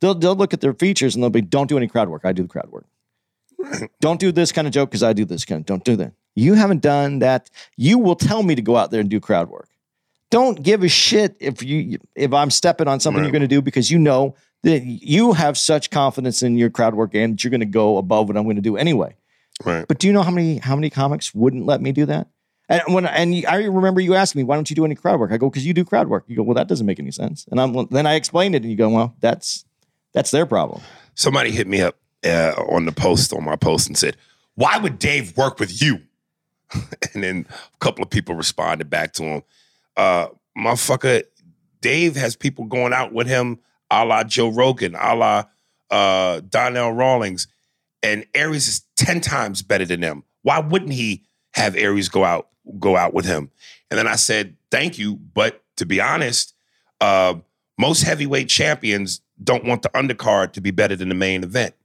They'll 0.01 0.15
they'll 0.15 0.35
look 0.35 0.53
at 0.53 0.61
their 0.61 0.73
features 0.73 1.15
and 1.15 1.23
they'll 1.23 1.29
be, 1.29 1.41
"Don't 1.41 1.67
do 1.67 1.77
any 1.77 1.87
crowd 1.87 2.09
work. 2.09 2.21
I 2.23 2.31
do 2.31 2.43
the 2.43 2.49
crowd 2.49 2.69
work. 2.71 2.85
Don't 3.99 4.19
do 4.21 4.31
this 4.31 4.53
kind 4.53 4.67
of 4.67 4.73
joke 4.73 4.89
because 4.89 5.03
I 5.03 5.11
do 5.11 5.25
this 5.25 5.43
kind. 5.43 5.59
Of, 5.59 5.65
don't 5.65 5.83
do 5.83 5.97
that. 5.97 6.13
You 6.33 6.53
haven't 6.53 6.81
done 6.81 7.19
that. 7.19 7.49
You 7.75 7.97
will 7.97 8.15
tell 8.15 8.41
me 8.41 8.55
to 8.55 8.61
go 8.61 8.77
out 8.77 8.89
there 8.91 9.01
and 9.01 9.09
do 9.09 9.19
crowd 9.19 9.49
work. 9.49 9.67
Don't 10.31 10.63
give 10.63 10.81
a 10.83 10.87
shit 10.87 11.35
if 11.41 11.61
you 11.61 11.99
if 12.15 12.31
I'm 12.33 12.51
stepping 12.51 12.87
on 12.87 12.99
something 13.01 13.19
Right. 13.21 13.25
you're 13.25 13.31
going 13.33 13.41
to 13.41 13.47
do 13.49 13.61
because 13.61 13.91
you 13.91 13.99
know 13.99 14.35
that 14.63 14.83
you 14.85 15.33
have 15.33 15.57
such 15.57 15.89
confidence 15.89 16.41
in 16.41 16.57
your 16.57 16.69
crowd 16.69 16.95
work 16.95 17.11
game 17.11 17.31
that 17.31 17.43
you're 17.43 17.51
going 17.51 17.59
to 17.59 17.65
go 17.65 17.97
above 17.97 18.27
what 18.29 18.37
I'm 18.37 18.43
going 18.43 18.55
to 18.55 18.61
do 18.61 18.77
anyway. 18.77 19.15
Right. 19.65 19.85
But 19.87 19.99
do 19.99 20.07
you 20.07 20.13
know 20.13 20.21
how 20.23 20.31
many 20.31 20.59
how 20.59 20.75
many 20.75 20.89
comics 20.89 21.35
wouldn't 21.35 21.65
let 21.65 21.81
me 21.81 21.91
do 21.91 22.05
that? 22.05 22.27
And 22.69 22.81
when 22.93 23.05
and 23.07 23.43
I 23.47 23.63
remember 23.65 23.99
you 23.99 24.13
asking 24.15 24.39
me, 24.39 24.43
why 24.43 24.55
don't 24.55 24.69
you 24.69 24.75
do 24.75 24.85
any 24.85 24.95
crowd 24.95 25.19
work? 25.19 25.31
I 25.33 25.37
go, 25.37 25.49
because 25.49 25.65
you 25.65 25.73
do 25.73 25.83
crowd 25.83 26.07
work. 26.07 26.23
You 26.27 26.35
go, 26.37 26.43
well, 26.43 26.55
that 26.55 26.67
doesn't 26.67 26.85
make 26.85 26.99
any 26.99 27.11
sense. 27.11 27.45
And 27.51 27.59
I'm 27.59 27.87
then 27.87 28.05
I 28.05 28.13
explained 28.13 28.53
it, 28.55 28.61
and 28.61 28.71
you 28.71 28.77
go, 28.77 28.87
well, 28.89 29.15
that's 29.19 29.65
that's 30.19 30.31
their 30.31 30.45
problem. 30.45 30.81
Somebody 31.15 31.49
hit 31.51 31.65
me 31.65 31.81
up 31.81 31.95
uh, 32.25 32.51
on 32.67 32.85
the 32.85 32.91
post 32.91 33.31
on 33.31 33.45
my 33.45 33.55
post 33.55 33.87
and 33.87 33.97
said, 33.97 34.17
"Why 34.55 34.77
would 34.77 34.99
Dave 34.99 35.35
work 35.37 35.59
with 35.59 35.81
you?" 35.81 36.01
and 36.73 37.23
then 37.23 37.45
a 37.49 37.77
couple 37.77 38.03
of 38.03 38.09
people 38.09 38.35
responded 38.35 38.89
back 38.89 39.13
to 39.13 39.23
him, 39.23 39.43
uh, 39.95 40.27
"Motherfucker, 40.57 41.23
Dave 41.79 42.17
has 42.17 42.35
people 42.35 42.65
going 42.65 42.91
out 42.91 43.13
with 43.13 43.27
him, 43.27 43.59
a 43.89 44.03
la 44.03 44.25
Joe 44.25 44.49
Rogan, 44.49 44.93
a 44.95 45.15
la 45.15 45.43
uh, 45.89 46.41
Donnell 46.41 46.91
Rawlings, 46.91 47.47
and 48.03 48.25
Aries 48.33 48.67
is 48.67 48.81
ten 48.97 49.21
times 49.21 49.61
better 49.61 49.85
than 49.85 50.01
them. 50.01 50.25
Why 50.41 50.59
wouldn't 50.59 50.91
he 50.91 51.23
have 51.53 51.77
Aries 51.77 52.09
go 52.09 52.25
out 52.25 52.49
go 52.77 52.97
out 52.97 53.13
with 53.13 53.23
him?" 53.23 53.51
And 53.89 53.97
then 53.97 54.07
I 54.07 54.17
said, 54.17 54.57
"Thank 54.69 54.99
you, 54.99 55.15
but 55.15 55.63
to 55.77 55.85
be 55.85 56.01
honest." 56.01 56.53
Uh, 56.99 57.35
most 57.77 58.03
heavyweight 58.03 58.49
champions 58.49 59.21
don't 59.43 59.65
want 59.65 59.81
the 59.81 59.89
undercard 59.89 60.53
to 60.53 60.61
be 60.61 60.71
better 60.71 60.95
than 60.95 61.09
the 61.09 61.15
main 61.15 61.43
event. 61.43 61.75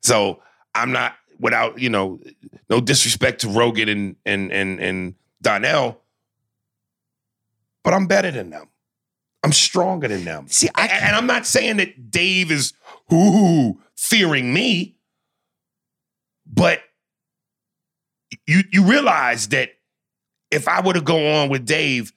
So 0.00 0.42
I'm 0.74 0.92
not 0.92 1.14
without, 1.38 1.78
you 1.78 1.88
know, 1.88 2.20
no 2.70 2.80
disrespect 2.80 3.40
to 3.42 3.48
Rogan 3.48 3.88
and 3.88 4.16
and 4.24 4.52
and 4.52 4.80
and 4.80 5.14
Donnell, 5.40 6.00
but 7.84 7.94
I'm 7.94 8.06
better 8.06 8.30
than 8.30 8.50
them. 8.50 8.68
I'm 9.44 9.52
stronger 9.52 10.06
than 10.08 10.24
them. 10.24 10.46
See, 10.48 10.68
I- 10.74 10.86
and, 10.86 11.04
and 11.04 11.16
I'm 11.16 11.26
not 11.26 11.46
saying 11.46 11.78
that 11.78 12.10
Dave 12.10 12.50
is 12.52 12.72
ooh 13.12 13.80
fearing 13.96 14.52
me, 14.54 14.96
but 16.46 16.80
you 18.46 18.62
you 18.72 18.84
realize 18.84 19.48
that 19.48 19.70
if 20.50 20.68
I 20.68 20.80
were 20.80 20.92
to 20.94 21.00
go 21.00 21.34
on 21.34 21.48
with 21.48 21.64
Dave, 21.66 22.12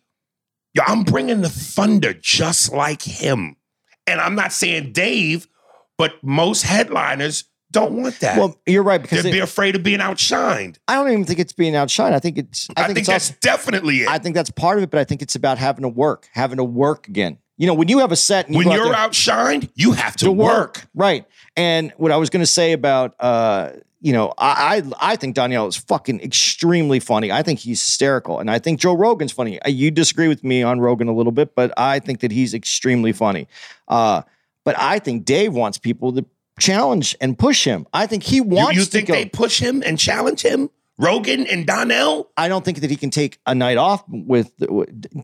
yo, 0.74 0.84
I'm 0.86 1.03
bringing 1.03 1.41
the 1.41 1.49
thunder 1.49 2.13
just 2.13 2.72
like 2.74 3.01
him. 3.01 3.55
And 4.08 4.22
I'm 4.22 4.36
not 4.36 4.53
saying 4.53 4.91
Dave, 4.91 5.47
but 5.97 6.14
most 6.24 6.64
headliners 6.64 7.45
don't 7.72 7.93
want 7.93 8.20
that. 8.22 8.38
Well, 8.38 8.60
you're 8.66 8.84
right 8.84 9.01
because 9.01 9.24
They'd 9.24 9.32
be 9.32 9.39
afraid 9.39 9.76
of 9.76 9.84
being 9.84 9.99
outshined. 9.99 10.78
I 10.88 10.95
don't 10.95 11.12
even 11.12 11.26
think 11.26 11.39
it's 11.39 11.53
being 11.53 11.74
outshined. 11.74 12.14
I 12.14 12.20
think 12.20 12.38
it's. 12.38 12.70
I, 12.76 12.84
I, 12.84 12.86
think, 12.86 12.95
think, 12.95 12.99
it's 12.99 13.08
that's 13.08 13.30
also, 13.32 13.39
definitely 13.41 14.03
it. 14.03 14.08
I 14.08 14.18
think 14.18 14.36
that's 14.36 14.49
part 14.51 14.78
of 14.78 14.84
it, 14.84 14.91
but 14.91 14.99
I 14.99 15.03
think 15.03 15.22
it's 15.22 15.36
about 15.36 15.58
having 15.58 15.82
to 15.82 15.89
work, 15.89 16.30
having 16.34 16.58
to 16.58 16.64
work 16.64 17.08
again. 17.08 17.38
You 17.58 17.68
know, 17.68 17.74
when 17.74 17.88
you 17.88 17.99
have 17.99 18.12
a 18.12 18.16
set 18.18 18.47
and 18.47 18.56
you 18.56 18.60
when 18.60 18.72
you're 18.72 18.86
there- 18.86 18.93
outshined, 18.93 19.70
you 19.76 19.93
have 19.93 20.16
to, 20.18 20.26
to 20.26 20.32
work. 20.32 20.49
work. 20.78 20.88
Right. 20.93 21.26
And 21.56 21.93
what 21.97 22.12
I 22.12 22.18
was 22.18 22.30
going 22.30 22.41
to 22.41 22.45
say 22.51 22.74
about, 22.74 23.16
uh, 23.20 23.72
you 24.01 24.12
know, 24.14 24.34
I, 24.38 24.84
I 24.99 25.14
I 25.14 25.16
think 25.16 25.36
Donnell 25.36 25.68
is 25.68 25.78
fucking 25.78 26.20
extremely 26.22 26.99
funny. 26.99 27.32
I 27.32 27.41
think 27.43 27.60
he's 27.60 27.82
hysterical, 27.84 28.39
and 28.39 28.51
I 28.51 28.60
think 28.60 28.80
Joe 28.80 28.93
Rogan's 28.93 29.32
funny. 29.32 29.60
Uh, 29.62 29.70
You 29.70 29.89
disagree 29.89 30.28
with 30.28 30.43
me 30.43 30.62
on 30.64 30.80
Rogan 30.80 31.08
a 31.08 31.14
little 31.14 31.32
bit, 31.32 31.56
but 31.56 31.74
I 31.78 31.99
think 31.99 32.20
that 32.20 32.32
he's 32.32 32.53
extremely 32.53 33.14
funny. 33.14 33.47
Uh, 33.88 34.22
but 34.64 34.78
I 34.78 34.99
think 34.99 35.26
Dave 35.26 35.53
wants 35.53 35.78
people 35.78 36.12
to 36.14 36.26
challenge 36.60 37.16
and 37.22 37.39
push 37.39 37.64
him. 37.64 37.88
I 37.93 38.06
think 38.06 38.24
he 38.24 38.41
wants 38.41 38.76
you 38.78 38.84
to 38.86 38.89
think 38.91 39.08
go. 39.08 39.14
they 39.14 39.26
push 39.26 39.60
him 39.60 39.82
and 39.86 39.97
challenge 39.97 40.41
him? 40.41 40.70
Rogan 40.97 41.45
and 41.47 41.66
Donnell? 41.66 42.30
I 42.38 42.47
don't 42.47 42.64
think 42.64 42.82
that 42.82 42.89
he 42.89 42.95
can 42.97 43.10
take 43.10 43.39
a 43.45 43.56
night 43.56 43.78
off 43.78 44.03
with. 44.08 44.51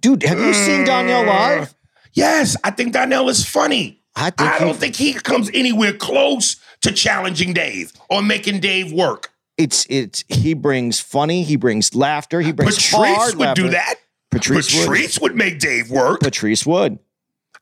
Dude, 0.01 0.23
have 0.23 0.39
you 0.39 0.53
seen 0.53 0.85
Donnell 0.85 1.25
live? 1.25 1.75
Yes, 2.13 2.55
I 2.63 2.71
think 2.71 2.93
Donnell 2.93 3.29
is 3.29 3.45
funny. 3.45 4.01
I 4.15 4.31
I 4.37 4.59
don't 4.59 4.75
think 4.75 4.95
he 4.95 5.13
comes 5.13 5.49
anywhere 5.53 5.93
close 5.93 6.57
to 6.81 6.91
challenging 6.91 7.53
Dave 7.53 7.93
or 8.09 8.21
making 8.21 8.59
Dave 8.59 8.91
work. 8.91 9.31
It's 9.57 9.85
it's 9.89 10.23
he 10.27 10.53
brings 10.53 10.99
funny, 10.99 11.43
he 11.43 11.55
brings 11.55 11.95
laughter, 11.95 12.41
he 12.41 12.51
brings 12.51 12.75
Patrice 12.75 12.91
hard 12.93 13.35
would 13.35 13.53
do 13.55 13.69
that. 13.69 13.95
Patrice, 14.31 14.73
would. 14.73 14.87
Patrice 14.87 15.19
would 15.19 15.35
make 15.35 15.59
Dave 15.59 15.91
work. 15.91 16.21
Patrice 16.21 16.65
would. 16.65 16.99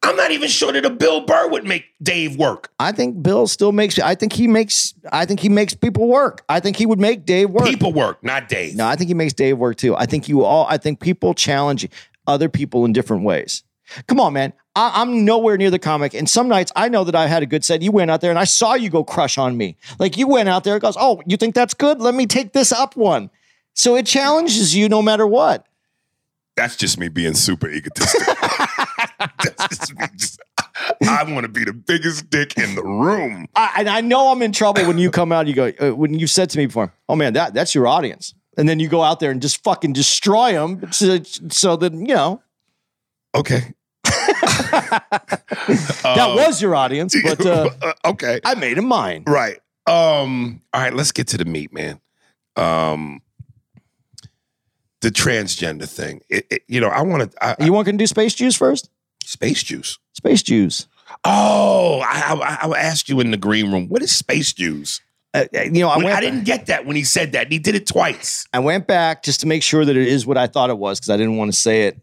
I'm 0.02 0.16
not 0.16 0.32
even 0.32 0.48
sure 0.48 0.72
that 0.72 0.86
a 0.86 0.90
Bill 0.90 1.22
Burr 1.22 1.50
would 1.50 1.66
make 1.66 1.86
Dave 2.02 2.38
work. 2.38 2.72
I 2.80 2.94
think 2.94 3.22
Bill 3.22 3.48
still 3.48 3.74
makes. 3.74 4.00
I 4.00 4.16
think 4.16 4.32
he 4.32 4.48
makes. 4.48 4.94
I 5.12 5.26
think 5.26 5.42
he 5.42 5.50
makes 5.50 5.74
people 5.74 6.08
work. 6.08 6.44
I 6.48 6.60
think 6.60 6.78
he 6.78 6.86
would 6.86 7.00
make 7.00 7.26
Dave 7.26 7.50
work. 7.50 7.66
People 7.66 7.92
work, 7.92 8.24
not 8.24 8.48
Dave. 8.48 8.76
No, 8.76 8.88
I 8.88 8.96
think 8.96 9.10
he 9.10 9.14
makes 9.14 9.34
Dave 9.34 9.58
work 9.58 9.76
too. 9.76 9.96
I 9.96 10.06
think 10.06 10.30
you 10.30 10.44
all. 10.44 10.66
I 10.70 10.78
think 10.78 11.02
people 11.02 11.34
challenge 11.34 11.90
other 12.28 12.48
people 12.48 12.86
in 12.86 12.94
different 12.94 13.24
ways. 13.24 13.64
Come 14.08 14.20
on, 14.20 14.34
man. 14.34 14.54
I, 14.76 15.02
I'm 15.02 15.26
nowhere 15.26 15.58
near 15.58 15.72
the 15.72 15.80
comic, 15.80 16.14
and 16.14 16.30
some 16.30 16.48
nights 16.48 16.72
I 16.76 16.90
know 16.90 17.04
that 17.04 17.16
I 17.16 17.28
had 17.28 17.44
a 17.44 17.46
good 17.46 17.66
set. 17.66 17.82
You 17.82 17.92
went 17.92 18.12
out 18.12 18.22
there, 18.22 18.30
and 18.30 18.40
I 18.40 18.44
saw 18.44 18.74
you 18.76 18.90
go 18.90 19.04
crush 19.04 19.38
on 19.38 19.58
me. 19.58 19.78
Like 19.98 20.18
you 20.18 20.28
went 20.28 20.50
out 20.50 20.64
there, 20.64 20.74
and 20.74 20.82
goes, 20.82 20.98
"Oh, 21.00 21.22
you 21.26 21.38
think 21.38 21.56
that's 21.56 21.74
good? 21.74 22.00
Let 22.00 22.16
me 22.16 22.26
take 22.26 22.54
this 22.54 22.72
up 22.72 22.96
one." 22.96 23.30
So 23.74 23.96
it 23.96 24.06
challenges 24.06 24.76
you 24.76 24.90
no 24.90 25.02
matter 25.02 25.26
what. 25.26 25.66
That's 26.56 26.76
just 26.76 27.00
me 27.00 27.08
being 27.08 27.34
super 27.34 27.70
egotistical. 27.70 28.34
That's 29.20 29.68
just 29.70 29.98
me. 29.98 30.06
Just, 30.18 30.42
I 31.08 31.24
want 31.24 31.44
to 31.46 31.48
be 31.48 31.64
the 31.64 31.72
biggest 31.72 32.30
dick 32.30 32.58
in 32.58 32.76
the 32.76 32.84
room. 32.84 33.48
I, 33.56 33.76
and 33.78 33.90
I 33.90 34.02
know 34.02 34.30
I'm 34.30 34.42
in 34.42 34.52
trouble 34.52 34.86
when 34.86 34.98
you 34.98 35.10
come 35.10 35.32
out. 35.32 35.48
You 35.48 35.54
go 35.54 35.72
uh, 35.80 35.96
when 35.96 36.20
you 36.20 36.28
said 36.28 36.50
to 36.50 36.58
me 36.58 36.66
before, 36.66 36.94
"Oh 37.08 37.16
man, 37.16 37.34
that 37.34 37.54
that's 37.54 37.74
your 37.74 37.88
audience," 37.88 38.34
and 38.58 38.68
then 38.68 38.80
you 38.80 38.90
go 38.90 39.02
out 39.02 39.22
there 39.22 39.32
and 39.32 39.42
just 39.42 39.64
fucking 39.64 39.94
destroy 39.94 40.52
them. 40.54 40.92
So, 40.92 41.24
so 41.24 41.78
that 41.78 41.94
you 41.94 42.08
know 42.08 42.42
Okay. 43.36 43.74
that 46.04 46.34
was 46.36 46.62
your 46.62 46.76
audience, 46.76 47.16
but 47.24 47.46
uh, 47.46 47.70
Uh, 47.82 47.94
okay. 48.06 48.40
I 48.44 48.56
made 48.56 48.78
him 48.78 48.86
mine. 48.86 49.24
Right. 49.28 49.60
Um, 49.88 50.62
all 50.74 50.82
right, 50.82 50.94
let's 50.94 51.12
get 51.12 51.28
to 51.30 51.38
the 51.38 51.46
meat, 51.46 51.74
man. 51.74 52.00
Um 52.56 53.22
the 55.02 55.10
transgender 55.10 55.88
thing. 55.90 56.22
It, 56.30 56.46
it- 56.50 56.64
you 56.68 56.82
know, 56.82 56.90
I 56.90 57.02
want 57.04 57.32
to 57.32 57.56
You 57.64 57.72
want 57.72 57.86
to 57.88 57.94
do 57.94 58.08
space 58.08 58.34
juice 58.36 58.56
first? 58.56 58.90
space 59.24 59.62
juice. 59.64 59.98
Space 60.14 60.42
juice. 60.44 60.88
Oh, 61.24 62.02
I, 62.04 62.34
I, 62.64 62.68
I 62.68 62.80
asked 62.80 63.10
you 63.10 63.20
in 63.20 63.32
the 63.32 63.38
green 63.38 63.72
room, 63.72 63.88
what 63.88 64.02
is 64.02 64.12
space 64.12 64.52
juice? 64.54 65.02
Uh, 65.34 65.46
uh, 65.56 65.62
you 65.62 65.82
know, 65.82 65.90
I 65.90 65.98
went. 65.98 66.10
I 66.10 66.20
didn't 66.22 66.44
get 66.44 66.66
that 66.68 66.86
when 66.88 66.96
he 66.96 67.04
said 67.04 67.32
that. 67.34 67.52
He 67.52 67.60
did 67.60 67.76
it 67.76 67.86
twice. 67.88 68.48
I 68.52 68.60
went 68.60 68.88
back 68.88 69.22
just 69.24 69.40
to 69.42 69.48
make 69.48 69.62
sure 69.64 69.86
that 69.86 69.96
it 69.96 70.08
is 70.08 70.26
what 70.26 70.38
I 70.38 70.48
thought 70.48 70.70
it 70.72 70.78
was 70.78 71.00
because 71.00 71.12
I 71.12 71.18
didn't 71.18 71.38
want 71.38 71.54
to 71.54 71.58
say 71.60 71.84
it 71.88 72.00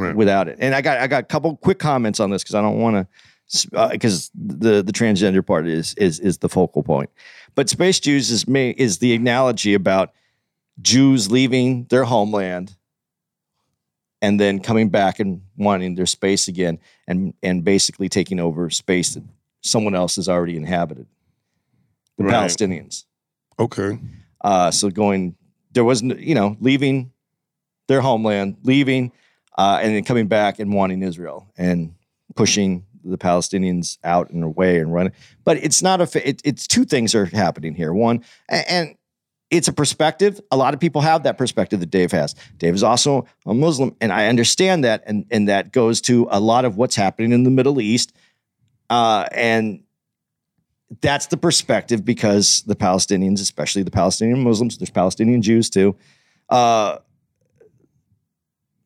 Right. 0.00 0.14
without 0.16 0.48
it. 0.48 0.56
And 0.60 0.74
I 0.74 0.80
got 0.80 0.98
I 0.98 1.06
got 1.06 1.22
a 1.24 1.26
couple 1.26 1.56
quick 1.56 1.78
comments 1.78 2.20
on 2.20 2.30
this 2.30 2.42
because 2.42 2.54
I 2.54 2.62
don't 2.62 2.78
want 2.78 2.96
to 2.96 3.88
because 3.90 4.30
the 4.34 4.82
the 4.82 4.92
transgender 4.92 5.44
part 5.46 5.66
is 5.66 5.94
is 5.94 6.18
is 6.20 6.38
the 6.38 6.48
focal 6.48 6.82
point. 6.82 7.10
But 7.54 7.68
space 7.68 8.00
Jews 8.00 8.30
is 8.30 8.46
me 8.48 8.70
is 8.76 8.98
the 8.98 9.14
analogy 9.14 9.74
about 9.74 10.12
Jews 10.82 11.30
leaving 11.30 11.84
their 11.90 12.04
homeland 12.04 12.74
and 14.22 14.40
then 14.40 14.60
coming 14.60 14.88
back 14.88 15.20
and 15.20 15.42
wanting 15.56 15.94
their 15.94 16.06
space 16.06 16.48
again 16.48 16.78
and 17.06 17.34
and 17.42 17.64
basically 17.64 18.08
taking 18.08 18.40
over 18.40 18.68
space 18.70 19.14
that 19.14 19.22
someone 19.62 19.94
else 19.94 20.16
has 20.16 20.28
already 20.28 20.56
inhabited. 20.56 21.06
The 22.18 22.24
Right. 22.24 22.32
Palestinians. 22.34 23.04
Okay. 23.58 23.98
Uh, 24.42 24.70
so 24.70 24.90
going, 24.90 25.34
there 25.72 25.84
was, 25.84 26.02
n- 26.02 26.16
you 26.18 26.34
know, 26.34 26.56
leaving 26.60 27.10
their 27.88 28.00
homeland, 28.00 28.56
leaving, 28.62 29.12
uh, 29.56 29.80
and 29.82 29.94
then 29.94 30.04
coming 30.04 30.26
back 30.26 30.58
and 30.58 30.72
wanting 30.72 31.02
Israel 31.02 31.50
and 31.56 31.94
pushing 32.34 32.84
the 33.04 33.18
Palestinians 33.18 33.98
out 34.04 34.30
and 34.30 34.42
away 34.42 34.78
and 34.78 34.92
running. 34.92 35.12
But 35.44 35.58
it's 35.58 35.82
not 35.82 36.00
a. 36.00 36.28
It, 36.28 36.42
it's 36.44 36.66
two 36.66 36.84
things 36.84 37.14
are 37.14 37.26
happening 37.26 37.74
here. 37.74 37.92
One, 37.92 38.24
and 38.48 38.96
it's 39.50 39.68
a 39.68 39.72
perspective. 39.72 40.40
A 40.50 40.56
lot 40.56 40.74
of 40.74 40.80
people 40.80 41.00
have 41.00 41.22
that 41.22 41.38
perspective 41.38 41.80
that 41.80 41.90
Dave 41.90 42.12
has. 42.12 42.34
Dave 42.58 42.74
is 42.74 42.82
also 42.82 43.26
a 43.46 43.54
Muslim, 43.54 43.94
and 44.00 44.12
I 44.12 44.26
understand 44.26 44.84
that, 44.84 45.04
and 45.06 45.24
and 45.30 45.48
that 45.48 45.72
goes 45.72 46.00
to 46.02 46.26
a 46.30 46.40
lot 46.40 46.64
of 46.64 46.76
what's 46.76 46.96
happening 46.96 47.32
in 47.32 47.44
the 47.44 47.50
Middle 47.50 47.80
East, 47.80 48.12
uh, 48.90 49.26
and 49.32 49.82
that's 51.00 51.26
the 51.26 51.36
perspective 51.36 52.04
because 52.04 52.62
the 52.62 52.76
Palestinians, 52.76 53.40
especially 53.40 53.82
the 53.82 53.90
Palestinian 53.90 54.42
Muslims, 54.42 54.78
there's 54.78 54.90
Palestinian 54.90 55.42
Jews 55.42 55.68
too, 55.68 55.96
uh, 56.48 56.98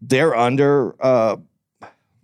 they're 0.01 0.34
under, 0.36 0.94
uh, 1.03 1.36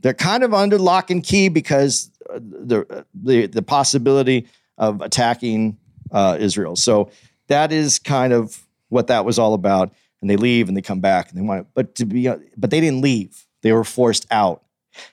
they're 0.01 0.15
kind 0.15 0.43
of 0.43 0.55
under 0.55 0.79
lock 0.79 1.11
and 1.11 1.23
key 1.23 1.49
because 1.49 2.11
uh, 2.29 2.39
the 2.41 3.05
the 3.15 3.47
the 3.47 3.63
possibility 3.63 4.47
of 4.79 5.01
attacking 5.01 5.79
uh, 6.13 6.37
Israel. 6.41 6.77
So 6.77 7.11
that 7.49 7.73
is 7.73 7.99
kind 7.99 8.33
of 8.33 8.63
what 8.89 9.07
that 9.09 9.25
was 9.25 9.39
all 9.39 9.55
about. 9.55 9.93
And 10.21 10.31
they 10.31 10.37
leave 10.37 10.69
and 10.69 10.77
they 10.77 10.83
come 10.83 11.01
back 11.01 11.29
and 11.29 11.39
they 11.39 11.43
want 11.43 11.61
it, 11.63 11.67
but 11.75 11.95
to 11.97 12.07
be, 12.07 12.29
but 12.57 12.71
they 12.71 12.81
didn't 12.81 13.01
leave. 13.03 13.47
They 13.63 13.73
were 13.73 13.85
forced 13.85 14.27
out. 14.31 14.63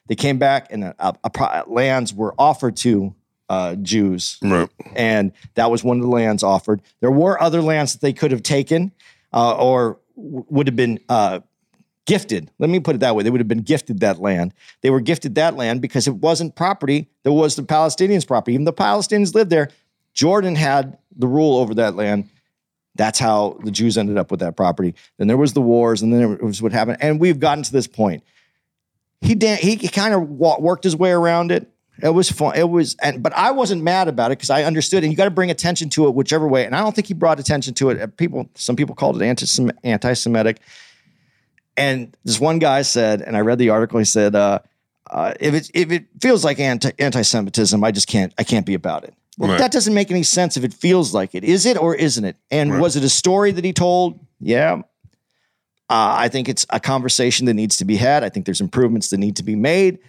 They 0.08 0.16
came 0.16 0.38
back 0.38 0.68
and 0.72 0.86
a, 0.86 0.96
a, 1.00 1.14
a- 1.24 1.64
lands 1.68 2.14
were 2.14 2.34
offered 2.40 2.78
to 2.78 3.14
uh, 3.50 3.76
Jews 3.76 4.38
Right. 4.42 4.70
and 4.96 5.34
that 5.56 5.70
was 5.70 5.84
one 5.84 5.98
of 5.98 6.04
the 6.04 6.10
lands 6.10 6.42
offered. 6.42 6.82
There 7.02 7.12
were 7.12 7.42
other 7.42 7.62
lands 7.62 7.94
that 7.94 8.02
they 8.02 8.14
could 8.14 8.32
have 8.32 8.44
taken 8.44 8.92
uh, 9.34 9.56
or 9.58 10.00
w- 10.16 10.46
would 10.50 10.68
have 10.68 10.76
been 10.78 11.00
uh, 11.10 11.42
gifted. 12.06 12.52
Let 12.60 12.70
me 12.70 12.80
put 12.80 12.96
it 12.96 13.00
that 13.00 13.16
way: 13.16 13.24
they 13.24 13.30
would 13.30 13.42
have 13.42 13.48
been 13.48 13.62
gifted 13.62 14.00
that 14.02 14.20
land. 14.20 14.54
They 14.82 14.90
were 14.90 15.02
gifted 15.02 15.36
that 15.36 15.56
land 15.56 15.82
because 15.82 16.08
it 16.08 16.16
wasn't 16.16 16.56
property 16.56 17.10
that 17.24 17.32
was 17.32 17.56
the 17.56 17.64
Palestinians' 17.64 18.28
property. 18.28 18.54
Even 18.54 18.66
the 18.66 18.74
Palestinians 18.74 19.34
lived 19.34 19.50
there. 19.50 19.70
Jordan 20.14 20.56
had 20.56 20.98
the 21.16 21.28
rule 21.28 21.58
over 21.58 21.74
that 21.76 21.96
land. 21.96 22.30
That's 22.96 23.18
how 23.18 23.58
the 23.64 23.72
Jews 23.72 23.98
ended 23.98 24.18
up 24.18 24.30
with 24.30 24.40
that 24.42 24.56
property. 24.56 24.94
Then 25.18 25.28
there 25.28 25.38
was 25.38 25.54
the 25.54 25.62
wars, 25.62 26.02
and 26.02 26.14
then 26.14 26.34
it 26.34 26.44
was 26.44 26.62
what 26.62 26.72
happened. 26.72 26.98
And 27.02 27.20
we've 27.20 27.40
gotten 27.40 27.64
to 27.64 27.72
this 27.72 27.88
point. 27.88 28.24
He 29.22 29.36
he, 29.36 29.88
kind 29.88 30.14
of 30.14 30.30
wa- 30.30 30.60
worked 30.60 30.84
his 30.84 30.96
way 30.96 31.12
around 31.12 31.52
it. 31.52 31.68
It 32.02 32.10
was 32.10 32.30
fun. 32.30 32.56
It 32.56 32.70
was, 32.70 32.96
and 33.02 33.24
but 33.24 33.34
I 33.34 33.52
wasn't 33.52 33.84
mad 33.84 34.08
about 34.08 34.32
it 34.32 34.38
because 34.38 34.50
I 34.50 34.64
understood. 34.64 35.04
And 35.04 35.12
you 35.12 35.18
got 35.18 35.26
to 35.26 35.32
bring 35.32 35.50
attention 35.50 35.90
to 35.92 36.08
it 36.08 36.14
whichever 36.14 36.48
way. 36.48 36.66
And 36.66 36.76
I 36.76 36.82
don't 36.82 36.94
think 36.94 37.08
he 37.08 37.14
brought 37.14 37.40
attention 37.40 37.74
to 37.76 37.90
it. 37.90 38.18
People, 38.18 38.50
some 38.56 38.76
people 38.76 38.96
called 38.96 39.22
it 39.22 39.26
anti 39.26 39.72
anti-Semitic. 39.84 40.60
And 41.76 42.16
this 42.24 42.40
one 42.40 42.60
guy 42.60 42.84
said, 42.84 43.22
and 43.22 43.36
I 43.36 43.42
read 43.42 43.58
the 43.60 43.70
article. 43.70 44.00
He 44.00 44.06
said, 44.06 44.36
uh, 44.36 44.60
uh, 45.10 45.34
"If 45.40 45.54
it 45.54 45.72
if 45.74 45.92
it 45.92 46.06
feels 46.22 46.46
like 46.46 46.60
anti 46.60 46.92
anti-Semitism, 47.00 47.84
I 47.84 47.92
just 47.92 48.08
can't 48.08 48.34
I 48.38 48.44
can't 48.44 48.66
be 48.66 48.74
about 48.76 49.04
it." 49.04 49.14
Well, 49.38 49.50
Right. 49.50 49.58
that 49.60 49.72
doesn't 49.72 49.94
make 49.96 50.12
any 50.12 50.22
sense 50.24 50.58
if 50.58 50.64
it 50.64 50.74
feels 50.74 51.14
like 51.14 51.34
it. 51.34 51.44
Is 51.44 51.66
it 51.66 51.76
or 51.78 51.96
isn't 51.96 52.24
it? 52.24 52.36
And 52.52 52.72
Right. 52.74 52.82
was 52.82 52.96
it 52.96 53.04
a 53.04 53.10
story 53.10 53.52
that 53.52 53.66
he 53.66 53.74
told? 53.74 54.20
Yeah. 54.40 54.82
Uh, 55.90 56.16
I 56.18 56.30
think 56.30 56.48
it's 56.48 56.66
a 56.70 56.80
conversation 56.80 57.46
that 57.48 57.56
needs 57.56 57.78
to 57.78 57.86
be 57.86 57.96
had. 57.98 58.24
I 58.24 58.30
think 58.30 58.46
there's 58.46 58.62
improvements 58.62 59.10
that 59.10 59.18
need 59.18 59.36
to 59.38 59.44
be 59.44 59.56
made. 59.56 60.00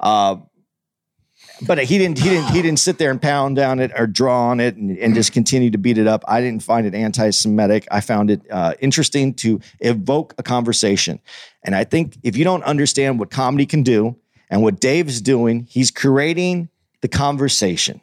Uh, 0.00 0.36
but 1.66 1.78
he 1.78 1.98
didn't. 1.98 2.18
He 2.18 2.28
didn't. 2.28 2.50
He 2.50 2.62
didn't 2.62 2.78
sit 2.78 2.98
there 2.98 3.10
and 3.10 3.20
pound 3.20 3.56
down 3.56 3.80
it 3.80 3.90
or 3.96 4.06
draw 4.06 4.48
on 4.50 4.60
it 4.60 4.76
and, 4.76 4.98
and 4.98 5.14
just 5.14 5.32
continue 5.32 5.70
to 5.70 5.78
beat 5.78 5.98
it 5.98 6.06
up. 6.06 6.24
I 6.28 6.40
didn't 6.40 6.62
find 6.62 6.86
it 6.86 6.94
anti-Semitic. 6.94 7.86
I 7.90 8.00
found 8.00 8.30
it 8.30 8.42
uh, 8.50 8.74
interesting 8.80 9.34
to 9.34 9.60
evoke 9.80 10.34
a 10.38 10.42
conversation. 10.42 11.20
And 11.62 11.74
I 11.74 11.84
think 11.84 12.18
if 12.22 12.36
you 12.36 12.44
don't 12.44 12.62
understand 12.64 13.18
what 13.18 13.30
comedy 13.30 13.66
can 13.66 13.82
do 13.82 14.16
and 14.50 14.62
what 14.62 14.80
dave's 14.80 15.20
doing, 15.20 15.66
he's 15.70 15.90
creating 15.90 16.68
the 17.00 17.08
conversation. 17.08 18.00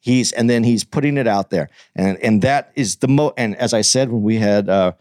He's 0.00 0.32
and 0.32 0.48
then 0.48 0.64
he's 0.64 0.84
putting 0.84 1.16
it 1.16 1.26
out 1.26 1.50
there, 1.50 1.68
and 1.94 2.16
and 2.18 2.42
that 2.42 2.70
is 2.76 2.96
the 2.96 3.08
mo. 3.08 3.32
And 3.36 3.56
as 3.56 3.74
I 3.74 3.80
said 3.80 4.10
when 4.10 4.22
we 4.22 4.36
had 4.36 4.68
uh, 4.68 4.92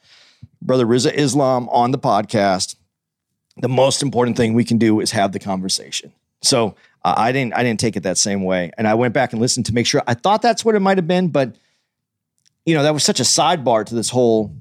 Brother 0.61 0.85
Riza 0.85 1.13
Islam 1.17 1.69
on 1.69 1.91
the 1.91 1.99
podcast, 1.99 2.75
the 3.57 3.69
most 3.69 4.01
important 4.01 4.35
thing 4.35 4.53
we 4.53 4.63
can 4.63 4.79
do 4.79 4.99
is 4.99 5.11
have 5.11 5.31
the 5.31 5.39
conversation. 5.39 6.11
So 6.41 6.75
I 7.15 7.31
didn't 7.31 7.53
I 7.53 7.63
didn't 7.63 7.79
take 7.79 7.95
it 7.95 8.03
that 8.03 8.17
same 8.17 8.43
way, 8.43 8.71
and 8.77 8.87
I 8.87 8.95
went 8.95 9.13
back 9.13 9.31
and 9.31 9.41
listened 9.41 9.67
to 9.67 9.73
make 9.73 9.85
sure. 9.85 10.01
I 10.07 10.15
thought 10.15 10.41
that's 10.41 10.65
what 10.65 10.75
it 10.75 10.79
might 10.79 10.97
have 10.97 11.07
been, 11.07 11.27
but 11.27 11.55
you 12.65 12.73
know 12.73 12.83
that 12.83 12.93
was 12.93 13.03
such 13.03 13.19
a 13.19 13.23
sidebar 13.23 13.85
to 13.85 13.95
this 13.95 14.09
whole 14.09 14.55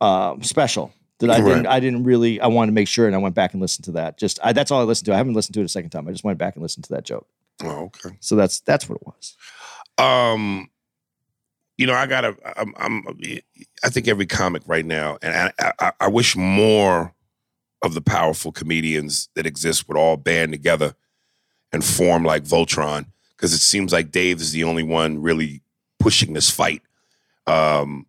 uh, 0.00 0.36
special 0.40 0.92
that 1.18 1.30
I 1.30 1.40
didn't 1.40 1.66
I 1.66 1.80
didn't 1.80 2.04
really 2.04 2.40
I 2.40 2.46
wanted 2.46 2.70
to 2.70 2.74
make 2.74 2.88
sure, 2.88 3.06
and 3.06 3.14
I 3.14 3.18
went 3.18 3.34
back 3.34 3.52
and 3.52 3.60
listened 3.60 3.84
to 3.86 3.92
that. 3.92 4.18
Just 4.18 4.38
I, 4.42 4.52
that's 4.52 4.70
all 4.70 4.80
I 4.80 4.84
listened 4.84 5.06
to. 5.06 5.12
I 5.12 5.16
haven't 5.18 5.34
listened 5.34 5.54
to 5.54 5.60
it 5.60 5.64
a 5.64 5.68
second 5.68 5.90
time. 5.90 6.08
I 6.08 6.12
just 6.12 6.24
went 6.24 6.38
back 6.38 6.56
and 6.56 6.62
listened 6.62 6.84
to 6.84 6.94
that 6.94 7.04
joke. 7.04 7.28
Oh, 7.62 7.90
okay. 8.06 8.16
So 8.20 8.36
that's 8.36 8.60
that's 8.60 8.88
what 8.88 8.96
it 8.96 9.06
was. 9.06 9.36
Um, 9.98 10.70
you 11.76 11.86
know, 11.86 11.94
I 11.94 12.06
gotta. 12.06 12.36
I'm. 12.56 12.74
I'm 12.78 13.04
I 13.84 13.90
think 13.90 14.08
every 14.08 14.26
comic 14.26 14.62
right 14.66 14.84
now, 14.84 15.18
and 15.20 15.52
I, 15.58 15.72
I, 15.78 15.92
I 16.00 16.08
wish 16.08 16.36
more 16.36 17.14
of 17.82 17.94
the 17.94 18.02
powerful 18.02 18.52
comedians 18.52 19.28
that 19.34 19.46
exist 19.46 19.88
would 19.88 19.96
all 19.96 20.16
band 20.16 20.52
together 20.52 20.94
and 21.72 21.84
form 21.84 22.24
like 22.24 22.44
Voltron, 22.44 23.06
because 23.36 23.52
it 23.52 23.60
seems 23.60 23.92
like 23.92 24.10
Dave 24.10 24.40
is 24.40 24.52
the 24.52 24.64
only 24.64 24.82
one 24.82 25.20
really 25.22 25.62
pushing 25.98 26.32
this 26.32 26.50
fight. 26.50 26.82
Um, 27.46 28.06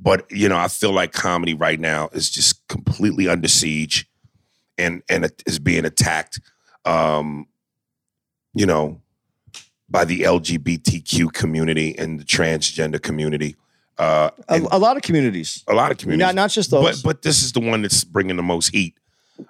but 0.00 0.30
you 0.30 0.48
know, 0.48 0.56
I 0.56 0.68
feel 0.68 0.92
like 0.92 1.12
comedy 1.12 1.54
right 1.54 1.78
now 1.78 2.08
is 2.12 2.30
just 2.30 2.66
completely 2.68 3.28
under 3.28 3.48
siege, 3.48 4.08
and 4.78 5.02
and 5.08 5.24
it 5.24 5.42
is 5.46 5.58
being 5.58 5.84
attacked. 5.84 6.40
Um, 6.84 7.46
you 8.54 8.66
know, 8.66 9.00
by 9.88 10.04
the 10.04 10.20
LGBTQ 10.20 11.32
community 11.32 11.96
and 11.98 12.18
the 12.18 12.24
transgender 12.24 13.00
community. 13.00 13.56
Uh, 13.98 14.30
A, 14.48 14.60
a 14.72 14.78
lot 14.78 14.96
of 14.96 15.02
communities, 15.02 15.62
a 15.68 15.74
lot 15.74 15.92
of 15.92 15.98
communities. 15.98 16.26
not 16.26 16.34
not 16.34 16.50
just 16.50 16.70
those. 16.70 17.02
But 17.02 17.08
but 17.08 17.22
this 17.22 17.42
is 17.42 17.52
the 17.52 17.60
one 17.60 17.82
that's 17.82 18.02
bringing 18.02 18.36
the 18.36 18.42
most 18.42 18.68
heat. 18.74 18.96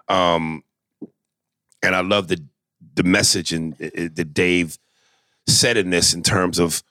Um, 0.09 0.65
and 1.83 1.95
I 1.95 2.01
love 2.01 2.29
that 2.29 2.41
the 2.95 3.03
message 3.03 3.53
and 3.53 3.75
uh, 3.81 3.87
uh, 3.87 4.09
that 4.15 4.35
Dave 4.35 4.79
said 5.47 5.77
in 5.77 5.91
this 5.91 6.15
in 6.15 6.23
terms 6.23 6.59
of 6.59 6.83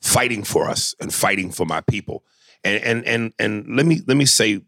fighting 0.00 0.42
for 0.42 0.68
us 0.68 0.94
and 1.00 1.12
fighting 1.12 1.50
for 1.50 1.66
my 1.66 1.80
people. 1.82 2.24
And 2.64 2.82
and 2.82 3.04
and 3.06 3.32
and 3.38 3.76
let 3.76 3.86
me 3.86 4.00
let 4.06 4.16
me 4.16 4.26
say 4.26 4.62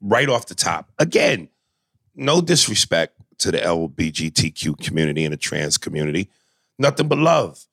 right 0.00 0.28
off 0.28 0.46
the 0.46 0.54
top 0.54 0.90
again, 0.98 1.48
no 2.14 2.40
disrespect 2.40 3.14
to 3.38 3.50
the 3.50 3.58
LBGTQ 3.58 4.78
community 4.78 5.24
and 5.24 5.32
the 5.32 5.38
trans 5.38 5.78
community, 5.78 6.28
nothing 6.78 7.08
but 7.08 7.18
love. 7.18 7.64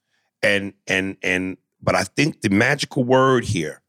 And 0.42 0.74
and 0.88 1.18
and 1.22 1.58
but 1.82 1.96
I 1.96 2.04
think 2.04 2.42
the 2.42 2.50
magical 2.50 3.04
word 3.04 3.46
here, 3.46 3.82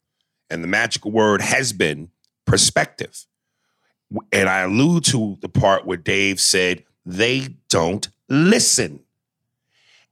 and 0.49 0.63
the 0.63 0.67
magical 0.67 1.11
word 1.11 1.41
has 1.41 1.73
been 1.73 2.09
perspective. 2.45 3.25
And 4.31 4.47
I 4.47 4.61
allude 4.61 5.03
to 5.05 5.37
the 5.41 5.49
part 5.49 5.85
where 5.85 5.97
Dave 5.97 6.39
said 6.39 6.83
they 7.05 7.55
don't 7.69 8.07
listen. 8.29 8.99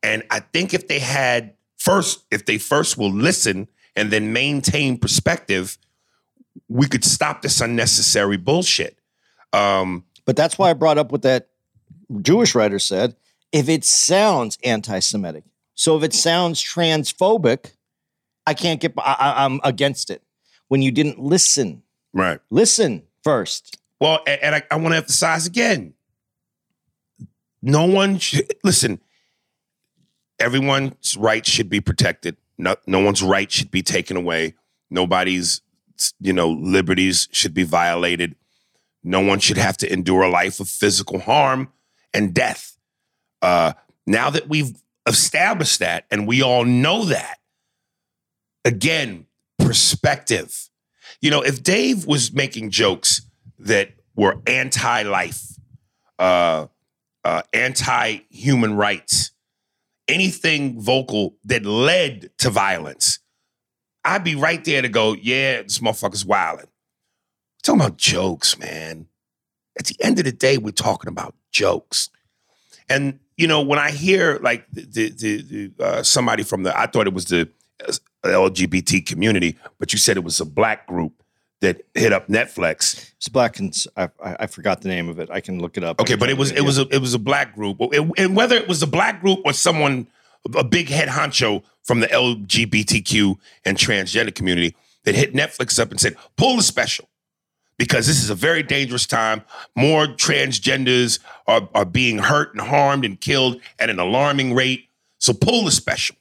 And 0.03 0.23
I 0.29 0.39
think 0.39 0.73
if 0.73 0.87
they 0.87 0.99
had 0.99 1.53
first, 1.77 2.25
if 2.31 2.45
they 2.45 2.57
first 2.57 2.97
will 2.97 3.11
listen 3.11 3.67
and 3.95 4.11
then 4.11 4.33
maintain 4.33 4.97
perspective, 4.97 5.77
we 6.69 6.87
could 6.87 7.03
stop 7.03 7.41
this 7.41 7.59
unnecessary 7.61 8.37
bullshit. 8.37 8.99
Um, 9.53 10.03
But 10.25 10.35
that's 10.35 10.57
why 10.57 10.69
I 10.69 10.73
brought 10.73 10.97
up 10.97 11.11
what 11.11 11.21
that 11.23 11.49
Jewish 12.21 12.55
writer 12.55 12.79
said. 12.79 13.15
If 13.51 13.69
it 13.69 13.83
sounds 13.85 14.57
anti-Semitic, 14.63 15.43
so 15.75 15.97
if 15.97 16.03
it 16.03 16.13
sounds 16.13 16.61
transphobic, 16.63 17.71
I 18.45 18.53
can't 18.53 18.79
get. 18.79 18.93
I, 18.97 19.45
I'm 19.45 19.59
against 19.63 20.09
it. 20.09 20.21
When 20.67 20.81
you 20.81 20.91
didn't 20.91 21.19
listen, 21.19 21.83
right. 22.13 22.39
listen 22.49 23.03
first. 23.23 23.77
Well, 23.99 24.19
a- 24.27 24.43
and 24.45 24.55
I, 24.55 24.63
I 24.69 24.75
want 24.75 24.93
to 24.93 24.97
emphasize 24.97 25.47
again 25.47 25.94
no 27.65 27.85
one 27.85 28.19
should 28.19 28.53
listen. 28.63 29.01
Everyone's 30.39 31.17
rights 31.17 31.49
should 31.49 31.69
be 31.69 31.81
protected. 31.81 32.37
No, 32.57 32.75
no 32.85 32.99
one's 32.99 33.23
right 33.23 33.51
should 33.51 33.71
be 33.71 33.81
taken 33.81 34.15
away. 34.15 34.53
Nobody's, 34.89 35.61
you 36.19 36.31
know, 36.31 36.49
liberties 36.49 37.27
should 37.31 37.53
be 37.53 37.63
violated. 37.63 38.35
No 39.03 39.19
one 39.19 39.39
should 39.39 39.57
have 39.57 39.77
to 39.77 39.91
endure 39.91 40.23
a 40.23 40.29
life 40.29 40.59
of 40.59 40.69
physical 40.69 41.19
harm 41.19 41.71
and 42.13 42.33
death. 42.33 42.77
Uh, 43.41 43.73
now 44.05 44.29
that 44.29 44.47
we've 44.47 44.75
established 45.07 45.79
that 45.79 46.05
and 46.11 46.27
we 46.27 46.41
all 46.41 46.65
know 46.65 47.05
that, 47.05 47.37
again, 48.63 49.25
perspective. 49.57 50.69
You 51.21 51.31
know, 51.31 51.41
if 51.41 51.63
Dave 51.63 52.05
was 52.05 52.33
making 52.33 52.69
jokes 52.69 53.21
that 53.57 53.93
were 54.15 54.41
anti-life, 54.45 55.59
uh, 56.19 56.67
uh, 57.25 57.41
anti-human 57.53 58.75
rights, 58.75 59.31
anything 60.07 60.79
vocal 60.79 61.35
that 61.43 61.65
led 61.65 62.29
to 62.37 62.49
violence, 62.49 63.19
I'd 64.05 64.23
be 64.23 64.35
right 64.35 64.63
there 64.63 64.83
to 64.83 64.89
go, 64.89 65.13
yeah, 65.13 65.63
this 65.63 65.79
motherfucker's 65.79 66.25
wilding. 66.25 66.67
talking 67.63 67.81
about 67.81 67.97
jokes, 67.97 68.57
man. 68.59 69.07
At 69.77 69.87
the 69.87 69.95
end 69.99 70.19
of 70.19 70.25
the 70.25 70.31
day, 70.31 70.57
we're 70.57 70.71
talking 70.71 71.09
about 71.09 71.35
jokes. 71.51 72.11
And 72.87 73.19
you 73.35 73.47
know, 73.47 73.61
when 73.61 73.79
I 73.79 73.91
hear 73.91 74.39
like 74.41 74.65
the, 74.71 74.83
the, 74.83 75.09
the, 75.09 75.41
the 75.41 75.83
uh, 75.83 76.03
somebody 76.03 76.43
from 76.43 76.63
the, 76.63 76.77
I 76.77 76.85
thought 76.85 77.07
it 77.07 77.13
was 77.13 77.25
the 77.25 77.49
uh, 77.85 77.91
LGBT 78.23 79.05
community, 79.05 79.57
but 79.79 79.91
you 79.91 79.99
said 79.99 80.15
it 80.15 80.23
was 80.23 80.39
a 80.39 80.45
black 80.45 80.87
group 80.87 81.21
that 81.61 81.81
hit 81.93 82.11
up 82.13 82.27
Netflix. 82.27 83.11
It's 83.17 83.29
black 83.29 83.59
and 83.59 83.75
I- 83.95 84.09
I 84.21 84.47
forgot 84.47 84.81
the 84.81 84.89
name 84.89 85.09
of 85.09 85.19
it. 85.19 85.29
I 85.31 85.39
can 85.41 85.59
look 85.59 85.77
it 85.77 85.83
up. 85.83 85.99
Okay, 86.01 86.15
but 86.15 86.29
it 86.29 86.37
was 86.37 86.51
it 86.51 86.61
was 86.61 86.77
a 86.77 86.87
it 86.93 86.99
was 86.99 87.13
a 87.13 87.19
black 87.19 87.55
group, 87.55 87.77
It- 87.79 88.07
and 88.17 88.35
whether 88.35 88.55
it 88.55 88.67
was 88.67 88.81
a 88.83 88.87
black 88.87 89.21
group 89.21 89.39
or 89.45 89.53
someone 89.53 90.07
a 90.55 90.63
big 90.63 90.89
head 90.89 91.07
honcho 91.09 91.63
from 91.83 92.01
the 92.01 92.07
LGBTQ 92.07 93.37
and 93.65 93.77
transgender 93.77 94.33
community 94.33 94.75
that 95.03 95.15
hit 95.15 95.33
Netflix 95.33 95.79
up 95.79 95.91
and 95.91 95.99
said, 95.99 96.15
"Pull 96.37 96.57
the 96.57 96.63
special." 96.63 97.09
Because 97.77 98.07
this 98.07 98.23
is 98.23 98.29
a 98.29 98.35
very 98.35 98.63
dangerous 98.63 99.05
time. 99.05 99.41
More 99.75 100.07
transgenders 100.07 101.19
are, 101.45 101.67
are 101.75 101.83
being 101.83 102.19
hurt 102.19 102.53
and 102.53 102.61
harmed 102.61 103.03
and 103.03 103.19
killed 103.19 103.59
at 103.79 103.89
an 103.89 103.99
alarming 103.99 104.53
rate. 104.53 104.87
So 105.17 105.33
pull 105.33 105.65
the 105.65 105.71
special. 105.71 106.15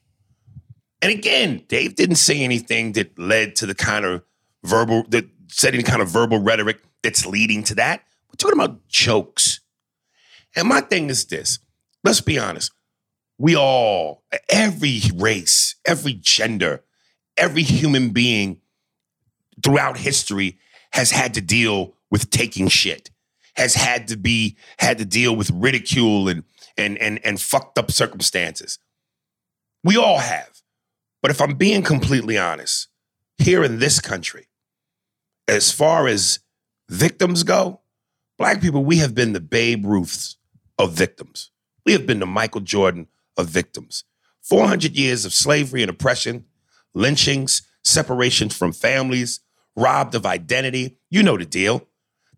And 1.00 1.12
again, 1.12 1.62
Dave 1.68 1.94
didn't 1.94 2.16
say 2.16 2.40
anything 2.42 2.92
that 2.94 3.16
led 3.18 3.54
to 3.56 3.66
the 3.66 3.74
kind 3.74 4.04
of 4.04 4.22
verbal 4.64 5.04
that 5.08 5.26
said 5.48 5.74
any 5.74 5.82
kind 5.82 6.02
of 6.02 6.08
verbal 6.08 6.40
rhetoric 6.40 6.80
that's 7.02 7.26
leading 7.26 7.62
to 7.64 7.74
that. 7.76 8.02
We're 8.28 8.36
talking 8.36 8.58
about 8.58 8.88
jokes. 8.88 9.60
And 10.56 10.68
my 10.68 10.80
thing 10.80 11.10
is 11.10 11.26
this 11.26 11.58
let's 12.02 12.20
be 12.20 12.38
honest. 12.38 12.72
We 13.38 13.56
all, 13.56 14.22
every 14.48 15.00
race, 15.14 15.74
every 15.84 16.12
gender, 16.12 16.84
every 17.36 17.62
human 17.62 18.10
being 18.10 18.60
throughout 19.62 19.98
history 19.98 20.58
has 20.92 21.10
had 21.10 21.34
to 21.34 21.40
deal 21.40 21.94
with 22.10 22.30
taking 22.30 22.68
shit, 22.68 23.10
has 23.56 23.74
had 23.74 24.06
to 24.08 24.16
be, 24.16 24.56
had 24.78 24.98
to 24.98 25.04
deal 25.04 25.34
with 25.34 25.50
ridicule 25.50 26.28
and 26.28 26.44
and 26.76 26.98
and 26.98 27.20
and 27.24 27.40
fucked 27.40 27.78
up 27.78 27.90
circumstances. 27.90 28.78
We 29.82 29.96
all 29.96 30.18
have. 30.18 30.62
But 31.22 31.30
if 31.30 31.40
I'm 31.40 31.54
being 31.54 31.82
completely 31.82 32.38
honest, 32.38 32.88
here 33.38 33.64
in 33.64 33.78
this 33.78 34.00
country, 34.00 34.46
as 35.48 35.72
far 35.72 36.06
as 36.06 36.40
victims 36.88 37.42
go, 37.42 37.80
black 38.38 38.60
people, 38.60 38.84
we 38.84 38.98
have 38.98 39.14
been 39.14 39.32
the 39.32 39.40
Babe 39.40 39.84
Ruths 39.84 40.36
of 40.78 40.92
victims. 40.92 41.50
We 41.84 41.92
have 41.92 42.06
been 42.06 42.20
the 42.20 42.26
Michael 42.26 42.60
Jordan 42.60 43.08
of 43.36 43.48
victims. 43.48 44.04
400 44.42 44.96
years 44.96 45.24
of 45.24 45.32
slavery 45.32 45.82
and 45.82 45.90
oppression, 45.90 46.44
lynchings, 46.94 47.62
separations 47.82 48.56
from 48.56 48.72
families, 48.72 49.40
robbed 49.76 50.14
of 50.14 50.26
identity. 50.26 50.98
You 51.10 51.22
know 51.22 51.36
the 51.36 51.44
deal. 51.44 51.86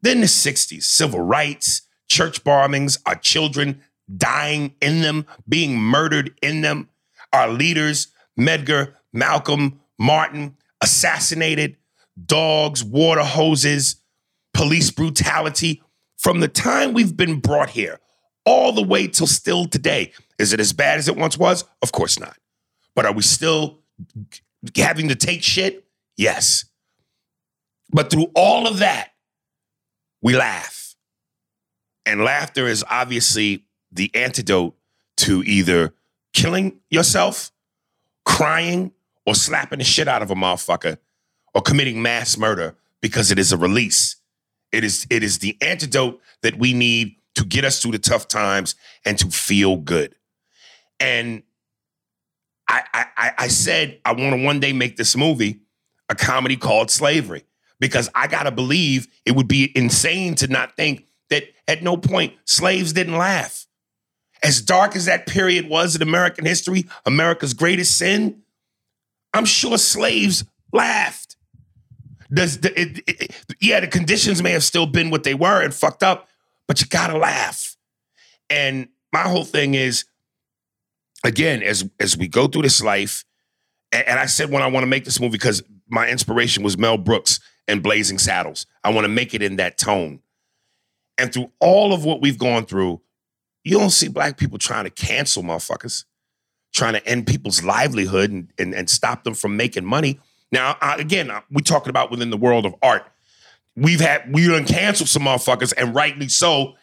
Then 0.03 0.21
the 0.21 0.27
60s, 0.27 0.83
civil 0.83 1.21
rights, 1.21 1.83
church 2.09 2.45
bombings, 2.45 2.99
our 3.07 3.17
children 3.17 3.83
dying 4.15 4.75
in 4.81 5.01
them, 5.01 5.27
being 5.49 5.77
murdered 5.77 6.33
in 6.43 6.61
them, 6.61 6.89
our 7.33 7.49
leaders, 7.49 8.09
Medgar, 8.39 8.95
Malcolm, 9.13 9.81
Martin, 9.99 10.57
assassinated, 10.81 11.77
dogs, 12.25 12.83
water 12.83 13.23
hoses, 13.23 13.97
police 14.55 14.91
brutality. 14.91 15.83
From 16.17 16.41
the 16.41 16.49
time 16.49 16.95
we've 16.95 17.17
been 17.17 17.41
brought 17.41 17.71
here 17.71 18.01
all 18.45 18.73
the 18.73 18.83
way 18.83 19.07
till 19.07 19.27
still 19.27 19.67
today, 19.67 20.13
is 20.39 20.53
it 20.53 20.61
as 20.61 20.73
bad 20.73 20.99
as 20.99 21.09
it 21.09 21.17
once 21.17 21.37
was? 21.37 21.65
Of 21.83 21.93
course 21.93 22.19
not. 22.19 22.37
But 22.95 23.05
are 23.05 23.13
we 23.13 23.23
still 23.23 23.81
having 24.77 25.09
to 25.09 25.15
take 25.15 25.43
shit? 25.43 25.85
Yes. 26.17 26.65
But 27.91 28.11
through 28.11 28.31
all 28.35 28.67
of 28.67 28.79
that, 28.79 29.11
we 30.23 30.35
laugh. 30.35 30.95
And 32.05 32.23
laughter 32.23 32.67
is 32.67 32.85
obviously 32.89 33.65
the 33.93 34.11
antidote 34.15 34.77
to 35.19 35.43
either 35.43 35.95
killing 36.33 36.81
yourself, 36.91 37.53
crying, 38.25 38.93
or 39.27 39.35
slapping 39.35 39.79
the 39.79 39.85
shit 39.85 40.09
out 40.09 40.23
of 40.23 40.31
a 40.31 40.35
motherfucker, 40.35 40.99
or 41.57 41.63
committing 41.63 42.03
mass 42.03 42.37
murder 42.37 42.77
because 43.01 43.31
it 43.33 43.39
is 43.39 43.51
a 43.51 43.57
release. 43.57 44.17
It 44.73 44.85
is, 44.85 45.07
it 45.09 45.23
is 45.23 45.39
the 45.39 45.57
antidote 45.63 46.21
that 46.43 46.59
we 46.59 46.75
need 46.75 47.17
to 47.35 47.47
get 47.47 47.65
us 47.65 47.81
through 47.81 47.93
the 47.93 47.99
tough 47.99 48.29
times 48.29 48.75
and 49.07 49.19
to 49.19 49.29
feel 49.31 49.77
good. 49.79 50.15
And 51.01 51.43
I, 52.69 52.83
I, 52.93 53.33
I- 53.39 53.49
said 53.49 54.01
I 54.05 54.13
want 54.13 54.37
to 54.37 54.45
one 54.45 54.61
day 54.61 54.75
make 54.75 54.97
this 54.97 55.17
movie 55.17 55.61
a 56.11 56.15
comedy 56.15 56.57
called 56.57 56.91
Slavery 56.91 57.45
because 57.81 58.11
I 58.15 58.27
gotta 58.27 58.51
believe 58.51 59.09
it 59.25 59.33
would 59.33 59.49
be 59.49 59.73
insane 59.77 60.35
to 60.37 60.49
not 60.49 60.77
think 60.77 61.07
that 61.31 61.45
at 61.67 61.83
no 61.83 61.97
point 61.97 62.35
slaves 62.45 62.93
didn't 62.93 63.17
laugh. 63.17 63.67
As 64.43 64.61
dark 64.61 64.95
as 64.95 65.07
that 65.07 65.27
period 65.27 65.69
was 65.71 65.97
in 65.97 66.03
American 66.03 66.45
history, 66.45 66.85
America's 67.07 67.55
greatest 67.55 67.97
sin, 67.97 68.43
I'm 69.33 69.47
sure 69.47 69.79
slaves 69.79 70.45
laughed. 70.73 71.26
Does 72.33 72.59
the, 72.61 72.79
it, 72.81 73.01
it- 73.07 73.57
yeah, 73.61 73.81
the 73.81 73.87
conditions 73.87 74.43
may 74.43 74.51
have 74.51 74.65
still 74.65 74.87
been 74.87 75.11
what 75.11 75.23
they 75.25 75.35
were 75.35 75.63
and 75.63 75.73
fucked 75.75 76.03
up, 76.03 76.29
but 76.67 76.81
you 76.81 76.87
gotta 76.89 77.17
laugh. 77.17 77.77
And 78.51 78.89
my 79.13 79.23
whole 79.23 79.45
thing 79.45 79.75
is, 79.75 80.05
again, 81.25 81.63
as 81.63 81.89
as 82.01 82.17
we 82.17 82.29
go 82.29 82.47
through 82.47 82.63
this 82.63 82.83
life, 82.83 83.25
and, 83.93 84.07
and 84.09 84.19
I 84.19 84.27
said 84.27 84.51
when 84.51 84.63
I 84.63 84.67
want 84.67 84.83
to 84.85 84.89
make 84.89 85.05
this 85.05 85.21
movie 85.21 85.33
because 85.33 85.63
my 85.89 86.09
inspiration 86.09 86.63
was 86.63 86.77
Mel 86.77 86.99
Brooks 86.99 87.41
and 87.69 87.83
Blazing 87.83 88.19
Saddles. 88.19 88.67
I 88.85 88.91
want 88.93 89.05
to 89.05 89.09
make 89.09 89.35
it 89.35 89.43
in 89.43 89.57
that 89.57 89.79
tone. 89.79 90.21
And 91.19 91.33
through 91.33 91.51
all 91.61 91.93
of 91.95 92.05
what 92.05 92.21
we've 92.21 92.39
gone 92.39 92.67
through, 92.67 93.01
you 93.65 93.79
don't 93.79 93.91
see 93.91 94.09
black 94.09 94.37
people 94.37 94.59
trying 94.59 94.85
to 94.85 94.91
cancel 94.91 95.43
motherfuckers, 95.43 96.05
trying 96.75 96.93
to 96.93 97.07
end 97.07 97.27
people's 97.27 97.65
livelihood 97.65 98.31
and, 98.31 98.53
and, 98.59 98.75
and 98.75 98.91
stop 98.91 99.25
them 99.25 99.35
from 99.35 99.57
making 99.57 99.85
money. 99.85 100.21
Now, 100.53 100.77
I, 100.81 100.97
again, 100.97 101.31
we're 101.51 101.61
talking 101.61 101.91
about 101.91 102.11
within 102.11 102.31
the 102.31 102.37
world 102.37 102.67
of 102.67 102.75
art. 102.83 103.07
We've 103.75 104.01
had 104.01 104.33
we 104.33 104.47
done 104.47 104.65
canceled 104.65 105.09
some 105.09 105.23
motherfuckers, 105.23 105.73
and 105.77 105.95
rightly 105.95 106.29
so, 106.29 106.75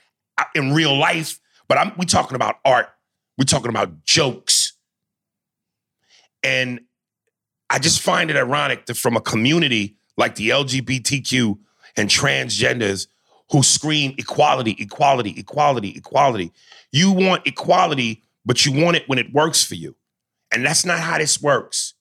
in 0.55 0.73
real 0.73 0.95
life. 0.97 1.39
But 1.67 1.77
I'm 1.77 1.93
we 1.97 2.05
talking 2.05 2.35
about 2.35 2.59
art 2.65 2.89
We're 3.37 3.45
talking 3.45 3.69
about 3.69 4.03
jokes. 4.03 4.73
And 6.43 6.81
I 7.69 7.79
just 7.79 8.01
find 8.01 8.29
it 8.29 8.35
ironic 8.35 8.85
that 8.85 8.97
from 8.97 9.15
a 9.15 9.21
community 9.21 9.95
like 10.17 10.35
the 10.35 10.49
LGBTQ 10.49 11.57
and 11.97 12.09
transgenders 12.09 13.07
who 13.51 13.63
scream 13.63 14.13
equality, 14.17 14.75
equality, 14.77 15.33
equality, 15.37 15.93
equality. 15.95 16.51
You 16.91 17.11
want 17.11 17.47
equality, 17.47 18.23
but 18.45 18.65
you 18.65 18.71
want 18.71 18.97
it 18.97 19.07
when 19.07 19.19
it 19.19 19.33
works 19.33 19.63
for 19.63 19.75
you. 19.75 19.95
And 20.51 20.65
that's 20.65 20.85
not 20.85 20.99
how 20.99 21.17
this 21.17 21.41
works. 21.41 21.93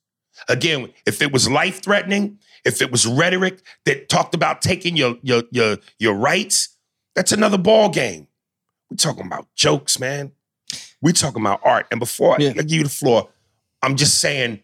Again, 0.49 0.93
if 1.07 1.22
it 1.22 1.32
was 1.32 1.49
life 1.49 1.82
threatening, 1.82 2.38
if 2.64 2.80
it 2.82 2.90
was 2.90 3.07
rhetoric 3.07 3.62
that 3.84 4.09
talked 4.09 4.34
about 4.34 4.62
taking 4.62 4.97
your 4.97 5.16
your 5.22 5.43
your 5.51 5.78
your 5.99 6.14
rights, 6.14 6.76
that's 7.14 7.32
another 7.32 7.59
ball 7.59 7.88
game. 7.88 8.26
We're 8.90 8.97
talking 8.97 9.26
about 9.26 9.47
jokes, 9.55 9.99
man. 9.99 10.32
We're 11.01 11.12
talking 11.12 11.43
about 11.43 11.61
art. 11.64 11.86
And 11.90 11.99
before 11.99 12.36
Yeah. 12.38 12.51
I 12.51 12.62
give 12.62 12.72
you 12.72 12.84
the 12.84 12.88
floor, 12.88 13.28
I'm 13.82 13.97
just 13.97 14.18
saying, 14.18 14.62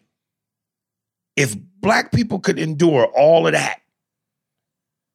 if 1.35 1.55
black 1.81 2.11
people 2.11 2.39
could 2.39 2.59
endure 2.59 3.05
all 3.05 3.47
of 3.47 3.53
that 3.53 3.81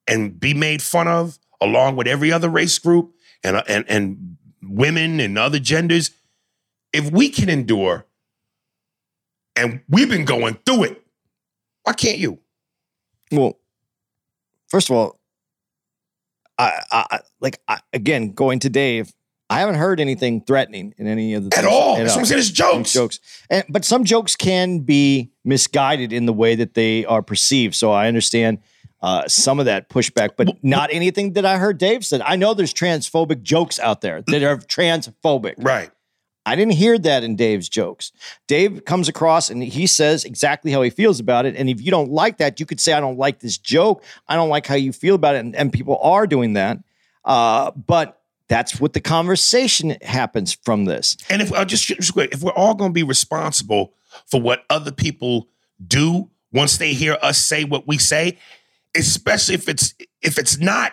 and 0.06 0.38
be 0.38 0.54
made 0.54 0.82
fun 0.82 1.08
of 1.08 1.38
along 1.60 1.96
with 1.96 2.06
every 2.06 2.32
other 2.32 2.48
race 2.48 2.78
group 2.78 3.14
and 3.42 3.62
and 3.68 3.84
and 3.88 4.36
women 4.62 5.20
and 5.20 5.38
other 5.38 5.58
genders, 5.58 6.10
if 6.92 7.10
we 7.10 7.28
can 7.28 7.48
endure 7.48 8.06
and 9.56 9.80
we've 9.88 10.08
been 10.08 10.24
going 10.24 10.58
through 10.66 10.84
it, 10.84 11.02
why 11.82 11.92
can't 11.92 12.18
you? 12.18 12.38
Well, 13.32 13.58
first 14.68 14.90
of 14.90 14.96
all, 14.96 15.20
I, 16.58 16.80
I 16.90 17.20
like 17.40 17.60
I, 17.68 17.80
again 17.92 18.32
going 18.32 18.60
to 18.60 18.70
Dave. 18.70 19.12
I 19.50 19.60
haven't 19.60 19.74
heard 19.74 20.00
anything 20.00 20.40
threatening 20.40 20.94
in 20.96 21.06
any 21.06 21.34
of 21.34 21.48
the 21.50 21.56
At 21.56 21.64
all. 21.66 21.96
at 21.96 21.98
That's 22.04 22.12
what 22.12 22.16
I'm 22.16 22.20
all. 22.20 22.26
saying. 22.26 22.38
It's 22.40 22.50
jokes. 22.50 22.92
jokes, 22.92 23.20
and, 23.50 23.64
but 23.68 23.84
some 23.84 24.04
jokes 24.04 24.36
can 24.36 24.80
be 24.80 25.32
misguided 25.44 26.12
in 26.12 26.26
the 26.26 26.32
way 26.32 26.54
that 26.54 26.74
they 26.74 27.04
are 27.04 27.22
perceived. 27.22 27.74
So 27.74 27.92
I 27.92 28.08
understand 28.08 28.60
uh, 29.02 29.28
some 29.28 29.60
of 29.60 29.66
that 29.66 29.90
pushback, 29.90 30.30
but 30.36 30.64
not 30.64 30.88
anything 30.92 31.34
that 31.34 31.44
I 31.44 31.58
heard 31.58 31.76
Dave 31.76 32.06
said. 32.06 32.22
I 32.22 32.36
know 32.36 32.54
there's 32.54 32.72
transphobic 32.72 33.42
jokes 33.42 33.78
out 33.78 34.00
there 34.00 34.22
that 34.28 34.42
are 34.42 34.56
transphobic. 34.56 35.54
Right. 35.58 35.90
I 36.46 36.56
didn't 36.56 36.74
hear 36.74 36.98
that 36.98 37.24
in 37.24 37.36
Dave's 37.36 37.68
jokes. 37.68 38.12
Dave 38.46 38.84
comes 38.84 39.08
across 39.08 39.50
and 39.50 39.62
he 39.62 39.86
says 39.86 40.24
exactly 40.24 40.70
how 40.70 40.82
he 40.82 40.90
feels 40.90 41.20
about 41.20 41.46
it. 41.46 41.56
And 41.56 41.70
if 41.70 41.80
you 41.80 41.90
don't 41.90 42.10
like 42.10 42.38
that, 42.38 42.60
you 42.60 42.66
could 42.66 42.80
say, 42.80 42.92
I 42.92 43.00
don't 43.00 43.18
like 43.18 43.40
this 43.40 43.56
joke. 43.56 44.02
I 44.28 44.36
don't 44.36 44.50
like 44.50 44.66
how 44.66 44.74
you 44.74 44.92
feel 44.92 45.14
about 45.14 45.36
it. 45.36 45.38
And, 45.38 45.56
and 45.56 45.72
people 45.72 45.98
are 46.02 46.26
doing 46.26 46.52
that. 46.54 46.78
Uh, 47.24 47.70
but 47.70 48.20
that's 48.48 48.78
what 48.78 48.92
the 48.92 49.00
conversation 49.00 49.96
happens 50.02 50.52
from 50.52 50.84
this. 50.84 51.16
And 51.30 51.40
if 51.40 51.52
I 51.52 51.64
just, 51.64 51.86
just 51.86 52.12
quick, 52.12 52.34
if 52.34 52.42
we're 52.42 52.52
all 52.52 52.74
going 52.74 52.90
to 52.90 52.94
be 52.94 53.02
responsible 53.02 53.94
for 54.26 54.40
what 54.40 54.64
other 54.68 54.92
people 54.92 55.48
do 55.84 56.30
once 56.52 56.76
they 56.76 56.92
hear 56.92 57.18
us 57.20 57.38
say 57.38 57.64
what 57.64 57.88
we 57.88 57.98
say, 57.98 58.38
especially 58.94 59.54
if 59.54 59.68
it's 59.68 59.94
if 60.22 60.38
it's 60.38 60.58
not 60.58 60.92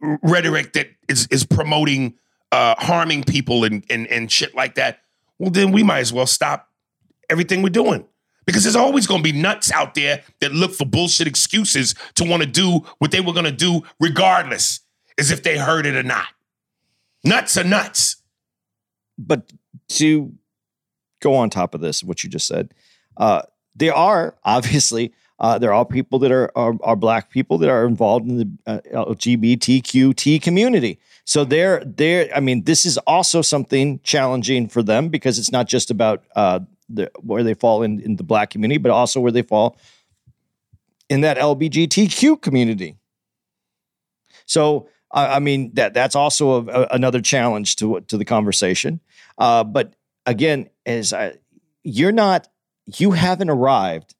rhetoric 0.00 0.72
that 0.74 0.88
is 1.08 1.26
is 1.30 1.44
promoting 1.44 2.14
uh, 2.52 2.74
harming 2.78 3.24
people 3.24 3.64
and, 3.64 3.84
and 3.90 4.06
and 4.08 4.30
shit 4.30 4.54
like 4.54 4.74
that, 4.74 5.00
well 5.38 5.50
then 5.50 5.72
we 5.72 5.82
might 5.82 6.00
as 6.00 6.12
well 6.12 6.26
stop 6.26 6.68
everything 7.28 7.62
we're 7.62 7.70
doing. 7.70 8.06
Because 8.46 8.64
there's 8.64 8.76
always 8.76 9.06
going 9.06 9.22
to 9.22 9.32
be 9.32 9.38
nuts 9.38 9.70
out 9.70 9.94
there 9.94 10.24
that 10.40 10.52
look 10.52 10.72
for 10.72 10.84
bullshit 10.84 11.28
excuses 11.28 11.94
to 12.16 12.24
want 12.24 12.42
to 12.42 12.48
do 12.48 12.80
what 12.98 13.12
they 13.12 13.20
were 13.20 13.32
going 13.32 13.44
to 13.44 13.52
do 13.52 13.82
regardless, 14.00 14.80
as 15.18 15.30
if 15.30 15.42
they 15.42 15.56
heard 15.56 15.86
it 15.86 15.94
or 15.94 16.02
not. 16.02 16.26
Nuts 17.22 17.56
are 17.56 17.64
nuts. 17.64 18.16
But 19.18 19.52
to 19.90 20.32
go 21.20 21.34
on 21.34 21.50
top 21.50 21.74
of 21.74 21.80
this, 21.80 22.02
what 22.02 22.24
you 22.24 22.30
just 22.30 22.46
said, 22.46 22.72
uh, 23.18 23.42
there 23.76 23.94
are 23.94 24.36
obviously 24.44 25.12
uh, 25.38 25.58
there 25.58 25.72
are 25.72 25.84
people 25.84 26.18
that 26.18 26.32
are, 26.32 26.50
are 26.56 26.74
are 26.82 26.96
black 26.96 27.30
people 27.30 27.58
that 27.58 27.70
are 27.70 27.86
involved 27.86 28.28
in 28.28 28.36
the 28.38 28.50
uh, 28.66 28.80
LGBTQT 28.92 30.40
community. 30.42 30.98
So 31.30 31.44
they're 31.44 32.28
I 32.34 32.40
mean 32.40 32.64
this 32.64 32.84
is 32.84 32.98
also 33.06 33.40
something 33.40 34.00
challenging 34.02 34.66
for 34.68 34.82
them 34.82 35.10
because 35.10 35.38
it's 35.38 35.52
not 35.52 35.68
just 35.68 35.88
about 35.88 36.24
uh, 36.34 36.58
the, 36.88 37.08
where 37.20 37.44
they 37.44 37.54
fall 37.54 37.84
in, 37.84 38.00
in 38.00 38.16
the 38.16 38.24
black 38.24 38.50
community, 38.50 38.78
but 38.78 38.90
also 38.90 39.20
where 39.20 39.30
they 39.30 39.42
fall 39.42 39.76
in 41.08 41.20
that 41.20 41.38
LGBTQ 41.38 42.42
community. 42.42 42.96
So 44.46 44.88
I 45.12 45.36
I 45.36 45.38
mean 45.38 45.72
that 45.74 45.94
that's 45.94 46.16
also 46.16 46.66
a, 46.66 46.82
a- 46.82 46.88
another 46.90 47.20
challenge 47.20 47.76
to 47.76 48.00
to 48.08 48.16
the 48.18 48.24
conversation. 48.24 48.98
Uh, 49.38 49.62
but 49.62 49.94
again, 50.26 50.68
as 50.84 51.12
I, 51.12 51.34
you're 51.84 52.10
not, 52.10 52.48
you 52.98 53.12
haven't 53.12 53.50
arrived 53.50 54.16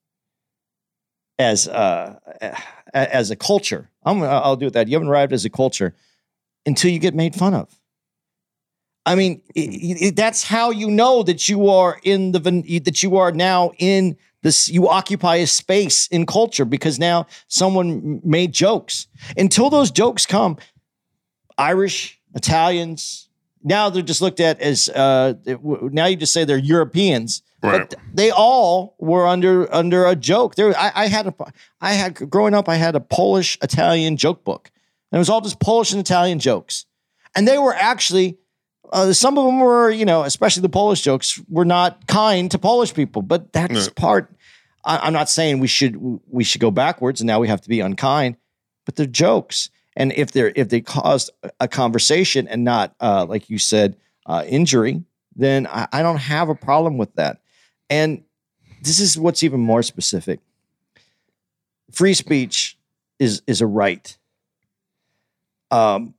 as 1.41 1.67
uh, 1.67 2.21
as 2.95 3.33
a 3.33 3.37
culture. 3.37 3.91
I'm 4.05 4.23
I'll 4.23 4.55
do 4.55 4.69
it 4.69 4.75
that 4.75 4.87
you 4.87 4.95
haven't 4.95 5.09
arrived 5.09 5.33
as 5.33 5.45
a 5.45 5.51
culture 5.51 5.93
until 6.67 6.91
you 6.91 6.99
get 6.99 7.15
made 7.15 7.35
fun 7.35 7.55
of. 7.55 7.69
I 9.07 9.15
mean, 9.15 9.41
i- 9.57 9.97
i- 10.07 10.11
that's 10.15 10.45
how 10.45 10.71
you 10.71 10.91
know 10.91 11.23
that 11.23 11.49
you 11.49 11.69
are 11.69 11.99
in 12.03 12.33
the 12.33 12.41
that 12.85 13.03
you 13.03 13.17
are 13.17 13.33
now 13.33 13.73
in 13.79 14.17
this. 14.43 14.69
You 14.69 14.89
occupy 14.89 15.37
a 15.37 15.47
space 15.47 16.07
in 16.09 16.27
culture 16.27 16.65
because 16.67 16.99
now 16.99 17.27
someone 17.49 18.21
made 18.23 18.53
jokes. 18.53 19.07
Until 19.37 19.71
those 19.71 19.91
jokes 19.91 20.27
come, 20.27 20.59
Irish, 21.59 22.21
Italians. 22.35 23.29
Now 23.63 23.91
they're 23.91 24.03
just 24.03 24.23
looked 24.23 24.41
at 24.41 24.61
as 24.61 24.89
uh, 24.91 25.35
now 25.93 26.07
you 26.07 26.17
just 26.17 26.33
say 26.33 26.45
they're 26.45 26.57
Europeans, 26.57 27.43
Right. 27.63 27.89
but 27.91 27.99
they 28.15 28.31
all 28.31 28.95
were 28.99 29.27
under 29.27 29.73
under 29.75 30.07
a 30.07 30.17
joke. 30.17 30.55
There, 30.55 30.75
I, 30.79 30.93
I 30.95 31.07
had 31.09 31.27
a, 31.27 31.35
I 31.81 31.93
had 31.93 32.15
growing 32.31 32.55
up, 32.55 32.69
I 32.69 32.77
had 32.77 32.97
a 32.97 33.01
Polish 33.01 33.59
Italian 33.63 34.17
joke 34.17 34.45
book, 34.45 34.71
and 35.11 35.19
it 35.19 35.19
was 35.19 35.29
all 35.29 35.41
just 35.41 35.61
Polish 35.61 35.93
and 35.93 36.01
Italian 36.01 36.39
jokes, 36.39 36.87
and 37.35 37.47
they 37.47 37.59
were 37.59 37.75
actually. 37.75 38.39
Uh, 38.93 39.13
some 39.13 39.39
of 39.39 39.45
them 39.45 39.61
were, 39.61 39.89
you 39.89 40.05
know, 40.05 40.25
especially 40.25 40.63
the 40.63 40.69
Polish 40.69 41.01
jokes, 41.03 41.41
were 41.49 41.65
not 41.65 42.09
kind 42.09 42.51
to 42.51 42.59
Polish 42.59 42.93
people. 42.93 43.23
But 43.23 43.53
that's 43.53 43.87
Yeah. 43.87 43.93
part. 43.95 44.35
I, 44.85 44.99
I'm 44.99 45.13
not 45.13 45.29
saying 45.31 45.61
we 45.61 45.69
should 45.69 45.97
we 46.29 46.43
should 46.43 46.61
go 46.61 46.73
backwards 46.73 47.21
and 47.21 47.27
now 47.29 47.39
we 47.39 47.47
have 47.47 47.61
to 47.61 47.69
be 47.69 47.79
unkind, 47.79 48.37
but 48.85 48.97
they're 48.97 49.07
jokes. 49.07 49.71
And 49.95 50.13
if 50.15 50.33
they're 50.33 50.53
if 50.57 50.71
they 50.71 50.81
caused 50.81 51.31
a 51.61 51.69
conversation 51.69 52.49
and 52.49 52.65
not 52.65 52.97
uh, 53.01 53.27
like 53.29 53.49
you 53.49 53.59
said 53.59 53.97
uh, 54.27 54.43
injury, 54.49 55.05
then 55.37 55.69
I, 55.69 55.87
I 55.93 56.03
don't 56.03 56.17
have 56.19 56.49
a 56.49 56.57
problem 56.57 56.99
with 56.99 57.15
that. 57.15 57.43
And 57.89 58.25
this 58.83 58.99
is 58.99 59.17
what's 59.17 59.45
even 59.45 59.61
more 59.61 59.85
specific. 59.85 60.41
Free 61.93 62.15
speech 62.15 62.77
is 63.21 63.43
is 63.47 63.61
a 63.61 63.67
right. 63.69 64.17
Um, 65.71 66.15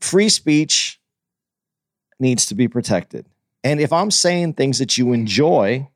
free 0.00 0.28
speech 0.28 1.00
needs 2.18 2.46
to 2.46 2.54
be 2.54 2.68
protected. 2.68 3.26
And 3.64 3.80
if 3.80 3.92
I'm 3.92 4.10
saying 4.10 4.54
things 4.54 4.78
that 4.78 4.96
you 4.96 5.12
enjoy, 5.12 5.88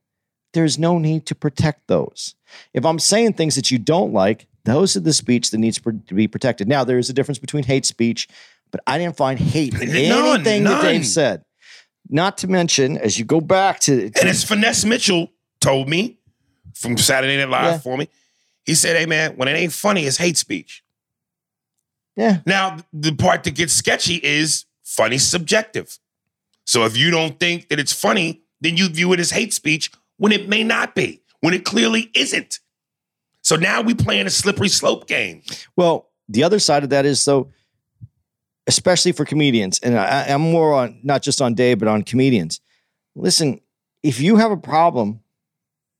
there's 0.52 0.78
no 0.78 0.98
need 0.98 1.26
to 1.26 1.34
protect 1.34 1.86
those. 1.86 2.34
If 2.74 2.84
I'm 2.84 2.98
saying 2.98 3.34
things 3.34 3.54
that 3.54 3.70
you 3.70 3.78
don't 3.78 4.12
like, 4.12 4.46
those 4.64 4.96
are 4.96 5.00
the 5.00 5.12
speech 5.12 5.50
that 5.50 5.58
needs 5.58 5.78
to 5.80 5.92
be 5.92 6.28
protected. 6.28 6.68
Now, 6.68 6.84
there 6.84 6.98
is 6.98 7.08
a 7.08 7.12
difference 7.12 7.38
between 7.38 7.64
hate 7.64 7.86
speech, 7.86 8.28
but 8.70 8.80
I 8.86 8.98
didn't 8.98 9.16
find 9.16 9.38
hate 9.38 9.74
in 9.80 10.08
None, 10.08 10.34
anything 10.36 10.64
that 10.64 10.70
none. 10.70 10.84
Dave 10.84 11.06
said. 11.06 11.44
Not 12.08 12.38
to 12.38 12.48
mention, 12.48 12.98
as 12.98 13.18
you 13.18 13.24
go 13.24 13.40
back 13.40 13.78
to, 13.80 14.10
to 14.10 14.20
And 14.20 14.28
as 14.28 14.42
Finesse 14.42 14.84
Mitchell 14.84 15.30
told 15.60 15.88
me 15.88 16.18
from 16.74 16.98
Saturday 16.98 17.36
Night 17.36 17.48
Live 17.48 17.64
Yeah. 17.74 17.78
for 17.78 17.96
me, 17.96 18.08
he 18.66 18.74
said, 18.74 18.96
Hey 18.96 19.06
man, 19.06 19.36
when 19.36 19.46
it 19.48 19.52
ain't 19.52 19.72
funny, 19.72 20.04
it's 20.06 20.16
hate 20.16 20.36
speech. 20.36 20.82
Yeah, 22.20 22.40
Now, 22.46 22.78
the 22.92 23.14
part 23.14 23.44
that 23.44 23.54
gets 23.54 23.72
sketchy 23.72 24.16
is 24.22 24.66
funny 24.84 25.18
subjective. 25.18 25.98
So 26.66 26.84
if 26.84 26.96
you 26.96 27.10
don't 27.10 27.40
think 27.40 27.68
that 27.68 27.78
it's 27.80 27.92
funny, 27.92 28.42
then 28.60 28.76
you 28.76 28.88
view 28.88 29.12
it 29.12 29.20
as 29.20 29.30
hate 29.30 29.52
speech 29.54 29.90
when 30.18 30.32
it 30.32 30.48
may 30.48 30.62
not 30.62 30.94
be, 30.94 31.22
when 31.40 31.54
it 31.54 31.64
clearly 31.64 32.10
isn't. 32.14 32.60
So 33.42 33.56
now 33.56 33.80
we 33.80 33.94
playing 33.94 34.26
a 34.26 34.30
slippery 34.30 34.68
slope 34.68 35.06
game. 35.06 35.42
Well, 35.76 36.10
the 36.28 36.44
other 36.44 36.58
side 36.58 36.84
of 36.84 36.90
that 36.90 37.06
is 37.06 37.24
though, 37.24 37.48
especially 38.66 39.12
for 39.12 39.24
comedians, 39.24 39.80
and 39.82 39.98
I, 39.98 40.26
I'm 40.28 40.42
more 40.42 40.74
on 40.74 41.00
not 41.02 41.22
just 41.22 41.40
on 41.40 41.54
Dave, 41.54 41.78
but 41.78 41.88
on 41.88 42.02
comedians. 42.02 42.60
Listen, 43.16 43.60
if 44.02 44.20
you 44.20 44.36
have 44.36 44.50
a 44.50 44.56
problem 44.56 45.20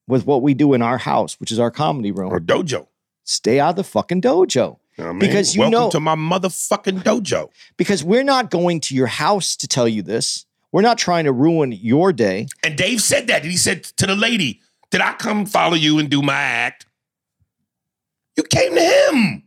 with 0.07 0.27
what 0.27 0.43
we 0.43 0.53
do 0.55 0.75
in 0.75 0.83
our 0.83 0.99
house, 0.99 1.41
which 1.41 1.51
is 1.51 1.59
our 1.59 1.71
comedy 1.71 2.13
room, 2.13 2.31
Or 2.33 2.41
dojo. 2.41 2.87
stay 3.25 3.59
out 3.59 3.71
of 3.71 3.77
the 3.77 3.85
fucking 3.85 4.21
dojo 4.21 4.79
You 5.01 5.05
know 5.07 5.11
I 5.11 5.13
mean? 5.15 5.21
Because 5.21 5.55
you 5.55 5.61
Welcome 5.61 5.73
know- 5.81 5.91
to 5.91 6.01
my 6.01 6.15
motherfucking 6.15 7.03
dojo. 7.03 7.49
because 7.79 8.05
we're 8.05 8.23
not 8.25 8.51
going 8.51 8.81
to 8.81 8.95
your 8.95 9.07
house 9.07 9.57
to 9.57 9.67
tell 9.67 9.89
you 9.89 10.03
this. 10.03 10.45
We're 10.73 10.83
not 10.83 10.99
trying 10.99 11.25
to 11.25 11.33
ruin 11.33 11.73
your 11.73 12.13
day. 12.13 12.47
And 12.63 12.77
Dave 12.77 13.01
said 13.01 13.27
that. 13.29 13.45
He 13.45 13.57
said 13.57 13.85
to 13.85 14.07
the 14.07 14.15
lady, 14.15 14.61
Did 14.91 15.01
I 15.01 15.15
come 15.15 15.47
follow 15.47 15.75
you 15.75 15.99
and 15.99 16.11
do 16.11 16.21
my 16.23 16.35
act? 16.35 16.85
You 18.37 18.43
came 18.45 18.75
to 18.75 18.81
him. 18.81 19.43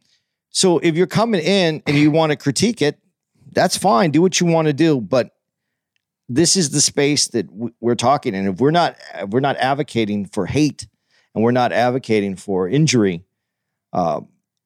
So 0.50 0.80
if 0.80 0.96
you're 0.96 1.08
coming 1.08 1.42
in 1.42 1.82
and 1.86 1.98
you 1.98 2.10
want 2.12 2.32
to 2.32 2.36
critique 2.36 2.82
it, 2.82 2.98
that's 3.52 3.78
fine. 3.78 4.10
Do 4.12 4.22
what 4.22 4.40
you 4.40 4.48
want 4.48 4.68
to 4.68 4.74
do. 4.74 5.00
But 5.00 5.36
this 6.28 6.58
is 6.58 6.72
the 6.72 6.82
space 6.82 7.28
that 7.28 7.46
we're 7.80 7.96
talking 7.96 8.34
in. 8.34 8.48
If 8.48 8.60
we're 8.60 8.72
not 8.72 8.98
if 9.16 9.30
we're 9.30 9.40
not 9.40 9.58
advocating 9.58 10.26
for 10.26 10.46
hate 10.48 10.88
and 11.36 11.44
we're 11.44 11.52
not 11.52 11.72
advocating 11.72 12.36
for 12.36 12.68
injury, 12.68 13.24
uh, 13.94 14.22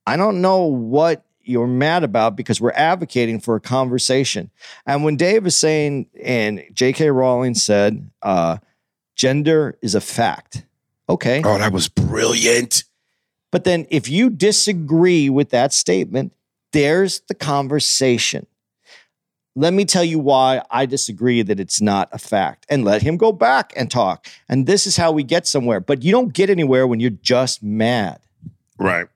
I 0.08 0.16
don't 0.16 0.42
know 0.42 0.64
what 0.64 1.26
you're 1.44 1.68
mad 1.68 2.06
about 2.06 2.38
because 2.38 2.62
we're 2.62 2.72
advocating 2.72 3.42
for 3.42 3.58
a 3.58 3.60
conversation. 3.60 4.50
And 4.86 5.04
when 5.04 5.18
Dave 5.18 5.46
is 5.46 5.58
saying, 5.58 6.08
and 6.24 6.64
J.K. 6.74 7.12
Rowling 7.12 7.56
said, 7.56 8.10
uh, 8.22 8.58
gender 9.18 9.78
is 9.82 9.96
a 9.96 10.02
fact. 10.02 10.64
Okay. 11.10 11.42
Oh, 11.44 11.58
that 11.58 11.74
was 11.74 11.90
brilliant. 11.90 12.86
But 13.52 13.66
then 13.66 13.86
if 13.90 14.10
you 14.10 14.30
disagree 14.30 15.30
with 15.30 15.50
that 15.50 15.74
statement, 15.74 16.34
there's 16.72 17.20
the 17.28 17.36
conversation. 17.36 18.48
Let 19.58 19.74
me 19.74 19.84
tell 19.84 20.06
you 20.06 20.20
why 20.20 20.62
I 20.72 20.86
disagree 20.86 21.42
that 21.42 21.60
it's 21.60 21.82
not 21.82 22.08
a 22.14 22.18
fact 22.18 22.66
and 22.70 22.86
let 22.86 23.02
him 23.02 23.18
go 23.18 23.34
back 23.34 23.74
and 23.76 23.92
talk. 23.92 24.28
And 24.48 24.68
this 24.68 24.88
is 24.88 24.96
how 24.96 25.12
we 25.12 25.24
get 25.24 25.48
somewhere. 25.48 25.82
But 25.82 26.02
you 26.02 26.14
don't 26.14 26.32
get 26.32 26.50
anywhere 26.50 26.88
when 26.88 27.02
you're 27.02 27.10
just 27.10 27.62
mad. 27.62 28.20
Right. 28.78 29.08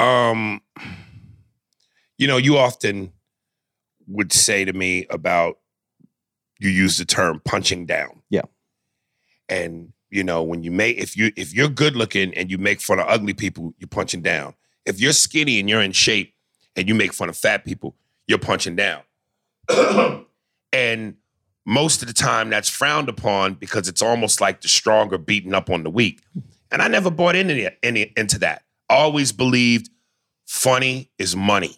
Um, 0.00 0.62
you 2.18 2.26
know, 2.26 2.36
you 2.36 2.56
often 2.56 3.12
would 4.06 4.32
say 4.32 4.64
to 4.64 4.72
me 4.72 5.06
about 5.10 5.58
you 6.58 6.68
use 6.68 6.98
the 6.98 7.04
term 7.04 7.40
punching 7.44 7.86
down. 7.86 8.22
Yeah. 8.30 8.42
And 9.48 9.92
you 10.10 10.24
know, 10.24 10.42
when 10.42 10.62
you 10.62 10.70
make 10.70 10.98
if 10.98 11.16
you 11.16 11.32
if 11.36 11.54
you're 11.54 11.68
good 11.68 11.96
looking 11.96 12.34
and 12.34 12.50
you 12.50 12.58
make 12.58 12.80
fun 12.80 12.98
of 12.98 13.06
ugly 13.08 13.34
people, 13.34 13.74
you're 13.78 13.88
punching 13.88 14.22
down. 14.22 14.54
If 14.84 15.00
you're 15.00 15.12
skinny 15.12 15.60
and 15.60 15.68
you're 15.68 15.82
in 15.82 15.92
shape 15.92 16.34
and 16.76 16.88
you 16.88 16.94
make 16.94 17.12
fun 17.12 17.28
of 17.28 17.36
fat 17.36 17.64
people, 17.64 17.96
you're 18.26 18.38
punching 18.38 18.76
down. 18.76 19.02
and 20.72 21.16
most 21.66 22.02
of 22.02 22.08
the 22.08 22.14
time 22.14 22.50
that's 22.50 22.68
frowned 22.68 23.08
upon 23.08 23.54
because 23.54 23.88
it's 23.88 24.02
almost 24.02 24.40
like 24.40 24.60
the 24.62 24.68
stronger 24.68 25.18
beating 25.18 25.54
up 25.54 25.70
on 25.70 25.84
the 25.84 25.90
weak. 25.90 26.20
And 26.72 26.80
I 26.80 26.88
never 26.88 27.10
bought 27.10 27.36
into, 27.36 27.72
any, 27.84 28.12
into 28.16 28.38
that. 28.38 28.62
Always 28.90 29.32
believed 29.32 29.88
funny 30.46 31.10
is 31.18 31.36
money. 31.36 31.76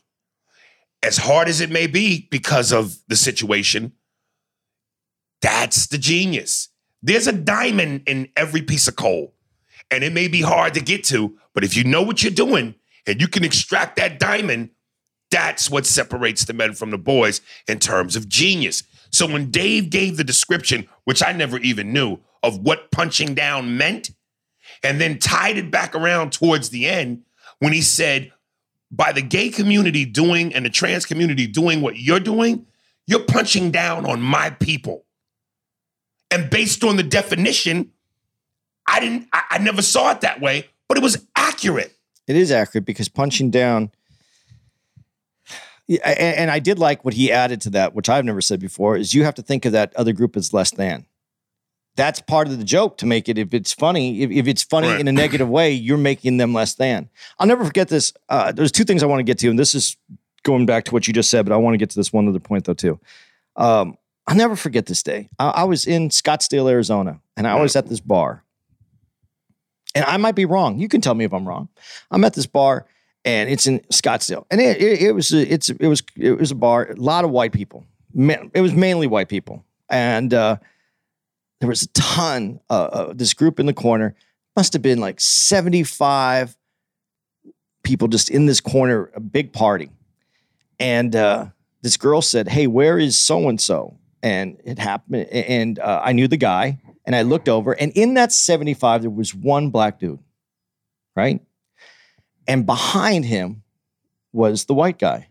As 1.03 1.19
hard 1.19 1.49
as 1.49 1.61
it 1.61 1.71
may 1.71 1.87
be 1.87 2.27
because 2.31 2.73
of 2.73 2.97
the 3.09 3.17
situation, 3.17 3.93
that's 5.43 5.89
the 5.89 5.99
genius. 5.99 6.69
There's 7.03 7.27
a 7.27 7.33
diamond 7.33 8.03
in 8.07 8.29
every 8.37 8.63
piece 8.63 8.89
of 8.89 8.97
coal. 8.97 9.35
And 9.91 10.03
it 10.03 10.13
may 10.13 10.27
be 10.27 10.41
hard 10.41 10.73
to 10.75 10.81
get 10.81 11.05
to, 11.05 11.37
but 11.53 11.65
if 11.65 11.77
you 11.77 11.85
know 11.85 12.03
what 12.03 12.23
you're 12.23 12.33
doing 12.33 12.77
and 13.07 13.21
you 13.21 13.29
can 13.29 13.45
extract 13.45 13.97
that 13.97 14.19
diamond, 14.19 14.71
that's 15.31 15.69
what 15.69 15.85
separates 15.85 16.47
the 16.47 16.55
men 16.55 16.73
from 16.73 16.91
the 16.91 16.99
boys 16.99 17.43
in 17.69 17.79
terms 17.79 18.17
of 18.17 18.29
genius. 18.29 18.85
So 19.11 19.27
when 19.27 19.51
Dave 19.51 19.91
gave 19.91 20.17
the 20.17 20.25
description, 20.25 20.89
which 21.05 21.23
I 21.23 21.33
never 21.33 21.59
even 21.59 21.93
knew, 21.93 22.19
of 22.43 22.61
what 22.61 22.91
punching 22.91 23.35
down 23.35 23.77
meant, 23.77 24.11
and 24.83 25.01
then 25.01 25.19
tied 25.19 25.59
it 25.59 25.71
back 25.71 25.95
around 25.95 26.33
towards 26.33 26.71
the 26.71 26.89
end 26.89 27.23
when 27.59 27.73
he 27.73 27.81
said, 27.81 28.33
by 28.91 29.11
the 29.11 29.23
gay 29.23 29.49
community 29.49 30.05
doing 30.05 30.55
and 30.55 30.67
the 30.67 30.71
trans 30.71 31.07
community 31.07 31.47
doing 31.47 31.81
what 31.81 31.99
you're 31.99 32.21
doing, 32.21 32.67
you're 33.07 33.25
punching 33.25 33.71
down 33.71 34.05
on 34.05 34.21
my 34.21 34.51
people. 34.51 35.05
And 36.31 36.51
based 36.51 36.85
on 36.85 36.97
the 36.97 37.03
definition, 37.03 37.93
I 38.87 39.01
didn't, 39.01 39.29
I, 39.33 39.43
I 39.53 39.59
never 39.59 39.83
saw 39.83 40.11
it 40.13 40.21
that 40.21 40.41
way, 40.41 40.69
but 40.89 40.99
it 40.99 41.03
was 41.03 41.27
accurate. 41.37 41.97
It 42.27 42.37
is 42.37 42.51
accurate 42.51 42.85
because 42.85 43.09
punching 43.09 43.51
down. 43.51 43.91
And, 45.89 46.01
and 46.05 46.51
I 46.51 46.59
did 46.59 46.79
like 46.79 47.05
what 47.05 47.15
he 47.15 47.33
added 47.33 47.61
to 47.63 47.71
that, 47.71 47.95
which 47.95 48.09
I've 48.09 48.25
never 48.25 48.41
said 48.41 48.61
before, 48.61 48.97
is 48.97 49.15
you 49.15 49.25
have 49.25 49.35
to 49.37 49.43
think 49.43 49.65
of 49.65 49.73
that 49.73 49.95
other 49.97 50.13
group 50.13 50.37
as 50.37 50.53
less 50.53 50.71
than. 50.71 51.07
That's 51.97 52.21
part 52.21 52.49
of 52.49 52.57
the 52.59 52.65
joke 52.65 52.97
to 52.99 53.07
make 53.07 53.29
it. 53.29 53.37
If 53.37 53.53
it's 53.53 53.73
funny, 53.75 54.23
if, 54.23 54.31
if 54.31 54.47
it's 54.47 54.63
funny 54.63 54.89
Right. 54.89 55.01
in 55.01 55.09
a 55.09 55.13
negative 55.13 55.49
way, 55.49 55.73
you're 55.73 55.99
making 55.99 56.39
them 56.39 56.55
less 56.55 56.75
than. 56.75 57.11
I'll 57.39 57.47
never 57.47 57.65
forget 57.65 57.89
this. 57.89 58.13
Uh, 58.31 58.51
there's 58.53 58.73
two 58.73 58.85
things 58.85 59.03
I 59.03 59.07
want 59.07 59.21
to 59.21 59.25
get 59.25 59.39
to, 59.41 59.51
and 59.51 59.59
this 59.59 59.75
is 59.75 59.97
going 60.43 60.65
back 60.67 60.85
to 60.87 60.93
what 60.93 61.07
you 61.07 61.13
just 61.13 61.29
said, 61.31 61.45
but 61.45 61.53
I 61.53 61.59
want 61.59 61.75
to 61.75 61.79
get 61.79 61.91
to 61.91 61.97
this 61.97 62.13
one 62.13 62.27
other 62.29 62.41
point 62.41 62.65
though 62.65 62.75
too. 62.75 62.99
Um, 63.57 63.97
I'll 64.27 64.37
never 64.37 64.57
forget 64.57 64.87
this 64.87 65.03
day. 65.03 65.29
I, 65.39 65.49
I 65.49 65.65
was 65.65 65.87
in 65.87 66.09
Scottsdale, 66.09 66.71
Arizona, 66.71 67.21
and 67.37 67.47
I 67.47 67.61
was 67.61 67.77
at 67.77 67.89
this 67.89 68.01
bar. 68.01 68.43
And 69.95 70.05
I 70.07 70.17
might 70.17 70.35
be 70.35 70.47
wrong. 70.47 70.79
You 70.79 70.89
can 70.89 71.01
tell 71.03 71.15
me 71.15 71.25
if 71.25 71.35
I'm 71.35 71.47
wrong. 71.47 71.69
I'm 72.11 72.25
at 72.25 72.33
this 72.35 72.47
bar, 72.47 72.87
and 73.27 73.51
it's 73.51 73.67
in 73.67 73.81
Scottsdale, 73.93 74.47
and 74.51 74.61
it, 74.61 74.81
it, 74.81 75.03
it 75.03 75.13
was 75.13 75.33
a, 75.33 75.53
it's 75.53 75.69
it 75.69 75.87
was 75.87 76.03
it 76.17 76.39
was 76.39 76.51
a 76.51 76.55
bar. 76.55 76.91
A 76.93 76.95
lot 76.97 77.25
of 77.25 77.31
white 77.31 77.53
people. 77.53 77.85
Ma- 78.15 78.37
It 78.55 78.63
was 78.63 78.73
mainly 78.73 79.07
white 79.07 79.29
people, 79.29 79.65
and 79.91 80.33
uh, 80.33 80.57
there 81.63 81.69
was 81.69 81.85
a 81.85 81.89
ton. 81.93 82.59
Uh, 82.69 82.73
uh, 82.73 83.13
this 83.15 83.35
group 83.35 83.61
in 83.61 83.67
the 83.67 83.73
corner 83.73 84.17
must 84.57 84.73
have 84.73 84.83
been 84.83 84.99
like 84.99 85.21
75 85.21 86.57
people 87.85 88.09
just 88.09 88.31
in 88.31 88.47
this 88.47 88.61
corner, 88.61 89.13
a 89.15 89.21
big 89.21 89.53
party, 89.53 89.89
and 90.81 91.15
uh, 91.15 91.47
this 91.83 91.97
girl 91.97 92.21
said, 92.21 92.49
"Hey, 92.49 92.67
where 92.67 92.99
is 92.99 93.17
so 93.17 93.49
and 93.49 93.61
so?" 93.61 93.97
And 94.25 94.61
it 94.65 94.81
happened, 94.81 95.29
and 95.29 95.79
uh, 95.79 96.01
I 96.03 96.11
knew 96.11 96.27
the 96.27 96.37
guy, 96.37 96.81
and 97.05 97.15
I 97.15 97.23
looked 97.23 97.49
over, 97.49 97.75
and 97.75 97.93
in 97.93 98.15
that 98.15 98.33
75, 98.33 99.03
there 99.03 99.11
was 99.11 99.33
one 99.33 99.71
black 99.71 100.01
dude, 100.01 100.19
right? 101.15 101.41
And 102.49 102.67
behind 102.67 103.25
him 103.25 103.63
was 104.33 104.65
the 104.65 104.75
white 104.75 104.99
guy 104.99 105.29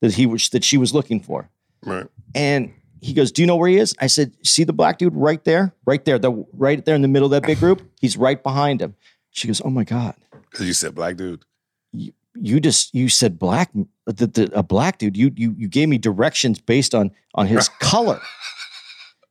that 0.00 0.14
he 0.14 0.26
was 0.26 0.48
that 0.48 0.64
she 0.64 0.78
was 0.78 0.92
looking 0.92 1.20
for. 1.20 1.48
Right. 1.84 2.08
And 2.34 2.72
he 3.04 3.12
goes, 3.12 3.30
"Do 3.30 3.42
you 3.42 3.46
know 3.46 3.56
where 3.56 3.68
he 3.68 3.76
is?" 3.76 3.94
I 4.00 4.06
said, 4.06 4.32
"See 4.42 4.64
the 4.64 4.72
black 4.72 4.98
dude 4.98 5.14
right 5.14 5.42
there, 5.44 5.74
right 5.84 6.02
there, 6.04 6.18
the 6.18 6.32
right 6.54 6.82
there 6.84 6.94
in 6.94 7.02
the 7.02 7.08
middle 7.08 7.26
of 7.26 7.32
that 7.32 7.46
big 7.46 7.58
group. 7.58 7.82
He's 8.00 8.16
right 8.16 8.42
behind 8.42 8.80
him." 8.80 8.94
She 9.30 9.46
goes, 9.46 9.60
"Oh 9.64 9.70
my 9.70 9.84
god, 9.84 10.14
Because 10.50 10.66
you 10.66 10.72
said 10.72 10.94
black 10.94 11.16
dude. 11.16 11.44
you 11.92 12.60
just 12.60 12.94
you 12.94 13.08
said 13.08 13.38
black, 13.38 13.70
the, 14.06 14.26
the, 14.26 14.50
a 14.54 14.62
black 14.62 14.98
dude. 14.98 15.16
You 15.16 15.30
you 15.36 15.54
you 15.58 15.68
gave 15.68 15.88
me 15.88 15.98
directions 15.98 16.58
based 16.60 16.94
on 16.94 17.10
on 17.34 17.46
his 17.46 17.68
color." 17.80 18.20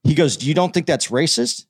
He 0.04 0.14
goes, 0.14 0.38
"Do 0.38 0.46
you 0.48 0.54
don't 0.54 0.74
think 0.74 0.86
that's 0.86 1.08
racist?" 1.08 1.66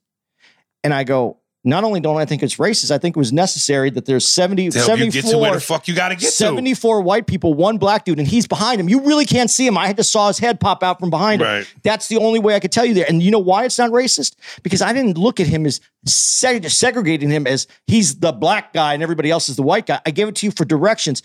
And 0.82 0.92
I 0.92 1.04
go, 1.04 1.38
"Not 1.64 1.82
only 1.82 2.00
don't 2.00 2.16
I 2.18 2.24
think 2.26 2.42
it's 2.42 2.56
racist, 2.56 2.90
I 2.90 2.98
think 2.98 3.16
it 3.16 3.18
was 3.18 3.32
necessary 3.32 3.90
that 3.90 4.04
there's 4.04 4.28
70, 4.28 4.70
To 4.70 4.78
help 4.78 4.98
you 4.98 5.10
get 5.10 5.24
to 5.24 5.38
where 5.38 5.50
74 5.50 5.54
the 5.54 5.60
fuck 5.60 5.88
you 5.88 5.94
got 5.94 6.10
to 6.10 6.16
get 6.16 6.32
to. 6.32 7.00
white 7.02 7.26
people, 7.26 7.54
one 7.54 7.78
black 7.78 8.04
dude, 8.04 8.18
and 8.18 8.28
he's 8.28 8.46
behind 8.46 8.80
him. 8.80 8.88
You 8.88 9.00
really 9.00 9.24
can't 9.24 9.50
see 9.50 9.66
him. 9.66 9.76
I 9.78 9.86
had 9.86 9.96
to 9.96 10.04
saw 10.04 10.28
his 10.28 10.38
head 10.38 10.60
pop 10.60 10.82
out 10.82 11.00
from 11.00 11.10
behind 11.10 11.40
him. 11.40 11.48
Right. 11.48 11.74
That's 11.82 12.08
the 12.08 12.18
only 12.18 12.38
way 12.38 12.54
I 12.54 12.60
could 12.60 12.72
tell 12.72 12.84
you 12.84 12.94
there. 12.94 13.06
And 13.08 13.22
you 13.22 13.30
know 13.30 13.38
why 13.38 13.64
it's 13.64 13.78
not 13.78 13.90
racist? 13.90 14.34
Because 14.62 14.82
I 14.82 14.92
didn't 14.92 15.16
look 15.18 15.40
at 15.40 15.46
him 15.46 15.66
as 15.66 15.80
seg- 16.06 16.70
segregating 16.70 17.30
him 17.30 17.46
as 17.46 17.66
he's 17.86 18.16
the 18.16 18.32
black 18.32 18.72
guy 18.72 18.94
and 18.94 19.02
everybody 19.02 19.30
else 19.30 19.48
is 19.48 19.56
the 19.56 19.62
white 19.62 19.86
guy. 19.86 20.00
I 20.04 20.10
gave 20.10 20.28
it 20.28 20.34
to 20.36 20.46
you 20.46 20.52
for 20.52 20.64
directions. 20.64 21.22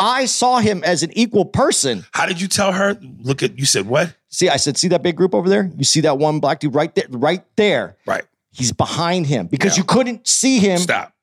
I 0.00 0.26
saw 0.26 0.58
him 0.58 0.82
as 0.84 1.02
an 1.02 1.10
equal 1.18 1.44
person. 1.44 2.04
How 2.12 2.26
did 2.26 2.40
you 2.40 2.46
tell 2.48 2.72
her? 2.72 2.96
Look 3.20 3.42
at 3.42 3.58
you 3.58 3.64
said 3.64 3.86
what? 3.86 4.14
See, 4.28 4.48
I 4.48 4.56
said, 4.56 4.76
see 4.76 4.88
that 4.88 5.02
big 5.02 5.16
group 5.16 5.34
over 5.34 5.48
there? 5.48 5.70
You 5.76 5.84
see 5.84 6.00
that 6.02 6.18
one 6.18 6.38
black 6.38 6.60
dude 6.60 6.74
right 6.74 6.94
there, 6.94 7.06
right 7.10 7.44
there. 7.56 7.96
Right. 8.06 8.24
He's 8.58 8.72
behind 8.72 9.26
him 9.26 9.46
because 9.46 9.76
Yeah. 9.76 9.82
you 9.82 9.84
couldn't 9.84 10.26
see 10.26 10.58
him. 10.58 10.78
Stop. 10.78 11.14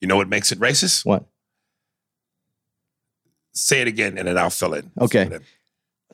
You 0.00 0.08
know 0.08 0.16
what 0.16 0.28
makes 0.28 0.50
it 0.52 0.58
racist? 0.58 1.04
What? 1.04 1.24
Say 3.52 3.80
it 3.82 3.88
again, 3.88 4.16
and 4.18 4.26
then 4.28 4.38
I'll 4.38 4.50
fill 4.50 4.74
in. 4.74 4.90
Okay. 5.00 5.28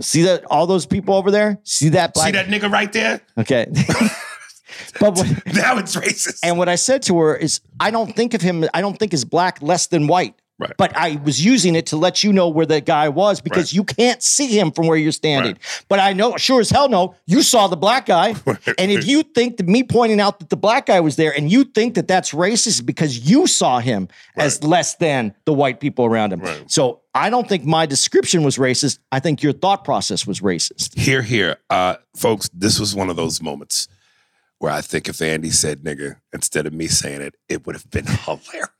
See 0.00 0.22
that 0.22 0.44
all 0.46 0.66
those 0.66 0.86
people 0.86 1.14
over 1.14 1.30
there? 1.30 1.58
See 1.62 1.90
that 1.90 2.14
black 2.14 2.26
See 2.26 2.32
that 2.32 2.46
nigga 2.48 2.70
right 2.72 2.92
there? 2.92 3.20
Okay. 3.38 3.66
but 5.00 5.14
what, 5.16 5.26
Now 5.54 5.78
it's 5.78 5.94
racist. 5.94 6.40
and 6.42 6.58
what 6.58 6.68
I 6.68 6.74
said 6.74 7.02
to 7.02 7.18
her 7.20 7.36
is, 7.36 7.60
I 7.78 7.90
don't 7.92 8.16
think 8.16 8.34
of 8.34 8.40
him. 8.40 8.64
I 8.74 8.80
don't 8.80 8.98
think 8.98 9.14
is 9.14 9.24
black 9.24 9.62
less 9.62 9.86
than 9.86 10.08
white. 10.08 10.34
Right. 10.56 10.72
But 10.78 10.96
I 10.96 11.16
was 11.24 11.44
using 11.44 11.74
it 11.74 11.86
to 11.86 11.96
let 11.96 12.22
you 12.22 12.32
know 12.32 12.48
where 12.48 12.64
the 12.64 12.80
guy 12.80 13.08
was 13.08 13.40
because 13.40 13.72
Right. 13.72 13.72
you 13.72 13.82
can't 13.84 14.22
see 14.22 14.56
him 14.56 14.70
from 14.70 14.86
where 14.86 14.96
you're 14.96 15.10
standing. 15.10 15.54
Right. 15.54 15.84
But 15.88 15.98
I 15.98 16.12
know, 16.12 16.36
sure 16.36 16.60
as 16.60 16.70
hell, 16.70 16.88
no, 16.88 17.16
you 17.26 17.42
saw 17.42 17.66
the 17.66 17.76
black 17.76 18.06
guy. 18.06 18.36
and 18.78 18.92
if 18.92 19.04
you 19.06 19.24
think 19.24 19.56
that 19.56 19.66
me 19.66 19.82
pointing 19.82 20.20
out 20.20 20.38
that 20.38 20.50
the 20.50 20.56
black 20.56 20.86
guy 20.86 21.00
was 21.00 21.16
there, 21.16 21.36
and 21.36 21.50
you 21.50 21.64
think 21.64 21.94
that 21.96 22.06
that's 22.06 22.30
racist 22.30 22.86
because 22.86 23.28
you 23.28 23.48
saw 23.48 23.80
him 23.80 24.06
as 24.36 24.62
less 24.62 24.94
than 24.94 25.34
the 25.44 25.52
white 25.52 25.80
people 25.80 26.04
around 26.04 26.32
him. 26.32 26.42
So 26.68 27.00
I 27.16 27.30
don't 27.30 27.48
think 27.48 27.64
my 27.64 27.84
description 27.86 28.44
was 28.44 28.56
racist. 28.56 29.00
I 29.10 29.18
think 29.18 29.42
your 29.42 29.52
thought 29.52 29.82
process 29.84 30.24
was 30.24 30.40
racist. 30.40 30.96
here, 30.96 31.22
here, 31.22 31.56
uh, 31.68 31.96
folks. 32.16 32.48
This 32.54 32.78
was 32.78 32.94
one 32.94 33.10
of 33.10 33.16
those 33.16 33.42
moments 33.42 33.88
where 34.58 34.70
I 34.70 34.82
think 34.82 35.08
if 35.08 35.20
Andy 35.20 35.50
said 35.50 35.82
"nigga" 35.82 36.16
instead 36.32 36.66
of 36.66 36.72
me 36.72 36.86
saying 36.86 37.22
it, 37.22 37.34
it 37.48 37.66
would 37.66 37.74
have 37.74 37.90
been 37.90 38.06
hilarious. 38.24 38.70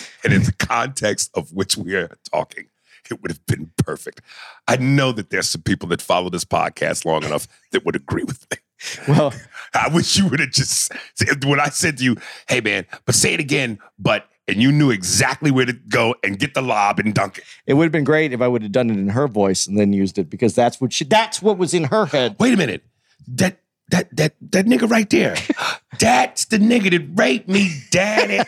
And 0.24 0.32
in 0.32 0.44
the 0.44 0.52
context 0.52 1.30
of 1.34 1.52
which 1.52 1.76
we 1.76 1.94
are 1.96 2.16
talking, 2.30 2.66
it 3.10 3.20
would 3.20 3.30
have 3.30 3.44
been 3.46 3.72
perfect. 3.76 4.20
I 4.68 4.76
know 4.76 5.12
that 5.12 5.30
there's 5.30 5.48
some 5.48 5.62
people 5.62 5.88
that 5.88 6.00
follow 6.00 6.30
this 6.30 6.44
podcast 6.44 7.04
long 7.04 7.24
enough 7.24 7.48
that 7.72 7.84
would 7.84 7.96
agree 7.96 8.24
with 8.24 8.46
me. 8.50 8.58
Well, 9.06 9.32
I 9.74 9.88
wish 9.94 10.18
you 10.18 10.26
would 10.28 10.40
have 10.40 10.50
just 10.50 10.92
said 11.14 11.44
when 11.44 11.60
I 11.60 11.68
said 11.68 11.98
to 11.98 12.04
you, 12.04 12.16
"Hey 12.48 12.60
man," 12.60 12.84
but 13.04 13.14
say 13.14 13.32
it 13.32 13.38
again, 13.38 13.78
but 13.96 14.28
and 14.48 14.56
you 14.56 14.72
knew 14.72 14.90
exactly 14.90 15.52
where 15.52 15.66
to 15.66 15.72
go 15.72 16.16
and 16.24 16.36
get 16.36 16.54
the 16.54 16.62
lob 16.62 16.98
and 16.98 17.14
dunk 17.14 17.38
it. 17.38 17.44
It 17.64 17.74
would 17.74 17.84
have 17.84 17.92
been 17.92 18.02
great 18.02 18.32
if 18.32 18.40
I 18.40 18.48
would 18.48 18.62
have 18.62 18.72
done 18.72 18.90
it 18.90 18.96
in 18.98 19.10
her 19.10 19.28
voice 19.28 19.68
and 19.68 19.78
then 19.78 19.92
used 19.92 20.18
it 20.18 20.28
because 20.28 20.56
that's 20.56 20.80
what 20.80 20.92
she 20.92 21.04
that's 21.04 21.40
what 21.40 21.58
was 21.58 21.74
in 21.74 21.84
her 21.84 22.06
head. 22.06 22.34
Wait 22.40 22.54
a 22.54 22.56
minute. 22.56 22.82
That 23.28 23.60
that 23.90 24.14
that 24.16 24.34
that 24.50 24.66
nigga 24.66 24.90
right 24.90 25.08
there. 25.08 25.36
That's 26.00 26.46
the 26.46 26.58
nigga 26.58 26.90
that 26.90 27.20
raped 27.20 27.48
me, 27.48 27.70
daddy. 27.90 28.40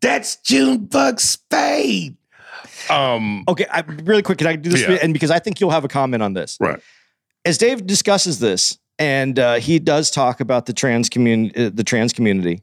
That's 0.00 0.36
Junebug 0.36 1.20
Spade. 1.20 2.16
Um 2.88 3.44
Okay, 3.48 3.66
I, 3.70 3.80
really 3.80 4.22
quick, 4.22 4.38
can 4.38 4.46
I 4.46 4.56
do 4.56 4.70
this? 4.70 4.82
Yeah. 4.82 4.98
And 5.02 5.12
because 5.12 5.30
I 5.30 5.38
think 5.38 5.60
you'll 5.60 5.70
have 5.70 5.84
a 5.84 5.88
comment 5.88 6.22
on 6.22 6.32
this. 6.34 6.56
right. 6.60 6.80
As 7.44 7.56
Dave 7.58 7.86
discusses 7.86 8.38
this, 8.38 8.78
and 8.98 9.38
uh, 9.38 9.54
he 9.54 9.78
does 9.78 10.10
talk 10.10 10.40
about 10.40 10.66
the 10.66 10.74
trans 10.74 11.08
community, 11.08 11.66
uh, 11.66 11.70
the 11.72 11.82
trans 11.84 12.12
community, 12.12 12.62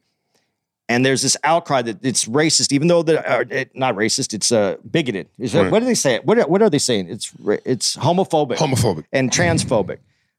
and 0.88 1.04
there's 1.04 1.24
this 1.24 1.36
outcry 1.44 1.82
that 1.82 1.98
it's 2.06 2.26
racist, 2.26 2.72
even 2.72 2.88
though 2.88 3.02
the 3.02 3.18
uh, 3.28 3.44
it, 3.50 3.76
not 3.76 3.96
racist, 3.96 4.36
it's 4.36 4.52
uh, 4.52 4.76
bigoted. 4.92 5.30
Is 5.40 5.54
that, 5.54 5.64
Right. 5.64 5.72
What 5.72 5.80
do 5.80 5.86
they 5.86 5.96
say? 5.96 6.20
What 6.24 6.38
are- 6.38 6.48
what 6.48 6.62
are 6.62 6.70
they 6.70 6.78
saying? 6.78 7.10
It's 7.10 7.32
it's 7.66 7.96
homophobic. 7.98 8.58
Homophobic. 8.58 9.06
and 9.12 9.32
transphobic. 9.32 9.98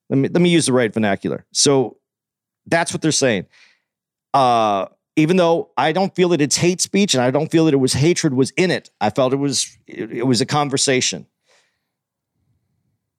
Let 0.08 0.18
me 0.18 0.28
let 0.28 0.40
me 0.40 0.50
use 0.50 0.66
the 0.66 0.72
right 0.72 0.92
vernacular. 0.94 1.44
So 1.52 1.96
that's 2.66 2.92
what 2.92 3.02
they're 3.02 3.10
saying. 3.12 3.46
Uh, 4.32 4.86
even 5.18 5.36
though 5.36 5.70
I 5.76 5.90
don't 5.90 6.14
feel 6.14 6.28
that 6.28 6.40
it's 6.40 6.56
hate 6.56 6.80
speech 6.80 7.12
and 7.12 7.22
I 7.22 7.32
don't 7.32 7.50
feel 7.50 7.64
that 7.64 7.74
it 7.74 7.78
was 7.78 7.92
hatred 7.92 8.34
was 8.34 8.50
in 8.52 8.70
it, 8.70 8.88
I 9.00 9.10
felt 9.10 9.32
it 9.32 9.36
was 9.36 9.76
it, 9.88 10.12
it 10.12 10.22
was 10.26 10.40
a 10.40 10.46
conversation. 10.46 11.26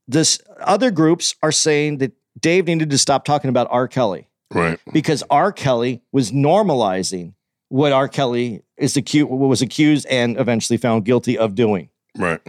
This 0.07 0.39
other 0.61 0.91
groups 0.91 1.35
are 1.43 1.51
saying 1.51 1.97
that 1.97 2.13
Dave 2.39 2.67
needed 2.67 2.89
to 2.89 2.97
stop 2.97 3.25
talking 3.25 3.49
about 3.49 3.67
R. 3.69 3.87
Kelly 3.87 4.27
Right. 4.51 4.79
because 4.93 5.23
R. 5.29 5.51
Kelly 5.51 6.01
was 6.11 6.31
normalizing 6.31 7.33
what 7.67 7.91
R. 7.91 8.07
Kelly 8.07 8.63
is 8.77 8.95
accused 8.95 9.29
was 9.29 9.61
accused 9.61 10.07
and 10.09 10.39
eventually 10.39 10.77
found 10.77 11.03
guilty 11.05 11.37
of 11.37 11.53
doing 11.53 11.89
Right. 12.17 12.39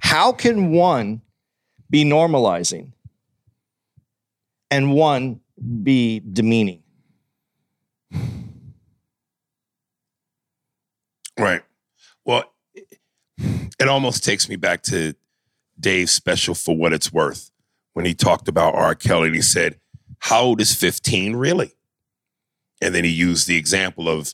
how 0.00 0.30
can 0.32 0.70
one 0.70 1.20
be 1.90 2.04
normalizing 2.04 2.92
and 4.70 4.92
one 4.94 5.40
be 5.82 6.20
demeaning? 6.20 6.81
Right. 11.38 11.62
Well, 12.24 12.44
it 13.38 13.88
almost 13.88 14.24
takes 14.24 14.48
me 14.48 14.56
back 14.56 14.82
to 14.82 15.14
Dave's 15.78 16.12
special 16.12 16.54
for 16.54 16.76
what 16.76 16.92
it's 16.92 17.12
worth 17.12 17.50
when 17.94 18.04
he 18.04 18.14
talked 18.14 18.48
about 18.48 18.74
R. 18.74 18.94
Kelly 18.94 19.28
and 19.28 19.36
he 19.36 19.42
said, 19.42 19.78
How 20.18 20.42
old 20.42 20.60
is 20.60 20.74
15 20.74 21.36
really? 21.36 21.72
And 22.80 22.94
then 22.94 23.04
he 23.04 23.10
used 23.10 23.46
the 23.46 23.56
example 23.56 24.08
of 24.08 24.32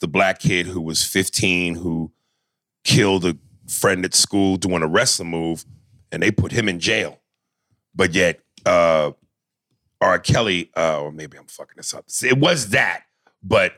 the 0.00 0.08
black 0.08 0.40
kid 0.40 0.66
who 0.66 0.80
was 0.80 1.04
15 1.04 1.76
who 1.76 2.12
killed 2.84 3.24
a 3.24 3.36
friend 3.68 4.04
at 4.04 4.14
school 4.14 4.56
doing 4.56 4.82
a 4.82 4.86
wrestling 4.86 5.30
move 5.30 5.64
and 6.10 6.22
they 6.22 6.30
put 6.30 6.52
him 6.52 6.68
in 6.68 6.80
jail. 6.80 7.20
But 7.94 8.14
yet, 8.14 8.40
uh, 8.66 9.12
R. 10.00 10.18
Kelly, 10.18 10.70
uh, 10.76 11.00
or 11.00 11.12
maybe 11.12 11.38
I'm 11.38 11.46
fucking 11.46 11.74
this 11.76 11.94
up. 11.94 12.06
It 12.22 12.38
was 12.38 12.70
that, 12.70 13.04
but 13.42 13.74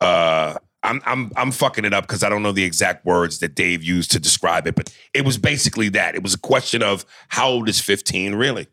uh, 0.00 0.56
I'm 0.86 1.02
I'm 1.04 1.32
I'm 1.36 1.50
fucking 1.50 1.84
it 1.84 1.92
up 1.92 2.04
because 2.04 2.22
I 2.22 2.28
don't 2.28 2.42
know 2.42 2.52
the 2.52 2.64
exact 2.64 3.04
words 3.04 3.40
that 3.40 3.54
Dave 3.54 3.82
used 3.82 4.12
to 4.12 4.20
describe 4.20 4.66
it, 4.66 4.76
but 4.76 4.96
it 5.12 5.24
was 5.24 5.36
basically 5.36 5.88
that. 5.90 6.14
It 6.14 6.22
was 6.22 6.34
a 6.34 6.38
question 6.38 6.82
of 6.82 7.04
how 7.28 7.48
old 7.48 7.68
is 7.68 7.80
15 7.80 8.34
really? 8.34 8.68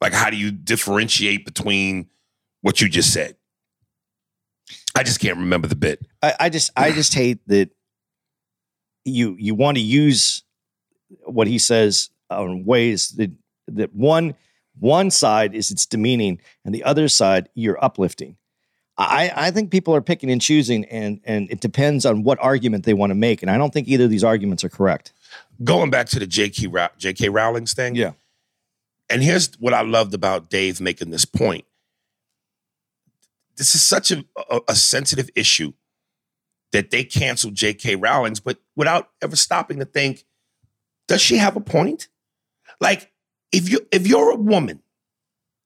Like, 0.00 0.12
how 0.12 0.30
do 0.30 0.36
you 0.36 0.50
differentiate 0.50 1.44
between 1.44 2.10
what 2.60 2.80
you 2.80 2.88
just 2.88 3.12
said? 3.12 3.36
I 4.96 5.02
just 5.02 5.20
can't 5.20 5.38
remember 5.38 5.66
the 5.68 5.76
bit. 5.76 6.04
I, 6.22 6.34
I 6.40 6.48
just 6.50 6.70
I 6.76 6.92
just 6.92 7.14
hate 7.22 7.38
that 7.46 7.70
you 9.04 9.36
you 9.38 9.54
want 9.54 9.76
to 9.76 9.82
use 9.82 10.42
what 11.24 11.46
he 11.46 11.58
says 11.58 12.10
on 12.30 12.64
ways 12.64 13.10
that 13.10 13.30
that 13.68 13.94
one 13.94 14.34
one 14.78 15.10
side 15.10 15.54
is 15.54 15.70
it's 15.70 15.86
demeaning 15.86 16.40
and 16.64 16.74
the 16.74 16.82
other 16.84 17.08
side 17.08 17.48
you're 17.54 17.82
uplifting. 17.82 18.36
I, 18.96 19.32
I 19.34 19.50
think 19.50 19.70
people 19.70 19.94
are 19.94 20.00
picking 20.00 20.30
and 20.30 20.40
choosing 20.40 20.84
and 20.84 21.20
and 21.24 21.50
it 21.50 21.60
depends 21.60 22.06
on 22.06 22.22
what 22.22 22.38
argument 22.40 22.84
they 22.84 22.94
want 22.94 23.10
to 23.10 23.14
make. 23.16 23.42
And 23.42 23.50
I 23.50 23.58
don't 23.58 23.72
think 23.72 23.88
either 23.88 24.04
of 24.04 24.10
these 24.10 24.22
arguments 24.24 24.62
are 24.62 24.68
correct. 24.68 25.12
Going 25.64 25.90
back 25.90 26.06
to 26.10 26.18
the 26.18 26.26
J.K. 26.26 26.68
Row- 26.68 26.88
J.K. 26.98 27.28
Rowling's 27.28 27.74
thing, 27.74 27.94
Yeah. 27.96 28.12
And 29.10 29.22
here's 29.22 29.52
what 29.60 29.74
I 29.74 29.82
loved 29.82 30.14
about 30.14 30.48
Dave 30.48 30.80
making 30.80 31.10
this 31.10 31.24
point. 31.24 31.64
This 33.56 33.74
is 33.74 33.82
such 33.82 34.10
a, 34.10 34.24
a, 34.50 34.60
a 34.68 34.74
sensitive 34.74 35.28
issue 35.36 35.72
that 36.72 36.90
they 36.90 37.04
canceled 37.04 37.54
J.K. 37.54 37.96
Rowling's, 37.96 38.40
but 38.40 38.58
without 38.74 39.10
ever 39.22 39.36
stopping 39.36 39.78
to 39.78 39.84
think, 39.84 40.24
does 41.06 41.20
she 41.20 41.36
have 41.36 41.54
a 41.56 41.60
point? 41.60 42.08
Like, 42.80 43.12
if 43.52 43.68
you 43.68 43.86
if 43.92 44.06
you're 44.06 44.32
a 44.32 44.36
woman, 44.36 44.82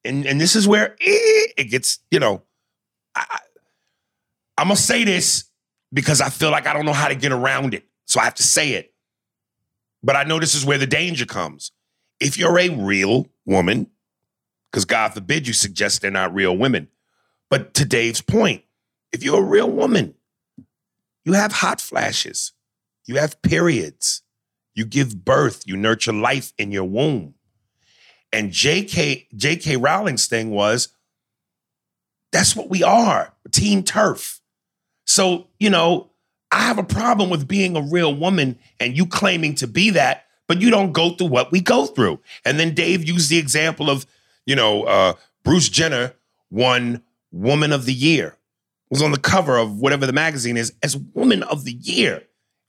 and 0.04 0.26
and 0.26 0.40
this 0.40 0.54
is 0.54 0.68
where 0.68 0.92
eh, 1.00 1.46
it 1.56 1.70
gets, 1.70 2.00
you 2.10 2.20
know, 2.20 2.42
I, 3.30 3.38
I'm 4.58 4.68
gonna 4.68 4.76
say 4.76 5.04
this 5.04 5.44
because 5.92 6.20
I 6.20 6.28
feel 6.28 6.50
like 6.50 6.66
I 6.66 6.72
don't 6.72 6.84
know 6.84 6.92
how 6.92 7.08
to 7.08 7.14
get 7.14 7.32
around 7.32 7.74
it, 7.74 7.84
so 8.06 8.20
I 8.20 8.24
have 8.24 8.34
to 8.36 8.42
say 8.42 8.72
it. 8.72 8.92
But 10.02 10.16
I 10.16 10.24
know 10.24 10.38
this 10.38 10.54
is 10.54 10.64
where 10.64 10.78
the 10.78 10.86
danger 10.86 11.26
comes 11.26 11.72
if 12.20 12.36
you're 12.36 12.58
a 12.58 12.68
real 12.68 13.26
woman, 13.44 13.88
because 14.70 14.84
God 14.84 15.14
forbid 15.14 15.46
you 15.46 15.52
suggest 15.52 16.02
they're 16.02 16.10
not 16.10 16.34
real 16.34 16.56
women. 16.56 16.88
But 17.50 17.74
to 17.74 17.84
Dave's 17.84 18.20
point, 18.20 18.64
if 19.12 19.22
you're 19.22 19.40
a 19.40 19.46
real 19.46 19.70
woman, 19.70 20.14
you 21.24 21.32
have 21.32 21.52
hot 21.52 21.80
flashes, 21.80 22.52
you 23.06 23.16
have 23.16 23.40
periods, 23.42 24.22
you 24.74 24.84
give 24.84 25.24
birth, 25.24 25.62
you 25.66 25.76
nurture 25.76 26.12
life 26.12 26.52
in 26.58 26.70
your 26.72 26.84
womb. 26.84 27.34
And 28.32 28.50
JK, 28.50 29.28
JK 29.34 29.82
Rowling's 29.82 30.26
thing 30.26 30.50
was 30.50 30.88
that's 32.32 32.54
what 32.54 32.68
we 32.68 32.82
are, 32.82 33.32
team 33.50 33.82
TERF. 33.82 34.40
So, 35.06 35.46
you 35.58 35.70
know, 35.70 36.10
I 36.50 36.60
have 36.60 36.78
a 36.78 36.82
problem 36.82 37.30
with 37.30 37.48
being 37.48 37.76
a 37.76 37.82
real 37.82 38.14
woman 38.14 38.58
and 38.80 38.96
you 38.96 39.06
claiming 39.06 39.54
to 39.56 39.66
be 39.66 39.90
that, 39.90 40.26
but 40.46 40.60
you 40.60 40.70
don't 40.70 40.92
go 40.92 41.10
through 41.10 41.28
what 41.28 41.52
we 41.52 41.60
go 41.60 41.86
through. 41.86 42.20
And 42.44 42.58
then 42.58 42.74
Dave 42.74 43.06
used 43.06 43.30
the 43.30 43.38
example 43.38 43.90
of, 43.90 44.06
you 44.46 44.56
know, 44.56 44.84
uh, 44.84 45.14
Bruce 45.44 45.68
Jenner 45.68 46.14
won 46.50 47.02
Woman 47.32 47.72
of 47.72 47.84
the 47.84 47.92
Year, 47.92 48.36
was 48.90 49.02
on 49.02 49.12
the 49.12 49.18
cover 49.18 49.56
of 49.56 49.78
whatever 49.78 50.06
the 50.06 50.12
magazine 50.12 50.56
is 50.56 50.72
as 50.82 50.96
Woman 50.96 51.42
of 51.42 51.64
the 51.64 51.72
Year. 51.72 52.22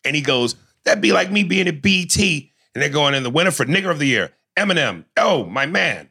And 0.03 0.15
he 0.15 0.21
goes, 0.21 0.55
that'd 0.83 1.01
be 1.01 1.13
like 1.13 1.31
me 1.31 1.43
being 1.43 1.67
at 1.67 1.81
BET 1.81 2.17
and 2.17 2.83
they're 2.83 2.89
going 2.89 3.15
in 3.15 3.23
the 3.23 3.29
winner 3.29 3.51
for 3.51 3.65
Nigger 3.65 3.91
of 3.91 3.99
the 3.99 4.07
Year, 4.07 4.31
Eminem. 4.57 5.05
Oh, 5.17 5.45
my 5.45 5.65
man. 5.65 6.09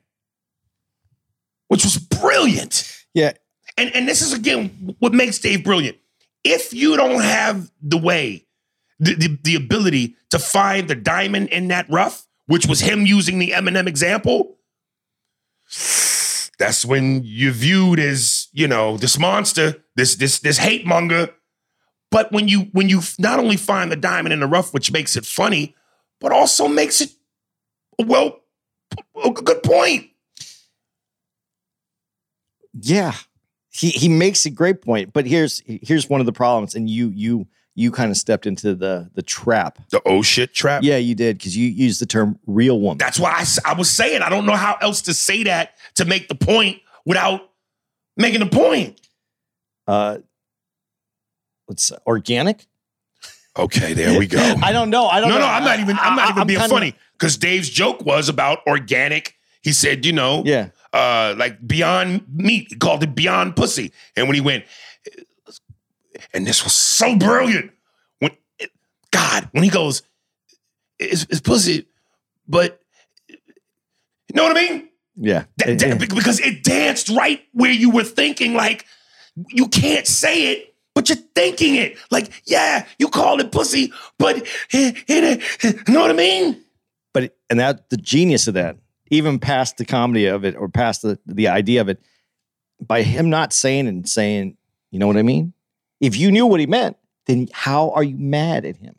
Which 1.68 1.84
was 1.84 1.98
brilliant. 1.98 2.97
Yeah. 3.14 3.32
And 3.76 3.94
and 3.94 4.08
this 4.08 4.22
is 4.22 4.32
again 4.32 4.96
what 4.98 5.12
makes 5.12 5.38
Dave 5.38 5.64
brilliant. 5.64 5.96
If 6.44 6.72
you 6.72 6.96
don't 6.96 7.22
have 7.22 7.70
the 7.82 7.98
way, 7.98 8.46
the, 8.98 9.14
the, 9.14 9.38
the 9.42 9.54
ability 9.56 10.16
to 10.30 10.38
find 10.38 10.88
the 10.88 10.94
diamond 10.94 11.48
in 11.48 11.68
that 11.68 11.86
rough, 11.90 12.26
which 12.46 12.66
was 12.66 12.80
him 12.80 13.06
using 13.06 13.38
the 13.38 13.50
Eminem 13.50 13.86
example, 13.86 14.56
that's 16.58 16.84
when 16.84 17.22
you're 17.24 17.52
viewed 17.52 17.98
as, 17.98 18.48
you 18.52 18.66
know, 18.66 18.96
this 18.96 19.18
monster, 19.18 19.84
this 19.96 20.16
this 20.16 20.38
this 20.40 20.58
hate 20.58 20.86
monger. 20.86 21.30
But 22.10 22.32
when 22.32 22.48
you 22.48 22.68
when 22.72 22.88
you 22.88 23.02
not 23.18 23.38
only 23.38 23.56
find 23.56 23.92
the 23.92 23.96
diamond 23.96 24.32
in 24.32 24.40
the 24.40 24.46
rough, 24.46 24.72
which 24.72 24.90
makes 24.90 25.16
it 25.16 25.26
funny, 25.26 25.74
but 26.20 26.32
also 26.32 26.66
makes 26.66 27.00
it 27.00 27.10
well 27.98 28.40
a 29.22 29.30
good 29.30 29.62
point. 29.62 30.08
Yeah. 32.80 33.12
He 33.70 33.90
he 33.90 34.08
makes 34.08 34.46
a 34.46 34.50
great 34.50 34.82
point, 34.82 35.12
but 35.12 35.26
here's 35.26 35.62
here's 35.66 36.08
one 36.08 36.20
of 36.20 36.26
the 36.26 36.32
problems, 36.32 36.74
and 36.74 36.88
you 36.88 37.10
you 37.10 37.46
you 37.74 37.92
kind 37.92 38.10
of 38.10 38.16
stepped 38.16 38.46
into 38.46 38.74
the 38.74 39.10
the 39.14 39.22
trap. 39.22 39.78
The 39.90 40.00
oh 40.04 40.22
shit 40.22 40.52
trap. 40.54 40.82
Yeah, 40.82 40.96
you 40.96 41.14
did 41.14 41.38
because 41.38 41.56
you 41.56 41.68
used 41.68 42.00
the 42.00 42.06
term 42.06 42.38
real 42.46 42.80
woman. 42.80 42.98
That's 42.98 43.20
why 43.20 43.30
I, 43.30 43.70
I 43.70 43.74
was 43.74 43.88
saying 43.90 44.22
I 44.22 44.30
don't 44.30 44.46
know 44.46 44.56
how 44.56 44.76
else 44.80 45.02
to 45.02 45.14
say 45.14 45.44
that 45.44 45.74
to 45.96 46.04
make 46.04 46.28
the 46.28 46.34
point 46.34 46.80
without 47.04 47.50
making 48.16 48.40
the 48.40 48.46
point. 48.46 49.00
Uh, 49.86 50.18
let's 51.68 51.92
organic. 52.06 52.66
Okay, 53.56 53.92
there 53.92 54.18
we 54.18 54.26
go. 54.26 54.38
I 54.62 54.72
don't 54.72 54.90
know. 54.90 55.06
I 55.06 55.20
don't. 55.20 55.28
no, 55.28 55.36
know. 55.36 55.40
no, 55.40 55.46
I'm 55.46 55.64
not 55.64 55.78
even. 55.80 55.98
I'm 56.00 56.16
not 56.16 56.26
I- 56.26 56.30
even 56.30 56.40
I'm 56.40 56.46
being 56.46 56.60
funny 56.60 56.94
because 57.12 57.36
Dave's 57.36 57.68
joke 57.68 58.04
was 58.04 58.28
about 58.28 58.66
organic. 58.66 59.34
He 59.62 59.72
said, 59.72 60.06
you 60.06 60.12
know, 60.12 60.42
Yeah. 60.46 60.70
Uh, 60.92 61.34
like 61.36 61.66
Beyond 61.66 62.24
Meat. 62.32 62.68
He 62.70 62.76
called 62.76 63.02
it 63.02 63.14
beyond 63.14 63.56
pussy. 63.56 63.92
And 64.16 64.26
when 64.26 64.34
he 64.34 64.40
went, 64.40 64.64
and 66.32 66.46
this 66.46 66.64
was 66.64 66.72
so 66.72 67.16
brilliant. 67.16 67.72
When 68.20 68.30
God, 69.10 69.48
when 69.52 69.64
he 69.64 69.70
goes, 69.70 70.02
it's, 70.98 71.24
it's 71.30 71.40
pussy, 71.40 71.86
but 72.48 72.80
you 73.28 74.34
know 74.34 74.44
what 74.44 74.56
I 74.56 74.60
mean? 74.60 74.88
Yeah. 75.16 75.44
It- 75.64 75.78
that- 75.80 75.98
because 76.00 76.40
it 76.40 76.64
danced 76.64 77.08
right 77.10 77.42
where 77.52 77.70
you 77.72 77.90
were 77.90 78.04
thinking, 78.04 78.54
like, 78.54 78.84
you 79.50 79.68
can't 79.68 80.06
say 80.06 80.52
it, 80.52 80.74
but 80.94 81.08
you're 81.08 81.18
thinking 81.34 81.76
it. 81.76 81.96
Like, 82.10 82.30
yeah, 82.46 82.86
you 82.98 83.08
call 83.08 83.40
it 83.40 83.52
pussy, 83.52 83.92
but 84.18 84.38
it, 84.38 84.46
it, 85.08 85.88
you 85.88 85.94
know 85.94 86.00
what 86.00 86.10
I 86.10 86.14
mean? 86.14 86.62
but 87.14 87.36
and 87.50 87.58
that 87.60 87.88
the 87.90 87.96
genius 87.96 88.46
of 88.48 88.54
that, 88.54 88.76
even 89.10 89.38
past 89.38 89.76
the 89.78 89.84
comedy 89.84 90.26
of 90.26 90.44
it 90.44 90.56
or 90.56 90.68
past 90.68 91.02
the 91.02 91.18
the 91.26 91.48
idea 91.48 91.80
of 91.80 91.88
it, 91.88 92.00
by 92.80 93.02
him 93.02 93.30
not 93.30 93.52
saying 93.52 93.86
and 93.88 94.08
saying, 94.08 94.56
you 94.90 94.98
know 94.98 95.06
what 95.06 95.16
I 95.16 95.22
mean? 95.22 95.52
If 96.00 96.16
you 96.16 96.30
knew 96.30 96.46
what 96.46 96.60
he 96.60 96.66
meant, 96.66 96.96
then 97.26 97.48
how 97.52 97.90
are 97.90 98.04
you 98.04 98.16
mad 98.16 98.64
at 98.64 98.76
him? 98.76 98.94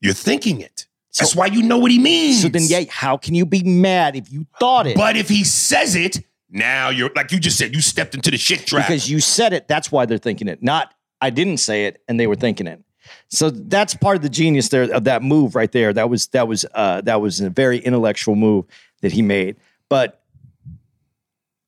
You're 0.00 0.14
thinking 0.14 0.60
it. 0.60 0.86
That's 1.18 1.36
why 1.36 1.46
you 1.46 1.62
know 1.62 1.78
what 1.78 1.90
he 1.90 1.98
means. 1.98 2.42
So 2.42 2.48
then, 2.48 2.64
yeah, 2.66 2.84
how 2.90 3.16
can 3.16 3.34
you 3.34 3.46
be 3.46 3.62
mad 3.62 4.16
if 4.16 4.32
you 4.32 4.46
thought 4.58 4.86
it? 4.86 4.96
But 4.96 5.16
if 5.16 5.28
he 5.28 5.44
says 5.44 5.94
it, 5.94 6.18
now 6.50 6.88
you're 6.88 7.10
like 7.14 7.30
you 7.32 7.38
just 7.38 7.56
said, 7.56 7.74
you 7.74 7.80
stepped 7.80 8.14
into 8.14 8.30
the 8.30 8.36
shit 8.36 8.66
trap. 8.66 8.86
because 8.86 9.08
you 9.08 9.20
said 9.20 9.52
it, 9.52 9.68
that's 9.68 9.92
why 9.92 10.06
they're 10.06 10.18
thinking 10.18 10.48
it. 10.48 10.62
Not 10.62 10.92
I 11.20 11.30
didn't 11.30 11.58
say 11.58 11.86
it, 11.86 12.02
and 12.08 12.18
they 12.18 12.26
were 12.26 12.36
thinking 12.36 12.66
it. 12.66 12.82
So 13.28 13.50
that's 13.50 13.94
part 13.94 14.16
of 14.16 14.22
the 14.22 14.28
genius 14.28 14.68
there 14.68 14.92
of 14.92 15.04
that 15.04 15.22
move 15.22 15.54
right 15.54 15.70
there. 15.72 15.92
That 15.92 16.08
was 16.10 16.28
that 16.28 16.48
was 16.48 16.64
uh, 16.74 17.00
that 17.02 17.20
was 17.20 17.40
a 17.40 17.50
very 17.50 17.78
intellectual 17.78 18.36
move 18.36 18.64
that 19.02 19.12
he 19.12 19.22
made. 19.22 19.56
But 19.88 20.20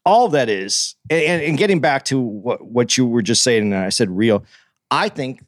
all 0.05 0.29
that 0.29 0.49
is, 0.49 0.95
and, 1.11 1.43
and 1.43 1.59
getting 1.59 1.81
back 1.81 2.05
to 2.07 2.21
what 2.21 2.65
what 2.65 2.97
you 2.97 3.07
were 3.07 3.23
just 3.23 3.43
saying, 3.43 3.63
and 3.65 3.75
I 3.75 3.89
said 3.89 4.11
real. 4.11 4.45
I 4.91 5.09
think 5.09 5.43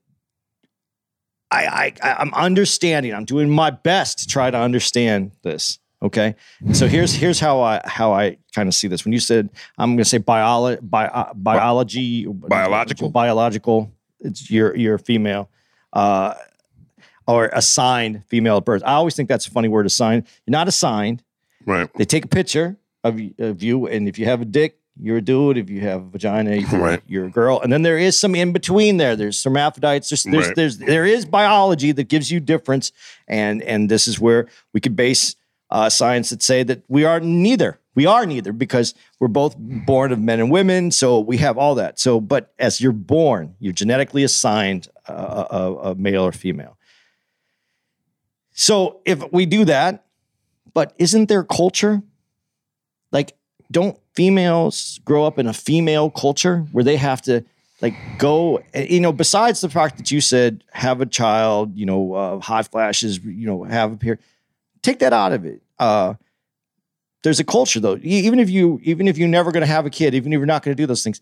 I, 1.50 1.94
I 2.02 2.12
I'm 2.18 2.34
understanding. 2.34 3.14
I'm 3.14 3.24
doing 3.24 3.48
my 3.48 3.70
best 3.70 4.18
to 4.20 4.26
try 4.26 4.50
to 4.50 4.58
understand 4.58 5.32
this. 5.42 5.78
Okay, 6.00 6.36
so 6.72 6.86
here's 6.86 7.12
here's 7.12 7.40
how 7.40 7.60
I 7.60 7.80
how 7.84 8.12
I 8.12 8.38
kind 8.54 8.68
of 8.68 8.74
see 8.74 8.86
this. 8.86 9.04
When 9.04 9.12
you 9.12 9.18
said 9.20 9.50
I'm 9.78 9.90
going 9.90 9.98
to 9.98 10.04
say 10.04 10.18
biolo- 10.18 10.78
bio, 10.82 11.32
biology, 11.34 12.26
Biological? 12.26 13.10
biological. 13.10 13.92
It's 14.20 14.50
you're 14.50 14.76
you're 14.76 14.98
female, 14.98 15.50
uh, 15.92 16.34
or 17.26 17.46
assigned 17.52 18.24
female 18.26 18.56
at 18.58 18.64
birth. 18.64 18.82
I 18.84 18.92
always 18.94 19.14
think 19.14 19.28
that's 19.28 19.46
a 19.46 19.50
funny 19.50 19.68
word. 19.68 19.86
Assigned. 19.86 20.24
You're 20.46 20.52
not 20.52 20.68
assigned. 20.68 21.22
right. 21.66 21.88
They 21.96 22.04
take 22.04 22.24
a 22.24 22.28
picture 22.28 22.76
of, 23.04 23.20
of 23.38 23.62
you, 23.62 23.86
and 23.86 24.08
if 24.08 24.18
you 24.18 24.24
have 24.26 24.40
a 24.40 24.44
dick, 24.44 24.78
you're 25.00 25.18
a 25.18 25.22
dude. 25.22 25.56
If 25.58 25.70
you 25.70 25.80
have 25.82 26.02
a 26.02 26.08
vagina, 26.08 26.56
you're, 26.70 26.80
Right. 26.80 27.02
you're 27.06 27.26
a 27.26 27.30
girl. 27.30 27.60
And 27.60 27.72
then 27.72 27.82
there 27.82 27.98
is 27.98 28.18
some 28.18 28.34
in 28.34 28.52
between 28.52 28.96
there. 28.96 29.14
There's 29.14 29.42
hermaphrodites. 29.44 30.08
There's 30.10 30.24
there's, 30.24 30.46
Right. 30.48 30.56
there's 30.56 30.78
there 30.78 31.04
is 31.06 31.24
biology 31.24 31.92
that 31.92 32.08
gives 32.08 32.30
you 32.32 32.40
difference, 32.40 32.90
and 33.28 33.62
and 33.62 33.88
this 33.88 34.08
is 34.08 34.18
where 34.18 34.48
we 34.74 34.80
could 34.80 34.96
base 34.96 35.36
uh, 35.70 35.88
science 35.90 36.30
that 36.30 36.42
say 36.42 36.62
that 36.64 36.82
we 36.88 37.04
are 37.04 37.20
neither. 37.20 37.78
We 37.98 38.06
are 38.06 38.26
neither 38.26 38.52
because 38.52 38.94
we're 39.18 39.26
both 39.26 39.56
born 39.58 40.12
of 40.12 40.20
men 40.20 40.38
and 40.38 40.52
women. 40.52 40.92
So 40.92 41.18
we 41.18 41.38
have 41.38 41.58
all 41.58 41.74
that. 41.74 41.98
So, 41.98 42.20
but 42.20 42.54
as 42.56 42.80
you're 42.80 42.92
born, 42.92 43.56
you're 43.58 43.72
genetically 43.72 44.22
assigned 44.22 44.86
a, 45.08 45.12
a, 45.12 45.74
a 45.74 45.94
male 45.96 46.22
or 46.22 46.30
female. 46.30 46.78
So 48.52 49.00
if 49.04 49.20
we 49.32 49.46
do 49.46 49.64
that, 49.64 50.04
but 50.74 50.94
isn't 50.98 51.28
there 51.28 51.42
culture? 51.42 52.00
Like, 53.10 53.36
don't 53.68 53.98
females 54.14 55.00
grow 55.04 55.24
up 55.24 55.40
in 55.40 55.48
a 55.48 55.52
female 55.52 56.08
culture 56.08 56.68
where 56.70 56.84
they 56.84 56.98
have 56.98 57.20
to 57.22 57.44
like 57.82 57.96
go, 58.16 58.62
you 58.76 59.00
know, 59.00 59.12
besides 59.12 59.60
the 59.60 59.68
fact 59.68 59.96
that 59.96 60.12
you 60.12 60.20
said 60.20 60.62
have 60.70 61.00
a 61.00 61.06
child, 61.06 61.76
you 61.76 61.84
know, 61.84 62.14
uh, 62.14 62.38
hot 62.38 62.68
flashes, 62.68 63.18
you 63.18 63.48
know, 63.48 63.64
have 63.64 63.92
a 63.92 63.96
period, 63.96 64.20
take 64.82 65.00
that 65.00 65.12
out 65.12 65.32
of 65.32 65.44
it. 65.44 65.62
Uh, 65.80 66.14
there's 67.22 67.40
a 67.40 67.44
culture 67.44 67.80
though. 67.80 67.98
Even 68.02 68.38
if 68.38 68.48
you, 68.50 68.80
even 68.82 69.08
if 69.08 69.18
you're 69.18 69.28
never 69.28 69.52
going 69.52 69.62
to 69.62 69.66
have 69.66 69.86
a 69.86 69.90
kid, 69.90 70.14
even 70.14 70.32
if 70.32 70.38
you're 70.38 70.46
not 70.46 70.62
going 70.62 70.76
to 70.76 70.80
do 70.80 70.86
those 70.86 71.02
things, 71.02 71.20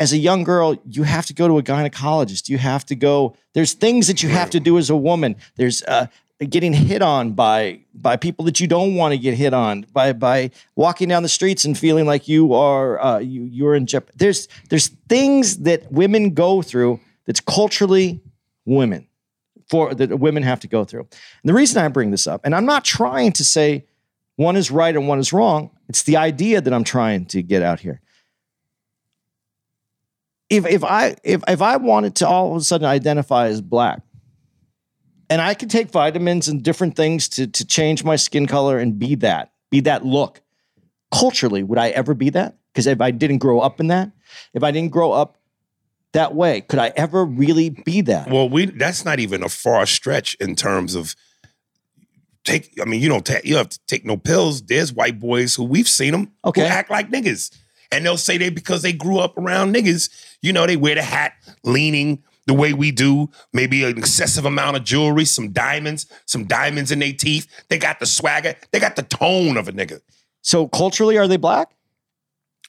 as 0.00 0.12
a 0.14 0.16
young 0.16 0.44
girl, 0.44 0.76
you 0.88 1.02
have 1.02 1.26
to 1.26 1.34
go 1.34 1.46
to 1.46 1.58
a 1.58 1.62
gynecologist. 1.62 2.48
You 2.48 2.58
have 2.58 2.86
to 2.86 2.96
go. 2.96 3.36
There's 3.52 3.74
things 3.74 4.06
that 4.06 4.22
you 4.22 4.30
have 4.30 4.50
to 4.50 4.60
do 4.60 4.78
as 4.78 4.88
a 4.88 4.96
woman. 4.96 5.36
There's 5.56 5.82
uh, 5.82 6.06
getting 6.48 6.72
hit 6.72 7.02
on 7.02 7.32
by 7.32 7.80
by 7.94 8.16
people 8.16 8.46
that 8.46 8.60
you 8.60 8.66
don't 8.66 8.94
want 8.94 9.12
to 9.12 9.18
get 9.18 9.34
hit 9.34 9.52
on. 9.52 9.86
By 9.92 10.14
by 10.14 10.50
walking 10.74 11.08
down 11.08 11.22
the 11.22 11.28
streets 11.28 11.66
and 11.66 11.76
feeling 11.76 12.06
like 12.06 12.28
you 12.28 12.54
are 12.54 12.98
uh, 13.00 13.18
you 13.18 13.42
you're 13.42 13.74
in 13.74 13.86
jeopardy. 13.86 14.16
There's 14.16 14.48
there's 14.70 14.88
things 15.08 15.58
that 15.58 15.92
women 15.92 16.30
go 16.30 16.62
through 16.62 16.98
that's 17.26 17.40
culturally 17.40 18.22
women 18.64 19.06
for 19.68 19.94
that 19.94 20.18
women 20.18 20.42
have 20.42 20.60
to 20.60 20.66
go 20.66 20.84
through. 20.84 21.00
And 21.02 21.48
the 21.48 21.54
reason 21.54 21.82
I 21.82 21.88
bring 21.88 22.10
this 22.10 22.26
up, 22.26 22.40
and 22.44 22.54
I'm 22.54 22.66
not 22.66 22.84
trying 22.84 23.32
to 23.32 23.44
say 23.44 23.84
one 24.40 24.56
is 24.56 24.70
right 24.70 24.94
and 24.94 25.06
one 25.06 25.18
is 25.18 25.32
wrong. 25.32 25.70
It's 25.88 26.02
the 26.02 26.16
idea 26.16 26.60
that 26.60 26.72
I'm 26.72 26.84
trying 26.84 27.26
to 27.26 27.42
get 27.42 27.62
out 27.62 27.80
here 27.80 28.00
if 30.50 30.66
if 30.66 30.84
I 30.84 31.16
if 31.22 31.42
if 31.48 31.62
I 31.62 31.76
wanted 31.76 32.16
to 32.16 32.28
all 32.28 32.50
of 32.50 32.60
a 32.60 32.64
sudden 32.64 32.86
identify 32.86 33.46
as 33.46 33.60
black, 33.60 34.02
and 35.30 35.40
I 35.40 35.54
could 35.54 35.70
take 35.70 35.90
vitamins 35.90 36.48
and 36.48 36.62
different 36.62 36.96
things 36.96 37.28
to 37.30 37.46
to 37.46 37.64
change 37.64 38.04
my 38.04 38.16
skin 38.16 38.46
color 38.46 38.78
and 38.78 38.98
be 38.98 39.14
that, 39.16 39.52
be 39.70 39.80
that 39.80 40.04
look, 40.04 40.42
culturally, 41.12 41.62
would 41.62 41.78
I 41.78 41.90
ever 41.90 42.14
be 42.14 42.30
that? 42.30 42.58
Because 42.72 42.86
if 42.86 43.00
I 43.00 43.12
didn't 43.12 43.38
grow 43.38 43.60
up 43.60 43.80
in 43.80 43.86
that, 43.86 44.10
if 44.52 44.62
I 44.62 44.72
didn't 44.72 44.90
grow 44.90 45.12
up 45.12 45.38
that 46.12 46.34
way, 46.34 46.60
could 46.62 46.80
I 46.80 46.92
ever 46.96 47.24
really 47.24 47.70
be 47.70 48.00
that? 48.02 48.28
Well, 48.28 48.48
we 48.48 48.66
that's 48.66 49.04
not 49.04 49.20
even 49.20 49.44
a 49.44 49.48
far 49.48 49.86
stretch 49.86 50.34
in 50.40 50.56
terms 50.56 50.96
of 50.96 51.14
take. 52.44 52.72
I 52.80 52.84
mean, 52.84 53.00
you 53.00 53.08
don't 53.08 53.24
take 53.24 53.44
you 53.44 53.50
don't 53.54 53.58
have 53.60 53.68
to 53.70 53.80
take 53.86 54.04
no 54.04 54.16
pills. 54.16 54.62
There's 54.62 54.92
white 54.92 55.18
boys 55.20 55.54
who 55.54 55.64
we've 55.64 55.88
seen 55.88 56.12
them 56.12 56.32
Okay. 56.44 56.62
who 56.62 56.66
act 56.66 56.90
like 56.90 57.10
niggas, 57.10 57.50
and 57.92 58.04
they'll 58.04 58.16
say 58.16 58.38
they 58.38 58.50
because 58.50 58.82
they 58.82 58.92
grew 58.92 59.18
up 59.18 59.36
around 59.38 59.74
niggas. 59.74 60.10
You 60.42 60.52
know, 60.52 60.66
they 60.66 60.76
wear 60.76 60.94
the 60.94 61.02
hat 61.02 61.32
leaning 61.64 62.22
the 62.46 62.54
way 62.54 62.72
we 62.72 62.90
do. 62.90 63.28
Maybe 63.52 63.84
an 63.84 63.98
excessive 63.98 64.44
amount 64.44 64.76
of 64.76 64.84
jewelry, 64.84 65.24
some 65.24 65.50
diamonds, 65.52 66.06
some 66.26 66.44
diamonds 66.46 66.90
in 66.90 66.98
their 66.98 67.12
teeth. 67.12 67.46
They 67.68 67.78
got 67.78 68.00
the 68.00 68.06
swagger. 68.06 68.54
They 68.72 68.80
got 68.80 68.96
the 68.96 69.02
tone 69.02 69.56
of 69.56 69.68
a 69.68 69.72
nigga. 69.72 70.00
So 70.42 70.66
culturally, 70.68 71.18
are 71.18 71.28
they 71.28 71.36
black? 71.36 71.70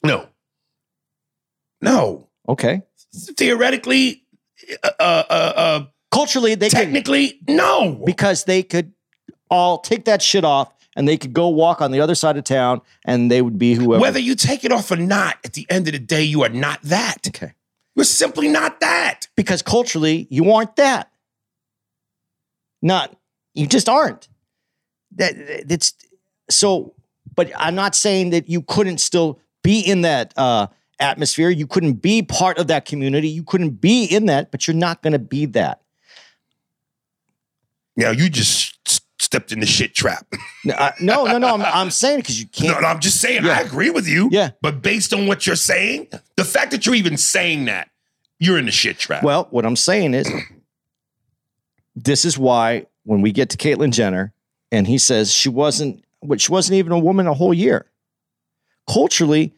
No, 0.04 0.28
no. 1.82 2.28
Okay. 2.48 2.82
Theoretically, 3.38 4.24
uh, 4.84 4.90
uh, 5.00 5.24
uh, 5.30 5.54
uh, 5.56 5.86
Culturally, 6.12 6.56
they 6.56 6.68
technically, 6.70 7.40
no. 7.48 8.02
because 8.06 8.44
they 8.44 8.64
could 8.64 8.92
all 9.52 9.78
take 9.78 10.06
that 10.06 10.22
shit 10.22 10.44
off 10.44 10.74
and 10.96 11.08
they 11.08 11.18
could 11.18 11.34
go 11.34 11.50
walk 11.50 11.82
on 11.82 11.92
the 11.92 12.00
other 12.00 12.16
side 12.16 12.38
of 12.38 12.44
town 12.44 12.82
and 13.06 13.30
they 13.30 13.42
would 13.42 13.60
be 13.60 13.76
whoever. 13.76 14.02
Whether 14.02 14.20
you 14.20 14.34
take 14.34 14.64
it 14.64 14.72
off 14.72 14.90
or 14.90 14.96
not, 14.96 15.38
at 15.44 15.54
the 15.54 15.68
end 15.70 15.88
of 15.88 15.94
the 15.94 16.00
day, 16.00 16.24
you 16.24 16.42
are 16.44 16.50
not 16.50 16.82
that. 16.84 17.28
okay. 17.28 17.54
You're 17.96 18.06
simply 18.06 18.48
not 18.48 18.80
that. 18.80 19.28
because 19.36 19.62
culturally 19.62 20.26
you 20.30 20.52
aren't 20.52 20.78
that. 20.78 21.12
Not 22.82 23.16
you 23.54 23.68
just 23.68 23.90
aren't. 23.90 24.28
That 25.18 25.34
it's 25.38 25.94
so. 26.50 26.96
But 27.36 27.52
I'm 27.56 27.76
not 27.76 27.96
saying 27.96 28.32
that 28.32 28.50
you 28.50 28.62
couldn't 28.62 29.00
still 29.00 29.40
be 29.62 29.82
in 29.82 30.02
that 30.02 30.34
uh, 30.38 30.68
atmosphere. 31.00 31.50
You 31.50 31.68
couldn't 31.68 31.96
be 31.96 32.22
part 32.24 32.58
of 32.58 32.68
that 32.68 32.86
community. 32.86 33.30
You 33.30 33.44
couldn't 33.44 33.82
be 33.82 34.06
in 34.06 34.26
that, 34.28 34.52
but 34.52 34.68
you're 34.68 34.76
not 34.76 35.02
going 35.02 35.14
to 35.14 35.20
be 35.20 35.46
that. 35.48 35.82
Now 37.96 38.12
you 38.12 38.30
just 38.30 38.71
stepped 39.32 39.54
in 39.54 39.62
the 39.62 39.66
shit 39.66 39.96
trap. 39.96 40.28
No, 40.66 40.74
I- 40.76 40.94
no, 41.00 41.24
no. 41.24 41.38
no 41.38 41.48
I'm, 41.48 41.62
I'm 41.62 41.90
saying 41.90 42.18
because 42.20 42.40
you 42.40 42.48
can't. 42.48 42.82
no, 42.82 42.88
I'm 42.88 43.00
just 43.00 43.22
saying. 43.22 43.46
Yeah. 43.46 43.58
I 43.58 43.62
agree 43.62 43.90
with 43.90 44.08
you. 44.08 44.28
Yeah. 44.30 44.52
But 44.62 44.82
based 44.82 45.14
on 45.14 45.26
what 45.26 45.48
you're 45.48 45.56
saying, 45.56 46.10
the 46.36 46.44
fact 46.44 46.72
that 46.72 46.86
you're 46.86 46.96
even 46.96 47.16
saying 47.18 47.66
that, 47.66 47.90
you're 48.40 48.60
in 48.60 48.66
the 48.66 48.72
shit 48.72 49.00
trap. 49.00 49.24
Well, 49.24 49.48
what 49.52 49.66
I'm 49.66 49.78
saying 49.78 50.14
is, 50.14 50.30
this 51.96 52.26
is 52.26 52.38
why 52.38 52.88
when 53.06 53.22
we 53.22 53.32
get 53.32 53.50
to 53.52 53.58
Caitlyn 53.58 53.92
Jenner, 53.92 54.34
and 54.72 54.86
he 54.86 54.98
says 54.98 55.32
she 55.32 55.48
wasn't, 55.48 56.04
which 56.20 56.42
she 56.42 56.52
wasn't 56.52 56.76
even 56.76 56.92
a 56.92 57.00
woman 57.00 57.26
a 57.26 57.34
whole 57.34 57.54
year. 57.54 57.86
Culturally, 58.88 59.54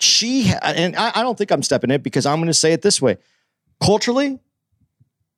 she 0.00 0.52
and 0.62 0.96
I, 0.96 1.12
I 1.14 1.22
don't 1.22 1.38
think 1.38 1.52
I'm 1.52 1.62
stepping 1.62 1.90
it 1.90 2.02
because 2.02 2.26
I'm 2.26 2.38
going 2.38 2.48
to 2.48 2.54
say 2.54 2.72
it 2.72 2.82
this 2.82 3.00
way. 3.00 3.16
Culturally, 3.80 4.40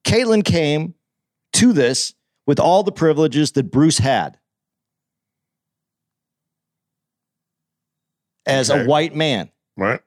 Caitlyn 0.04 0.44
came 0.44 0.94
to 1.52 1.72
this 1.72 2.14
with 2.48 2.58
all 2.58 2.82
the 2.82 2.90
privileges 2.90 3.52
that 3.52 3.70
Bruce 3.70 3.98
had 3.98 4.38
as 8.46 8.70
Okay. 8.70 8.82
a 8.82 8.86
white 8.86 9.14
man. 9.14 9.50
right? 9.76 10.00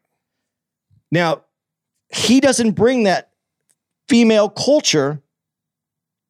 Now, 1.11 1.43
he 2.13 2.41
doesn't 2.41 2.72
bring 2.72 3.03
that 3.03 3.30
female 4.09 4.49
culture 4.49 5.22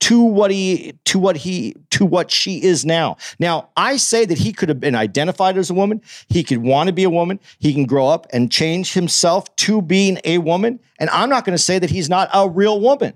to 0.01 0.21
what 0.21 0.51
he 0.51 0.93
to 1.05 1.17
what 1.17 1.37
he 1.37 1.75
to 1.91 2.05
what 2.05 2.29
she 2.29 2.61
is 2.61 2.85
now. 2.85 3.17
Now, 3.39 3.69
I 3.77 3.97
say 3.97 4.25
that 4.25 4.37
he 4.37 4.51
could 4.51 4.67
have 4.69 4.79
been 4.79 4.95
identified 4.95 5.57
as 5.57 5.69
a 5.69 5.73
woman. 5.73 6.01
He 6.27 6.43
could 6.43 6.57
want 6.59 6.87
to 6.87 6.93
be 6.93 7.03
a 7.03 7.09
woman. 7.09 7.39
He 7.59 7.73
can 7.73 7.85
grow 7.85 8.07
up 8.07 8.27
and 8.33 8.51
change 8.51 8.93
himself 8.93 9.55
to 9.57 9.81
being 9.81 10.19
a 10.25 10.39
woman. 10.39 10.79
And 10.99 11.09
I'm 11.11 11.29
not 11.29 11.45
going 11.45 11.55
to 11.57 11.63
say 11.63 11.79
that 11.79 11.89
he's 11.89 12.09
not 12.09 12.29
a 12.33 12.49
real 12.49 12.79
woman. 12.81 13.13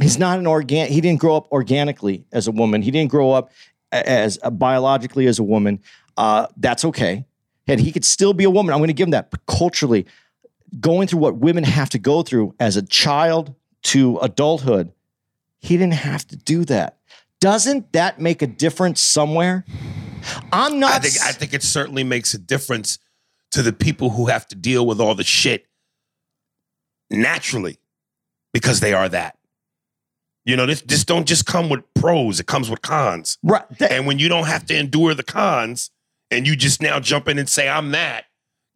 He's 0.00 0.18
not 0.18 0.38
an 0.38 0.46
organ. 0.46 0.88
He 0.88 1.00
didn't 1.00 1.20
grow 1.20 1.36
up 1.36 1.50
organically 1.50 2.24
as 2.32 2.46
a 2.46 2.52
woman. 2.52 2.82
He 2.82 2.90
didn't 2.90 3.10
grow 3.10 3.32
up 3.32 3.50
as 3.92 4.38
uh, 4.42 4.50
biologically 4.50 5.26
as 5.26 5.38
a 5.38 5.42
woman. 5.42 5.80
Uh, 6.16 6.46
that's 6.56 6.84
okay, 6.84 7.26
and 7.66 7.80
he 7.80 7.92
could 7.92 8.04
still 8.04 8.32
be 8.32 8.44
a 8.44 8.50
woman. 8.50 8.72
I'm 8.72 8.78
going 8.80 8.88
to 8.88 8.94
give 8.94 9.06
him 9.06 9.12
that. 9.12 9.30
But 9.30 9.46
culturally, 9.46 10.06
going 10.80 11.08
through 11.08 11.20
what 11.20 11.36
women 11.36 11.64
have 11.64 11.90
to 11.90 11.98
go 11.98 12.22
through 12.22 12.54
as 12.60 12.76
a 12.76 12.82
child 12.82 13.54
to 13.84 14.18
adulthood, 14.18 14.92
he 15.58 15.76
didn't 15.76 15.94
have 15.94 16.26
to 16.28 16.36
do 16.36 16.64
that. 16.66 16.98
Doesn't 17.40 17.92
that 17.92 18.20
make 18.20 18.42
a 18.42 18.46
difference 18.46 19.00
somewhere? 19.00 19.64
I'm 20.52 20.80
not. 20.80 20.92
I 20.92 20.98
think 20.98 21.22
I 21.22 21.32
think 21.32 21.54
it 21.54 21.62
certainly 21.62 22.04
makes 22.04 22.34
a 22.34 22.38
difference 22.38 22.98
to 23.52 23.62
the 23.62 23.72
people 23.72 24.10
who 24.10 24.26
have 24.26 24.46
to 24.48 24.56
deal 24.56 24.86
with 24.86 25.00
all 25.00 25.14
the 25.14 25.24
shit 25.24 25.66
naturally 27.10 27.78
because 28.52 28.80
they 28.80 28.92
are 28.92 29.08
that. 29.08 29.38
You 30.46 30.56
know, 30.56 30.64
this 30.64 30.80
this 30.82 31.04
don't 31.04 31.26
just 31.26 31.44
come 31.44 31.68
with 31.68 31.82
pros; 31.94 32.40
it 32.40 32.46
comes 32.46 32.70
with 32.70 32.80
cons. 32.80 33.36
right. 33.42 33.64
that- 33.78 33.90
And 33.92 34.06
when 34.06 34.18
you 34.18 34.28
don't 34.28 34.46
have 34.46 34.64
to 34.66 34.76
endure 34.78 35.12
the 35.12 35.24
cons, 35.24 35.90
and 36.30 36.46
you 36.46 36.56
just 36.56 36.80
now 36.80 37.00
jump 37.00 37.28
in 37.28 37.38
and 37.38 37.48
say, 37.48 37.68
"I'm 37.68 37.90
that," 37.90 38.24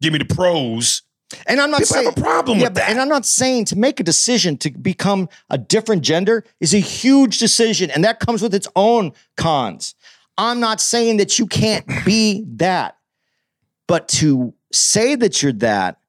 give 0.01 0.11
me 0.13 0.19
the 0.19 0.25
pros. 0.25 1.01
And 1.47 1.61
I'm 1.61 1.71
not 1.71 1.79
People 1.79 1.93
saying 1.95 2.05
have 2.09 2.17
a 2.17 2.21
problem 2.21 2.57
yeah, 2.59 2.65
with 2.65 2.73
that. 2.75 2.89
And 2.89 2.99
I'm 2.99 3.07
not 3.07 3.25
saying 3.25 3.63
to 3.65 3.77
make 3.77 4.01
a 4.01 4.03
decision 4.03 4.57
to 4.57 4.69
become 4.69 5.29
a 5.49 5.57
different 5.57 6.01
gender 6.01 6.43
is 6.59 6.73
a 6.73 6.79
huge 6.79 7.39
decision, 7.39 7.89
and 7.89 8.03
that 8.03 8.19
comes 8.19 8.41
with 8.41 8.53
its 8.53 8.67
own 8.75 9.13
cons. 9.37 9.95
I'm 10.37 10.59
not 10.59 10.81
saying 10.81 11.17
that 11.17 11.39
you 11.39 11.47
can't 11.47 11.85
be 12.03 12.43
that, 12.55 12.97
but 13.87 14.09
to 14.09 14.53
say 14.73 15.15
that 15.15 15.41
you're 15.41 15.53
that 15.53 15.99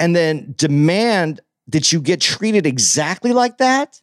and 0.00 0.16
then 0.16 0.52
demand 0.56 1.40
that 1.68 1.92
you 1.92 2.00
get 2.00 2.20
treated 2.20 2.66
exactly 2.66 3.32
like 3.32 3.58
that. 3.58 4.00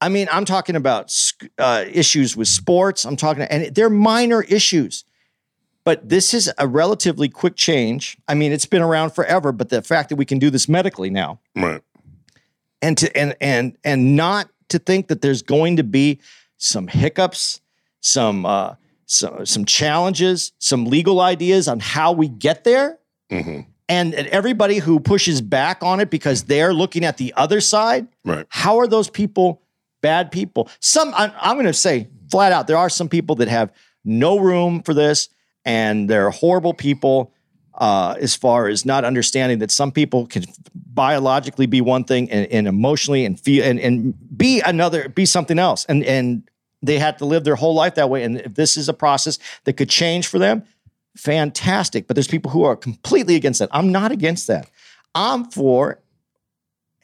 I 0.00 0.08
mean, 0.08 0.28
I'm 0.30 0.44
talking 0.44 0.76
about 0.76 1.14
uh, 1.58 1.84
issues 1.90 2.36
with 2.36 2.48
sports. 2.48 3.04
I'm 3.04 3.16
talking, 3.16 3.44
and 3.44 3.74
they're 3.74 3.90
minor 3.90 4.42
issues. 4.42 5.04
But 5.84 6.08
this 6.08 6.34
is 6.34 6.52
a 6.58 6.66
relatively 6.66 7.28
quick 7.28 7.54
change. 7.54 8.18
I 8.26 8.34
mean, 8.34 8.52
it's 8.52 8.66
been 8.66 8.82
around 8.82 9.10
forever, 9.10 9.52
but 9.52 9.68
the 9.68 9.82
fact 9.82 10.08
that 10.08 10.16
we 10.16 10.24
can 10.24 10.38
do 10.40 10.50
this 10.50 10.68
medically 10.68 11.10
now 11.10 11.38
Right. 11.54 11.80
and 12.82 12.98
to 12.98 13.16
and 13.16 13.36
and 13.40 13.76
and 13.84 14.16
not 14.16 14.50
to 14.70 14.80
think 14.80 15.06
that 15.08 15.22
there's 15.22 15.42
going 15.42 15.76
to 15.76 15.84
be 15.84 16.18
some 16.58 16.88
hiccups, 16.88 17.60
some 18.00 18.44
uh 18.44 18.74
some 19.06 19.46
some 19.46 19.64
challenges, 19.64 20.52
some 20.58 20.86
legal 20.86 21.20
ideas 21.20 21.68
on 21.68 21.78
how 21.78 22.10
we 22.12 22.26
get 22.28 22.64
there. 22.64 22.98
hmm 23.30 23.60
And, 23.88 24.12
and 24.12 24.26
everybody 24.26 24.78
who 24.78 24.98
pushes 24.98 25.40
back 25.40 25.84
on 25.84 26.00
it 26.00 26.10
because 26.10 26.42
they're 26.44 26.74
looking 26.74 27.04
at 27.04 27.16
the 27.16 27.32
other 27.36 27.60
side, 27.60 28.08
Right. 28.24 28.44
how 28.48 28.78
are 28.80 28.88
those 28.88 29.08
people 29.08 29.62
bad 30.02 30.30
people? 30.30 30.68
Some 30.80 31.12
I'm, 31.16 31.32
I'm 31.40 31.56
going 31.56 31.66
to 31.66 31.72
say 31.72 32.08
flat 32.30 32.52
out, 32.52 32.66
there 32.66 32.76
are 32.76 32.90
some 32.90 33.08
people 33.08 33.36
that 33.36 33.48
have 33.48 33.72
no 34.04 34.38
room 34.38 34.82
for 34.82 34.94
this, 34.94 35.28
and 35.64 36.08
they're 36.08 36.30
horrible 36.30 36.74
people. 36.74 37.32
Uh, 37.78 38.16
as 38.22 38.34
far 38.34 38.68
as 38.68 38.86
not 38.86 39.04
understanding 39.04 39.58
that 39.58 39.70
some 39.70 39.92
people 39.92 40.26
can 40.26 40.42
biologically 40.74 41.66
be 41.66 41.82
one 41.82 42.04
thing 42.04 42.30
and, 42.30 42.50
and 42.50 42.66
emotionally 42.66 43.26
and 43.26 43.38
feel 43.38 43.62
and, 43.62 43.78
and 43.78 44.14
be 44.34 44.62
another, 44.62 45.10
be 45.10 45.26
something 45.26 45.58
else, 45.58 45.84
and 45.84 46.02
and 46.04 46.48
they 46.80 46.98
had 46.98 47.18
to 47.18 47.26
live 47.26 47.44
their 47.44 47.54
whole 47.54 47.74
life 47.74 47.94
that 47.96 48.08
way. 48.08 48.22
And 48.22 48.40
if 48.40 48.54
this 48.54 48.78
is 48.78 48.88
a 48.88 48.94
process 48.94 49.38
that 49.64 49.74
could 49.74 49.90
change 49.90 50.26
for 50.26 50.38
them, 50.38 50.64
fantastic. 51.16 52.06
But 52.06 52.14
there's 52.14 52.28
people 52.28 52.50
who 52.50 52.64
are 52.64 52.76
completely 52.76 53.34
against 53.34 53.58
that. 53.58 53.68
I'm 53.72 53.92
not 53.92 54.10
against 54.10 54.46
that. 54.46 54.70
I'm 55.14 55.44
for 55.50 56.00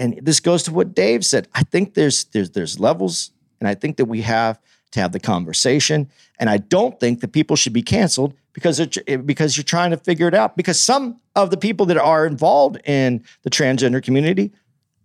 and 0.02 0.18
this 0.20 0.40
goes 0.40 0.64
to 0.64 0.72
what 0.72 0.94
Dave 0.94 1.24
said. 1.24 1.46
I 1.54 1.62
think 1.62 1.94
there's 1.94 2.24
there's 2.24 2.50
there's 2.50 2.80
levels, 2.80 3.30
and 3.60 3.68
I 3.68 3.74
think 3.74 3.98
that 3.98 4.06
we 4.06 4.22
have 4.22 4.58
to 4.90 5.00
have 5.00 5.12
the 5.12 5.20
conversation. 5.20 6.10
And 6.38 6.50
I 6.50 6.56
don't 6.56 6.98
think 6.98 7.20
that 7.20 7.32
people 7.32 7.54
should 7.54 7.72
be 7.72 7.82
canceled 7.82 8.34
because 8.52 8.78
they're, 8.78 9.18
because 9.18 9.56
you're 9.56 9.64
trying 9.64 9.92
to 9.92 9.96
figure 9.96 10.26
it 10.26 10.34
out. 10.34 10.56
Because 10.56 10.80
some 10.80 11.20
of 11.36 11.50
the 11.50 11.56
people 11.56 11.86
that 11.86 11.96
are 11.96 12.26
involved 12.26 12.80
in 12.84 13.24
the 13.42 13.50
transgender 13.50 14.02
community, 14.02 14.52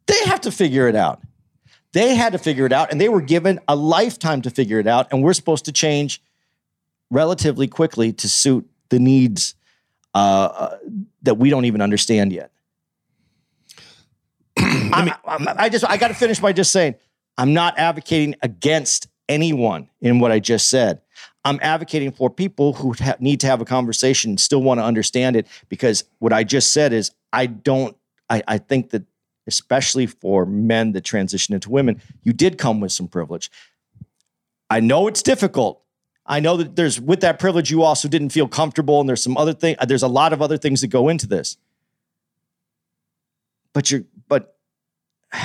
they 0.07 0.19
have 0.25 0.41
to 0.41 0.51
figure 0.51 0.87
it 0.87 0.95
out. 0.95 1.21
They 1.93 2.15
had 2.15 2.33
to 2.33 2.39
figure 2.39 2.65
it 2.65 2.73
out, 2.73 2.91
and 2.91 2.99
they 2.99 3.09
were 3.09 3.21
given 3.21 3.59
a 3.67 3.75
lifetime 3.75 4.41
to 4.41 4.49
figure 4.49 4.79
it 4.79 4.87
out. 4.87 5.07
And 5.11 5.23
we're 5.23 5.33
supposed 5.33 5.65
to 5.65 5.71
change 5.71 6.23
relatively 7.11 7.67
quickly 7.67 8.11
to 8.13 8.27
suit 8.27 8.67
the 8.89 8.99
needs 8.99 9.53
uh, 10.15 10.17
uh, 10.17 10.77
that 11.21 11.35
we 11.35 11.51
don't 11.51 11.65
even 11.65 11.81
understand 11.81 12.33
yet. 12.33 12.51
I, 14.97 15.15
I- 15.25 15.55
I 15.65 15.69
just 15.69 15.85
I 15.89 15.97
got 15.97 16.09
to 16.09 16.13
finish 16.13 16.39
by 16.39 16.53
just 16.53 16.71
saying 16.71 16.95
I'm 17.37 17.53
not 17.53 17.77
advocating 17.77 18.35
against 18.41 19.07
anyone 19.29 19.89
in 20.01 20.19
what 20.19 20.31
I 20.31 20.39
just 20.39 20.69
said. 20.69 21.01
I'm 21.45 21.59
advocating 21.61 22.11
for 22.11 22.29
people 22.29 22.73
who 22.73 22.93
ha- 22.99 23.15
need 23.19 23.39
to 23.41 23.47
have 23.47 23.61
a 23.61 23.65
conversation 23.65 24.31
and 24.31 24.39
still 24.39 24.61
want 24.61 24.79
to 24.79 24.83
understand 24.83 25.35
it 25.35 25.47
because 25.69 26.03
what 26.19 26.33
I 26.33 26.43
just 26.43 26.71
said 26.71 26.93
is 26.93 27.11
I 27.31 27.45
don't 27.45 27.95
I, 28.29 28.43
I 28.47 28.57
think 28.57 28.89
that 28.91 29.03
especially 29.47 30.07
for 30.07 30.45
men 30.45 30.91
that 30.91 31.05
transition 31.05 31.53
into 31.55 31.69
women, 31.69 32.01
you 32.23 32.33
did 32.33 32.57
come 32.57 32.81
with 32.81 32.91
some 32.91 33.07
privilege. 33.07 33.49
I 34.69 34.81
know 34.81 35.07
it's 35.07 35.23
difficult. 35.23 35.81
I 36.25 36.41
know 36.41 36.57
that 36.57 36.75
there's 36.75 36.99
with 36.99 37.21
that 37.21 37.39
privilege 37.39 37.71
you 37.71 37.83
also 37.83 38.09
didn't 38.09 38.29
feel 38.31 38.49
comfortable 38.49 38.99
and 38.99 39.07
there's 39.07 39.23
some 39.23 39.37
other 39.37 39.53
thing 39.53 39.77
there's 39.87 40.03
a 40.03 40.09
lot 40.09 40.33
of 40.33 40.41
other 40.41 40.57
things 40.57 40.81
that 40.81 40.87
go 40.87 41.07
into 41.07 41.27
this. 41.27 41.55
But 43.73 43.91
you're 43.91 44.03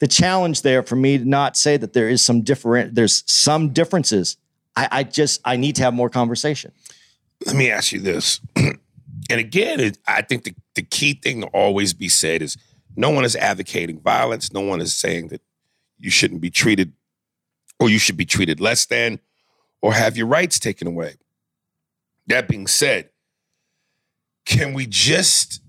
the 0.00 0.06
challenge 0.06 0.62
there 0.62 0.82
for 0.82 0.96
me 0.96 1.18
to 1.18 1.24
not 1.24 1.56
say 1.56 1.76
that 1.76 1.92
there 1.92 2.08
is 2.08 2.24
some 2.24 2.42
different 2.42 2.94
there's 2.94 3.22
some 3.26 3.70
differences. 3.70 4.36
I, 4.74 4.88
I 4.90 5.02
just 5.04 5.40
I 5.44 5.56
need 5.56 5.76
to 5.76 5.82
have 5.82 5.94
more 5.94 6.10
conversation. 6.10 6.72
Let 7.44 7.56
me 7.56 7.70
ask 7.70 7.92
you 7.92 8.00
this. 8.00 8.40
and 8.56 8.78
again, 9.30 9.80
it, 9.80 9.98
I 10.06 10.22
think 10.22 10.44
the, 10.44 10.54
the 10.74 10.82
key 10.82 11.14
thing 11.14 11.42
to 11.42 11.46
always 11.48 11.92
be 11.92 12.08
said 12.08 12.42
is 12.42 12.56
no 12.96 13.10
one 13.10 13.24
is 13.24 13.36
advocating 13.36 14.00
violence. 14.00 14.52
No 14.52 14.62
one 14.62 14.80
is 14.80 14.94
saying 14.94 15.28
that 15.28 15.42
you 15.98 16.10
shouldn't 16.10 16.40
be 16.40 16.50
treated 16.50 16.92
or 17.78 17.90
you 17.90 17.98
should 17.98 18.16
be 18.16 18.24
treated 18.24 18.60
less 18.60 18.86
than 18.86 19.20
or 19.82 19.92
have 19.92 20.16
your 20.16 20.26
rights 20.26 20.58
taken 20.58 20.88
away. 20.88 21.16
That 22.26 22.48
being 22.48 22.66
said, 22.66 23.10
can 24.44 24.72
we 24.72 24.86
just 24.86 25.60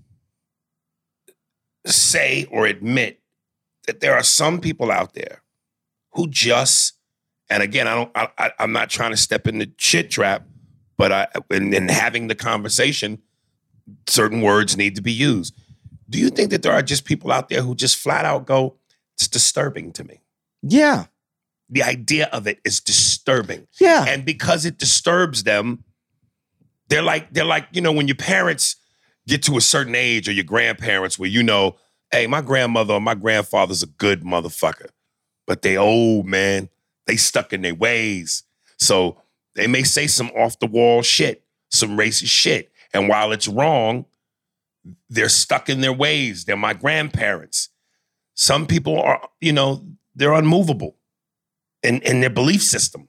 say 1.92 2.46
or 2.50 2.66
admit 2.66 3.20
that 3.86 4.00
there 4.00 4.14
are 4.14 4.22
some 4.22 4.60
people 4.60 4.90
out 4.90 5.14
there 5.14 5.42
who 6.12 6.28
just, 6.28 6.94
and 7.48 7.62
again, 7.62 7.86
I 7.86 7.94
don't, 7.94 8.10
I, 8.14 8.28
I, 8.38 8.52
I'm 8.58 8.72
not 8.72 8.90
trying 8.90 9.10
to 9.10 9.16
step 9.16 9.46
in 9.46 9.58
the 9.58 9.70
shit 9.78 10.10
trap, 10.10 10.46
but 10.96 11.12
I, 11.12 11.28
in, 11.50 11.72
in 11.72 11.88
having 11.88 12.26
the 12.26 12.34
conversation, 12.34 13.22
certain 14.06 14.42
words 14.42 14.76
need 14.76 14.96
to 14.96 15.02
be 15.02 15.12
used. 15.12 15.54
Do 16.10 16.18
you 16.18 16.30
think 16.30 16.50
that 16.50 16.62
there 16.62 16.72
are 16.72 16.82
just 16.82 17.04
people 17.04 17.30
out 17.30 17.48
there 17.48 17.62
who 17.62 17.74
just 17.74 17.96
flat 17.96 18.24
out 18.24 18.46
go, 18.46 18.76
it's 19.14 19.28
disturbing 19.28 19.92
to 19.92 20.04
me? 20.04 20.20
Yeah. 20.62 21.06
The 21.70 21.82
idea 21.82 22.28
of 22.32 22.46
it 22.46 22.60
is 22.64 22.80
disturbing. 22.80 23.66
Yeah. 23.78 24.04
And 24.08 24.24
because 24.24 24.64
it 24.64 24.78
disturbs 24.78 25.44
them, 25.44 25.84
they're 26.88 27.02
like, 27.02 27.32
they're 27.32 27.44
like, 27.44 27.68
you 27.72 27.82
know, 27.82 27.92
when 27.92 28.08
your 28.08 28.16
parents 28.16 28.76
get 29.28 29.42
to 29.44 29.56
a 29.56 29.60
certain 29.60 29.94
age 29.94 30.28
or 30.28 30.32
your 30.32 30.44
grandparents 30.44 31.18
where 31.18 31.28
you 31.28 31.42
know, 31.42 31.76
hey, 32.10 32.26
my 32.26 32.40
grandmother 32.40 32.94
or 32.94 33.00
my 33.00 33.14
grandfather's 33.14 33.82
a 33.82 33.86
good 33.86 34.22
motherfucker, 34.22 34.88
but 35.46 35.62
they 35.62 35.76
old, 35.76 36.26
man. 36.26 36.68
They 37.06 37.16
stuck 37.16 37.52
in 37.52 37.62
their 37.62 37.74
ways. 37.74 38.42
So 38.78 39.20
they 39.54 39.66
may 39.66 39.82
say 39.82 40.06
some 40.06 40.28
off 40.30 40.58
the 40.58 40.66
wall 40.66 41.02
shit, 41.02 41.44
some 41.70 41.96
racist 41.96 42.28
shit. 42.28 42.72
And 42.92 43.08
while 43.08 43.32
it's 43.32 43.48
wrong, 43.48 44.06
they're 45.10 45.28
stuck 45.28 45.68
in 45.68 45.80
their 45.80 45.92
ways. 45.92 46.44
They're 46.44 46.56
my 46.56 46.72
grandparents. 46.72 47.68
Some 48.34 48.66
people 48.66 49.00
are, 49.00 49.28
you 49.40 49.52
know, 49.52 49.84
they're 50.14 50.32
unmovable 50.32 50.96
in, 51.82 52.00
in 52.02 52.20
their 52.20 52.30
belief 52.30 52.62
system. 52.62 53.08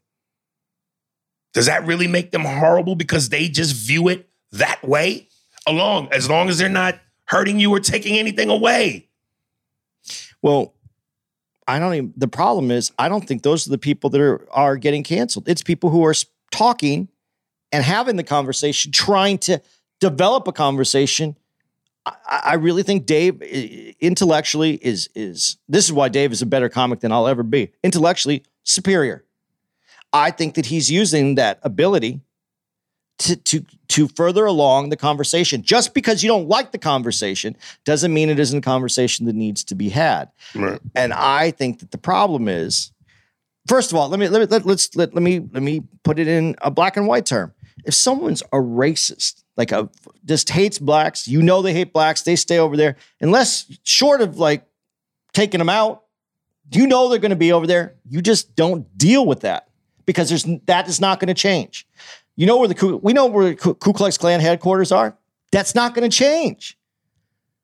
Does 1.53 1.67
that 1.67 1.85
really 1.85 2.07
make 2.07 2.31
them 2.31 2.43
horrible 2.43 2.95
because 2.95 3.29
they 3.29 3.47
just 3.47 3.75
view 3.75 4.07
it 4.07 4.29
that 4.51 4.83
way? 4.83 5.28
Along 5.69 6.09
as 6.11 6.27
long 6.27 6.49
as 6.49 6.57
they're 6.57 6.67
not 6.67 6.99
hurting 7.25 7.59
you 7.59 7.71
or 7.71 7.79
taking 7.79 8.17
anything 8.17 8.49
away. 8.49 9.07
Well, 10.41 10.73
I 11.67 11.77
don't 11.77 11.93
even. 11.93 12.13
The 12.17 12.27
problem 12.27 12.71
is, 12.71 12.91
I 12.97 13.07
don't 13.07 13.27
think 13.27 13.43
those 13.43 13.67
are 13.67 13.69
the 13.69 13.77
people 13.77 14.09
that 14.09 14.19
are 14.19 14.47
are 14.51 14.77
getting 14.77 15.03
canceled. 15.03 15.47
It's 15.47 15.61
people 15.61 15.91
who 15.91 16.03
are 16.05 16.15
talking 16.51 17.07
and 17.71 17.83
having 17.83 18.15
the 18.15 18.23
conversation, 18.23 18.91
trying 18.91 19.37
to 19.39 19.61
develop 19.99 20.47
a 20.47 20.51
conversation. 20.51 21.37
I, 22.05 22.15
I 22.25 22.53
really 22.55 22.81
think 22.81 23.05
Dave 23.05 23.39
intellectually 23.99 24.79
is 24.81 25.07
is. 25.13 25.57
This 25.67 25.85
is 25.85 25.93
why 25.93 26.09
Dave 26.09 26.31
is 26.31 26.41
a 26.41 26.47
better 26.47 26.69
comic 26.69 27.01
than 27.01 27.11
I'll 27.11 27.27
ever 27.27 27.43
be. 27.43 27.71
Intellectually 27.83 28.43
superior. 28.63 29.23
I 30.11 30.31
think 30.31 30.55
that 30.55 30.65
he's 30.65 30.89
using 30.89 31.35
that 31.35 31.59
ability 31.61 32.21
to 33.19 33.35
to 33.35 33.65
to 33.89 34.07
further 34.07 34.45
along 34.45 34.89
the 34.89 34.97
conversation. 34.97 35.61
Just 35.61 35.93
because 35.93 36.23
you 36.23 36.29
don't 36.29 36.47
like 36.47 36.71
the 36.71 36.77
conversation 36.77 37.55
doesn't 37.85 38.13
mean 38.13 38.29
it 38.29 38.39
isn't 38.39 38.59
a 38.59 38.61
conversation 38.61 39.25
that 39.25 39.35
needs 39.35 39.63
to 39.65 39.75
be 39.75 39.89
had. 39.89 40.31
Right. 40.55 40.79
And 40.95 41.13
I 41.13 41.51
think 41.51 41.79
that 41.79 41.91
the 41.91 41.97
problem 41.97 42.47
is, 42.47 42.91
first 43.67 43.91
of 43.91 43.97
all, 43.97 44.09
let 44.09 44.19
me 44.19 44.27
let 44.27 44.41
me 44.41 44.45
let, 44.47 44.65
let's 44.65 44.95
let, 44.95 45.13
let 45.13 45.23
me 45.23 45.39
let 45.51 45.61
me 45.61 45.83
put 46.03 46.19
it 46.19 46.27
in 46.27 46.55
a 46.61 46.71
black 46.71 46.97
and 46.97 47.07
white 47.07 47.25
term. 47.25 47.53
if 47.85 47.93
someone's 47.93 48.41
a 48.53 48.57
racist, 48.57 49.43
like 49.57 49.71
a 49.71 49.89
just 50.25 50.49
hates 50.49 50.79
blacks, 50.79 51.27
you 51.27 51.41
know 51.41 51.61
they 51.61 51.73
hate 51.73 51.93
blacks, 51.93 52.21
they 52.21 52.35
stay 52.35 52.59
over 52.59 52.77
there, 52.77 52.95
unless 53.21 53.65
short 53.83 54.21
of 54.21 54.37
like 54.37 54.65
taking 55.33 55.59
them 55.59 55.69
out, 55.69 56.03
you 56.71 56.87
know 56.87 57.09
they're 57.09 57.19
going 57.19 57.31
to 57.31 57.35
be 57.35 57.51
over 57.51 57.67
there. 57.67 57.95
You 58.07 58.21
just 58.21 58.55
don't 58.55 58.97
deal 58.97 59.25
with 59.25 59.41
that 59.41 59.69
because 60.05 60.29
there's 60.29 60.45
that 60.65 60.87
is 60.87 60.99
not 60.99 61.19
going 61.19 61.27
to 61.27 61.33
change. 61.33 61.87
You 62.39 62.45
know 62.45 62.57
where 62.57 62.69
the 62.69 62.73
Ku, 62.73 62.95
we 63.03 63.11
know 63.11 63.25
where 63.25 63.53
Ku 63.53 63.73
Klux 63.73 64.17
Klan 64.17 64.39
headquarters 64.39 64.93
are. 64.93 65.17
That's 65.51 65.75
not 65.75 65.93
going 65.93 66.09
to 66.09 66.17
change. 66.17 66.77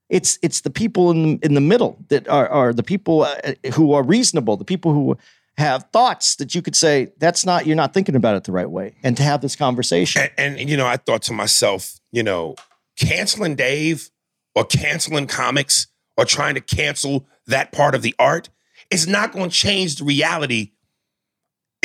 It's 0.10 0.38
it's 0.42 0.62
the 0.62 0.70
people 0.70 1.12
in 1.12 1.24
the, 1.24 1.46
in 1.46 1.54
the 1.54 1.62
middle 1.62 1.98
that 2.10 2.28
are, 2.28 2.50
are 2.50 2.74
the 2.74 2.84
people 2.84 3.22
uh, 3.22 3.54
who 3.74 3.94
are 3.94 4.04
reasonable, 4.04 4.58
the 4.58 4.66
people 4.66 4.92
who 4.92 5.18
have 5.58 5.86
thoughts 5.94 6.36
that 6.36 6.54
you 6.54 6.62
could 6.62 6.76
say 6.76 7.14
that's 7.20 7.46
not 7.46 7.66
you're 7.66 7.78
not 7.78 7.94
thinking 7.94 8.18
about 8.18 8.36
it 8.36 8.44
the 8.44 8.52
right 8.52 8.70
way, 8.70 8.98
and 9.02 9.16
to 9.16 9.24
have 9.24 9.40
this 9.40 9.56
conversation. 9.56 10.28
And, 10.38 10.60
and 10.60 10.70
you 10.70 10.76
know, 10.76 10.86
I 10.86 10.98
thought 10.98 11.22
to 11.24 11.34
myself, 11.34 11.98
you 12.12 12.22
know, 12.22 12.56
canceling 12.98 13.56
Dave 13.56 14.12
or 14.56 14.66
canceling 14.66 15.28
comics 15.28 15.88
or 16.18 16.26
trying 16.26 16.56
to 16.56 16.62
cancel 16.62 17.26
that 17.48 17.72
part 17.72 17.96
of 17.96 18.02
the 18.02 18.14
art 18.20 18.50
is 18.92 19.08
not 19.08 19.32
going 19.32 19.50
to 19.50 19.56
change 19.56 19.96
the 19.96 20.04
reality 20.04 20.74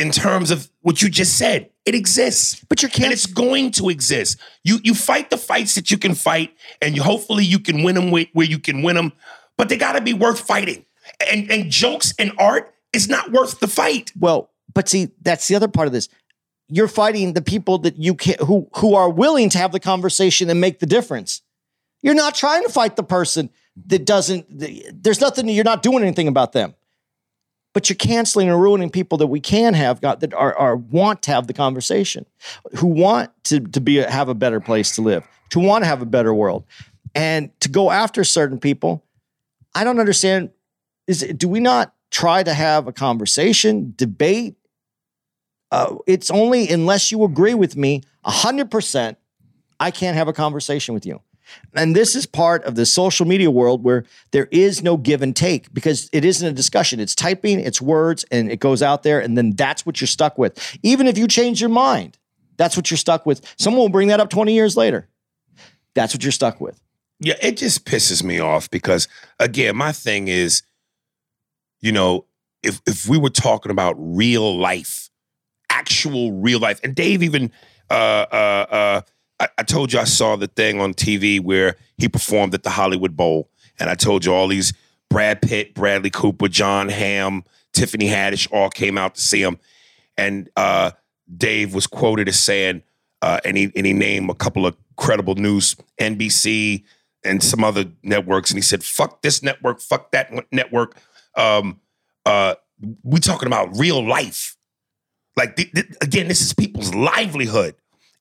in 0.00 0.10
terms 0.10 0.50
of 0.50 0.70
what 0.80 1.02
you 1.02 1.10
just 1.10 1.36
said. 1.36 1.70
It 1.84 1.94
exists. 1.94 2.64
But 2.68 2.82
you're 2.82 2.90
and 3.02 3.12
it's 3.12 3.26
going 3.26 3.70
to 3.72 3.90
exist. 3.90 4.38
You 4.64 4.78
you 4.82 4.94
fight 4.94 5.30
the 5.30 5.36
fights 5.36 5.74
that 5.74 5.90
you 5.90 5.98
can 5.98 6.14
fight, 6.14 6.56
and 6.80 6.96
you 6.96 7.02
hopefully 7.02 7.44
you 7.44 7.58
can 7.58 7.82
win 7.82 7.94
them 7.94 8.10
where, 8.10 8.26
where 8.32 8.46
you 8.46 8.58
can 8.58 8.82
win 8.82 8.96
them. 8.96 9.12
But 9.56 9.68
they 9.68 9.76
got 9.76 9.92
to 9.92 10.00
be 10.00 10.14
worth 10.14 10.40
fighting. 10.40 10.86
And 11.30 11.50
and 11.50 11.70
jokes 11.70 12.14
and 12.18 12.32
art 12.38 12.74
is 12.92 13.08
not 13.08 13.30
worth 13.30 13.60
the 13.60 13.68
fight. 13.68 14.12
Well, 14.18 14.50
but 14.72 14.88
see, 14.88 15.10
that's 15.20 15.46
the 15.48 15.54
other 15.54 15.68
part 15.68 15.86
of 15.86 15.92
this. 15.92 16.08
You're 16.68 16.88
fighting 16.88 17.34
the 17.34 17.42
people 17.42 17.78
that 17.78 17.96
you 17.96 18.14
can 18.14 18.36
who 18.40 18.68
who 18.76 18.94
are 18.94 19.10
willing 19.10 19.50
to 19.50 19.58
have 19.58 19.72
the 19.72 19.80
conversation 19.80 20.48
and 20.48 20.60
make 20.60 20.78
the 20.78 20.86
difference. 20.86 21.42
You're 22.02 22.14
not 22.14 22.34
trying 22.34 22.62
to 22.62 22.70
fight 22.70 22.96
the 22.96 23.02
person 23.02 23.50
that 23.86 24.06
doesn't. 24.06 24.46
There's 25.02 25.20
nothing. 25.20 25.48
You're 25.48 25.64
not 25.64 25.82
doing 25.82 26.02
anything 26.02 26.28
about 26.28 26.52
them. 26.52 26.74
But 27.72 27.88
you're 27.88 27.96
canceling 27.96 28.48
and 28.48 28.60
ruining 28.60 28.90
people 28.90 29.18
that 29.18 29.28
we 29.28 29.38
can 29.38 29.74
have 29.74 30.00
got 30.00 30.20
that 30.20 30.34
are, 30.34 30.56
are 30.56 30.76
want 30.76 31.22
to 31.22 31.30
have 31.30 31.46
the 31.46 31.52
conversation, 31.52 32.26
who 32.76 32.88
want 32.88 33.30
to 33.44 33.60
to 33.60 33.80
be 33.80 33.96
have 33.96 34.28
a 34.28 34.34
better 34.34 34.60
place 34.60 34.94
to 34.96 35.02
live, 35.02 35.24
to 35.50 35.60
want 35.60 35.84
to 35.84 35.86
have 35.86 36.02
a 36.02 36.06
better 36.06 36.34
world, 36.34 36.64
and 37.14 37.50
to 37.60 37.68
go 37.68 37.90
after 37.90 38.24
certain 38.24 38.58
people. 38.58 39.04
I 39.74 39.84
don't 39.84 40.00
understand. 40.00 40.50
Is 41.06 41.20
do 41.36 41.48
we 41.48 41.60
not 41.60 41.94
try 42.10 42.42
to 42.42 42.52
have 42.52 42.88
a 42.88 42.92
conversation, 42.92 43.94
debate? 43.96 44.56
Uh, 45.70 45.96
it's 46.08 46.30
only 46.30 46.68
unless 46.68 47.12
you 47.12 47.22
agree 47.22 47.54
with 47.54 47.76
me 47.76 48.02
hundred 48.24 48.70
percent, 48.70 49.16
I 49.78 49.92
can't 49.92 50.16
have 50.16 50.26
a 50.26 50.32
conversation 50.32 50.92
with 50.92 51.06
you. 51.06 51.20
And 51.74 51.94
this 51.94 52.16
is 52.16 52.26
part 52.26 52.64
of 52.64 52.74
the 52.74 52.86
social 52.86 53.26
media 53.26 53.50
world 53.50 53.84
where 53.84 54.04
there 54.32 54.48
is 54.50 54.82
no 54.82 54.96
give 54.96 55.22
and 55.22 55.34
take 55.34 55.72
because 55.72 56.08
it 56.12 56.24
isn't 56.24 56.46
a 56.46 56.52
discussion. 56.52 57.00
It's 57.00 57.14
typing, 57.14 57.60
it's 57.60 57.80
words, 57.80 58.24
and 58.30 58.50
it 58.50 58.60
goes 58.60 58.82
out 58.82 59.02
there, 59.02 59.20
and 59.20 59.36
then 59.36 59.52
that's 59.52 59.86
what 59.86 60.00
you're 60.00 60.08
stuck 60.08 60.38
with. 60.38 60.78
Even 60.82 61.06
if 61.06 61.16
you 61.16 61.28
change 61.28 61.60
your 61.60 61.70
mind, 61.70 62.18
that's 62.56 62.76
what 62.76 62.90
you're 62.90 62.98
stuck 62.98 63.24
with. 63.24 63.40
Someone 63.58 63.80
will 63.82 63.88
bring 63.88 64.08
that 64.08 64.20
up 64.20 64.30
20 64.30 64.52
years 64.52 64.76
later. 64.76 65.08
That's 65.94 66.14
what 66.14 66.22
you're 66.22 66.32
stuck 66.32 66.60
with. 66.60 66.80
Yeah, 67.20 67.34
it 67.42 67.58
just 67.58 67.84
pisses 67.84 68.22
me 68.22 68.38
off 68.38 68.70
because 68.70 69.06
again, 69.38 69.76
my 69.76 69.92
thing 69.92 70.28
is, 70.28 70.62
you 71.80 71.92
know, 71.92 72.26
if 72.62 72.80
if 72.86 73.08
we 73.08 73.18
were 73.18 73.30
talking 73.30 73.70
about 73.70 73.94
real 73.98 74.58
life, 74.58 75.10
actual 75.70 76.32
real 76.32 76.58
life, 76.58 76.80
and 76.82 76.94
Dave 76.94 77.22
even 77.22 77.52
uh 77.90 78.26
uh 78.32 78.66
uh 78.70 79.00
I, 79.40 79.48
I 79.58 79.62
told 79.62 79.92
you 79.92 79.98
I 79.98 80.04
saw 80.04 80.36
the 80.36 80.46
thing 80.46 80.80
on 80.80 80.94
TV 80.94 81.40
where 81.40 81.76
he 81.98 82.08
performed 82.08 82.54
at 82.54 82.62
the 82.62 82.70
Hollywood 82.70 83.16
Bowl, 83.16 83.50
and 83.78 83.90
I 83.90 83.94
told 83.94 84.24
you 84.24 84.32
all 84.32 84.46
these 84.46 84.72
Brad 85.08 85.42
Pitt, 85.42 85.74
Bradley 85.74 86.10
Cooper, 86.10 86.48
Jon 86.48 86.88
Hamm, 86.88 87.44
Tiffany 87.72 88.06
Haddish 88.06 88.46
all 88.52 88.70
came 88.70 88.96
out 88.96 89.16
to 89.16 89.20
see 89.20 89.42
him, 89.42 89.58
and 90.16 90.48
uh 90.56 90.92
Dave 91.36 91.74
was 91.74 91.86
quoted 91.86 92.28
as 92.28 92.38
saying, 92.38 92.82
uh, 93.22 93.38
and 93.44 93.56
he 93.56 93.72
and 93.76 93.86
he 93.86 93.92
named 93.92 94.30
a 94.30 94.34
couple 94.34 94.66
of 94.66 94.76
credible 94.96 95.34
news, 95.34 95.76
NBC 96.00 96.84
and 97.24 97.42
some 97.42 97.62
other 97.62 97.84
networks, 98.02 98.50
and 98.50 98.58
he 98.58 98.62
said, 98.62 98.82
"Fuck 98.82 99.22
this 99.22 99.42
network, 99.42 99.80
fuck 99.80 100.10
that 100.12 100.32
network." 100.50 100.96
Um, 101.36 101.80
uh, 102.24 102.54
we 103.02 103.20
talking 103.20 103.46
about 103.46 103.76
real 103.76 104.04
life, 104.04 104.56
like 105.36 105.56
th- 105.56 105.72
th- 105.72 105.94
again, 106.00 106.28
this 106.28 106.40
is 106.40 106.52
people's 106.52 106.94
livelihood, 106.94 107.74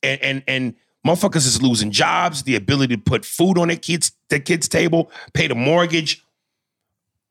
and 0.04 0.22
and 0.22 0.44
and 0.48 0.76
motherfuckers 1.06 1.48
is 1.48 1.62
losing 1.62 1.92
jobs, 1.92 2.44
the 2.44 2.56
ability 2.56 2.96
to 2.96 3.02
put 3.02 3.26
food 3.26 3.58
on 3.58 3.70
their 3.70 3.78
kids 3.78 4.12
their 4.30 4.40
kids' 4.40 4.68
table, 4.68 5.12
pay 5.34 5.48
the 5.48 5.56
mortgage 5.56 6.24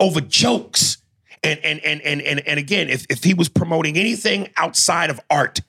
over 0.00 0.20
jokes. 0.20 0.98
And 1.44 1.60
and 1.60 1.80
and 1.84 2.02
and 2.02 2.20
and, 2.22 2.40
and 2.40 2.58
again, 2.58 2.88
if, 2.88 3.06
if 3.08 3.22
he 3.22 3.32
was 3.32 3.48
promoting 3.48 3.96
anything 3.96 4.48
outside 4.56 5.08
of 5.08 5.20
art 5.30 5.60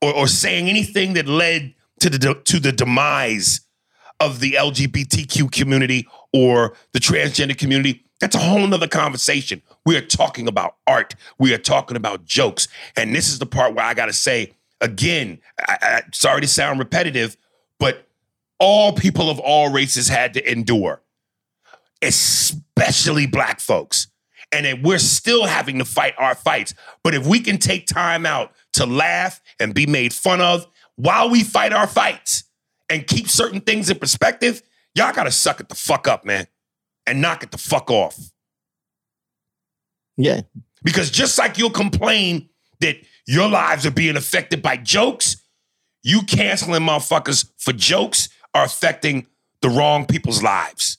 or, 0.00 0.14
or 0.14 0.28
saying 0.28 0.68
anything 0.68 1.14
that 1.14 1.26
led 1.26 1.74
to 2.00 2.10
the 2.10 2.34
to 2.44 2.60
the 2.60 2.72
demise 2.72 3.62
of 4.20 4.40
the 4.40 4.52
LGBTQ 4.52 5.50
community 5.50 6.08
or 6.32 6.74
the 6.92 7.00
transgender 7.00 7.56
community, 7.58 8.04
that's 8.20 8.36
a 8.36 8.38
whole 8.38 8.66
nother 8.66 8.88
conversation. 8.88 9.60
We 9.84 9.96
are 9.96 10.02
talking 10.02 10.46
about 10.46 10.76
art. 10.86 11.14
We 11.38 11.52
are 11.52 11.58
talking 11.58 11.96
about 11.96 12.24
jokes. 12.24 12.68
And 12.96 13.14
this 13.14 13.28
is 13.28 13.38
the 13.38 13.46
part 13.46 13.74
where 13.74 13.84
I 13.84 13.94
gotta 13.94 14.12
say, 14.12 14.52
again, 14.80 15.40
I, 15.60 15.78
I, 15.80 16.02
sorry 16.12 16.40
to 16.40 16.48
sound 16.48 16.78
repetitive, 16.78 17.36
but 17.78 18.06
all 18.58 18.92
people 18.92 19.30
of 19.30 19.38
all 19.38 19.70
races 19.70 20.08
had 20.08 20.34
to 20.34 20.50
endure, 20.50 21.02
especially 22.02 23.26
black 23.26 23.60
folks. 23.60 24.08
And 24.52 24.64
that 24.64 24.80
we're 24.80 24.98
still 24.98 25.44
having 25.44 25.78
to 25.78 25.84
fight 25.84 26.14
our 26.18 26.36
fights. 26.36 26.72
But 27.02 27.14
if 27.14 27.26
we 27.26 27.40
can 27.40 27.58
take 27.58 27.86
time 27.86 28.24
out 28.24 28.52
to 28.74 28.86
laugh 28.86 29.40
and 29.58 29.74
be 29.74 29.86
made 29.86 30.12
fun 30.12 30.40
of 30.40 30.66
while 30.94 31.28
we 31.28 31.42
fight 31.42 31.72
our 31.72 31.88
fights 31.88 32.44
and 32.88 33.06
keep 33.06 33.28
certain 33.28 33.60
things 33.60 33.90
in 33.90 33.98
perspective, 33.98 34.62
y'all 34.94 35.12
gotta 35.12 35.32
suck 35.32 35.60
it 35.60 35.68
the 35.68 35.74
fuck 35.74 36.06
up, 36.06 36.24
man, 36.24 36.46
and 37.06 37.20
knock 37.20 37.42
it 37.42 37.50
the 37.50 37.58
fuck 37.58 37.90
off. 37.90 38.18
Yeah. 40.16 40.42
Because 40.82 41.10
just 41.10 41.36
like 41.38 41.58
you'll 41.58 41.70
complain 41.70 42.48
that 42.80 42.96
your 43.26 43.48
lives 43.48 43.84
are 43.84 43.90
being 43.90 44.16
affected 44.16 44.62
by 44.62 44.76
jokes, 44.76 45.36
you 46.02 46.22
canceling 46.22 46.82
motherfuckers 46.82 47.50
for 47.58 47.72
jokes 47.72 48.28
are 48.54 48.64
affecting 48.64 49.26
the 49.60 49.68
wrong 49.68 50.06
people's 50.06 50.42
lives. 50.42 50.98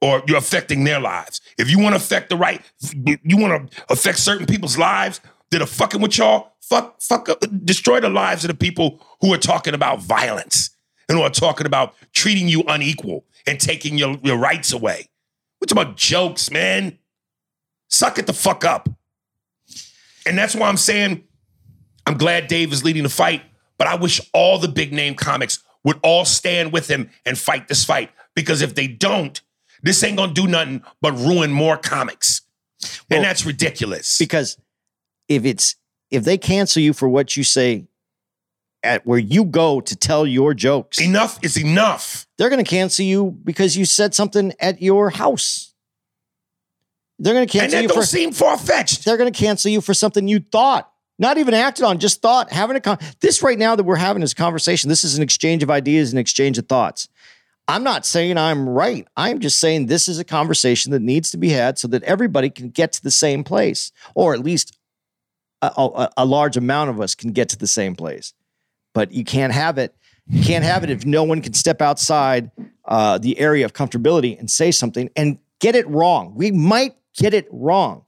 Or 0.00 0.22
you're 0.28 0.38
affecting 0.38 0.84
their 0.84 1.00
lives. 1.00 1.40
If 1.58 1.68
you 1.68 1.80
want 1.80 1.94
to 1.94 1.96
affect 1.96 2.28
the 2.28 2.36
right, 2.36 2.62
you 3.04 3.36
want 3.36 3.70
to 3.70 3.82
affect 3.90 4.18
certain 4.18 4.46
people's 4.46 4.78
lives 4.78 5.20
that 5.50 5.60
are 5.60 5.66
fucking 5.66 6.00
with 6.00 6.16
y'all, 6.18 6.52
fuck, 6.60 7.00
fuck, 7.00 7.28
up, 7.28 7.42
destroy 7.64 7.98
the 7.98 8.08
lives 8.08 8.44
of 8.44 8.48
the 8.48 8.54
people 8.54 9.04
who 9.20 9.32
are 9.34 9.38
talking 9.38 9.74
about 9.74 10.00
violence 10.00 10.70
and 11.08 11.18
who 11.18 11.24
are 11.24 11.30
talking 11.30 11.66
about 11.66 11.94
treating 12.12 12.48
you 12.48 12.62
unequal 12.68 13.24
and 13.46 13.58
taking 13.58 13.98
your, 13.98 14.16
your 14.22 14.36
rights 14.36 14.72
away. 14.72 15.08
We're 15.60 15.72
about 15.72 15.96
jokes, 15.96 16.50
man. 16.50 16.98
Suck 17.88 18.18
it 18.18 18.26
the 18.26 18.32
fuck 18.32 18.64
up. 18.64 18.88
And 20.28 20.38
that's 20.38 20.54
why 20.54 20.68
I'm 20.68 20.76
saying 20.76 21.24
I'm 22.06 22.16
glad 22.18 22.46
Dave 22.46 22.72
is 22.72 22.84
leading 22.84 23.02
the 23.02 23.08
fight, 23.08 23.42
but 23.78 23.86
I 23.86 23.94
wish 23.96 24.20
all 24.32 24.58
the 24.58 24.68
big 24.68 24.92
name 24.92 25.14
comics 25.14 25.62
would 25.84 25.98
all 26.02 26.24
stand 26.24 26.72
with 26.72 26.88
him 26.88 27.10
and 27.24 27.38
fight 27.38 27.68
this 27.68 27.84
fight. 27.84 28.10
Because 28.34 28.62
if 28.62 28.74
they 28.74 28.86
don't, 28.86 29.40
this 29.82 30.02
ain't 30.04 30.16
gonna 30.16 30.32
do 30.32 30.46
nothing 30.46 30.82
but 31.00 31.12
ruin 31.12 31.50
more 31.50 31.76
comics. 31.76 32.42
Well, 33.10 33.18
and 33.18 33.24
that's 33.24 33.44
ridiculous. 33.44 34.18
Because 34.18 34.58
if 35.28 35.44
it's 35.44 35.76
if 36.10 36.24
they 36.24 36.38
cancel 36.38 36.82
you 36.82 36.92
for 36.92 37.08
what 37.08 37.36
you 37.36 37.44
say 37.44 37.86
at 38.82 39.06
where 39.06 39.18
you 39.18 39.44
go 39.44 39.80
to 39.80 39.96
tell 39.96 40.26
your 40.26 40.54
jokes, 40.54 41.00
enough 41.00 41.38
is 41.42 41.56
enough. 41.56 42.26
they're 42.38 42.50
going 42.50 42.64
to 42.64 42.68
cancel 42.68 43.04
you 43.04 43.36
because 43.44 43.76
you 43.76 43.84
said 43.84 44.14
something 44.14 44.52
at 44.60 44.80
your 44.80 45.10
house. 45.10 45.74
They're 47.18 47.34
going 47.34 47.46
to 47.46 47.58
cancel 47.58 47.80
you 47.80 47.88
don't 47.88 47.96
for 47.96 48.06
seem 48.06 48.32
far-fetched. 48.32 49.04
they're 49.04 49.16
going 49.16 49.32
to 49.32 49.38
cancel 49.38 49.70
you 49.70 49.80
for 49.80 49.94
something 49.94 50.28
you 50.28 50.40
thought, 50.40 50.92
not 51.18 51.36
even 51.38 51.52
acted 51.52 51.84
on, 51.84 51.98
just 51.98 52.22
thought, 52.22 52.52
having 52.52 52.76
a 52.76 52.80
con- 52.80 52.98
this 53.20 53.42
right 53.42 53.58
now 53.58 53.74
that 53.74 53.84
we're 53.84 53.96
having 53.96 54.20
this 54.20 54.34
conversation. 54.34 54.88
This 54.88 55.04
is 55.04 55.16
an 55.16 55.22
exchange 55.22 55.62
of 55.62 55.70
ideas, 55.70 56.12
an 56.12 56.18
exchange 56.18 56.58
of 56.58 56.66
thoughts. 56.66 57.08
I'm 57.66 57.82
not 57.82 58.06
saying 58.06 58.38
I'm 58.38 58.68
right. 58.68 59.06
I'm 59.16 59.40
just 59.40 59.58
saying 59.58 59.86
this 59.86 60.08
is 60.08 60.18
a 60.18 60.24
conversation 60.24 60.92
that 60.92 61.02
needs 61.02 61.30
to 61.32 61.36
be 61.36 61.50
had 61.50 61.78
so 61.78 61.88
that 61.88 62.02
everybody 62.04 62.48
can 62.48 62.70
get 62.70 62.92
to 62.92 63.02
the 63.02 63.10
same 63.10 63.44
place, 63.44 63.92
or 64.14 64.32
at 64.32 64.40
least 64.40 64.78
a, 65.60 65.72
a, 65.76 66.10
a 66.18 66.24
large 66.24 66.56
amount 66.56 66.90
of 66.90 67.00
us 67.00 67.14
can 67.14 67.32
get 67.32 67.50
to 67.50 67.58
the 67.58 67.66
same 67.66 67.94
place. 67.94 68.32
But 68.94 69.12
you 69.12 69.24
can't 69.24 69.52
have 69.52 69.76
it. 69.76 69.94
You 70.28 70.42
can't 70.42 70.64
have 70.64 70.84
it 70.84 70.90
if 70.90 71.04
no 71.04 71.24
one 71.24 71.42
can 71.42 71.52
step 71.52 71.82
outside 71.82 72.50
uh, 72.84 73.18
the 73.18 73.38
area 73.38 73.64
of 73.64 73.72
comfortability 73.72 74.38
and 74.38 74.50
say 74.50 74.70
something 74.70 75.10
and 75.16 75.38
get 75.58 75.74
it 75.74 75.86
wrong. 75.88 76.34
We 76.34 76.50
might 76.50 76.94
get 77.16 77.34
it 77.34 77.48
wrong 77.50 78.04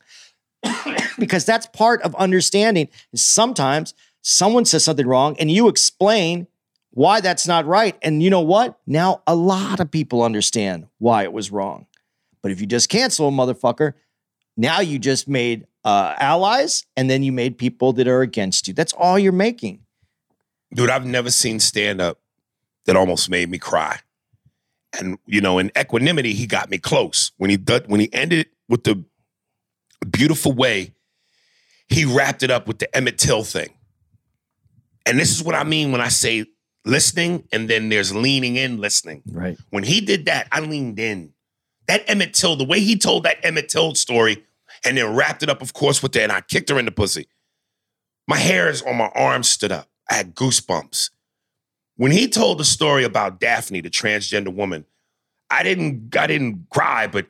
because 1.18 1.44
that's 1.44 1.66
part 1.66 2.02
of 2.02 2.14
understanding 2.16 2.89
sometimes 3.14 3.94
someone 4.22 4.64
says 4.64 4.85
something 4.85 5.06
wrong 5.06 5.36
and 5.39 5.51
you 5.51 5.68
explain 5.68 6.47
why 6.93 7.20
that's 7.20 7.47
not 7.47 7.66
right. 7.66 7.97
And 8.02 8.22
you 8.22 8.31
know 8.31 8.40
what? 8.40 8.78
Now 8.86 9.22
a 9.27 9.35
lot 9.35 9.81
of 9.81 9.90
people 9.90 10.22
understand 10.22 10.86
why 10.98 11.22
it 11.22 11.32
was 11.32 11.51
wrong. 11.51 11.86
But 12.43 12.52
if 12.52 12.60
you 12.60 12.66
just 12.66 12.89
cancel 12.89 13.28
a 13.28 13.31
motherfucker, 13.31 13.94
now 14.56 14.81
you 14.81 14.98
just 14.98 15.28
made 15.28 15.66
uh, 15.85 16.14
allies 16.18 16.85
and 16.97 17.09
then 17.09 17.22
you 17.22 17.32
made 17.32 17.59
people 17.59 17.93
that 17.94 18.09
are 18.09 18.22
against 18.22 18.68
you. 18.68 18.74
That's 18.74 18.93
all 18.93 19.18
you're 19.18 19.32
making. 19.32 19.81
dude, 20.74 20.90
I've 20.90 21.06
never 21.06 21.31
seen 21.31 21.60
stand 21.60 22.01
up 22.01 22.18
that 22.86 22.97
almost 22.97 23.31
made 23.31 23.48
me 23.51 23.59
cry. 23.59 24.01
And 24.98 25.18
you 25.27 25.40
know, 25.40 25.59
in 25.59 25.70
Equanimity, 25.78 26.32
he 26.32 26.47
got 26.47 26.70
me 26.70 26.78
close 26.78 27.31
when 27.36 27.51
he 27.51 27.56
did, 27.56 27.89
when 27.89 28.01
he 28.01 28.12
ended 28.12 28.48
with 28.70 28.84
the 28.84 29.05
beautiful 30.10 30.52
way 30.52 30.94
he 31.88 32.05
wrapped 32.05 32.42
it 32.42 32.51
up 32.51 32.66
with 32.66 32.78
the 32.78 32.97
Emmett 32.97 33.18
Till 33.18 33.42
thing. 33.42 33.68
And 35.05 35.18
this 35.18 35.36
is 35.36 35.42
what 35.42 35.56
I 35.56 35.64
mean 35.64 35.92
when 35.92 36.01
I 36.01 36.09
say 36.09 36.47
listening, 36.84 37.48
and 37.52 37.68
then 37.68 37.88
there's 37.88 38.14
leaning 38.14 38.56
in, 38.56 38.78
listening. 38.78 39.22
Right. 39.30 39.59
When 39.70 39.82
he 39.82 40.01
did 40.01 40.26
that, 40.26 40.47
I 40.52 40.60
leaned 40.60 40.98
in. 41.01 41.32
That 41.88 42.09
Emmett 42.09 42.32
Till, 42.32 42.55
the 42.55 42.64
way 42.64 42.80
he 42.80 42.97
told 42.97 43.24
that 43.24 43.44
Emmett 43.44 43.68
Till 43.68 43.94
story, 43.97 44.44
and 44.84 44.97
then 44.97 45.14
wrapped 45.14 45.42
it 45.42 45.51
up, 45.51 45.60
of 45.62 45.72
course, 45.72 46.02
with 46.02 46.12
that, 46.12 46.22
and 46.22 46.32
I 46.32 46.40
kicked 46.40 46.70
her 46.70 46.78
in 46.78 46.84
the 46.84 46.92
pussy. 46.92 47.26
My 48.28 48.38
hairs 48.38 48.82
on 48.82 48.97
my 48.97 49.10
arms 49.14 49.51
stood 49.51 49.72
up. 49.72 49.88
I 50.09 50.14
had 50.14 50.34
goosebumps. 50.36 51.10
When 51.97 52.12
he 52.12 52.28
told 52.28 52.59
the 52.59 52.64
story 52.64 53.02
about 53.02 53.40
Daphne, 53.40 53.80
the 53.80 53.90
transgender 53.90 54.55
woman, 54.55 54.86
I 55.51 55.64
didn't, 55.64 56.16
I 56.16 56.28
didn't 56.28 56.66
cry, 56.70 57.09
but 57.09 57.26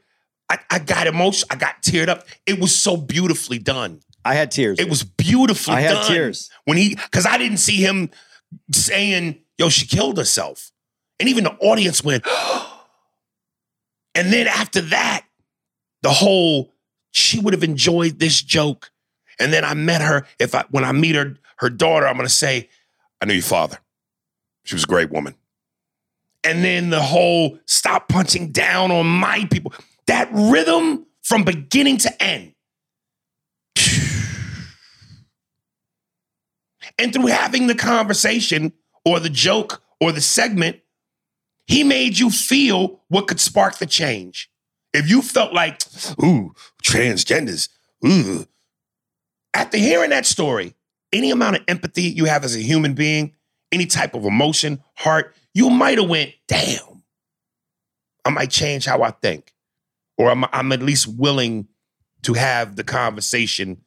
I, 0.51 0.59
I 0.69 0.79
got 0.81 1.07
emotional. 1.07 1.47
I 1.51 1.57
got 1.57 1.81
teared 1.81 2.09
up. 2.09 2.27
It 2.45 2.59
was 2.59 2.75
so 2.75 2.97
beautifully 2.97 3.59
done. 3.59 4.01
I 4.25 4.35
had 4.35 4.51
tears. 4.51 4.81
It 4.81 4.91
was 4.91 5.05
beautifully 5.05 5.75
done. 5.77 5.79
I 5.79 5.87
had 5.87 5.95
done. 5.95 6.07
tears. 6.09 6.51
When 6.65 6.77
he, 6.77 6.97
because 6.97 7.25
I 7.25 7.39
didn't 7.39 7.59
see 7.59 7.77
him 7.77 8.11
saying, 8.73 9.39
yo, 9.57 9.69
she 9.69 9.87
killed 9.87 10.19
herself. 10.19 10.73
And 11.21 11.29
even 11.29 11.45
the 11.45 11.53
audience 11.53 12.03
went, 12.03 12.27
and 14.15 14.33
then 14.33 14.49
after 14.49 14.81
that, 14.81 15.25
the 16.03 16.11
whole, 16.11 16.75
she 17.13 17.39
would 17.39 17.55
have 17.55 17.63
enjoyed 17.63 18.19
this 18.19 18.43
joke. 18.43 18.91
And 19.39 19.53
then 19.53 19.65
I 19.65 19.75
met 19.75 20.03
her. 20.03 20.27
If 20.41 20.55
I, 20.55 20.65
when 20.71 20.85
I 20.85 20.91
meet 20.93 21.15
her, 21.15 21.37
her 21.59 21.71
daughter, 21.71 22.07
I'm 22.09 22.17
going 22.17 22.27
to 22.27 22.35
say, 22.35 22.69
I 23.21 23.27
knew 23.27 23.35
your 23.35 23.43
father. 23.43 23.79
She 24.65 24.75
was 24.75 24.85
a 24.85 24.89
great 24.89 25.11
woman. 25.11 25.37
And 26.43 26.65
then 26.65 26.91
the 26.91 27.03
whole 27.03 27.59
stop 27.67 28.09
punching 28.09 28.51
down 28.51 28.91
on 28.91 29.07
my 29.07 29.47
people. 29.51 29.73
That 30.11 30.29
rhythm 30.33 31.07
from 31.23 31.45
beginning 31.45 31.99
to 31.99 32.21
end. 32.21 32.55
And 36.99 37.13
through 37.13 37.27
having 37.29 37.69
the 37.69 37.77
conversation 37.77 38.73
or 39.05 39.21
the 39.21 39.31
joke 39.31 39.85
or 40.01 40.11
the 40.11 40.21
segment, 40.21 40.81
he 41.69 41.85
made 41.85 42.19
you 42.19 42.29
feel 42.29 43.03
what 43.07 43.29
could 43.29 43.39
spark 43.39 43.79
the 43.79 43.87
change. 43.87 44.51
If 44.93 45.09
you 45.09 45.23
felt 45.23 45.53
like, 45.53 45.81
ooh, 46.21 46.55
transgenders, 46.83 47.69
ooh. 48.05 48.49
After 49.55 49.79
hearing 49.79 50.11
that 50.11 50.27
story, 50.27 50.75
any 51.13 51.31
amount 51.31 51.59
of 51.59 51.63
empathy 51.69 52.03
you 52.03 52.25
have 52.25 52.43
as 52.43 52.57
a 52.57 52.61
human 52.61 52.95
being, 52.95 53.37
any 53.71 53.87
type 53.87 54.15
of 54.15 54.25
emotion, 54.25 54.83
heart, 54.97 55.37
you 55.55 55.71
might 55.71 55.99
have 55.99 56.11
went, 56.11 56.33
damn, 56.49 57.05
I 58.25 58.31
might 58.31 58.51
change 58.51 58.87
how 58.87 59.03
I 59.03 59.13
think. 59.13 59.55
Or 60.21 60.31
I'm, 60.31 60.45
I'm 60.53 60.71
at 60.71 60.83
least 60.83 61.07
willing 61.07 61.67
to 62.25 62.35
have 62.35 62.77
the 62.77 62.85
conversation 62.85 63.79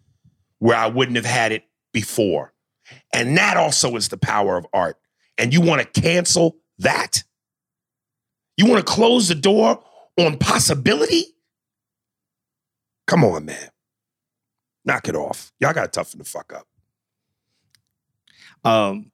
where 0.57 0.75
I 0.75 0.87
wouldn't 0.87 1.15
have 1.15 1.27
had 1.27 1.51
it 1.51 1.63
before. 1.91 2.53
And 3.13 3.37
that 3.37 3.55
also 3.55 3.95
is 3.95 4.07
the 4.07 4.17
power 4.17 4.57
of 4.57 4.65
art. 4.73 4.97
And 5.37 5.53
you 5.53 5.61
want 5.61 5.83
to 5.83 6.01
cancel 6.01 6.57
that? 6.79 7.23
You 8.57 8.65
want 8.65 8.83
to 8.83 8.91
close 8.91 9.27
the 9.27 9.35
door 9.35 9.83
on 10.17 10.39
possibility? 10.39 11.35
Come 13.05 13.23
on, 13.23 13.45
man. 13.45 13.69
Knock 14.85 15.07
it 15.07 15.15
off. 15.15 15.51
Y'all 15.59 15.73
got 15.73 15.83
to 15.83 15.99
toughen 15.99 16.17
the 16.17 16.25
fuck 16.25 16.51
up. 16.51 16.67
um, 18.65 19.11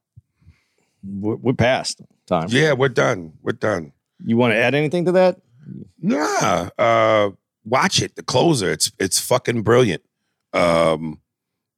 we're, 1.03 1.35
we're 1.35 1.53
past 1.53 2.01
time. 2.27 2.47
Yeah, 2.49 2.71
we're 2.71 2.87
done. 2.87 3.33
We're 3.41 3.51
done. 3.51 3.91
You 4.23 4.37
want 4.37 4.53
to 4.53 4.57
add 4.57 4.73
anything 4.73 5.03
to 5.03 5.11
that? 5.11 5.41
Nah. 6.01 6.69
Uh 6.77 7.31
watch 7.65 8.01
it. 8.01 8.15
The 8.15 8.23
Closer. 8.23 8.71
It's 8.71 8.91
it's 8.99 9.19
fucking 9.19 9.61
brilliant. 9.63 10.03
Um 10.53 11.19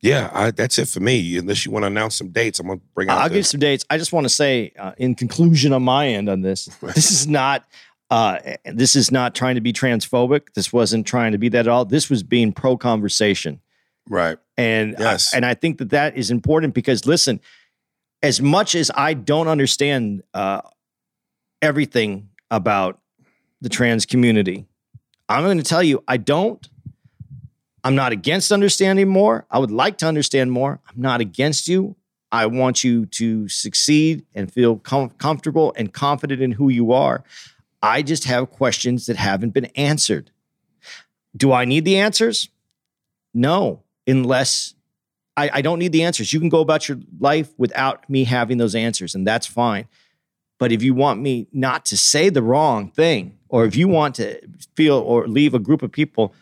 yeah, 0.03 0.31
I, 0.33 0.49
that's 0.49 0.79
it 0.79 0.87
for 0.87 0.99
me. 0.99 1.37
Unless 1.37 1.63
you 1.63 1.71
want 1.71 1.83
to 1.83 1.87
announce 1.87 2.15
some 2.15 2.29
dates, 2.29 2.59
I'm 2.59 2.67
gonna 2.67 2.79
bring 2.95 3.07
out 3.09 3.19
I'll 3.19 3.29
the- 3.29 3.35
give 3.35 3.45
some 3.47 3.59
dates. 3.59 3.85
I 3.89 3.99
just 3.99 4.11
want 4.11 4.25
to 4.25 4.29
say, 4.29 4.73
uh, 4.79 4.93
in 4.97 5.13
conclusion, 5.13 5.73
on 5.73 5.83
my 5.83 6.07
end 6.07 6.27
on 6.27 6.41
this, 6.41 6.65
this 6.81 7.11
is 7.11 7.27
not. 7.27 7.65
Uh, 8.09 8.39
this 8.65 8.95
is 8.95 9.09
not 9.11 9.35
trying 9.35 9.55
to 9.55 9.61
be 9.61 9.71
transphobic. 9.71 10.47
This 10.55 10.73
wasn't 10.73 11.05
trying 11.07 11.31
to 11.33 11.37
be 11.37 11.47
that 11.49 11.59
at 11.59 11.67
all. 11.69 11.85
This 11.85 12.09
was 12.09 12.23
being 12.23 12.51
pro 12.51 12.75
conversation. 12.77 13.61
right. 14.09 14.37
And 14.57 14.95
Yes. 14.99 15.33
and 15.35 15.45
I 15.45 15.53
think 15.53 15.77
that 15.77 15.91
that 15.91 16.17
is 16.17 16.29
important 16.31 16.73
because 16.73 17.05
listen, 17.05 17.39
as 18.23 18.41
much 18.41 18.73
as 18.75 18.89
I 18.95 19.13
don't 19.13 19.47
understand 19.47 20.23
uh, 20.33 20.61
everything 21.61 22.29
about 22.49 22.99
the 23.61 23.69
trans 23.69 24.05
community, 24.05 24.65
I'm 25.29 25.43
going 25.43 25.57
to 25.57 25.63
tell 25.63 25.83
you 25.83 26.03
I 26.07 26.17
don't. 26.17 26.67
I'm 27.83 27.95
not 27.95 28.11
against 28.11 28.51
understanding 28.51 29.07
more. 29.07 29.45
I 29.49 29.57
would 29.57 29.71
like 29.71 29.97
to 29.99 30.07
understand 30.07 30.51
more. 30.51 30.79
I'm 30.87 31.01
not 31.01 31.21
against 31.21 31.67
you. 31.67 31.95
I 32.31 32.45
want 32.45 32.83
you 32.83 33.05
to 33.07 33.49
succeed 33.49 34.25
and 34.33 34.51
feel 34.51 34.77
com- 34.77 35.09
comfortable 35.11 35.73
and 35.75 35.91
confident 35.91 36.41
in 36.41 36.51
who 36.51 36.69
you 36.69 36.91
are. 36.91 37.23
I 37.81 38.03
just 38.03 38.25
have 38.25 38.51
questions 38.51 39.07
that 39.07 39.17
haven't 39.17 39.51
been 39.51 39.65
answered. 39.75 40.31
Do 41.35 41.51
I 41.51 41.65
need 41.65 41.85
the 41.85 41.97
answers? 41.97 42.49
No, 43.33 43.83
unless 44.05 44.75
I, 45.35 45.49
I 45.53 45.61
don't 45.61 45.79
need 45.79 45.91
the 45.91 46.03
answers. 46.03 46.31
You 46.31 46.39
can 46.39 46.49
go 46.49 46.59
about 46.59 46.87
your 46.87 46.99
life 47.19 47.51
without 47.57 48.09
me 48.09 48.25
having 48.25 48.57
those 48.57 48.75
answers, 48.75 49.15
and 49.15 49.25
that's 49.25 49.47
fine. 49.47 49.87
But 50.61 50.71
if 50.71 50.83
you 50.83 50.93
want 50.93 51.19
me 51.19 51.47
not 51.51 51.85
to 51.85 51.97
say 51.97 52.29
the 52.29 52.43
wrong 52.43 52.91
thing, 52.91 53.35
or 53.49 53.65
if 53.65 53.75
you 53.75 53.87
want 53.87 54.13
to 54.17 54.39
feel 54.75 54.97
or 54.99 55.27
leave 55.27 55.55
a 55.55 55.59
group 55.59 55.81
of 55.81 55.91
people 55.91 56.35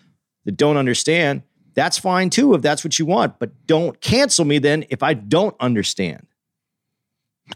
that 0.44 0.58
don't 0.58 0.76
understand, 0.76 1.44
that's 1.74 1.98
fine 1.98 2.30
too, 2.30 2.54
if 2.54 2.62
that's 2.62 2.84
what 2.84 3.00
you 3.00 3.06
want. 3.06 3.40
But 3.40 3.66
don't 3.66 4.02
cancel 4.02 4.44
me 4.44 4.58
then 4.58 4.84
if 4.90 5.04
I 5.04 5.14
don't 5.14 5.56
understand. 5.62 6.28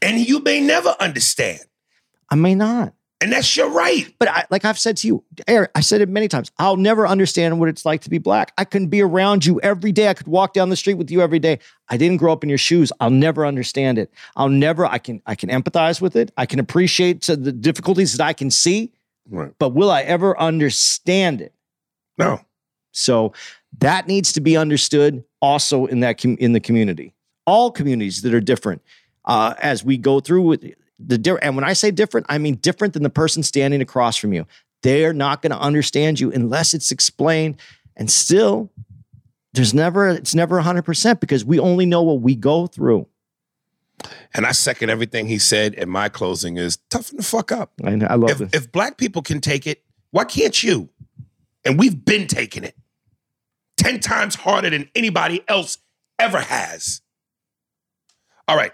And 0.02 0.26
you 0.26 0.40
may 0.40 0.62
never 0.62 0.96
understand. 1.02 1.60
I 2.30 2.36
may 2.36 2.56
not. 2.56 2.94
And 3.24 3.32
that's 3.32 3.56
your 3.56 3.70
right. 3.70 4.14
But 4.20 4.28
I, 4.28 4.46
like 4.50 4.66
I've 4.66 4.78
said 4.78 4.98
to 4.98 5.08
you, 5.08 5.24
Eric, 5.48 5.72
I 5.76 5.80
said 5.80 6.02
it 6.02 6.10
many 6.10 6.28
times. 6.28 6.52
I'll 6.60 6.76
never 6.76 7.08
understand 7.08 7.58
what 7.58 7.70
it's 7.70 7.86
like 7.86 8.02
to 8.02 8.10
be 8.10 8.18
black. 8.18 8.52
I 8.58 8.66
can 8.66 8.88
be 8.88 9.02
around 9.02 9.46
you 9.46 9.62
every 9.62 9.94
day. 9.94 10.10
I 10.10 10.14
could 10.14 10.28
walk 10.28 10.52
down 10.52 10.68
the 10.68 10.76
street 10.76 10.96
with 10.96 11.10
you 11.10 11.22
every 11.22 11.40
day. 11.40 11.60
I 11.88 11.96
didn't 11.96 12.18
grow 12.18 12.34
up 12.34 12.44
in 12.44 12.50
your 12.50 12.58
shoes. 12.58 12.92
I'll 13.00 13.10
never 13.10 13.46
understand 13.46 13.98
it. 13.98 14.12
I'll 14.36 14.50
never. 14.50 14.86
I 14.86 14.98
can. 14.98 15.22
I 15.26 15.36
can 15.36 15.48
empathize 15.48 16.02
with 16.02 16.18
it. 16.18 16.34
I 16.36 16.46
can 16.46 16.60
appreciate 16.60 17.22
the 17.22 17.54
difficulties 17.54 18.18
that 18.18 18.28
I 18.28 18.34
can 18.34 18.52
see. 18.52 18.92
Right. 19.30 19.54
But 19.58 19.70
will 19.70 19.90
I 19.90 20.02
ever 20.02 20.38
understand 20.38 21.40
it? 21.40 21.54
No. 22.18 22.42
So 22.92 23.32
that 23.80 24.06
needs 24.06 24.34
to 24.34 24.42
be 24.42 24.58
understood 24.58 25.24
also 25.42 25.86
in 25.86 26.02
that 26.02 26.22
com- 26.22 26.38
in 26.42 26.52
the 26.52 26.60
community. 26.60 27.14
All 27.48 27.72
communities 27.72 28.22
that 28.24 28.34
are 28.34 28.42
different 28.42 28.82
uh, 29.24 29.54
as 29.60 29.86
we 29.86 29.98
go 29.98 30.20
through 30.20 30.42
with 30.42 30.66
the 31.00 31.40
and 31.42 31.56
when 31.56 31.64
I 31.66 31.74
say 31.74 31.92
different, 31.92 32.28
I 32.30 32.38
mean 32.38 32.56
different 32.56 32.94
than 32.94 33.04
the 33.04 33.10
person 33.10 33.44
standing 33.44 33.82
across 33.82 34.18
from 34.18 34.34
you. 34.34 34.46
They're 34.82 35.14
not 35.14 35.42
going 35.42 35.52
to 35.52 35.60
understand 35.60 36.20
you 36.20 36.32
unless 36.32 36.74
it's 36.74 36.92
explained. 36.92 37.60
And 37.96 38.12
still, 38.12 38.72
there's 39.54 39.74
never 39.74 40.10
it's 40.10 40.36
never 40.36 40.62
100% 40.62 41.20
because 41.20 41.46
we 41.46 41.60
only 41.60 41.86
know 41.86 42.02
what 42.02 42.22
we 42.22 42.36
go 42.36 42.68
through. 42.68 43.08
And 44.34 44.46
I 44.46 44.52
second 44.52 44.90
everything 44.90 45.28
he 45.28 45.38
said. 45.38 45.76
And 45.76 45.90
my 45.90 46.10
closing 46.10 46.58
is 46.58 46.78
toughen 46.90 47.18
the 47.18 47.24
fuck 47.24 47.52
up. 47.52 47.72
I, 47.84 47.92
I 47.92 48.16
love 48.16 48.32
If, 48.32 48.38
this. 48.40 48.50
if 48.54 48.72
black 48.72 48.98
people 48.98 49.22
can 49.22 49.40
take 49.40 49.66
it, 49.68 49.84
why 50.12 50.26
can't 50.26 50.62
you? 50.62 50.90
And 51.64 51.80
we've 51.80 52.04
been 52.04 52.28
taking 52.28 52.64
it 52.64 52.76
10 53.78 54.00
times 54.00 54.36
harder 54.36 54.70
than 54.70 54.90
anybody 54.96 55.44
else 55.48 55.78
ever 56.20 56.42
has. 56.42 57.02
All 58.48 58.58
right. 58.58 58.74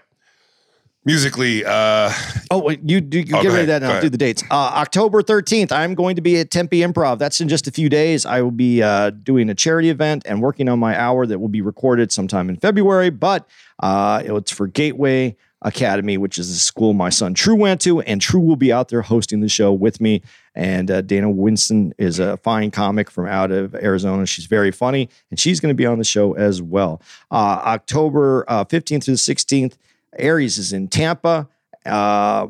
Musically, 1.06 1.64
uh, 1.64 2.12
Oh, 2.50 2.58
wait, 2.58 2.80
you, 2.84 3.00
do 3.00 3.20
you 3.20 3.24
Oh, 3.34 3.42
get 3.42 3.48
rid 3.52 3.60
of 3.62 3.66
that 3.68 3.78
go 3.80 3.84
and 3.84 3.84
I'll 3.86 3.90
ahead. 3.92 4.02
do 4.02 4.08
the 4.10 4.18
dates. 4.18 4.42
Uh, 4.50 4.54
October 4.54 5.22
13th, 5.22 5.72
I'm 5.72 5.94
going 5.94 6.14
to 6.16 6.22
be 6.22 6.38
at 6.38 6.50
Tempe 6.50 6.80
Improv. 6.80 7.18
That's 7.18 7.40
in 7.40 7.48
just 7.48 7.66
a 7.66 7.70
few 7.70 7.88
days. 7.88 8.26
I 8.26 8.42
will 8.42 8.50
be 8.50 8.82
uh, 8.82 9.10
doing 9.10 9.48
a 9.48 9.54
charity 9.54 9.88
event 9.88 10.24
and 10.26 10.42
working 10.42 10.68
on 10.68 10.78
my 10.78 10.98
hour 11.00 11.24
that 11.26 11.38
will 11.38 11.48
be 11.48 11.62
recorded 11.62 12.12
sometime 12.12 12.50
in 12.50 12.56
February, 12.56 13.08
but 13.08 13.48
uh, 13.82 14.22
it's 14.26 14.50
for 14.50 14.66
Gateway 14.66 15.36
Academy, 15.62 16.18
which 16.18 16.38
is 16.38 16.48
the 16.52 16.58
school 16.58 16.92
my 16.92 17.08
son 17.10 17.32
True 17.34 17.54
went 17.54 17.80
to, 17.82 18.00
and 18.02 18.20
True 18.20 18.40
will 18.40 18.56
be 18.56 18.70
out 18.72 18.88
there 18.88 19.02
hosting 19.02 19.40
the 19.40 19.48
show 19.48 19.72
with 19.72 20.00
me. 20.02 20.22
And 20.54 20.90
uh, 20.90 21.00
Dana 21.02 21.30
Winston 21.30 21.94
is 21.96 22.18
a 22.18 22.36
fine 22.38 22.70
comic 22.70 23.10
from 23.10 23.26
out 23.26 23.50
of 23.52 23.74
Arizona. 23.74 24.26
She's 24.26 24.46
very 24.46 24.70
funny, 24.70 25.08
and 25.30 25.38
she's 25.40 25.60
going 25.60 25.70
to 25.70 25.74
be 25.76 25.86
on 25.86 25.96
the 25.98 26.04
show 26.04 26.32
as 26.34 26.60
well. 26.60 27.00
Uh, 27.30 27.60
October 27.64 28.44
uh, 28.48 28.64
15th 28.64 29.04
through 29.04 29.14
the 29.14 29.18
16th, 29.18 29.74
Aries 30.18 30.58
is 30.58 30.72
in 30.72 30.88
Tampa. 30.88 31.48
Uh, 31.86 32.48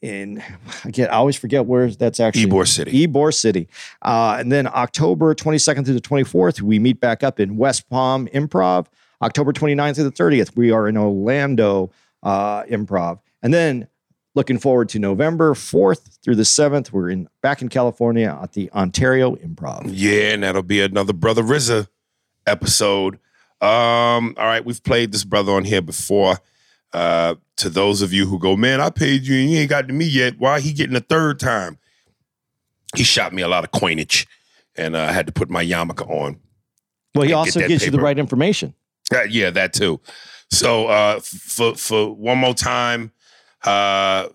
in 0.00 0.42
I 0.84 0.90
get 0.90 1.10
I 1.10 1.16
always 1.16 1.36
forget 1.36 1.66
where 1.66 1.88
that's 1.90 2.20
actually 2.20 2.46
Ybor 2.46 2.66
City. 2.66 3.06
Ybor 3.06 3.32
City. 3.32 3.68
Uh, 4.02 4.36
and 4.38 4.52
then 4.52 4.66
October 4.66 5.34
22nd 5.34 5.84
through 5.84 5.94
the 5.94 6.00
24th, 6.00 6.60
we 6.60 6.78
meet 6.78 7.00
back 7.00 7.22
up 7.22 7.40
in 7.40 7.56
West 7.56 7.88
Palm 7.88 8.28
Improv. 8.28 8.86
October 9.22 9.52
29th 9.52 9.94
through 9.94 10.04
the 10.04 10.10
30th, 10.10 10.56
we 10.56 10.72
are 10.72 10.88
in 10.88 10.96
Orlando 10.96 11.92
uh, 12.24 12.64
Improv. 12.64 13.20
And 13.40 13.54
then 13.54 13.86
looking 14.34 14.58
forward 14.58 14.88
to 14.90 14.98
November 14.98 15.54
4th 15.54 16.18
through 16.24 16.34
the 16.34 16.42
7th, 16.42 16.90
we're 16.90 17.10
in 17.10 17.28
back 17.40 17.62
in 17.62 17.68
California 17.68 18.36
at 18.42 18.52
the 18.52 18.68
Ontario 18.72 19.36
Improv. 19.36 19.84
Yeah, 19.86 20.32
and 20.32 20.42
that'll 20.42 20.64
be 20.64 20.80
another 20.80 21.12
Brother 21.12 21.42
RZA 21.44 21.86
episode. 22.46 23.20
Um, 23.60 24.34
all 24.38 24.46
right, 24.46 24.64
we've 24.64 24.82
played 24.82 25.12
this 25.12 25.22
brother 25.22 25.52
on 25.52 25.64
here 25.64 25.82
before. 25.82 26.38
Uh, 26.92 27.36
to 27.56 27.70
those 27.70 28.02
of 28.02 28.12
you 28.12 28.26
who 28.26 28.38
go, 28.38 28.56
man, 28.56 28.80
I 28.80 28.90
paid 28.90 29.22
you 29.22 29.40
and 29.40 29.50
you 29.50 29.58
ain't 29.60 29.70
got 29.70 29.88
to 29.88 29.94
me 29.94 30.04
yet. 30.04 30.34
Why 30.38 30.60
he 30.60 30.72
getting 30.72 30.96
a 30.96 31.00
third 31.00 31.38
time? 31.40 31.78
He 32.96 33.04
shot 33.04 33.32
me 33.32 33.40
a 33.42 33.48
lot 33.48 33.64
of 33.64 33.70
coinage, 33.70 34.26
and 34.76 34.94
uh, 34.94 35.00
I 35.04 35.12
had 35.12 35.26
to 35.26 35.32
put 35.32 35.48
my 35.48 35.64
yarmulke 35.64 36.06
on. 36.10 36.38
Well, 37.14 37.22
he 37.22 37.28
get 37.28 37.34
also 37.34 37.66
gives 37.66 37.84
you 37.84 37.90
the 37.90 38.00
right 38.00 38.18
information. 38.18 38.74
Uh, 39.12 39.22
yeah, 39.22 39.50
that 39.50 39.72
too. 39.72 40.00
So 40.50 40.88
uh, 40.88 41.20
for 41.20 41.74
for 41.74 42.14
one 42.14 42.36
more 42.38 42.52
time, 42.54 43.12
uh, 43.64 44.28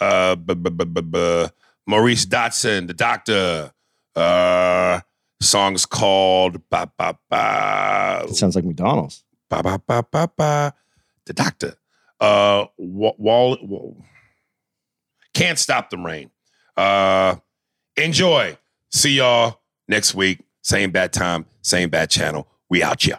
uh, 0.00 0.34
b- 0.34 0.54
b- 0.54 0.70
b- 0.84 1.46
Maurice 1.86 2.26
Dotson, 2.26 2.86
the 2.88 2.94
doctor. 2.94 3.72
Uh, 4.16 5.00
song's 5.40 5.86
called 5.86 6.60
ba 6.68 6.90
ba 6.98 7.16
ba 7.30 8.24
It 8.28 8.34
sounds 8.36 8.54
like 8.56 8.64
McDonald's. 8.64 9.24
ba 9.48 9.62
ba 9.62 9.80
ba 9.86 10.04
ba 10.10 10.30
ba. 10.36 10.74
The 11.26 11.32
doctor. 11.32 11.74
Uh, 12.20 12.66
Wa- 12.76 13.14
Wall. 13.18 13.56
Wa- 13.62 14.04
Can't 15.34 15.58
stop 15.58 15.90
the 15.90 15.98
rain. 15.98 16.30
Uh, 16.76 17.36
enjoy. 17.96 18.56
See 18.90 19.12
y'all 19.16 19.60
next 19.88 20.14
week. 20.14 20.40
Same 20.62 20.90
bad 20.90 21.12
time, 21.12 21.46
same 21.62 21.88
bad 21.88 22.10
channel. 22.10 22.46
We 22.68 22.82
out 22.82 23.02
here. 23.02 23.18